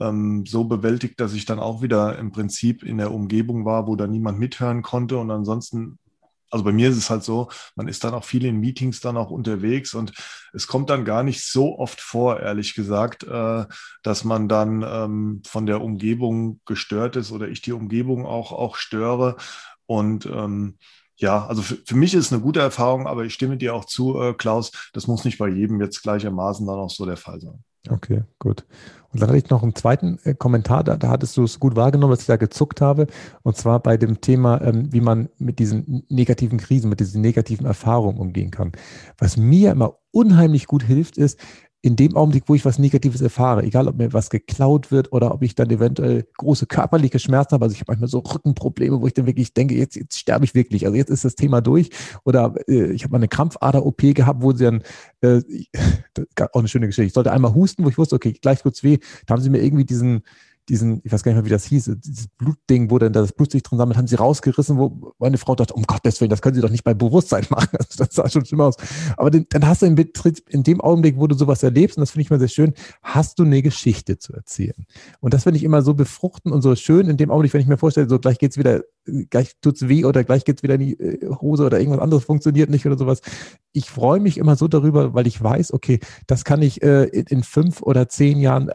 ähm, 0.00 0.46
so 0.46 0.64
bewältigt, 0.64 1.20
dass 1.20 1.34
ich 1.34 1.44
dann 1.44 1.58
auch 1.58 1.82
wieder 1.82 2.18
im 2.18 2.32
Prinzip 2.32 2.82
in 2.82 2.96
der 2.96 3.12
Umgebung 3.12 3.64
war, 3.64 3.86
wo 3.86 3.94
da 3.94 4.06
niemand 4.06 4.38
mithören 4.38 4.82
konnte 4.82 5.18
und 5.18 5.30
ansonsten 5.30 5.98
also 6.52 6.64
bei 6.64 6.72
mir 6.72 6.90
ist 6.90 6.98
es 6.98 7.08
halt 7.08 7.24
so, 7.24 7.48
man 7.76 7.88
ist 7.88 8.04
dann 8.04 8.12
auch 8.14 8.24
viel 8.24 8.44
in 8.44 8.60
Meetings 8.60 9.00
dann 9.00 9.16
auch 9.16 9.30
unterwegs 9.30 9.94
und 9.94 10.12
es 10.52 10.66
kommt 10.66 10.90
dann 10.90 11.04
gar 11.06 11.22
nicht 11.22 11.46
so 11.46 11.78
oft 11.78 12.00
vor, 12.00 12.40
ehrlich 12.40 12.74
gesagt, 12.74 13.24
äh, 13.24 13.64
dass 14.02 14.24
man 14.24 14.48
dann 14.48 14.84
ähm, 14.86 15.42
von 15.46 15.64
der 15.64 15.80
Umgebung 15.80 16.60
gestört 16.66 17.16
ist 17.16 17.32
oder 17.32 17.48
ich 17.48 17.62
die 17.62 17.72
Umgebung 17.72 18.26
auch, 18.26 18.52
auch 18.52 18.76
störe. 18.76 19.36
Und 19.86 20.26
ähm, 20.26 20.78
ja, 21.16 21.46
also 21.46 21.62
für, 21.62 21.78
für 21.86 21.96
mich 21.96 22.12
ist 22.14 22.26
es 22.26 22.32
eine 22.32 22.42
gute 22.42 22.60
Erfahrung, 22.60 23.06
aber 23.06 23.24
ich 23.24 23.32
stimme 23.32 23.56
dir 23.56 23.74
auch 23.74 23.86
zu, 23.86 24.20
äh, 24.20 24.34
Klaus, 24.34 24.72
das 24.92 25.06
muss 25.06 25.24
nicht 25.24 25.38
bei 25.38 25.48
jedem 25.48 25.80
jetzt 25.80 26.02
gleichermaßen 26.02 26.66
dann 26.66 26.78
auch 26.78 26.90
so 26.90 27.06
der 27.06 27.16
Fall 27.16 27.40
sein. 27.40 27.64
Okay, 27.88 28.22
gut. 28.38 28.64
Und 29.12 29.20
dann 29.20 29.28
hatte 29.28 29.38
ich 29.38 29.50
noch 29.50 29.62
einen 29.62 29.74
zweiten 29.74 30.18
äh, 30.24 30.34
Kommentar, 30.34 30.84
da, 30.84 30.96
da 30.96 31.08
hattest 31.08 31.36
du 31.36 31.42
es 31.42 31.58
gut 31.58 31.74
wahrgenommen, 31.74 32.12
dass 32.12 32.20
ich 32.20 32.26
da 32.26 32.36
gezuckt 32.36 32.80
habe, 32.80 33.08
und 33.42 33.56
zwar 33.56 33.80
bei 33.80 33.96
dem 33.96 34.20
Thema, 34.20 34.60
ähm, 34.62 34.92
wie 34.92 35.00
man 35.00 35.28
mit 35.38 35.58
diesen 35.58 36.04
negativen 36.08 36.58
Krisen, 36.58 36.88
mit 36.88 37.00
diesen 37.00 37.20
negativen 37.20 37.66
Erfahrungen 37.66 38.18
umgehen 38.18 38.52
kann. 38.52 38.72
Was 39.18 39.36
mir 39.36 39.72
immer 39.72 39.98
unheimlich 40.12 40.66
gut 40.66 40.84
hilft, 40.84 41.18
ist, 41.18 41.40
in 41.84 41.96
dem 41.96 42.16
Augenblick, 42.16 42.44
wo 42.46 42.54
ich 42.54 42.64
was 42.64 42.78
Negatives 42.78 43.20
erfahre, 43.20 43.64
egal 43.64 43.88
ob 43.88 43.98
mir 43.98 44.12
was 44.12 44.30
geklaut 44.30 44.92
wird 44.92 45.12
oder 45.12 45.34
ob 45.34 45.42
ich 45.42 45.56
dann 45.56 45.68
eventuell 45.68 46.24
große 46.38 46.66
körperliche 46.66 47.18
Schmerzen 47.18 47.54
habe, 47.54 47.64
also 47.64 47.74
ich 47.74 47.80
habe 47.80 47.90
manchmal 47.90 48.08
so 48.08 48.20
Rückenprobleme, 48.20 49.00
wo 49.00 49.06
ich 49.08 49.14
dann 49.14 49.26
wirklich 49.26 49.52
denke, 49.52 49.74
jetzt, 49.74 49.96
jetzt 49.96 50.16
sterbe 50.16 50.44
ich 50.44 50.54
wirklich, 50.54 50.86
also 50.86 50.96
jetzt 50.96 51.10
ist 51.10 51.24
das 51.24 51.34
Thema 51.34 51.60
durch. 51.60 51.90
Oder 52.24 52.54
äh, 52.68 52.92
ich 52.92 53.02
habe 53.02 53.10
mal 53.10 53.18
eine 53.18 53.26
Krampfader-OP 53.26 54.14
gehabt, 54.14 54.42
wo 54.42 54.52
sie 54.52 54.64
dann, 54.64 54.82
äh, 55.22 55.42
auch 56.52 56.60
eine 56.60 56.68
schöne 56.68 56.86
Geschichte, 56.86 57.06
ich 57.06 57.14
sollte 57.14 57.32
einmal 57.32 57.52
husten, 57.52 57.84
wo 57.84 57.88
ich 57.88 57.98
wusste, 57.98 58.14
okay, 58.14 58.32
gleich 58.32 58.62
kurz 58.62 58.84
weh, 58.84 58.98
da 59.26 59.34
haben 59.34 59.42
sie 59.42 59.50
mir 59.50 59.60
irgendwie 59.60 59.84
diesen 59.84 60.22
diesen, 60.68 61.00
ich 61.04 61.12
weiß 61.12 61.22
gar 61.22 61.32
nicht 61.32 61.36
mehr, 61.36 61.44
wie 61.44 61.50
das 61.50 61.64
hieß, 61.64 61.90
dieses 61.96 62.28
Blutding, 62.28 62.90
wo 62.90 62.98
dann 62.98 63.12
das 63.12 63.32
Blut 63.32 63.50
sich 63.50 63.62
drin 63.62 63.78
sammelt, 63.78 63.98
haben 63.98 64.06
sie 64.06 64.14
rausgerissen, 64.14 64.78
wo 64.78 65.12
meine 65.18 65.38
Frau 65.38 65.54
dachte, 65.54 65.74
um 65.74 65.82
Gottes 65.82 66.20
Willen, 66.20 66.30
das 66.30 66.40
können 66.40 66.54
sie 66.54 66.60
doch 66.60 66.70
nicht 66.70 66.84
bei 66.84 66.94
Bewusstsein 66.94 67.44
machen. 67.50 67.68
Also 67.72 68.04
das 68.04 68.14
sah 68.14 68.28
schon 68.28 68.44
schlimm 68.44 68.60
aus. 68.60 68.76
Aber 69.16 69.30
den, 69.30 69.46
dann 69.50 69.66
hast 69.66 69.82
du 69.82 69.86
in, 69.86 69.96
in 70.48 70.62
dem 70.62 70.80
Augenblick, 70.80 71.18
wo 71.18 71.26
du 71.26 71.34
sowas 71.34 71.62
erlebst, 71.62 71.96
und 71.96 72.02
das 72.02 72.12
finde 72.12 72.22
ich 72.22 72.30
mal 72.30 72.38
sehr 72.38 72.48
schön, 72.48 72.74
hast 73.02 73.38
du 73.38 73.44
eine 73.44 73.60
Geschichte 73.62 74.18
zu 74.18 74.32
erzählen. 74.32 74.86
Und 75.20 75.34
das 75.34 75.42
finde 75.42 75.56
ich 75.56 75.64
immer 75.64 75.82
so 75.82 75.94
befruchtend 75.94 76.54
und 76.54 76.62
so 76.62 76.76
schön 76.76 77.08
in 77.08 77.16
dem 77.16 77.30
Augenblick, 77.30 77.54
wenn 77.54 77.60
ich 77.60 77.66
mir 77.66 77.78
vorstelle, 77.78 78.08
so 78.08 78.18
gleich 78.18 78.38
geht's 78.38 78.56
wieder, 78.56 78.82
gleich 79.30 79.56
tut's 79.60 79.88
weh 79.88 80.04
oder 80.04 80.22
gleich 80.22 80.44
geht's 80.44 80.62
wieder 80.62 80.74
in 80.74 80.80
die 80.80 81.00
äh, 81.00 81.28
Hose 81.40 81.64
oder 81.66 81.80
irgendwas 81.80 82.02
anderes 82.02 82.24
funktioniert 82.24 82.70
nicht 82.70 82.86
oder 82.86 82.96
sowas. 82.96 83.20
Ich 83.72 83.90
freue 83.90 84.20
mich 84.20 84.38
immer 84.38 84.54
so 84.54 84.68
darüber, 84.68 85.12
weil 85.14 85.26
ich 85.26 85.42
weiß, 85.42 85.72
okay, 85.72 85.98
das 86.28 86.44
kann 86.44 86.62
ich 86.62 86.82
äh, 86.82 87.04
in, 87.04 87.26
in 87.26 87.42
fünf 87.42 87.82
oder 87.82 88.08
zehn 88.08 88.38
Jahren 88.38 88.70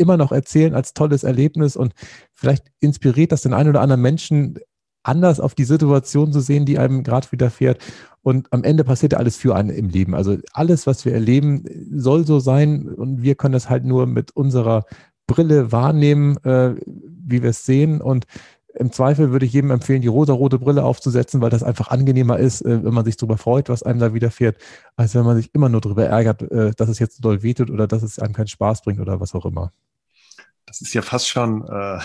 immer 0.00 0.16
noch 0.16 0.32
erzählen 0.32 0.74
als 0.74 0.94
tolles 0.94 1.22
Erlebnis 1.22 1.76
und 1.76 1.92
vielleicht 2.32 2.66
inspiriert 2.80 3.32
das 3.32 3.42
den 3.42 3.54
einen 3.54 3.70
oder 3.70 3.80
anderen 3.80 4.02
Menschen, 4.02 4.58
anders 5.02 5.40
auf 5.40 5.54
die 5.54 5.64
Situation 5.64 6.32
zu 6.32 6.40
sehen, 6.40 6.66
die 6.66 6.78
einem 6.78 7.02
gerade 7.02 7.30
widerfährt. 7.32 7.80
Und 8.22 8.52
am 8.52 8.64
Ende 8.64 8.84
passiert 8.84 9.12
ja 9.12 9.18
alles 9.18 9.36
für 9.36 9.54
einen 9.54 9.70
im 9.70 9.88
Leben. 9.88 10.14
Also 10.14 10.36
alles, 10.52 10.86
was 10.86 11.04
wir 11.04 11.14
erleben, 11.14 11.64
soll 11.90 12.26
so 12.26 12.38
sein 12.38 12.88
und 12.88 13.22
wir 13.22 13.34
können 13.34 13.52
das 13.52 13.70
halt 13.70 13.84
nur 13.84 14.06
mit 14.06 14.32
unserer 14.32 14.84
Brille 15.26 15.72
wahrnehmen, 15.72 16.36
äh, 16.44 16.74
wie 16.86 17.42
wir 17.42 17.50
es 17.50 17.64
sehen. 17.64 18.02
Und 18.02 18.26
im 18.74 18.92
Zweifel 18.92 19.30
würde 19.30 19.46
ich 19.46 19.52
jedem 19.52 19.70
empfehlen, 19.70 20.02
die 20.02 20.08
rosa-rote 20.08 20.58
Brille 20.58 20.84
aufzusetzen, 20.84 21.40
weil 21.40 21.50
das 21.50 21.62
einfach 21.62 21.88
angenehmer 21.88 22.38
ist, 22.38 22.62
äh, 22.62 22.84
wenn 22.84 22.94
man 22.94 23.04
sich 23.04 23.16
darüber 23.16 23.38
freut, 23.38 23.68
was 23.68 23.82
einem 23.82 24.00
da 24.00 24.12
widerfährt, 24.12 24.56
als 24.96 25.14
wenn 25.14 25.24
man 25.24 25.36
sich 25.36 25.54
immer 25.54 25.68
nur 25.68 25.80
darüber 25.80 26.04
ärgert, 26.04 26.42
äh, 26.50 26.72
dass 26.76 26.88
es 26.88 26.98
jetzt 26.98 27.24
doll 27.24 27.42
wehtut 27.42 27.70
oder 27.70 27.86
dass 27.86 28.02
es 28.02 28.18
einem 28.18 28.34
keinen 28.34 28.48
Spaß 28.48 28.82
bringt 28.82 29.00
oder 29.00 29.18
was 29.18 29.34
auch 29.34 29.46
immer. 29.46 29.72
Das 30.70 30.80
ist 30.80 30.94
ja 30.94 31.02
fast 31.02 31.28
schon, 31.28 31.66
äh, 31.66 31.98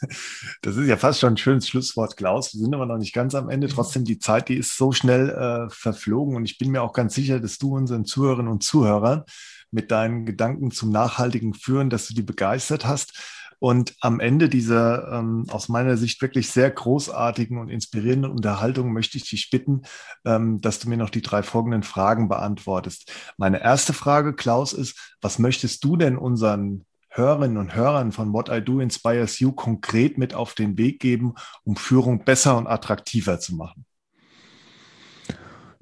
das 0.62 0.76
ist 0.76 0.88
ja 0.88 0.96
fast 0.96 1.20
schon 1.20 1.34
ein 1.34 1.36
schönes 1.36 1.68
Schlusswort, 1.68 2.16
Klaus. 2.16 2.54
Wir 2.54 2.60
sind 2.60 2.74
aber 2.74 2.86
noch 2.86 2.96
nicht 2.96 3.12
ganz 3.12 3.34
am 3.34 3.50
Ende. 3.50 3.68
Trotzdem, 3.68 4.04
die 4.04 4.18
Zeit, 4.18 4.48
die 4.48 4.56
ist 4.56 4.76
so 4.76 4.92
schnell 4.92 5.28
äh, 5.28 5.70
verflogen 5.70 6.34
und 6.34 6.46
ich 6.46 6.56
bin 6.56 6.70
mir 6.70 6.82
auch 6.82 6.94
ganz 6.94 7.14
sicher, 7.14 7.40
dass 7.40 7.58
du 7.58 7.76
unseren 7.76 8.06
Zuhörerinnen 8.06 8.50
und 8.50 8.64
Zuhörern 8.64 9.24
mit 9.70 9.90
deinen 9.90 10.24
Gedanken 10.24 10.70
zum 10.70 10.90
nachhaltigen 10.90 11.52
Führen, 11.52 11.90
dass 11.90 12.08
du 12.08 12.14
die 12.14 12.22
begeistert 12.22 12.86
hast. 12.86 13.12
Und 13.58 13.94
am 14.00 14.20
Ende 14.20 14.48
dieser 14.48 15.12
ähm, 15.12 15.44
aus 15.50 15.68
meiner 15.68 15.98
Sicht 15.98 16.22
wirklich 16.22 16.50
sehr 16.50 16.70
großartigen 16.70 17.58
und 17.58 17.68
inspirierenden 17.68 18.30
Unterhaltung 18.30 18.92
möchte 18.92 19.18
ich 19.18 19.28
dich 19.28 19.50
bitten, 19.50 19.82
ähm, 20.24 20.60
dass 20.62 20.78
du 20.78 20.88
mir 20.88 20.96
noch 20.96 21.10
die 21.10 21.22
drei 21.22 21.42
folgenden 21.42 21.82
Fragen 21.82 22.28
beantwortest. 22.28 23.12
Meine 23.36 23.62
erste 23.62 23.92
Frage, 23.92 24.34
Klaus, 24.34 24.72
ist, 24.72 25.16
was 25.20 25.38
möchtest 25.38 25.84
du 25.84 25.96
denn 25.96 26.16
unseren 26.16 26.86
Hörerinnen 27.16 27.56
und 27.56 27.74
Hörern 27.74 28.12
von 28.12 28.32
What 28.32 28.50
I 28.50 28.60
Do 28.60 28.80
Inspires 28.80 29.38
You 29.40 29.52
konkret 29.52 30.18
mit 30.18 30.34
auf 30.34 30.54
den 30.54 30.76
Weg 30.76 31.00
geben, 31.00 31.34
um 31.64 31.76
Führung 31.76 32.24
besser 32.24 32.56
und 32.58 32.66
attraktiver 32.66 33.40
zu 33.40 33.54
machen? 33.56 33.86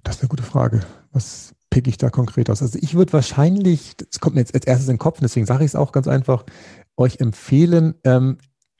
Das 0.02 0.16
ist 0.16 0.22
eine 0.22 0.28
gute 0.28 0.42
Frage. 0.42 0.80
Was 1.12 1.54
pick 1.70 1.88
ich 1.88 1.98
da 1.98 2.10
konkret 2.10 2.50
aus? 2.50 2.62
Also 2.62 2.78
ich 2.80 2.94
würde 2.94 3.12
wahrscheinlich, 3.12 3.96
das 3.96 4.20
kommt 4.20 4.36
mir 4.36 4.42
jetzt 4.42 4.54
als 4.54 4.66
erstes 4.66 4.88
in 4.88 4.94
den 4.94 4.98
Kopf, 4.98 5.18
deswegen 5.20 5.46
sage 5.46 5.64
ich 5.64 5.70
es 5.72 5.76
auch 5.76 5.92
ganz 5.92 6.06
einfach, 6.06 6.44
euch 6.96 7.18
empfehlen, 7.20 7.94
ähm, 8.04 8.38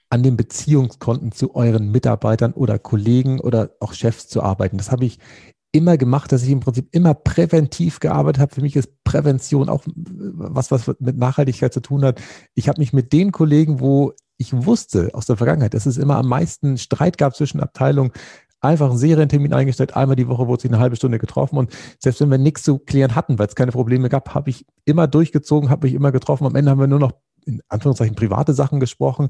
an 0.09 0.23
den 0.23 0.37
Beziehungskonten 0.37 1.31
zu 1.33 1.55
euren 1.55 1.91
Mitarbeitern 1.91 2.53
oder 2.53 2.79
Kollegen 2.79 3.39
oder 3.41 3.71
auch 3.81 3.93
Chefs 3.93 4.29
zu 4.29 4.41
arbeiten. 4.41 4.77
Das 4.77 4.91
habe 4.91 5.03
ich 5.03 5.19
immer 5.75 5.97
gemacht, 5.97 6.31
dass 6.31 6.43
ich 6.43 6.49
im 6.49 6.61
Prinzip 6.61 6.87
immer 6.91 7.13
präventiv 7.13 7.99
gearbeitet 7.99 8.41
habe. 8.41 8.55
Für 8.55 8.61
mich 8.61 8.77
ist 8.77 9.03
Prävention 9.03 9.67
auch 9.67 9.83
was, 9.85 10.71
was 10.71 10.87
mit 10.99 11.17
Nachhaltigkeit 11.17 11.73
zu 11.73 11.81
tun 11.81 12.05
hat. 12.05 12.21
Ich 12.53 12.69
habe 12.69 12.79
mich 12.79 12.93
mit 12.93 13.11
den 13.11 13.33
Kollegen, 13.33 13.81
wo 13.81 14.13
ich 14.37 14.53
wusste 14.53 15.09
aus 15.13 15.25
der 15.25 15.35
Vergangenheit, 15.35 15.73
dass 15.73 15.85
es 15.85 15.97
immer 15.97 16.15
am 16.15 16.29
meisten 16.29 16.77
Streit 16.77 17.17
gab 17.17 17.35
zwischen 17.35 17.59
Abteilungen, 17.59 18.11
einfach 18.61 18.89
einen 18.89 18.97
Serientermin 18.97 19.53
eingestellt. 19.53 19.97
Einmal 19.97 20.15
die 20.15 20.29
Woche 20.29 20.47
wurde 20.47 20.61
sich 20.61 20.71
eine 20.71 20.79
halbe 20.79 20.95
Stunde 20.95 21.19
getroffen. 21.19 21.57
Und 21.57 21.75
selbst 21.99 22.21
wenn 22.21 22.31
wir 22.31 22.37
nichts 22.37 22.63
zu 22.63 22.79
klären 22.79 23.13
hatten, 23.13 23.37
weil 23.37 23.47
es 23.47 23.55
keine 23.55 23.73
Probleme 23.73 24.07
gab, 24.07 24.33
habe 24.33 24.49
ich 24.49 24.65
immer 24.85 25.07
durchgezogen, 25.07 25.69
habe 25.69 25.87
mich 25.87 25.93
immer 25.93 26.13
getroffen. 26.13 26.47
Am 26.47 26.55
Ende 26.55 26.71
haben 26.71 26.79
wir 26.79 26.87
nur 26.87 26.99
noch 26.99 27.11
in 27.45 27.61
Anführungszeichen 27.67 28.15
private 28.15 28.53
Sachen 28.53 28.79
gesprochen. 28.79 29.29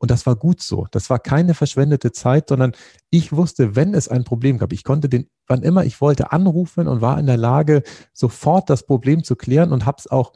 Und 0.00 0.10
das 0.10 0.24
war 0.24 0.34
gut 0.34 0.62
so. 0.62 0.86
Das 0.90 1.10
war 1.10 1.18
keine 1.18 1.52
verschwendete 1.52 2.10
Zeit, 2.10 2.48
sondern 2.48 2.72
ich 3.10 3.32
wusste, 3.32 3.76
wenn 3.76 3.92
es 3.92 4.08
ein 4.08 4.24
Problem 4.24 4.56
gab, 4.56 4.72
ich 4.72 4.82
konnte 4.82 5.10
den, 5.10 5.28
wann 5.46 5.62
immer 5.62 5.84
ich 5.84 6.00
wollte, 6.00 6.32
anrufen 6.32 6.88
und 6.88 7.02
war 7.02 7.18
in 7.20 7.26
der 7.26 7.36
Lage, 7.36 7.82
sofort 8.14 8.70
das 8.70 8.86
Problem 8.86 9.22
zu 9.24 9.36
klären 9.36 9.72
und 9.72 9.84
habe 9.84 9.98
es 9.98 10.10
auch 10.10 10.32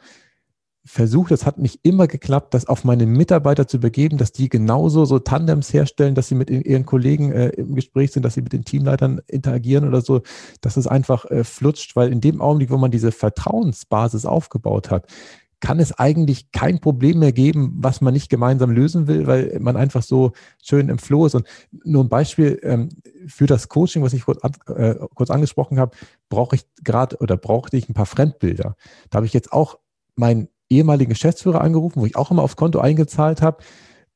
versucht, 0.86 1.32
es 1.32 1.46
hat 1.46 1.58
nicht 1.58 1.80
immer 1.82 2.06
geklappt, 2.06 2.52
das 2.52 2.66
auf 2.66 2.84
meine 2.84 3.06
Mitarbeiter 3.06 3.66
zu 3.66 3.78
übergeben, 3.78 4.18
dass 4.18 4.32
die 4.32 4.50
genauso 4.50 5.06
so 5.06 5.18
Tandems 5.18 5.72
herstellen, 5.72 6.14
dass 6.14 6.28
sie 6.28 6.34
mit 6.34 6.50
ihren 6.50 6.84
Kollegen 6.84 7.32
äh, 7.32 7.48
im 7.48 7.74
Gespräch 7.74 8.12
sind, 8.12 8.22
dass 8.22 8.34
sie 8.34 8.42
mit 8.42 8.52
den 8.52 8.66
Teamleitern 8.66 9.22
interagieren 9.26 9.88
oder 9.88 10.02
so, 10.02 10.20
dass 10.60 10.76
es 10.76 10.86
einfach 10.86 11.24
äh, 11.30 11.42
flutscht, 11.42 11.96
weil 11.96 12.12
in 12.12 12.20
dem 12.20 12.42
Augenblick, 12.42 12.70
wo 12.70 12.76
man 12.76 12.90
diese 12.90 13.12
Vertrauensbasis 13.12 14.26
aufgebaut 14.26 14.90
hat, 14.90 15.06
kann 15.64 15.80
es 15.80 15.98
eigentlich 15.98 16.52
kein 16.52 16.78
Problem 16.78 17.20
mehr 17.20 17.32
geben, 17.32 17.72
was 17.78 18.02
man 18.02 18.12
nicht 18.12 18.28
gemeinsam 18.28 18.70
lösen 18.70 19.06
will, 19.06 19.26
weil 19.26 19.56
man 19.60 19.78
einfach 19.78 20.02
so 20.02 20.32
schön 20.62 20.90
im 20.90 20.98
Flow 20.98 21.24
ist. 21.24 21.34
Und 21.34 21.46
nur 21.84 22.04
ein 22.04 22.10
Beispiel 22.10 22.60
ähm, 22.62 22.90
für 23.26 23.46
das 23.46 23.70
Coaching, 23.70 24.02
was 24.02 24.12
ich 24.12 24.26
kurz, 24.26 24.42
äh, 24.68 24.96
kurz 25.14 25.30
angesprochen 25.30 25.78
habe, 25.78 25.96
brauche 26.28 26.56
ich 26.56 26.66
gerade 26.84 27.16
oder 27.16 27.38
brauchte 27.38 27.78
ich 27.78 27.88
ein 27.88 27.94
paar 27.94 28.04
Fremdbilder. 28.04 28.76
Da 29.08 29.16
habe 29.16 29.24
ich 29.24 29.32
jetzt 29.32 29.54
auch 29.54 29.78
meinen 30.16 30.48
ehemaligen 30.68 31.08
Geschäftsführer 31.08 31.62
angerufen, 31.62 32.02
wo 32.02 32.04
ich 32.04 32.14
auch 32.14 32.30
immer 32.30 32.42
aufs 32.42 32.56
Konto 32.56 32.80
eingezahlt 32.80 33.40
habe 33.40 33.64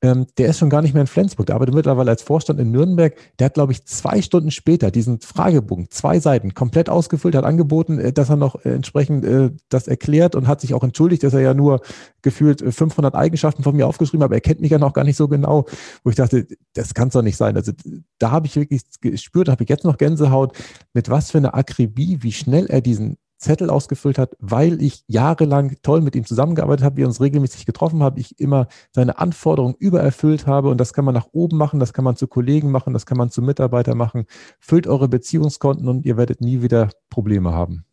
ähm, 0.00 0.26
der 0.38 0.48
ist 0.48 0.58
schon 0.58 0.70
gar 0.70 0.80
nicht 0.80 0.94
mehr 0.94 1.00
in 1.00 1.08
Flensburg, 1.08 1.46
der 1.46 1.56
arbeitet 1.56 1.74
mittlerweile 1.74 2.10
als 2.10 2.22
Vorstand 2.22 2.60
in 2.60 2.70
Nürnberg. 2.70 3.16
Der 3.38 3.46
hat, 3.46 3.54
glaube 3.54 3.72
ich, 3.72 3.84
zwei 3.84 4.22
Stunden 4.22 4.52
später 4.52 4.92
diesen 4.92 5.20
Fragebogen, 5.20 5.90
zwei 5.90 6.20
Seiten, 6.20 6.54
komplett 6.54 6.88
ausgefüllt, 6.88 7.34
hat 7.34 7.44
angeboten, 7.44 7.98
äh, 7.98 8.12
dass 8.12 8.30
er 8.30 8.36
noch 8.36 8.64
äh, 8.64 8.70
entsprechend 8.70 9.24
äh, 9.24 9.50
das 9.68 9.88
erklärt 9.88 10.36
und 10.36 10.46
hat 10.46 10.60
sich 10.60 10.72
auch 10.74 10.84
entschuldigt, 10.84 11.24
dass 11.24 11.34
er 11.34 11.40
ja 11.40 11.52
nur 11.52 11.80
gefühlt 12.22 12.62
500 12.62 13.16
Eigenschaften 13.16 13.64
von 13.64 13.74
mir 13.74 13.88
aufgeschrieben 13.88 14.22
hat, 14.22 14.28
aber 14.28 14.36
er 14.36 14.40
kennt 14.40 14.60
mich 14.60 14.70
ja 14.70 14.78
noch 14.78 14.92
gar 14.92 15.04
nicht 15.04 15.16
so 15.16 15.26
genau, 15.26 15.66
wo 16.04 16.10
ich 16.10 16.16
dachte, 16.16 16.46
das 16.74 16.94
kann 16.94 17.08
es 17.08 17.14
doch 17.14 17.22
nicht 17.22 17.36
sein. 17.36 17.56
Also 17.56 17.72
da 18.18 18.30
habe 18.30 18.46
ich 18.46 18.54
wirklich 18.54 18.82
gespürt, 19.00 19.48
habe 19.48 19.64
ich 19.64 19.68
jetzt 19.68 19.84
noch 19.84 19.98
Gänsehaut, 19.98 20.56
mit 20.94 21.10
was 21.10 21.32
für 21.32 21.38
einer 21.38 21.54
Akribie, 21.54 22.18
wie 22.20 22.32
schnell 22.32 22.66
er 22.66 22.80
diesen 22.80 23.16
Zettel 23.38 23.70
ausgefüllt 23.70 24.18
hat, 24.18 24.36
weil 24.40 24.82
ich 24.82 25.04
jahrelang 25.06 25.76
toll 25.82 26.00
mit 26.00 26.16
ihm 26.16 26.26
zusammengearbeitet 26.26 26.84
habe, 26.84 26.96
wir 26.96 27.06
uns 27.06 27.20
regelmäßig 27.20 27.66
getroffen 27.66 28.02
haben, 28.02 28.18
ich 28.18 28.38
immer 28.40 28.66
seine 28.92 29.18
Anforderungen 29.18 29.74
übererfüllt 29.78 30.46
habe 30.46 30.68
und 30.68 30.78
das 30.78 30.92
kann 30.92 31.04
man 31.04 31.14
nach 31.14 31.28
oben 31.32 31.56
machen, 31.56 31.80
das 31.80 31.92
kann 31.92 32.04
man 32.04 32.16
zu 32.16 32.26
Kollegen 32.26 32.70
machen, 32.70 32.92
das 32.92 33.06
kann 33.06 33.16
man 33.16 33.30
zu 33.30 33.40
Mitarbeitern 33.40 33.96
machen. 33.96 34.26
Füllt 34.58 34.86
eure 34.86 35.08
Beziehungskonten 35.08 35.88
und 35.88 36.04
ihr 36.04 36.16
werdet 36.16 36.40
nie 36.40 36.62
wieder 36.62 36.90
Probleme 37.10 37.52
haben. 37.52 37.84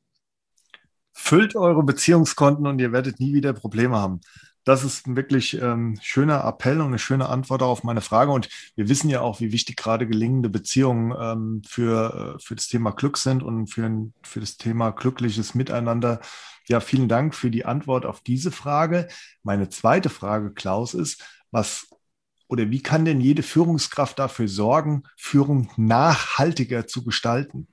Füllt 1.13 1.55
eure 1.55 1.83
Beziehungskonten 1.83 2.67
und 2.67 2.79
ihr 2.79 2.91
werdet 2.91 3.19
nie 3.19 3.33
wieder 3.33 3.53
Probleme 3.53 3.95
haben 3.95 4.19
das 4.65 4.83
ist 4.83 5.05
ein 5.05 5.15
wirklich 5.15 5.61
ähm, 5.61 5.97
schöner 6.01 6.43
Appell 6.43 6.81
und 6.81 6.87
eine 6.87 6.99
schöne 6.99 7.29
Antwort 7.29 7.61
auf 7.61 7.83
meine 7.83 8.01
Frage. 8.01 8.31
Und 8.31 8.49
wir 8.75 8.89
wissen 8.89 9.09
ja 9.09 9.21
auch, 9.21 9.39
wie 9.39 9.51
wichtig 9.51 9.77
gerade 9.77 10.07
gelingende 10.07 10.49
Beziehungen 10.49 11.13
ähm, 11.17 11.61
für, 11.65 12.35
äh, 12.35 12.43
für 12.43 12.55
das 12.55 12.67
Thema 12.67 12.91
Glück 12.91 13.17
sind 13.17 13.43
und 13.43 13.67
für, 13.67 14.09
für 14.23 14.39
das 14.39 14.57
Thema 14.57 14.89
glückliches 14.89 15.53
Miteinander. 15.53 16.19
Ja, 16.67 16.79
vielen 16.79 17.07
Dank 17.07 17.35
für 17.35 17.51
die 17.51 17.63
Antwort 17.63 18.07
auf 18.07 18.21
diese 18.21 18.51
Frage. 18.51 19.07
Meine 19.43 19.69
zweite 19.69 20.09
Frage, 20.09 20.51
Klaus, 20.51 20.95
ist, 20.95 21.23
was 21.51 21.87
oder 22.47 22.69
wie 22.69 22.81
kann 22.81 23.05
denn 23.05 23.21
jede 23.21 23.43
Führungskraft 23.43 24.19
dafür 24.19 24.47
sorgen, 24.47 25.03
Führung 25.15 25.71
nachhaltiger 25.77 26.87
zu 26.87 27.03
gestalten? 27.03 27.67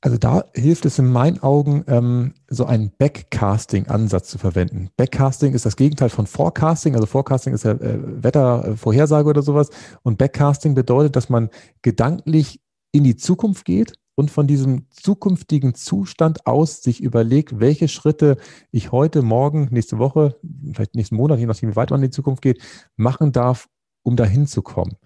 Also 0.00 0.18
da 0.18 0.44
hilft 0.54 0.84
es 0.84 0.98
in 0.98 1.10
meinen 1.10 1.42
Augen, 1.42 1.84
ähm, 1.88 2.34
so 2.48 2.66
einen 2.66 2.92
Backcasting-Ansatz 2.98 4.28
zu 4.28 4.38
verwenden. 4.38 4.90
Backcasting 4.96 5.54
ist 5.54 5.66
das 5.66 5.76
Gegenteil 5.76 6.10
von 6.10 6.26
Forecasting. 6.26 6.94
Also 6.94 7.06
Forecasting 7.06 7.54
ist 7.54 7.64
ja 7.64 7.72
äh, 7.72 7.98
Wettervorhersage 8.22 9.28
oder 9.28 9.42
sowas. 9.42 9.70
Und 10.02 10.18
Backcasting 10.18 10.74
bedeutet, 10.74 11.16
dass 11.16 11.28
man 11.28 11.50
gedanklich 11.82 12.60
in 12.92 13.04
die 13.04 13.16
Zukunft 13.16 13.64
geht 13.64 13.94
und 14.16 14.30
von 14.30 14.46
diesem 14.46 14.86
zukünftigen 14.90 15.74
Zustand 15.74 16.46
aus 16.46 16.82
sich 16.82 17.02
überlegt, 17.02 17.60
welche 17.60 17.88
Schritte 17.88 18.36
ich 18.70 18.92
heute, 18.92 19.22
morgen, 19.22 19.68
nächste 19.70 19.98
Woche, 19.98 20.36
vielleicht 20.72 20.94
nächsten 20.94 21.16
Monat, 21.16 21.38
je 21.38 21.46
nachdem, 21.46 21.70
wie 21.70 21.76
weit 21.76 21.90
man 21.90 22.00
in 22.00 22.10
die 22.10 22.14
Zukunft 22.14 22.42
geht, 22.42 22.60
machen 22.96 23.32
darf, 23.32 23.68
um 24.02 24.16
dahin 24.16 24.46
zu 24.46 24.62
kommen. 24.62 24.96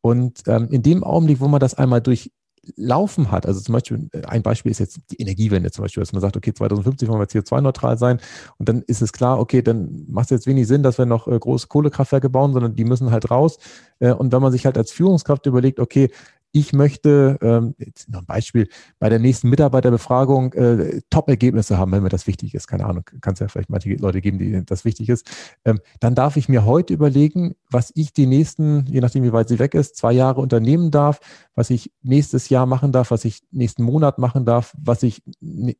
Und 0.00 0.42
ähm, 0.46 0.68
in 0.70 0.82
dem 0.82 1.04
Augenblick, 1.04 1.40
wo 1.40 1.48
man 1.48 1.60
das 1.60 1.74
einmal 1.74 2.00
durch 2.00 2.32
laufen 2.76 3.30
hat. 3.30 3.46
Also 3.46 3.60
zum 3.60 3.74
Beispiel, 3.74 4.08
äh, 4.12 4.22
ein 4.26 4.42
Beispiel 4.42 4.72
ist 4.72 4.80
jetzt 4.80 5.00
die 5.10 5.20
Energiewende 5.20 5.70
zum 5.70 5.82
Beispiel, 5.84 6.02
dass 6.02 6.12
man 6.12 6.20
sagt, 6.20 6.36
okay, 6.36 6.52
2050 6.52 7.08
wollen 7.08 7.20
wir 7.20 7.26
CO2-neutral 7.26 7.98
sein 7.98 8.20
und 8.58 8.68
dann 8.68 8.82
ist 8.82 9.02
es 9.02 9.12
klar, 9.12 9.38
okay, 9.38 9.62
dann 9.62 10.04
macht 10.08 10.26
es 10.26 10.30
jetzt 10.30 10.46
wenig 10.46 10.66
Sinn, 10.66 10.82
dass 10.82 10.98
wir 10.98 11.06
noch 11.06 11.28
äh, 11.28 11.38
große 11.38 11.68
Kohlekraftwerke 11.68 12.28
bauen, 12.28 12.52
sondern 12.52 12.74
die 12.74 12.84
müssen 12.84 13.10
halt 13.10 13.30
raus. 13.30 13.58
Äh, 13.98 14.12
und 14.12 14.32
wenn 14.32 14.42
man 14.42 14.52
sich 14.52 14.66
halt 14.66 14.76
als 14.76 14.90
Führungskraft 14.92 15.46
überlegt, 15.46 15.80
okay, 15.80 16.10
ich 16.56 16.72
möchte, 16.72 17.38
ähm, 17.42 17.74
jetzt 17.76 18.08
noch 18.08 18.20
ein 18.20 18.26
Beispiel, 18.26 18.68
bei 18.98 19.10
der 19.10 19.18
nächsten 19.18 19.50
Mitarbeiterbefragung 19.50 20.54
äh, 20.54 21.02
Top-Ergebnisse 21.10 21.76
haben, 21.76 21.92
wenn 21.92 22.02
mir 22.02 22.08
das 22.08 22.26
wichtig 22.26 22.54
ist. 22.54 22.66
Keine 22.66 22.86
Ahnung, 22.86 23.04
kann 23.20 23.34
es 23.34 23.40
ja 23.40 23.48
vielleicht 23.48 23.68
manche 23.68 23.94
Leute 23.96 24.22
geben, 24.22 24.38
die 24.38 24.64
das 24.64 24.86
wichtig 24.86 25.10
ist. 25.10 25.30
Ähm, 25.66 25.80
dann 26.00 26.14
darf 26.14 26.38
ich 26.38 26.48
mir 26.48 26.64
heute 26.64 26.94
überlegen, 26.94 27.56
was 27.70 27.92
ich 27.94 28.14
die 28.14 28.24
nächsten, 28.24 28.86
je 28.86 29.02
nachdem 29.02 29.22
wie 29.22 29.34
weit 29.34 29.50
sie 29.50 29.58
weg 29.58 29.74
ist, 29.74 29.96
zwei 29.96 30.12
Jahre 30.12 30.40
unternehmen 30.40 30.90
darf, 30.90 31.20
was 31.54 31.68
ich 31.68 31.92
nächstes 32.02 32.48
Jahr 32.48 32.64
machen 32.64 32.90
darf, 32.90 33.10
was 33.10 33.26
ich 33.26 33.42
nächsten 33.50 33.82
Monat 33.82 34.16
machen 34.16 34.46
darf, 34.46 34.74
was 34.82 35.02
ich 35.02 35.22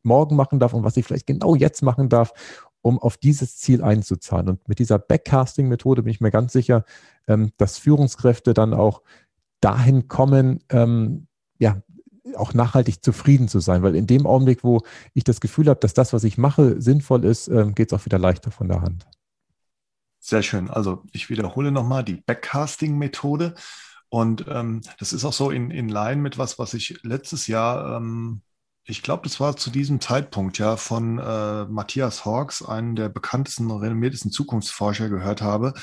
morgen 0.03 0.35
machen 0.35 0.59
darf 0.59 0.75
und 0.75 0.83
was 0.83 0.95
ich 0.95 1.05
vielleicht 1.05 1.25
genau 1.25 1.55
jetzt 1.55 1.81
machen 1.81 2.07
darf, 2.07 2.33
um 2.81 2.99
auf 2.99 3.17
dieses 3.17 3.57
Ziel 3.57 3.81
einzuzahlen. 3.81 4.49
Und 4.49 4.67
mit 4.67 4.77
dieser 4.77 4.99
Backcasting-Methode 4.99 6.03
bin 6.03 6.11
ich 6.11 6.21
mir 6.21 6.29
ganz 6.29 6.53
sicher, 6.53 6.85
ähm, 7.27 7.51
dass 7.57 7.79
Führungskräfte 7.79 8.53
dann 8.53 8.75
auch 8.75 9.01
dahin 9.61 10.07
kommen, 10.07 10.63
ähm, 10.69 11.27
ja, 11.59 11.81
auch 12.35 12.53
nachhaltig 12.53 13.03
zufrieden 13.03 13.47
zu 13.47 13.59
sein. 13.59 13.83
Weil 13.83 13.95
in 13.95 14.07
dem 14.07 14.25
Augenblick, 14.25 14.63
wo 14.63 14.81
ich 15.13 15.23
das 15.23 15.39
Gefühl 15.39 15.67
habe, 15.67 15.79
dass 15.79 15.93
das, 15.93 16.13
was 16.13 16.23
ich 16.23 16.37
mache, 16.37 16.81
sinnvoll 16.81 17.25
ist, 17.25 17.47
ähm, 17.47 17.73
geht 17.75 17.91
es 17.91 17.99
auch 17.99 18.05
wieder 18.05 18.19
leichter 18.19 18.51
von 18.51 18.67
der 18.67 18.81
Hand. 18.81 19.07
Sehr 20.19 20.43
schön. 20.43 20.69
Also 20.69 21.03
ich 21.13 21.29
wiederhole 21.29 21.71
nochmal 21.71 22.03
die 22.03 22.15
Backcasting-Methode. 22.15 23.55
Und 24.09 24.45
ähm, 24.49 24.81
das 24.99 25.13
ist 25.13 25.25
auch 25.25 25.33
so 25.33 25.51
in, 25.51 25.71
in 25.71 25.89
Line 25.89 26.21
mit 26.21 26.37
was, 26.37 26.59
was 26.59 26.73
ich 26.73 26.99
letztes 27.03 27.47
Jahr, 27.47 27.97
ähm, 27.97 28.41
ich 28.89 29.03
glaube, 29.03 29.23
das 29.23 29.41
war 29.41 29.57
zu 29.57 29.69
diesem 29.69 29.99
Zeitpunkt 29.99 30.57
ja 30.59 30.77
von 30.77 31.19
äh, 31.19 31.65
Matthias 31.65 32.23
Hawks, 32.23 32.63
einem 32.63 32.95
der 32.95 33.09
bekanntesten 33.09 33.69
renommiertesten 33.69 34.31
Zukunftsforscher, 34.31 35.09
gehört 35.09 35.41
habe, 35.41 35.73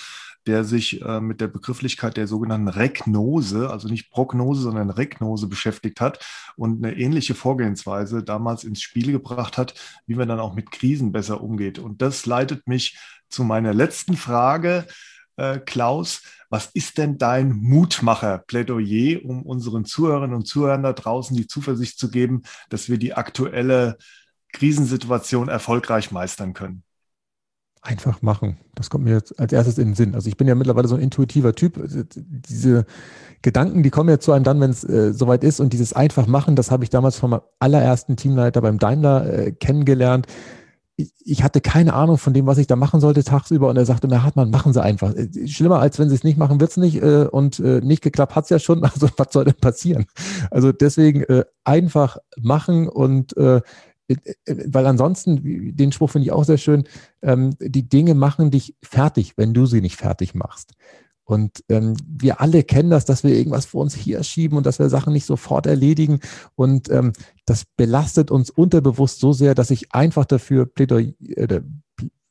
der 0.46 0.64
sich 0.64 1.02
äh, 1.02 1.20
mit 1.20 1.40
der 1.40 1.48
Begrifflichkeit 1.48 2.16
der 2.16 2.26
sogenannten 2.26 2.68
Regnose, 2.68 3.70
also 3.70 3.88
nicht 3.88 4.10
Prognose, 4.10 4.62
sondern 4.62 4.90
Regnose 4.90 5.46
beschäftigt 5.46 6.00
hat 6.00 6.24
und 6.56 6.84
eine 6.84 6.96
ähnliche 6.96 7.34
Vorgehensweise 7.34 8.22
damals 8.22 8.64
ins 8.64 8.82
Spiel 8.82 9.12
gebracht 9.12 9.58
hat, 9.58 9.74
wie 10.06 10.14
man 10.14 10.28
dann 10.28 10.40
auch 10.40 10.54
mit 10.54 10.70
Krisen 10.70 11.12
besser 11.12 11.40
umgeht. 11.40 11.78
Und 11.78 12.02
das 12.02 12.26
leitet 12.26 12.66
mich 12.66 12.98
zu 13.28 13.44
meiner 13.44 13.74
letzten 13.74 14.16
Frage. 14.16 14.86
Äh, 15.36 15.58
Klaus, 15.58 16.22
was 16.48 16.66
ist 16.66 16.98
denn 16.98 17.18
dein 17.18 17.50
Mutmacher-Plädoyer, 17.50 19.24
um 19.24 19.42
unseren 19.42 19.84
Zuhörerinnen 19.84 20.36
und 20.36 20.46
Zuhörern 20.46 20.84
da 20.84 20.92
draußen 20.92 21.36
die 21.36 21.48
Zuversicht 21.48 21.98
zu 21.98 22.10
geben, 22.10 22.42
dass 22.68 22.88
wir 22.88 22.98
die 22.98 23.14
aktuelle 23.14 23.98
Krisensituation 24.52 25.48
erfolgreich 25.48 26.12
meistern 26.12 26.52
können? 26.52 26.83
Einfach 27.86 28.22
machen. 28.22 28.56
Das 28.74 28.88
kommt 28.88 29.04
mir 29.04 29.12
jetzt 29.12 29.38
als 29.38 29.52
erstes 29.52 29.76
in 29.76 29.88
den 29.88 29.94
Sinn. 29.94 30.14
Also 30.14 30.26
ich 30.26 30.38
bin 30.38 30.48
ja 30.48 30.54
mittlerweile 30.54 30.88
so 30.88 30.94
ein 30.94 31.02
intuitiver 31.02 31.54
Typ. 31.54 31.78
Diese 32.16 32.86
Gedanken, 33.42 33.82
die 33.82 33.90
kommen 33.90 34.08
ja 34.08 34.18
zu 34.18 34.32
einem 34.32 34.42
dann, 34.42 34.58
wenn 34.58 34.70
es 34.70 34.84
äh, 34.84 35.12
soweit 35.12 35.44
ist. 35.44 35.60
Und 35.60 35.74
dieses 35.74 35.92
einfach 35.92 36.26
machen, 36.26 36.56
das 36.56 36.70
habe 36.70 36.82
ich 36.82 36.88
damals 36.88 37.18
vom 37.18 37.38
allerersten 37.58 38.16
Teamleiter 38.16 38.62
beim 38.62 38.78
Daimler 38.78 39.30
äh, 39.30 39.52
kennengelernt. 39.52 40.26
Ich, 40.96 41.42
hatte 41.42 41.60
keine 41.60 41.92
Ahnung 41.92 42.16
von 42.16 42.32
dem, 42.32 42.46
was 42.46 42.56
ich 42.56 42.66
da 42.66 42.76
machen 42.76 43.00
sollte 43.00 43.22
tagsüber. 43.22 43.68
Und 43.68 43.76
er 43.76 43.84
sagte 43.84 44.08
mir, 44.08 44.22
Hartmann, 44.22 44.48
machen 44.48 44.72
Sie 44.72 44.82
einfach. 44.82 45.12
Schlimmer 45.44 45.80
als 45.80 45.98
wenn 45.98 46.08
Sie 46.08 46.14
es 46.14 46.24
nicht 46.24 46.38
machen, 46.38 46.60
wird 46.60 46.70
es 46.70 46.78
nicht. 46.78 47.02
Äh, 47.02 47.26
und 47.30 47.58
äh, 47.58 47.82
nicht 47.82 48.00
geklappt 48.00 48.34
hat 48.34 48.44
es 48.44 48.50
ja 48.50 48.58
schon. 48.58 48.82
Also 48.94 49.10
was 49.18 49.28
soll 49.30 49.44
denn 49.44 49.60
passieren? 49.60 50.06
Also 50.50 50.72
deswegen 50.72 51.22
äh, 51.24 51.44
einfach 51.64 52.16
machen 52.40 52.88
und 52.88 53.36
weil 54.46 54.86
ansonsten, 54.86 55.76
den 55.76 55.92
Spruch 55.92 56.10
finde 56.10 56.26
ich 56.26 56.32
auch 56.32 56.44
sehr 56.44 56.58
schön, 56.58 56.84
ähm, 57.22 57.54
die 57.60 57.88
Dinge 57.88 58.14
machen 58.14 58.50
dich 58.50 58.74
fertig, 58.82 59.36
wenn 59.36 59.54
du 59.54 59.66
sie 59.66 59.80
nicht 59.80 59.96
fertig 59.96 60.34
machst. 60.34 60.72
Und 61.24 61.64
ähm, 61.70 61.96
wir 62.06 62.40
alle 62.40 62.62
kennen 62.64 62.90
das, 62.90 63.06
dass 63.06 63.24
wir 63.24 63.34
irgendwas 63.34 63.64
vor 63.64 63.80
uns 63.80 63.94
hier 63.94 64.22
schieben 64.22 64.58
und 64.58 64.66
dass 64.66 64.78
wir 64.78 64.90
Sachen 64.90 65.12
nicht 65.12 65.24
sofort 65.24 65.66
erledigen. 65.66 66.20
Und 66.54 66.90
ähm, 66.90 67.12
das 67.46 67.64
belastet 67.76 68.30
uns 68.30 68.50
unterbewusst 68.50 69.20
so 69.20 69.32
sehr, 69.32 69.54
dass 69.54 69.70
ich 69.70 69.94
einfach 69.94 70.26
dafür 70.26 70.66
Plädoyer, 70.66 71.14
äh, 71.36 71.60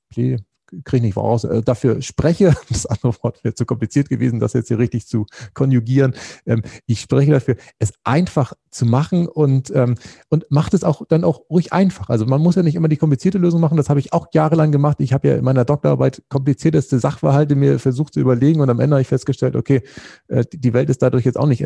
Plä, 0.10 0.38
kriege 0.84 0.98
ich 0.98 1.04
nicht 1.04 1.14
voraus, 1.14 1.44
äh, 1.44 1.62
dafür 1.62 2.02
spreche, 2.02 2.56
das 2.70 2.86
andere 2.86 3.14
Wort 3.22 3.44
wäre 3.44 3.56
zu 3.56 3.66
kompliziert 3.66 4.10
gewesen, 4.10 4.40
das 4.40 4.54
jetzt 4.54 4.68
hier 4.68 4.80
richtig 4.80 5.08
zu 5.08 5.26
konjugieren. 5.54 6.14
Ähm, 6.46 6.64
ich 6.86 7.00
spreche 7.02 7.32
dafür, 7.32 7.56
es 7.80 7.94
einfach 8.04 8.54
zu 8.72 8.86
machen 8.86 9.28
und, 9.28 9.72
ähm, 9.76 9.96
und 10.30 10.46
macht 10.50 10.74
es 10.74 10.84
auch 10.84 11.04
dann 11.08 11.24
auch 11.24 11.42
ruhig 11.50 11.74
einfach. 11.74 12.10
Also 12.10 12.26
man 12.26 12.42
muss 12.42 12.56
ja 12.56 12.64
nicht 12.64 12.76
immer 12.76 12.88
die 12.88 12.98
komplizierte 12.98 13.38
Lösung 13.38 13.62
machen, 13.62 13.78
das 13.78 13.90
habe 13.90 14.00
ich 14.00 14.14
auch 14.14 14.28
jahrelang 14.34 14.72
gemacht. 14.72 14.98
Ich 15.00 15.14
habe 15.14 15.28
ja 15.28 15.36
in 15.36 15.44
meiner 15.44 15.66
Doktorarbeit 15.66 16.24
komplizierteste 16.30 17.00
Sachverhalte 17.00 17.56
mir 17.56 17.80
versucht 17.80 18.14
zu 18.14 18.20
überlegen 18.20 18.62
und 18.62 18.70
am 18.70 18.80
Ende 18.80 18.96
habe 18.96 19.02
ich 19.02 19.08
festgestellt, 19.08 19.56
okay, 19.56 19.82
äh, 20.28 20.44
die 20.52 20.74
Welt 20.74 20.90
ist 20.90 21.02
dadurch 21.02 21.26
jetzt 21.26 21.38
auch 21.38 21.48
nicht 21.48 21.64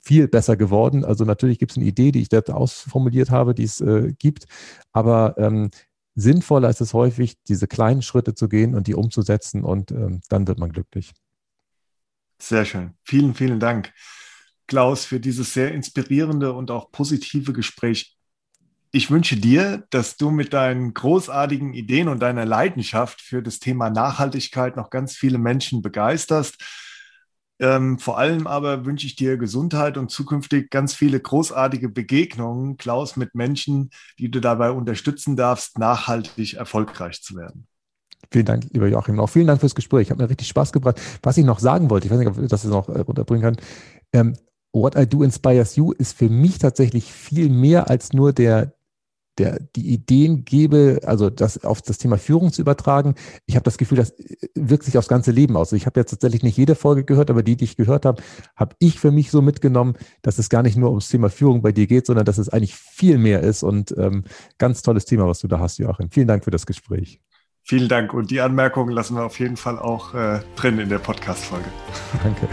viel 0.00 0.28
besser 0.28 0.56
geworden. 0.56 1.04
Also 1.04 1.24
natürlich 1.24 1.58
gibt 1.58 1.72
es 1.72 1.78
eine 1.78 1.86
Idee, 1.86 2.12
die 2.12 2.22
ich 2.22 2.28
dort 2.28 2.50
ausformuliert 2.50 3.30
habe, 3.30 3.54
die 3.54 3.64
es 3.64 3.80
äh, 3.80 4.12
gibt, 4.18 4.46
aber 4.92 5.34
ähm, 5.38 5.70
sinnvoller 6.14 6.68
ist 6.68 6.80
es 6.80 6.94
häufig, 6.94 7.36
diese 7.48 7.66
kleinen 7.66 8.02
Schritte 8.02 8.34
zu 8.34 8.48
gehen 8.48 8.74
und 8.74 8.86
die 8.86 8.94
umzusetzen 8.94 9.64
und 9.64 9.90
ähm, 9.90 10.20
dann 10.28 10.46
wird 10.46 10.58
man 10.58 10.72
glücklich. 10.72 11.12
Sehr 12.40 12.64
schön. 12.64 12.94
Vielen, 13.04 13.34
vielen 13.34 13.60
Dank, 13.60 13.92
Klaus, 14.66 15.04
für 15.04 15.20
dieses 15.20 15.52
sehr 15.52 15.72
inspirierende 15.72 16.52
und 16.52 16.70
auch 16.70 16.90
positive 16.90 17.52
Gespräch. 17.52 18.16
Ich 18.92 19.10
wünsche 19.10 19.36
dir, 19.36 19.86
dass 19.90 20.16
du 20.16 20.30
mit 20.30 20.52
deinen 20.52 20.94
großartigen 20.94 21.74
Ideen 21.74 22.08
und 22.08 22.20
deiner 22.20 22.44
Leidenschaft 22.44 23.20
für 23.20 23.42
das 23.42 23.60
Thema 23.60 23.88
Nachhaltigkeit 23.88 24.76
noch 24.76 24.90
ganz 24.90 25.14
viele 25.14 25.38
Menschen 25.38 25.80
begeisterst 25.80 26.56
ähm, 27.60 27.98
vor 27.98 28.18
allem 28.18 28.46
aber 28.46 28.86
wünsche 28.86 29.06
ich 29.06 29.16
dir 29.16 29.36
Gesundheit 29.36 29.96
und 29.98 30.10
zukünftig 30.10 30.70
ganz 30.70 30.94
viele 30.94 31.20
großartige 31.20 31.88
Begegnungen, 31.88 32.78
Klaus, 32.78 33.16
mit 33.16 33.34
Menschen, 33.34 33.90
die 34.18 34.30
du 34.30 34.40
dabei 34.40 34.70
unterstützen 34.70 35.36
darfst, 35.36 35.78
nachhaltig 35.78 36.54
erfolgreich 36.54 37.22
zu 37.22 37.36
werden. 37.36 37.66
Vielen 38.32 38.46
Dank, 38.46 38.64
lieber 38.72 38.88
Joachim. 38.88 39.20
Auch 39.20 39.28
vielen 39.28 39.46
Dank 39.46 39.60
fürs 39.60 39.74
Gespräch. 39.74 40.10
Hat 40.10 40.18
mir 40.18 40.28
richtig 40.28 40.48
Spaß 40.48 40.72
gebracht. 40.72 41.00
Was 41.22 41.36
ich 41.36 41.44
noch 41.44 41.58
sagen 41.58 41.90
wollte, 41.90 42.06
ich 42.06 42.12
weiß 42.12 42.18
nicht, 42.18 42.28
ob 42.28 42.38
ich 42.38 42.48
das 42.48 42.64
noch 42.64 42.88
äh, 42.88 43.00
runterbringen 43.00 43.42
kann. 43.42 43.64
Ähm, 44.12 44.36
What 44.72 44.96
I 44.96 45.06
Do 45.06 45.22
Inspires 45.22 45.76
You 45.76 45.92
ist 45.92 46.16
für 46.16 46.28
mich 46.28 46.58
tatsächlich 46.58 47.12
viel 47.12 47.48
mehr 47.48 47.90
als 47.90 48.12
nur 48.12 48.32
der, 48.32 48.72
der, 49.40 49.58
die 49.74 49.88
Ideen 49.88 50.44
gebe, 50.44 51.00
also 51.04 51.30
das 51.30 51.64
auf 51.64 51.80
das 51.80 51.98
Thema 51.98 52.18
Führung 52.18 52.52
zu 52.52 52.60
übertragen. 52.60 53.14
Ich 53.46 53.56
habe 53.56 53.64
das 53.64 53.78
Gefühl, 53.78 53.96
das 53.96 54.14
wirkt 54.54 54.84
sich 54.84 54.98
aufs 54.98 55.08
ganze 55.08 55.30
Leben 55.30 55.56
aus. 55.56 55.72
Ich 55.72 55.86
habe 55.86 55.98
jetzt 55.98 56.10
tatsächlich 56.10 56.42
nicht 56.42 56.58
jede 56.58 56.74
Folge 56.74 57.04
gehört, 57.04 57.30
aber 57.30 57.42
die, 57.42 57.56
die 57.56 57.64
ich 57.64 57.76
gehört 57.76 58.04
habe, 58.04 58.22
habe 58.54 58.76
ich 58.78 58.98
für 58.98 59.10
mich 59.10 59.30
so 59.30 59.40
mitgenommen, 59.40 59.94
dass 60.22 60.38
es 60.38 60.50
gar 60.50 60.62
nicht 60.62 60.76
nur 60.76 60.90
ums 60.90 61.08
Thema 61.08 61.30
Führung 61.30 61.62
bei 61.62 61.72
dir 61.72 61.86
geht, 61.86 62.06
sondern 62.06 62.26
dass 62.26 62.38
es 62.38 62.50
eigentlich 62.50 62.74
viel 62.74 63.16
mehr 63.16 63.40
ist 63.40 63.62
und 63.62 63.94
ähm, 63.96 64.24
ganz 64.58 64.82
tolles 64.82 65.06
Thema, 65.06 65.26
was 65.26 65.40
du 65.40 65.48
da 65.48 65.58
hast, 65.58 65.78
Joachim. 65.78 66.10
Vielen 66.10 66.28
Dank 66.28 66.44
für 66.44 66.50
das 66.50 66.66
Gespräch. 66.66 67.20
Vielen 67.62 67.88
Dank 67.88 68.12
und 68.14 68.30
die 68.30 68.40
Anmerkungen 68.40 68.92
lassen 68.92 69.16
wir 69.16 69.24
auf 69.24 69.38
jeden 69.38 69.56
Fall 69.56 69.78
auch 69.78 70.14
äh, 70.14 70.40
drin 70.56 70.78
in 70.78 70.88
der 70.88 70.98
Podcast-Folge. 70.98 71.68
Danke. 72.22 72.48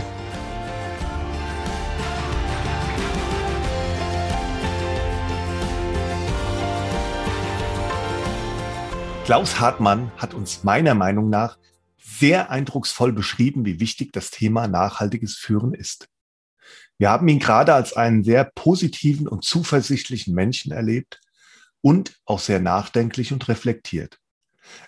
Klaus 9.28 9.60
Hartmann 9.60 10.10
hat 10.16 10.34
uns 10.34 10.64
meiner 10.64 10.96
Meinung 10.96 11.30
nach 11.30 11.58
sehr 11.98 12.50
eindrucksvoll 12.50 13.12
beschrieben, 13.12 13.66
wie 13.66 13.82
wichtig 13.82 14.14
das 14.14 14.32
Thema 14.32 14.70
nachhaltiges 14.70 15.36
Führen 15.36 15.74
ist. 15.74 16.08
Wir 16.98 17.10
haben 17.10 17.28
ihn 17.28 17.40
gerade 17.40 17.74
als 17.74 17.92
einen 17.92 18.24
sehr 18.24 18.46
positiven 18.46 19.28
und 19.28 19.44
zuversichtlichen 19.44 20.34
Menschen 20.34 20.72
erlebt 20.72 21.20
und 21.82 22.16
auch 22.24 22.40
sehr 22.40 22.62
nachdenklich 22.62 23.34
und 23.34 23.50
reflektiert. 23.50 24.18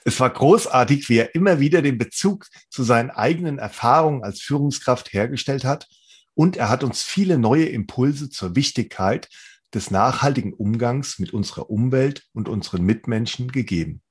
Es 0.05 0.21
war 0.21 0.29
großartig, 0.29 1.09
wie 1.09 1.17
er 1.17 1.35
immer 1.35 1.59
wieder 1.59 1.81
den 1.81 1.97
Bezug 1.97 2.47
zu 2.69 2.83
seinen 2.83 3.09
eigenen 3.09 3.59
Erfahrungen 3.59 4.23
als 4.23 4.39
Führungskraft 4.39 5.11
hergestellt 5.11 5.65
hat 5.65 5.89
und 6.33 6.55
er 6.55 6.69
hat 6.69 6.85
uns 6.85 7.03
viele 7.03 7.37
neue 7.37 7.65
Impulse 7.65 8.29
zur 8.29 8.55
Wichtigkeit 8.55 9.27
des 9.73 9.91
nachhaltigen 9.91 10.53
Umgangs 10.53 11.19
mit 11.19 11.33
unserer 11.33 11.69
Umwelt 11.69 12.23
und 12.31 12.47
unseren 12.47 12.83
Mitmenschen 12.83 13.51
gegeben. 13.51 14.01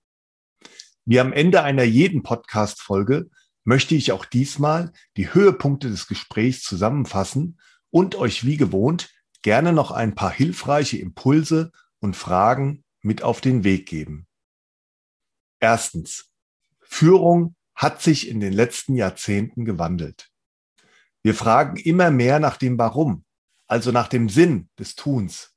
Wie 1.10 1.20
am 1.20 1.32
Ende 1.32 1.62
einer 1.62 1.84
jeden 1.84 2.22
Podcast-Folge 2.22 3.30
möchte 3.64 3.94
ich 3.94 4.12
auch 4.12 4.26
diesmal 4.26 4.92
die 5.16 5.32
Höhepunkte 5.32 5.88
des 5.88 6.06
Gesprächs 6.06 6.60
zusammenfassen 6.60 7.58
und 7.88 8.14
euch 8.14 8.44
wie 8.44 8.58
gewohnt 8.58 9.08
gerne 9.40 9.72
noch 9.72 9.90
ein 9.90 10.14
paar 10.14 10.30
hilfreiche 10.30 10.98
Impulse 10.98 11.72
und 12.00 12.14
Fragen 12.14 12.84
mit 13.00 13.22
auf 13.22 13.40
den 13.40 13.64
Weg 13.64 13.88
geben. 13.88 14.26
Erstens. 15.60 16.30
Führung 16.82 17.56
hat 17.74 18.02
sich 18.02 18.28
in 18.28 18.40
den 18.40 18.52
letzten 18.52 18.94
Jahrzehnten 18.94 19.64
gewandelt. 19.64 20.28
Wir 21.22 21.34
fragen 21.34 21.78
immer 21.78 22.10
mehr 22.10 22.38
nach 22.38 22.58
dem 22.58 22.78
Warum, 22.78 23.24
also 23.66 23.92
nach 23.92 24.08
dem 24.08 24.28
Sinn 24.28 24.68
des 24.78 24.94
Tuns. 24.94 25.54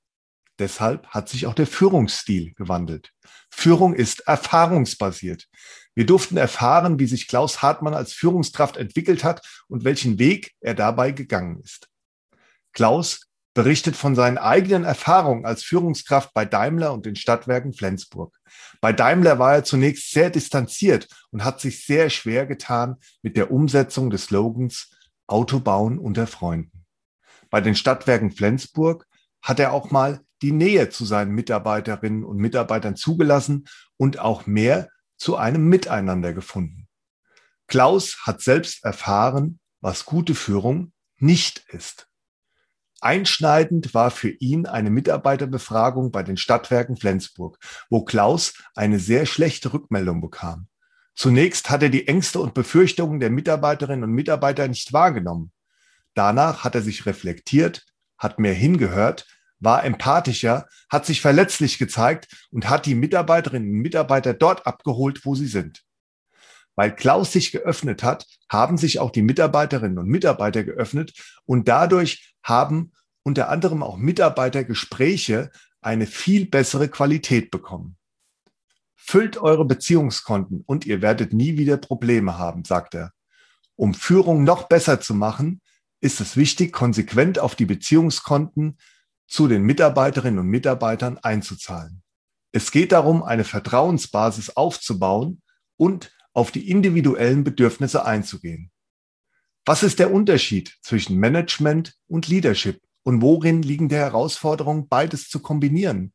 Deshalb 0.60 1.08
hat 1.08 1.28
sich 1.28 1.46
auch 1.46 1.56
der 1.56 1.68
Führungsstil 1.68 2.54
gewandelt. 2.54 3.12
Führung 3.52 3.94
ist 3.94 4.22
erfahrungsbasiert. 4.22 5.48
Wir 5.94 6.06
durften 6.06 6.38
erfahren, 6.38 7.00
wie 7.00 7.06
sich 7.06 7.28
Klaus 7.28 7.62
Hartmann 7.62 7.94
als 7.94 8.14
Führungskraft 8.14 8.78
entwickelt 8.78 9.24
hat 9.24 9.46
und 9.68 9.84
welchen 9.84 10.18
Weg 10.20 10.54
er 10.62 10.74
dabei 10.74 11.12
gegangen 11.12 11.60
ist. 11.62 11.88
Klaus 12.74 13.28
berichtet 13.54 13.98
von 13.98 14.16
seinen 14.16 14.38
eigenen 14.38 14.86
Erfahrungen 14.86 15.46
als 15.46 15.64
Führungskraft 15.64 16.34
bei 16.34 16.46
Daimler 16.46 16.94
und 16.94 17.06
den 17.06 17.18
Stadtwerken 17.18 17.74
Flensburg. 17.74 18.34
Bei 18.80 18.94
Daimler 18.94 19.40
war 19.40 19.56
er 19.56 19.64
zunächst 19.66 20.12
sehr 20.12 20.30
distanziert 20.30 21.08
und 21.32 21.44
hat 21.44 21.60
sich 21.60 21.86
sehr 21.86 22.10
schwer 22.10 22.46
getan 22.46 22.96
mit 23.22 23.36
der 23.36 23.52
Umsetzung 23.52 24.10
des 24.10 24.26
Slogans 24.26 24.90
Autobauen 25.28 26.00
unter 26.00 26.28
Freunden. 26.28 26.86
Bei 27.50 27.60
den 27.60 27.76
Stadtwerken 27.76 28.32
Flensburg 28.32 29.06
hat 29.42 29.60
er 29.60 29.74
auch 29.74 29.92
mal 29.92 30.22
die 30.42 30.52
Nähe 30.52 30.90
zu 30.90 31.06
seinen 31.06 31.32
Mitarbeiterinnen 31.32 32.24
und 32.24 32.38
Mitarbeitern 32.38 32.96
zugelassen 32.96 33.66
und 33.98 34.20
auch 34.20 34.46
mehr 34.46 34.90
zu 35.18 35.38
einem 35.38 35.68
Miteinander 35.68 36.34
gefunden. 36.34 36.88
Klaus 37.68 38.18
hat 38.24 38.42
selbst 38.42 38.84
erfahren, 38.84 39.60
was 39.80 40.06
gute 40.06 40.36
Führung 40.36 40.94
nicht 41.18 41.64
ist. 41.70 42.08
Einschneidend 43.02 43.94
war 43.94 44.12
für 44.12 44.30
ihn 44.30 44.68
eine 44.68 44.92
Mitarbeiterbefragung 44.92 46.12
bei 46.12 46.22
den 46.22 46.38
Stadtwerken 46.38 46.98
Flensburg, 46.98 47.58
wo 47.90 48.04
Klaus 48.04 48.54
eine 48.76 49.00
sehr 49.00 49.26
schlechte 49.26 49.74
Rückmeldung 49.74 50.22
bekam. 50.22 50.68
Zunächst 51.16 51.70
hat 51.70 51.84
er 51.84 51.90
die 51.90 52.08
Ängste 52.08 52.40
und 52.40 52.54
Befürchtungen 52.54 53.20
der 53.20 53.32
Mitarbeiterinnen 53.32 54.04
und 54.04 54.12
Mitarbeiter 54.12 54.68
nicht 54.68 54.94
wahrgenommen. 54.94 55.52
Danach 56.14 56.64
hat 56.64 56.76
er 56.76 56.82
sich 56.82 57.06
reflektiert, 57.06 57.86
hat 58.18 58.40
mehr 58.40 58.54
hingehört, 58.54 59.28
war 59.62 59.86
empathischer, 59.86 60.68
hat 60.90 61.06
sich 61.06 61.22
verletzlich 61.22 61.78
gezeigt 61.78 62.48
und 62.52 62.70
hat 62.70 62.86
die 62.86 62.96
Mitarbeiterinnen 62.96 63.70
und 63.72 63.80
Mitarbeiter 63.80 64.34
dort 64.34 64.68
abgeholt, 64.68 65.26
wo 65.26 65.36
sie 65.36 65.48
sind. 65.48 65.84
Weil 66.76 66.96
Klaus 66.96 67.32
sich 67.32 67.52
geöffnet 67.52 68.04
hat, 68.04 68.26
haben 68.50 68.78
sich 68.78 69.00
auch 69.00 69.12
die 69.12 69.22
Mitarbeiterinnen 69.22 70.00
und 70.00 70.08
Mitarbeiter 70.08 70.64
geöffnet 70.64 71.14
und 71.46 71.68
dadurch 71.68 72.36
haben 72.44 72.92
unter 73.24 73.50
anderem 73.50 73.84
auch 73.84 73.98
Mitarbeitergespräche 73.98 75.52
eine 75.82 76.08
viel 76.08 76.48
bessere 76.48 76.90
Qualität 76.90 77.52
bekommen. 77.52 77.98
Füllt 78.96 79.38
eure 79.38 79.66
Beziehungskonten 79.66 80.62
und 80.66 80.86
ihr 80.86 81.02
werdet 81.02 81.34
nie 81.34 81.58
wieder 81.58 81.78
Probleme 81.78 82.38
haben, 82.38 82.66
sagt 82.66 82.96
er. 82.96 83.12
Um 83.76 83.94
Führung 83.94 84.44
noch 84.44 84.68
besser 84.68 85.02
zu 85.02 85.14
machen, 85.14 85.62
ist 86.02 86.20
es 86.20 86.36
wichtig, 86.36 86.72
konsequent 86.72 87.40
auf 87.40 87.56
die 87.56 87.66
Beziehungskonten 87.66 88.78
zu 89.32 89.48
den 89.48 89.64
Mitarbeiterinnen 89.64 90.40
und 90.40 90.48
Mitarbeitern 90.48 91.18
einzuzahlen. 91.18 92.04
Es 92.52 92.70
geht 92.70 92.92
darum, 92.92 93.24
eine 93.24 93.46
Vertrauensbasis 93.46 94.58
aufzubauen 94.58 95.42
und 95.78 96.12
auf 96.34 96.52
die 96.52 96.70
individuellen 96.70 97.46
Bedürfnisse 97.46 98.06
einzugehen. 98.06 98.72
Was 99.66 99.84
ist 99.84 100.00
der 100.00 100.12
Unterschied 100.12 100.78
zwischen 100.82 101.18
Management 101.18 101.96
und 102.08 102.28
Leadership 102.28 102.82
und 103.04 103.22
worin 103.22 103.62
liegen 103.62 103.88
die 103.88 103.96
Herausforderungen, 103.96 104.90
beides 104.90 105.30
zu 105.30 105.40
kombinieren? 105.40 106.12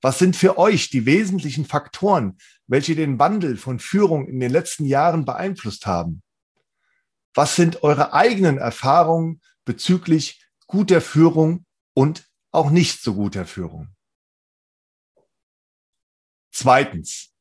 Was 0.00 0.18
sind 0.18 0.34
für 0.34 0.56
euch 0.56 0.88
die 0.88 1.04
wesentlichen 1.04 1.66
Faktoren, 1.66 2.38
welche 2.66 2.94
den 2.94 3.18
Wandel 3.18 3.58
von 3.58 3.78
Führung 3.78 4.26
in 4.26 4.40
den 4.40 4.50
letzten 4.50 4.86
Jahren 4.86 5.26
beeinflusst 5.26 5.86
haben? 5.86 6.22
Was 7.34 7.56
sind 7.56 7.82
eure 7.82 8.14
eigenen 8.14 8.56
Erfahrungen 8.56 9.42
bezüglich 9.66 10.42
guter 10.66 11.02
Führung 11.02 11.66
und 11.92 12.27
auch 12.50 12.70
nicht 12.70 13.00
so 13.02 13.14
guter 13.14 13.46
Führung. 13.46 13.88
Zweitens, 16.50 17.34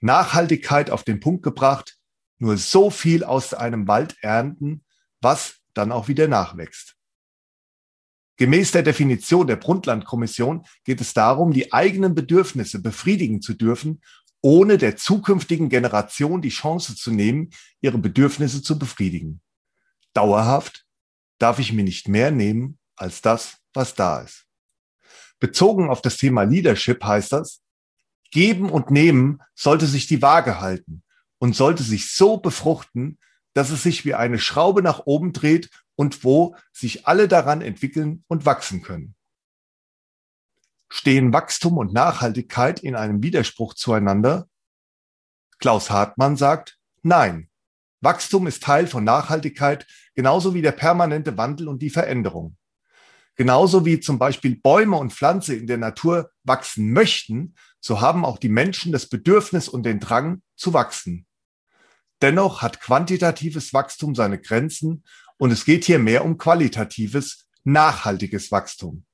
Nachhaltigkeit 0.00 0.90
auf 0.90 1.04
den 1.04 1.20
Punkt 1.20 1.42
gebracht, 1.42 1.98
nur 2.38 2.56
so 2.58 2.90
viel 2.90 3.24
aus 3.24 3.54
einem 3.54 3.88
Wald 3.88 4.16
ernten, 4.20 4.84
was 5.20 5.56
dann 5.74 5.90
auch 5.90 6.08
wieder 6.08 6.28
nachwächst. 6.28 6.96
Gemäß 8.36 8.72
der 8.72 8.82
Definition 8.82 9.46
der 9.46 9.56
Brundtland-Kommission 9.56 10.66
geht 10.84 11.00
es 11.00 11.14
darum, 11.14 11.52
die 11.52 11.72
eigenen 11.72 12.14
Bedürfnisse 12.14 12.82
befriedigen 12.82 13.40
zu 13.40 13.54
dürfen, 13.54 14.02
ohne 14.42 14.76
der 14.76 14.96
zukünftigen 14.96 15.70
Generation 15.70 16.42
die 16.42 16.50
Chance 16.50 16.94
zu 16.94 17.10
nehmen, 17.10 17.50
ihre 17.80 17.98
Bedürfnisse 17.98 18.62
zu 18.62 18.78
befriedigen. 18.78 19.40
Dauerhaft 20.12 20.86
darf 21.38 21.58
ich 21.58 21.72
mir 21.72 21.82
nicht 21.82 22.08
mehr 22.08 22.30
nehmen 22.30 22.78
als 22.94 23.22
das, 23.22 23.58
was 23.76 23.94
da 23.94 24.20
ist. 24.20 24.46
Bezogen 25.38 25.90
auf 25.90 26.02
das 26.02 26.16
Thema 26.16 26.42
Leadership 26.42 27.04
heißt 27.04 27.32
das, 27.32 27.62
geben 28.30 28.70
und 28.70 28.90
nehmen 28.90 29.40
sollte 29.54 29.86
sich 29.86 30.06
die 30.06 30.22
Waage 30.22 30.60
halten 30.60 31.02
und 31.38 31.54
sollte 31.54 31.82
sich 31.82 32.12
so 32.12 32.38
befruchten, 32.38 33.18
dass 33.54 33.70
es 33.70 33.82
sich 33.82 34.04
wie 34.04 34.14
eine 34.14 34.38
Schraube 34.38 34.82
nach 34.82 35.02
oben 35.06 35.32
dreht 35.32 35.70
und 35.94 36.24
wo 36.24 36.56
sich 36.72 37.06
alle 37.06 37.28
daran 37.28 37.62
entwickeln 37.62 38.24
und 38.28 38.44
wachsen 38.44 38.82
können. 38.82 39.14
Stehen 40.88 41.32
Wachstum 41.32 41.78
und 41.78 41.92
Nachhaltigkeit 41.92 42.80
in 42.80 42.94
einem 42.94 43.22
Widerspruch 43.22 43.74
zueinander? 43.74 44.48
Klaus 45.58 45.90
Hartmann 45.90 46.36
sagt, 46.36 46.78
nein. 47.02 47.48
Wachstum 48.00 48.46
ist 48.46 48.62
Teil 48.62 48.86
von 48.86 49.04
Nachhaltigkeit, 49.04 49.86
genauso 50.14 50.54
wie 50.54 50.62
der 50.62 50.72
permanente 50.72 51.36
Wandel 51.36 51.68
und 51.68 51.80
die 51.80 51.90
Veränderung. 51.90 52.56
Genauso 53.36 53.84
wie 53.84 54.00
zum 54.00 54.18
Beispiel 54.18 54.56
Bäume 54.56 54.96
und 54.96 55.12
Pflanze 55.12 55.54
in 55.54 55.66
der 55.66 55.76
Natur 55.76 56.30
wachsen 56.42 56.92
möchten, 56.92 57.54
so 57.80 58.00
haben 58.00 58.24
auch 58.24 58.38
die 58.38 58.48
Menschen 58.48 58.92
das 58.92 59.08
Bedürfnis 59.08 59.68
und 59.68 59.84
den 59.84 60.00
Drang 60.00 60.42
zu 60.56 60.72
wachsen. 60.72 61.26
Dennoch 62.22 62.62
hat 62.62 62.80
quantitatives 62.80 63.74
Wachstum 63.74 64.14
seine 64.14 64.40
Grenzen 64.40 65.04
und 65.36 65.50
es 65.50 65.66
geht 65.66 65.84
hier 65.84 65.98
mehr 65.98 66.24
um 66.24 66.38
qualitatives, 66.38 67.46
nachhaltiges 67.62 68.50
Wachstum. 68.50 69.04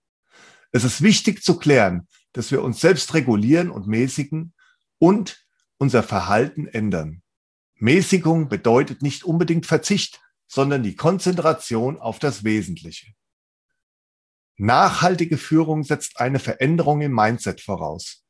Es 0.70 0.84
ist 0.84 1.02
wichtig 1.02 1.42
zu 1.42 1.58
klären, 1.58 2.06
dass 2.32 2.52
wir 2.52 2.62
uns 2.62 2.80
selbst 2.80 3.12
regulieren 3.14 3.70
und 3.70 3.88
mäßigen 3.88 4.54
und 4.98 5.44
unser 5.78 6.04
Verhalten 6.04 6.68
ändern. 6.68 7.22
Mäßigung 7.74 8.48
bedeutet 8.48 9.02
nicht 9.02 9.24
unbedingt 9.24 9.66
Verzicht, 9.66 10.20
sondern 10.46 10.84
die 10.84 10.94
Konzentration 10.94 11.98
auf 11.98 12.20
das 12.20 12.44
Wesentliche. 12.44 13.14
Nachhaltige 14.56 15.38
Führung 15.38 15.82
setzt 15.82 16.20
eine 16.20 16.38
Veränderung 16.38 17.00
im 17.00 17.12
Mindset 17.12 17.60
voraus. 17.60 18.22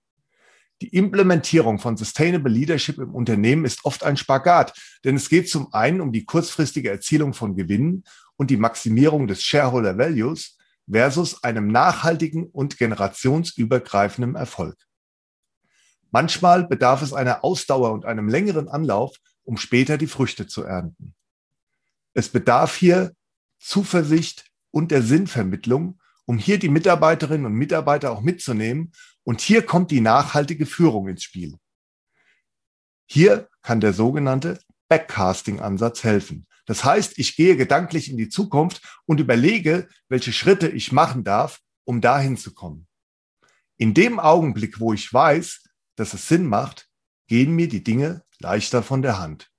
Die 0.81 0.89
Implementierung 0.89 1.79
von 1.79 1.97
Sustainable 1.97 2.53
Leadership 2.53 2.99
im 2.99 3.15
Unternehmen 3.15 3.65
ist 3.65 3.85
oft 3.85 4.03
ein 4.03 4.17
Spagat, 4.17 4.77
denn 5.05 5.15
es 5.15 5.29
geht 5.29 5.49
zum 5.49 5.73
einen 5.73 6.01
um 6.01 6.13
die 6.13 6.25
kurzfristige 6.25 6.91
Erzielung 6.91 7.35
von 7.35 7.55
Gewinnen 7.55 8.05
und 8.37 8.51
die 8.51 8.57
Maximierung 8.57 9.29
des 9.29 9.45
Shareholder 9.45 9.97
Values 9.97 10.59
versus 10.91 11.45
einem 11.45 11.69
nachhaltigen 11.69 12.47
und 12.47 12.79
generationsübergreifenden 12.79 14.35
Erfolg. 14.35 14.77
Manchmal 16.11 16.67
bedarf 16.67 17.03
es 17.03 17.13
einer 17.13 17.45
Ausdauer 17.45 17.93
und 17.93 18.05
einem 18.05 18.29
längeren 18.29 18.69
Anlauf, 18.69 19.17
um 19.45 19.57
später 19.57 19.99
die 19.99 20.07
Früchte 20.07 20.47
zu 20.47 20.65
ernten. 20.65 21.15
Es 22.13 22.29
bedarf 22.29 22.75
hier 22.75 23.15
Zuversicht 23.59 24.47
und 24.71 24.91
der 24.91 25.03
Sinnvermittlung, 25.03 26.01
um 26.27 26.39
hier 26.39 26.59
die 26.59 26.69
Mitarbeiterinnen 26.69 27.47
und 27.47 27.55
Mitarbeiter 27.55 28.13
auch 28.13 28.21
mitzunehmen. 28.21 28.93
Und 29.25 29.41
hier 29.41 29.63
kommt 29.63 29.91
die 29.91 30.01
nachhaltige 30.01 30.67
Führung 30.67 31.09
ins 31.09 31.23
Spiel. 31.23 31.57
Hier 33.07 33.49
kann 33.63 33.81
der 33.81 33.93
sogenannte 33.93 34.61
Backcasting-Ansatz 34.89 36.05
helfen. 36.05 36.47
Das 36.67 36.85
heißt, 36.85 37.19
ich 37.19 37.37
gehe 37.37 37.57
gedanklich 37.57 38.11
in 38.11 38.17
die 38.17 38.29
Zukunft 38.29 38.83
und 39.05 39.21
überlege, 39.21 39.89
welche 40.09 40.33
Schritte 40.33 40.69
ich 40.69 40.93
machen 40.93 41.25
darf, 41.25 41.61
um 41.85 42.01
dahin 42.01 42.37
zu 42.37 42.55
kommen. 42.55 42.87
In 43.77 43.95
dem 43.95 44.21
Augenblick, 44.21 44.81
wo 44.81 44.93
ich 44.93 45.13
weiß, 45.13 45.65
dass 45.97 46.15
es 46.15 46.29
Sinn 46.29 46.47
macht, 46.47 46.89
gehen 47.27 47.55
mir 47.55 47.69
die 47.69 47.83
Dinge 47.83 48.25
leichter 48.39 48.83
von 48.83 49.03
der 49.03 49.19
Hand. 49.19 49.52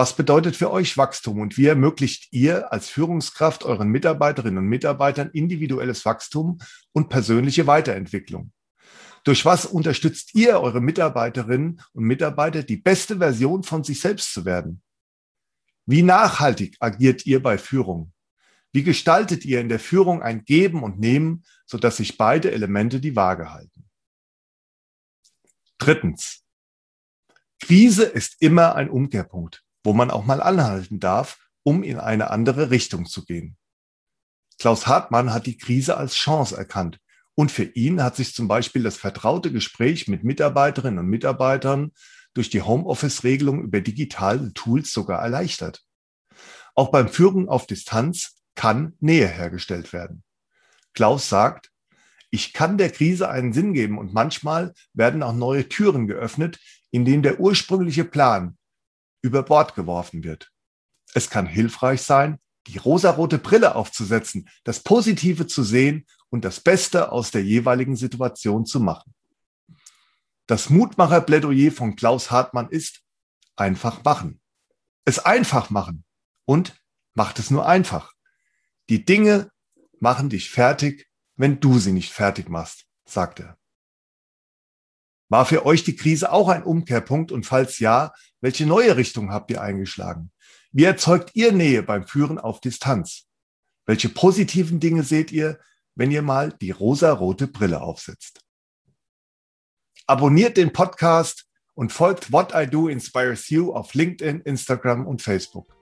Was 0.00 0.16
bedeutet 0.16 0.56
für 0.56 0.70
euch 0.70 0.96
Wachstum 0.96 1.40
und 1.40 1.58
wie 1.58 1.66
ermöglicht 1.66 2.28
ihr 2.30 2.72
als 2.72 2.88
Führungskraft 2.88 3.64
euren 3.64 3.90
Mitarbeiterinnen 3.90 4.56
und 4.56 4.64
Mitarbeitern 4.64 5.28
individuelles 5.28 6.06
Wachstum 6.06 6.58
und 6.92 7.10
persönliche 7.10 7.66
Weiterentwicklung? 7.66 8.50
Durch 9.24 9.44
was 9.44 9.66
unterstützt 9.66 10.34
ihr 10.34 10.58
eure 10.58 10.80
Mitarbeiterinnen 10.80 11.82
und 11.92 12.04
Mitarbeiter, 12.04 12.62
die 12.62 12.78
beste 12.78 13.18
Version 13.18 13.62
von 13.62 13.84
sich 13.84 14.00
selbst 14.00 14.32
zu 14.32 14.46
werden? 14.46 14.80
Wie 15.84 16.02
nachhaltig 16.02 16.78
agiert 16.80 17.26
ihr 17.26 17.42
bei 17.42 17.58
Führung? 17.58 18.14
Wie 18.72 18.84
gestaltet 18.84 19.44
ihr 19.44 19.60
in 19.60 19.68
der 19.68 19.80
Führung 19.80 20.22
ein 20.22 20.46
Geben 20.46 20.82
und 20.82 20.98
Nehmen, 20.98 21.44
sodass 21.66 21.98
sich 21.98 22.16
beide 22.16 22.52
Elemente 22.52 23.00
die 23.00 23.16
Waage 23.16 23.52
halten? 23.52 23.84
Drittens. 25.76 26.42
Krise 27.60 28.04
ist 28.04 28.40
immer 28.40 28.76
ein 28.76 28.88
Umkehrpunkt 28.88 29.62
wo 29.82 29.92
man 29.92 30.10
auch 30.10 30.24
mal 30.24 30.42
anhalten 30.42 31.00
darf, 31.00 31.38
um 31.62 31.82
in 31.82 31.98
eine 31.98 32.30
andere 32.30 32.70
Richtung 32.70 33.06
zu 33.06 33.24
gehen. 33.24 33.56
Klaus 34.58 34.86
Hartmann 34.86 35.32
hat 35.32 35.46
die 35.46 35.56
Krise 35.56 35.96
als 35.96 36.14
Chance 36.14 36.56
erkannt. 36.56 36.98
Und 37.34 37.50
für 37.50 37.64
ihn 37.64 38.02
hat 38.02 38.16
sich 38.16 38.34
zum 38.34 38.48
Beispiel 38.48 38.82
das 38.82 38.98
vertraute 38.98 39.50
Gespräch 39.50 40.08
mit 40.08 40.24
Mitarbeiterinnen 40.24 40.98
und 40.98 41.06
Mitarbeitern 41.06 41.92
durch 42.34 42.50
die 42.50 42.60
Homeoffice-Regelung 42.60 43.62
über 43.62 43.80
digitale 43.80 44.52
Tools 44.52 44.92
sogar 44.92 45.22
erleichtert. 45.22 45.82
Auch 46.74 46.90
beim 46.90 47.08
Führen 47.08 47.48
auf 47.48 47.66
Distanz 47.66 48.36
kann 48.54 48.94
Nähe 49.00 49.26
hergestellt 49.26 49.92
werden. 49.92 50.22
Klaus 50.92 51.28
sagt, 51.28 51.70
ich 52.30 52.52
kann 52.52 52.78
der 52.78 52.90
Krise 52.90 53.28
einen 53.28 53.52
Sinn 53.52 53.72
geben 53.72 53.98
und 53.98 54.12
manchmal 54.12 54.74
werden 54.92 55.22
auch 55.22 55.32
neue 55.32 55.68
Türen 55.68 56.06
geöffnet, 56.06 56.58
in 56.90 57.04
denen 57.04 57.22
der 57.22 57.40
ursprüngliche 57.40 58.04
Plan, 58.04 58.58
über 59.22 59.42
Bord 59.42 59.74
geworfen 59.74 60.24
wird. 60.24 60.50
Es 61.14 61.30
kann 61.30 61.46
hilfreich 61.46 62.02
sein, 62.02 62.38
die 62.66 62.78
rosarote 62.78 63.38
Brille 63.38 63.74
aufzusetzen, 63.74 64.48
das 64.64 64.80
Positive 64.80 65.46
zu 65.46 65.62
sehen 65.62 66.06
und 66.28 66.44
das 66.44 66.60
Beste 66.60 67.10
aus 67.10 67.30
der 67.30 67.44
jeweiligen 67.44 67.96
Situation 67.96 68.66
zu 68.66 68.80
machen. 68.80 69.14
Das 70.46 70.70
Mutmacher-Plädoyer 70.70 71.72
von 71.72 71.96
Klaus 71.96 72.30
Hartmann 72.30 72.68
ist 72.70 73.02
einfach 73.56 74.02
machen. 74.04 74.40
Es 75.04 75.18
einfach 75.18 75.70
machen 75.70 76.04
und 76.44 76.80
macht 77.14 77.38
es 77.38 77.50
nur 77.50 77.66
einfach. 77.66 78.12
Die 78.88 79.04
Dinge 79.04 79.50
machen 80.00 80.28
dich 80.28 80.50
fertig, 80.50 81.08
wenn 81.36 81.60
du 81.60 81.78
sie 81.78 81.92
nicht 81.92 82.12
fertig 82.12 82.48
machst, 82.48 82.86
sagt 83.04 83.40
er. 83.40 83.59
War 85.30 85.46
für 85.46 85.64
euch 85.64 85.84
die 85.84 85.94
Krise 85.94 86.32
auch 86.32 86.48
ein 86.48 86.64
Umkehrpunkt 86.64 87.30
und 87.30 87.46
falls 87.46 87.78
ja, 87.78 88.12
welche 88.40 88.66
neue 88.66 88.96
Richtung 88.96 89.30
habt 89.30 89.50
ihr 89.52 89.62
eingeschlagen? 89.62 90.32
Wie 90.72 90.84
erzeugt 90.84 91.30
ihr 91.34 91.52
Nähe 91.52 91.84
beim 91.84 92.04
Führen 92.04 92.38
auf 92.38 92.60
Distanz? 92.60 93.28
Welche 93.86 94.08
positiven 94.08 94.80
Dinge 94.80 95.04
seht 95.04 95.30
ihr, 95.30 95.60
wenn 95.94 96.10
ihr 96.10 96.22
mal 96.22 96.52
die 96.60 96.72
rosa-rote 96.72 97.46
Brille 97.46 97.80
aufsetzt? 97.80 98.40
Abonniert 100.08 100.56
den 100.56 100.72
Podcast 100.72 101.46
und 101.74 101.92
folgt 101.92 102.32
What 102.32 102.52
I 102.52 102.66
Do 102.66 102.88
Inspires 102.88 103.48
You 103.50 103.72
auf 103.72 103.94
LinkedIn, 103.94 104.40
Instagram 104.40 105.06
und 105.06 105.22
Facebook. 105.22 105.76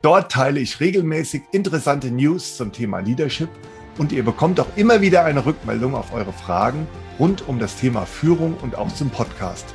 Dort 0.00 0.32
teile 0.32 0.60
ich 0.60 0.80
regelmäßig 0.80 1.42
interessante 1.52 2.10
News 2.10 2.56
zum 2.56 2.72
Thema 2.72 3.00
Leadership 3.00 3.50
und 3.98 4.12
ihr 4.12 4.24
bekommt 4.24 4.60
auch 4.60 4.68
immer 4.76 5.00
wieder 5.00 5.24
eine 5.24 5.44
Rückmeldung 5.44 5.94
auf 5.94 6.12
eure 6.12 6.32
Fragen 6.32 6.86
rund 7.18 7.48
um 7.48 7.58
das 7.58 7.76
Thema 7.76 8.06
Führung 8.06 8.56
und 8.62 8.76
auch 8.76 8.92
zum 8.92 9.10
Podcast. 9.10 9.74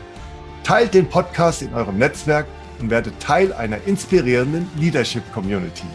Teilt 0.63 0.93
den 0.93 1.07
Podcast 1.09 1.61
in 1.61 1.73
eurem 1.73 1.97
Netzwerk 1.97 2.45
und 2.79 2.89
werdet 2.89 3.19
Teil 3.19 3.53
einer 3.53 3.77
inspirierenden 3.85 4.69
Leadership 4.77 5.23
Community. 5.33 5.87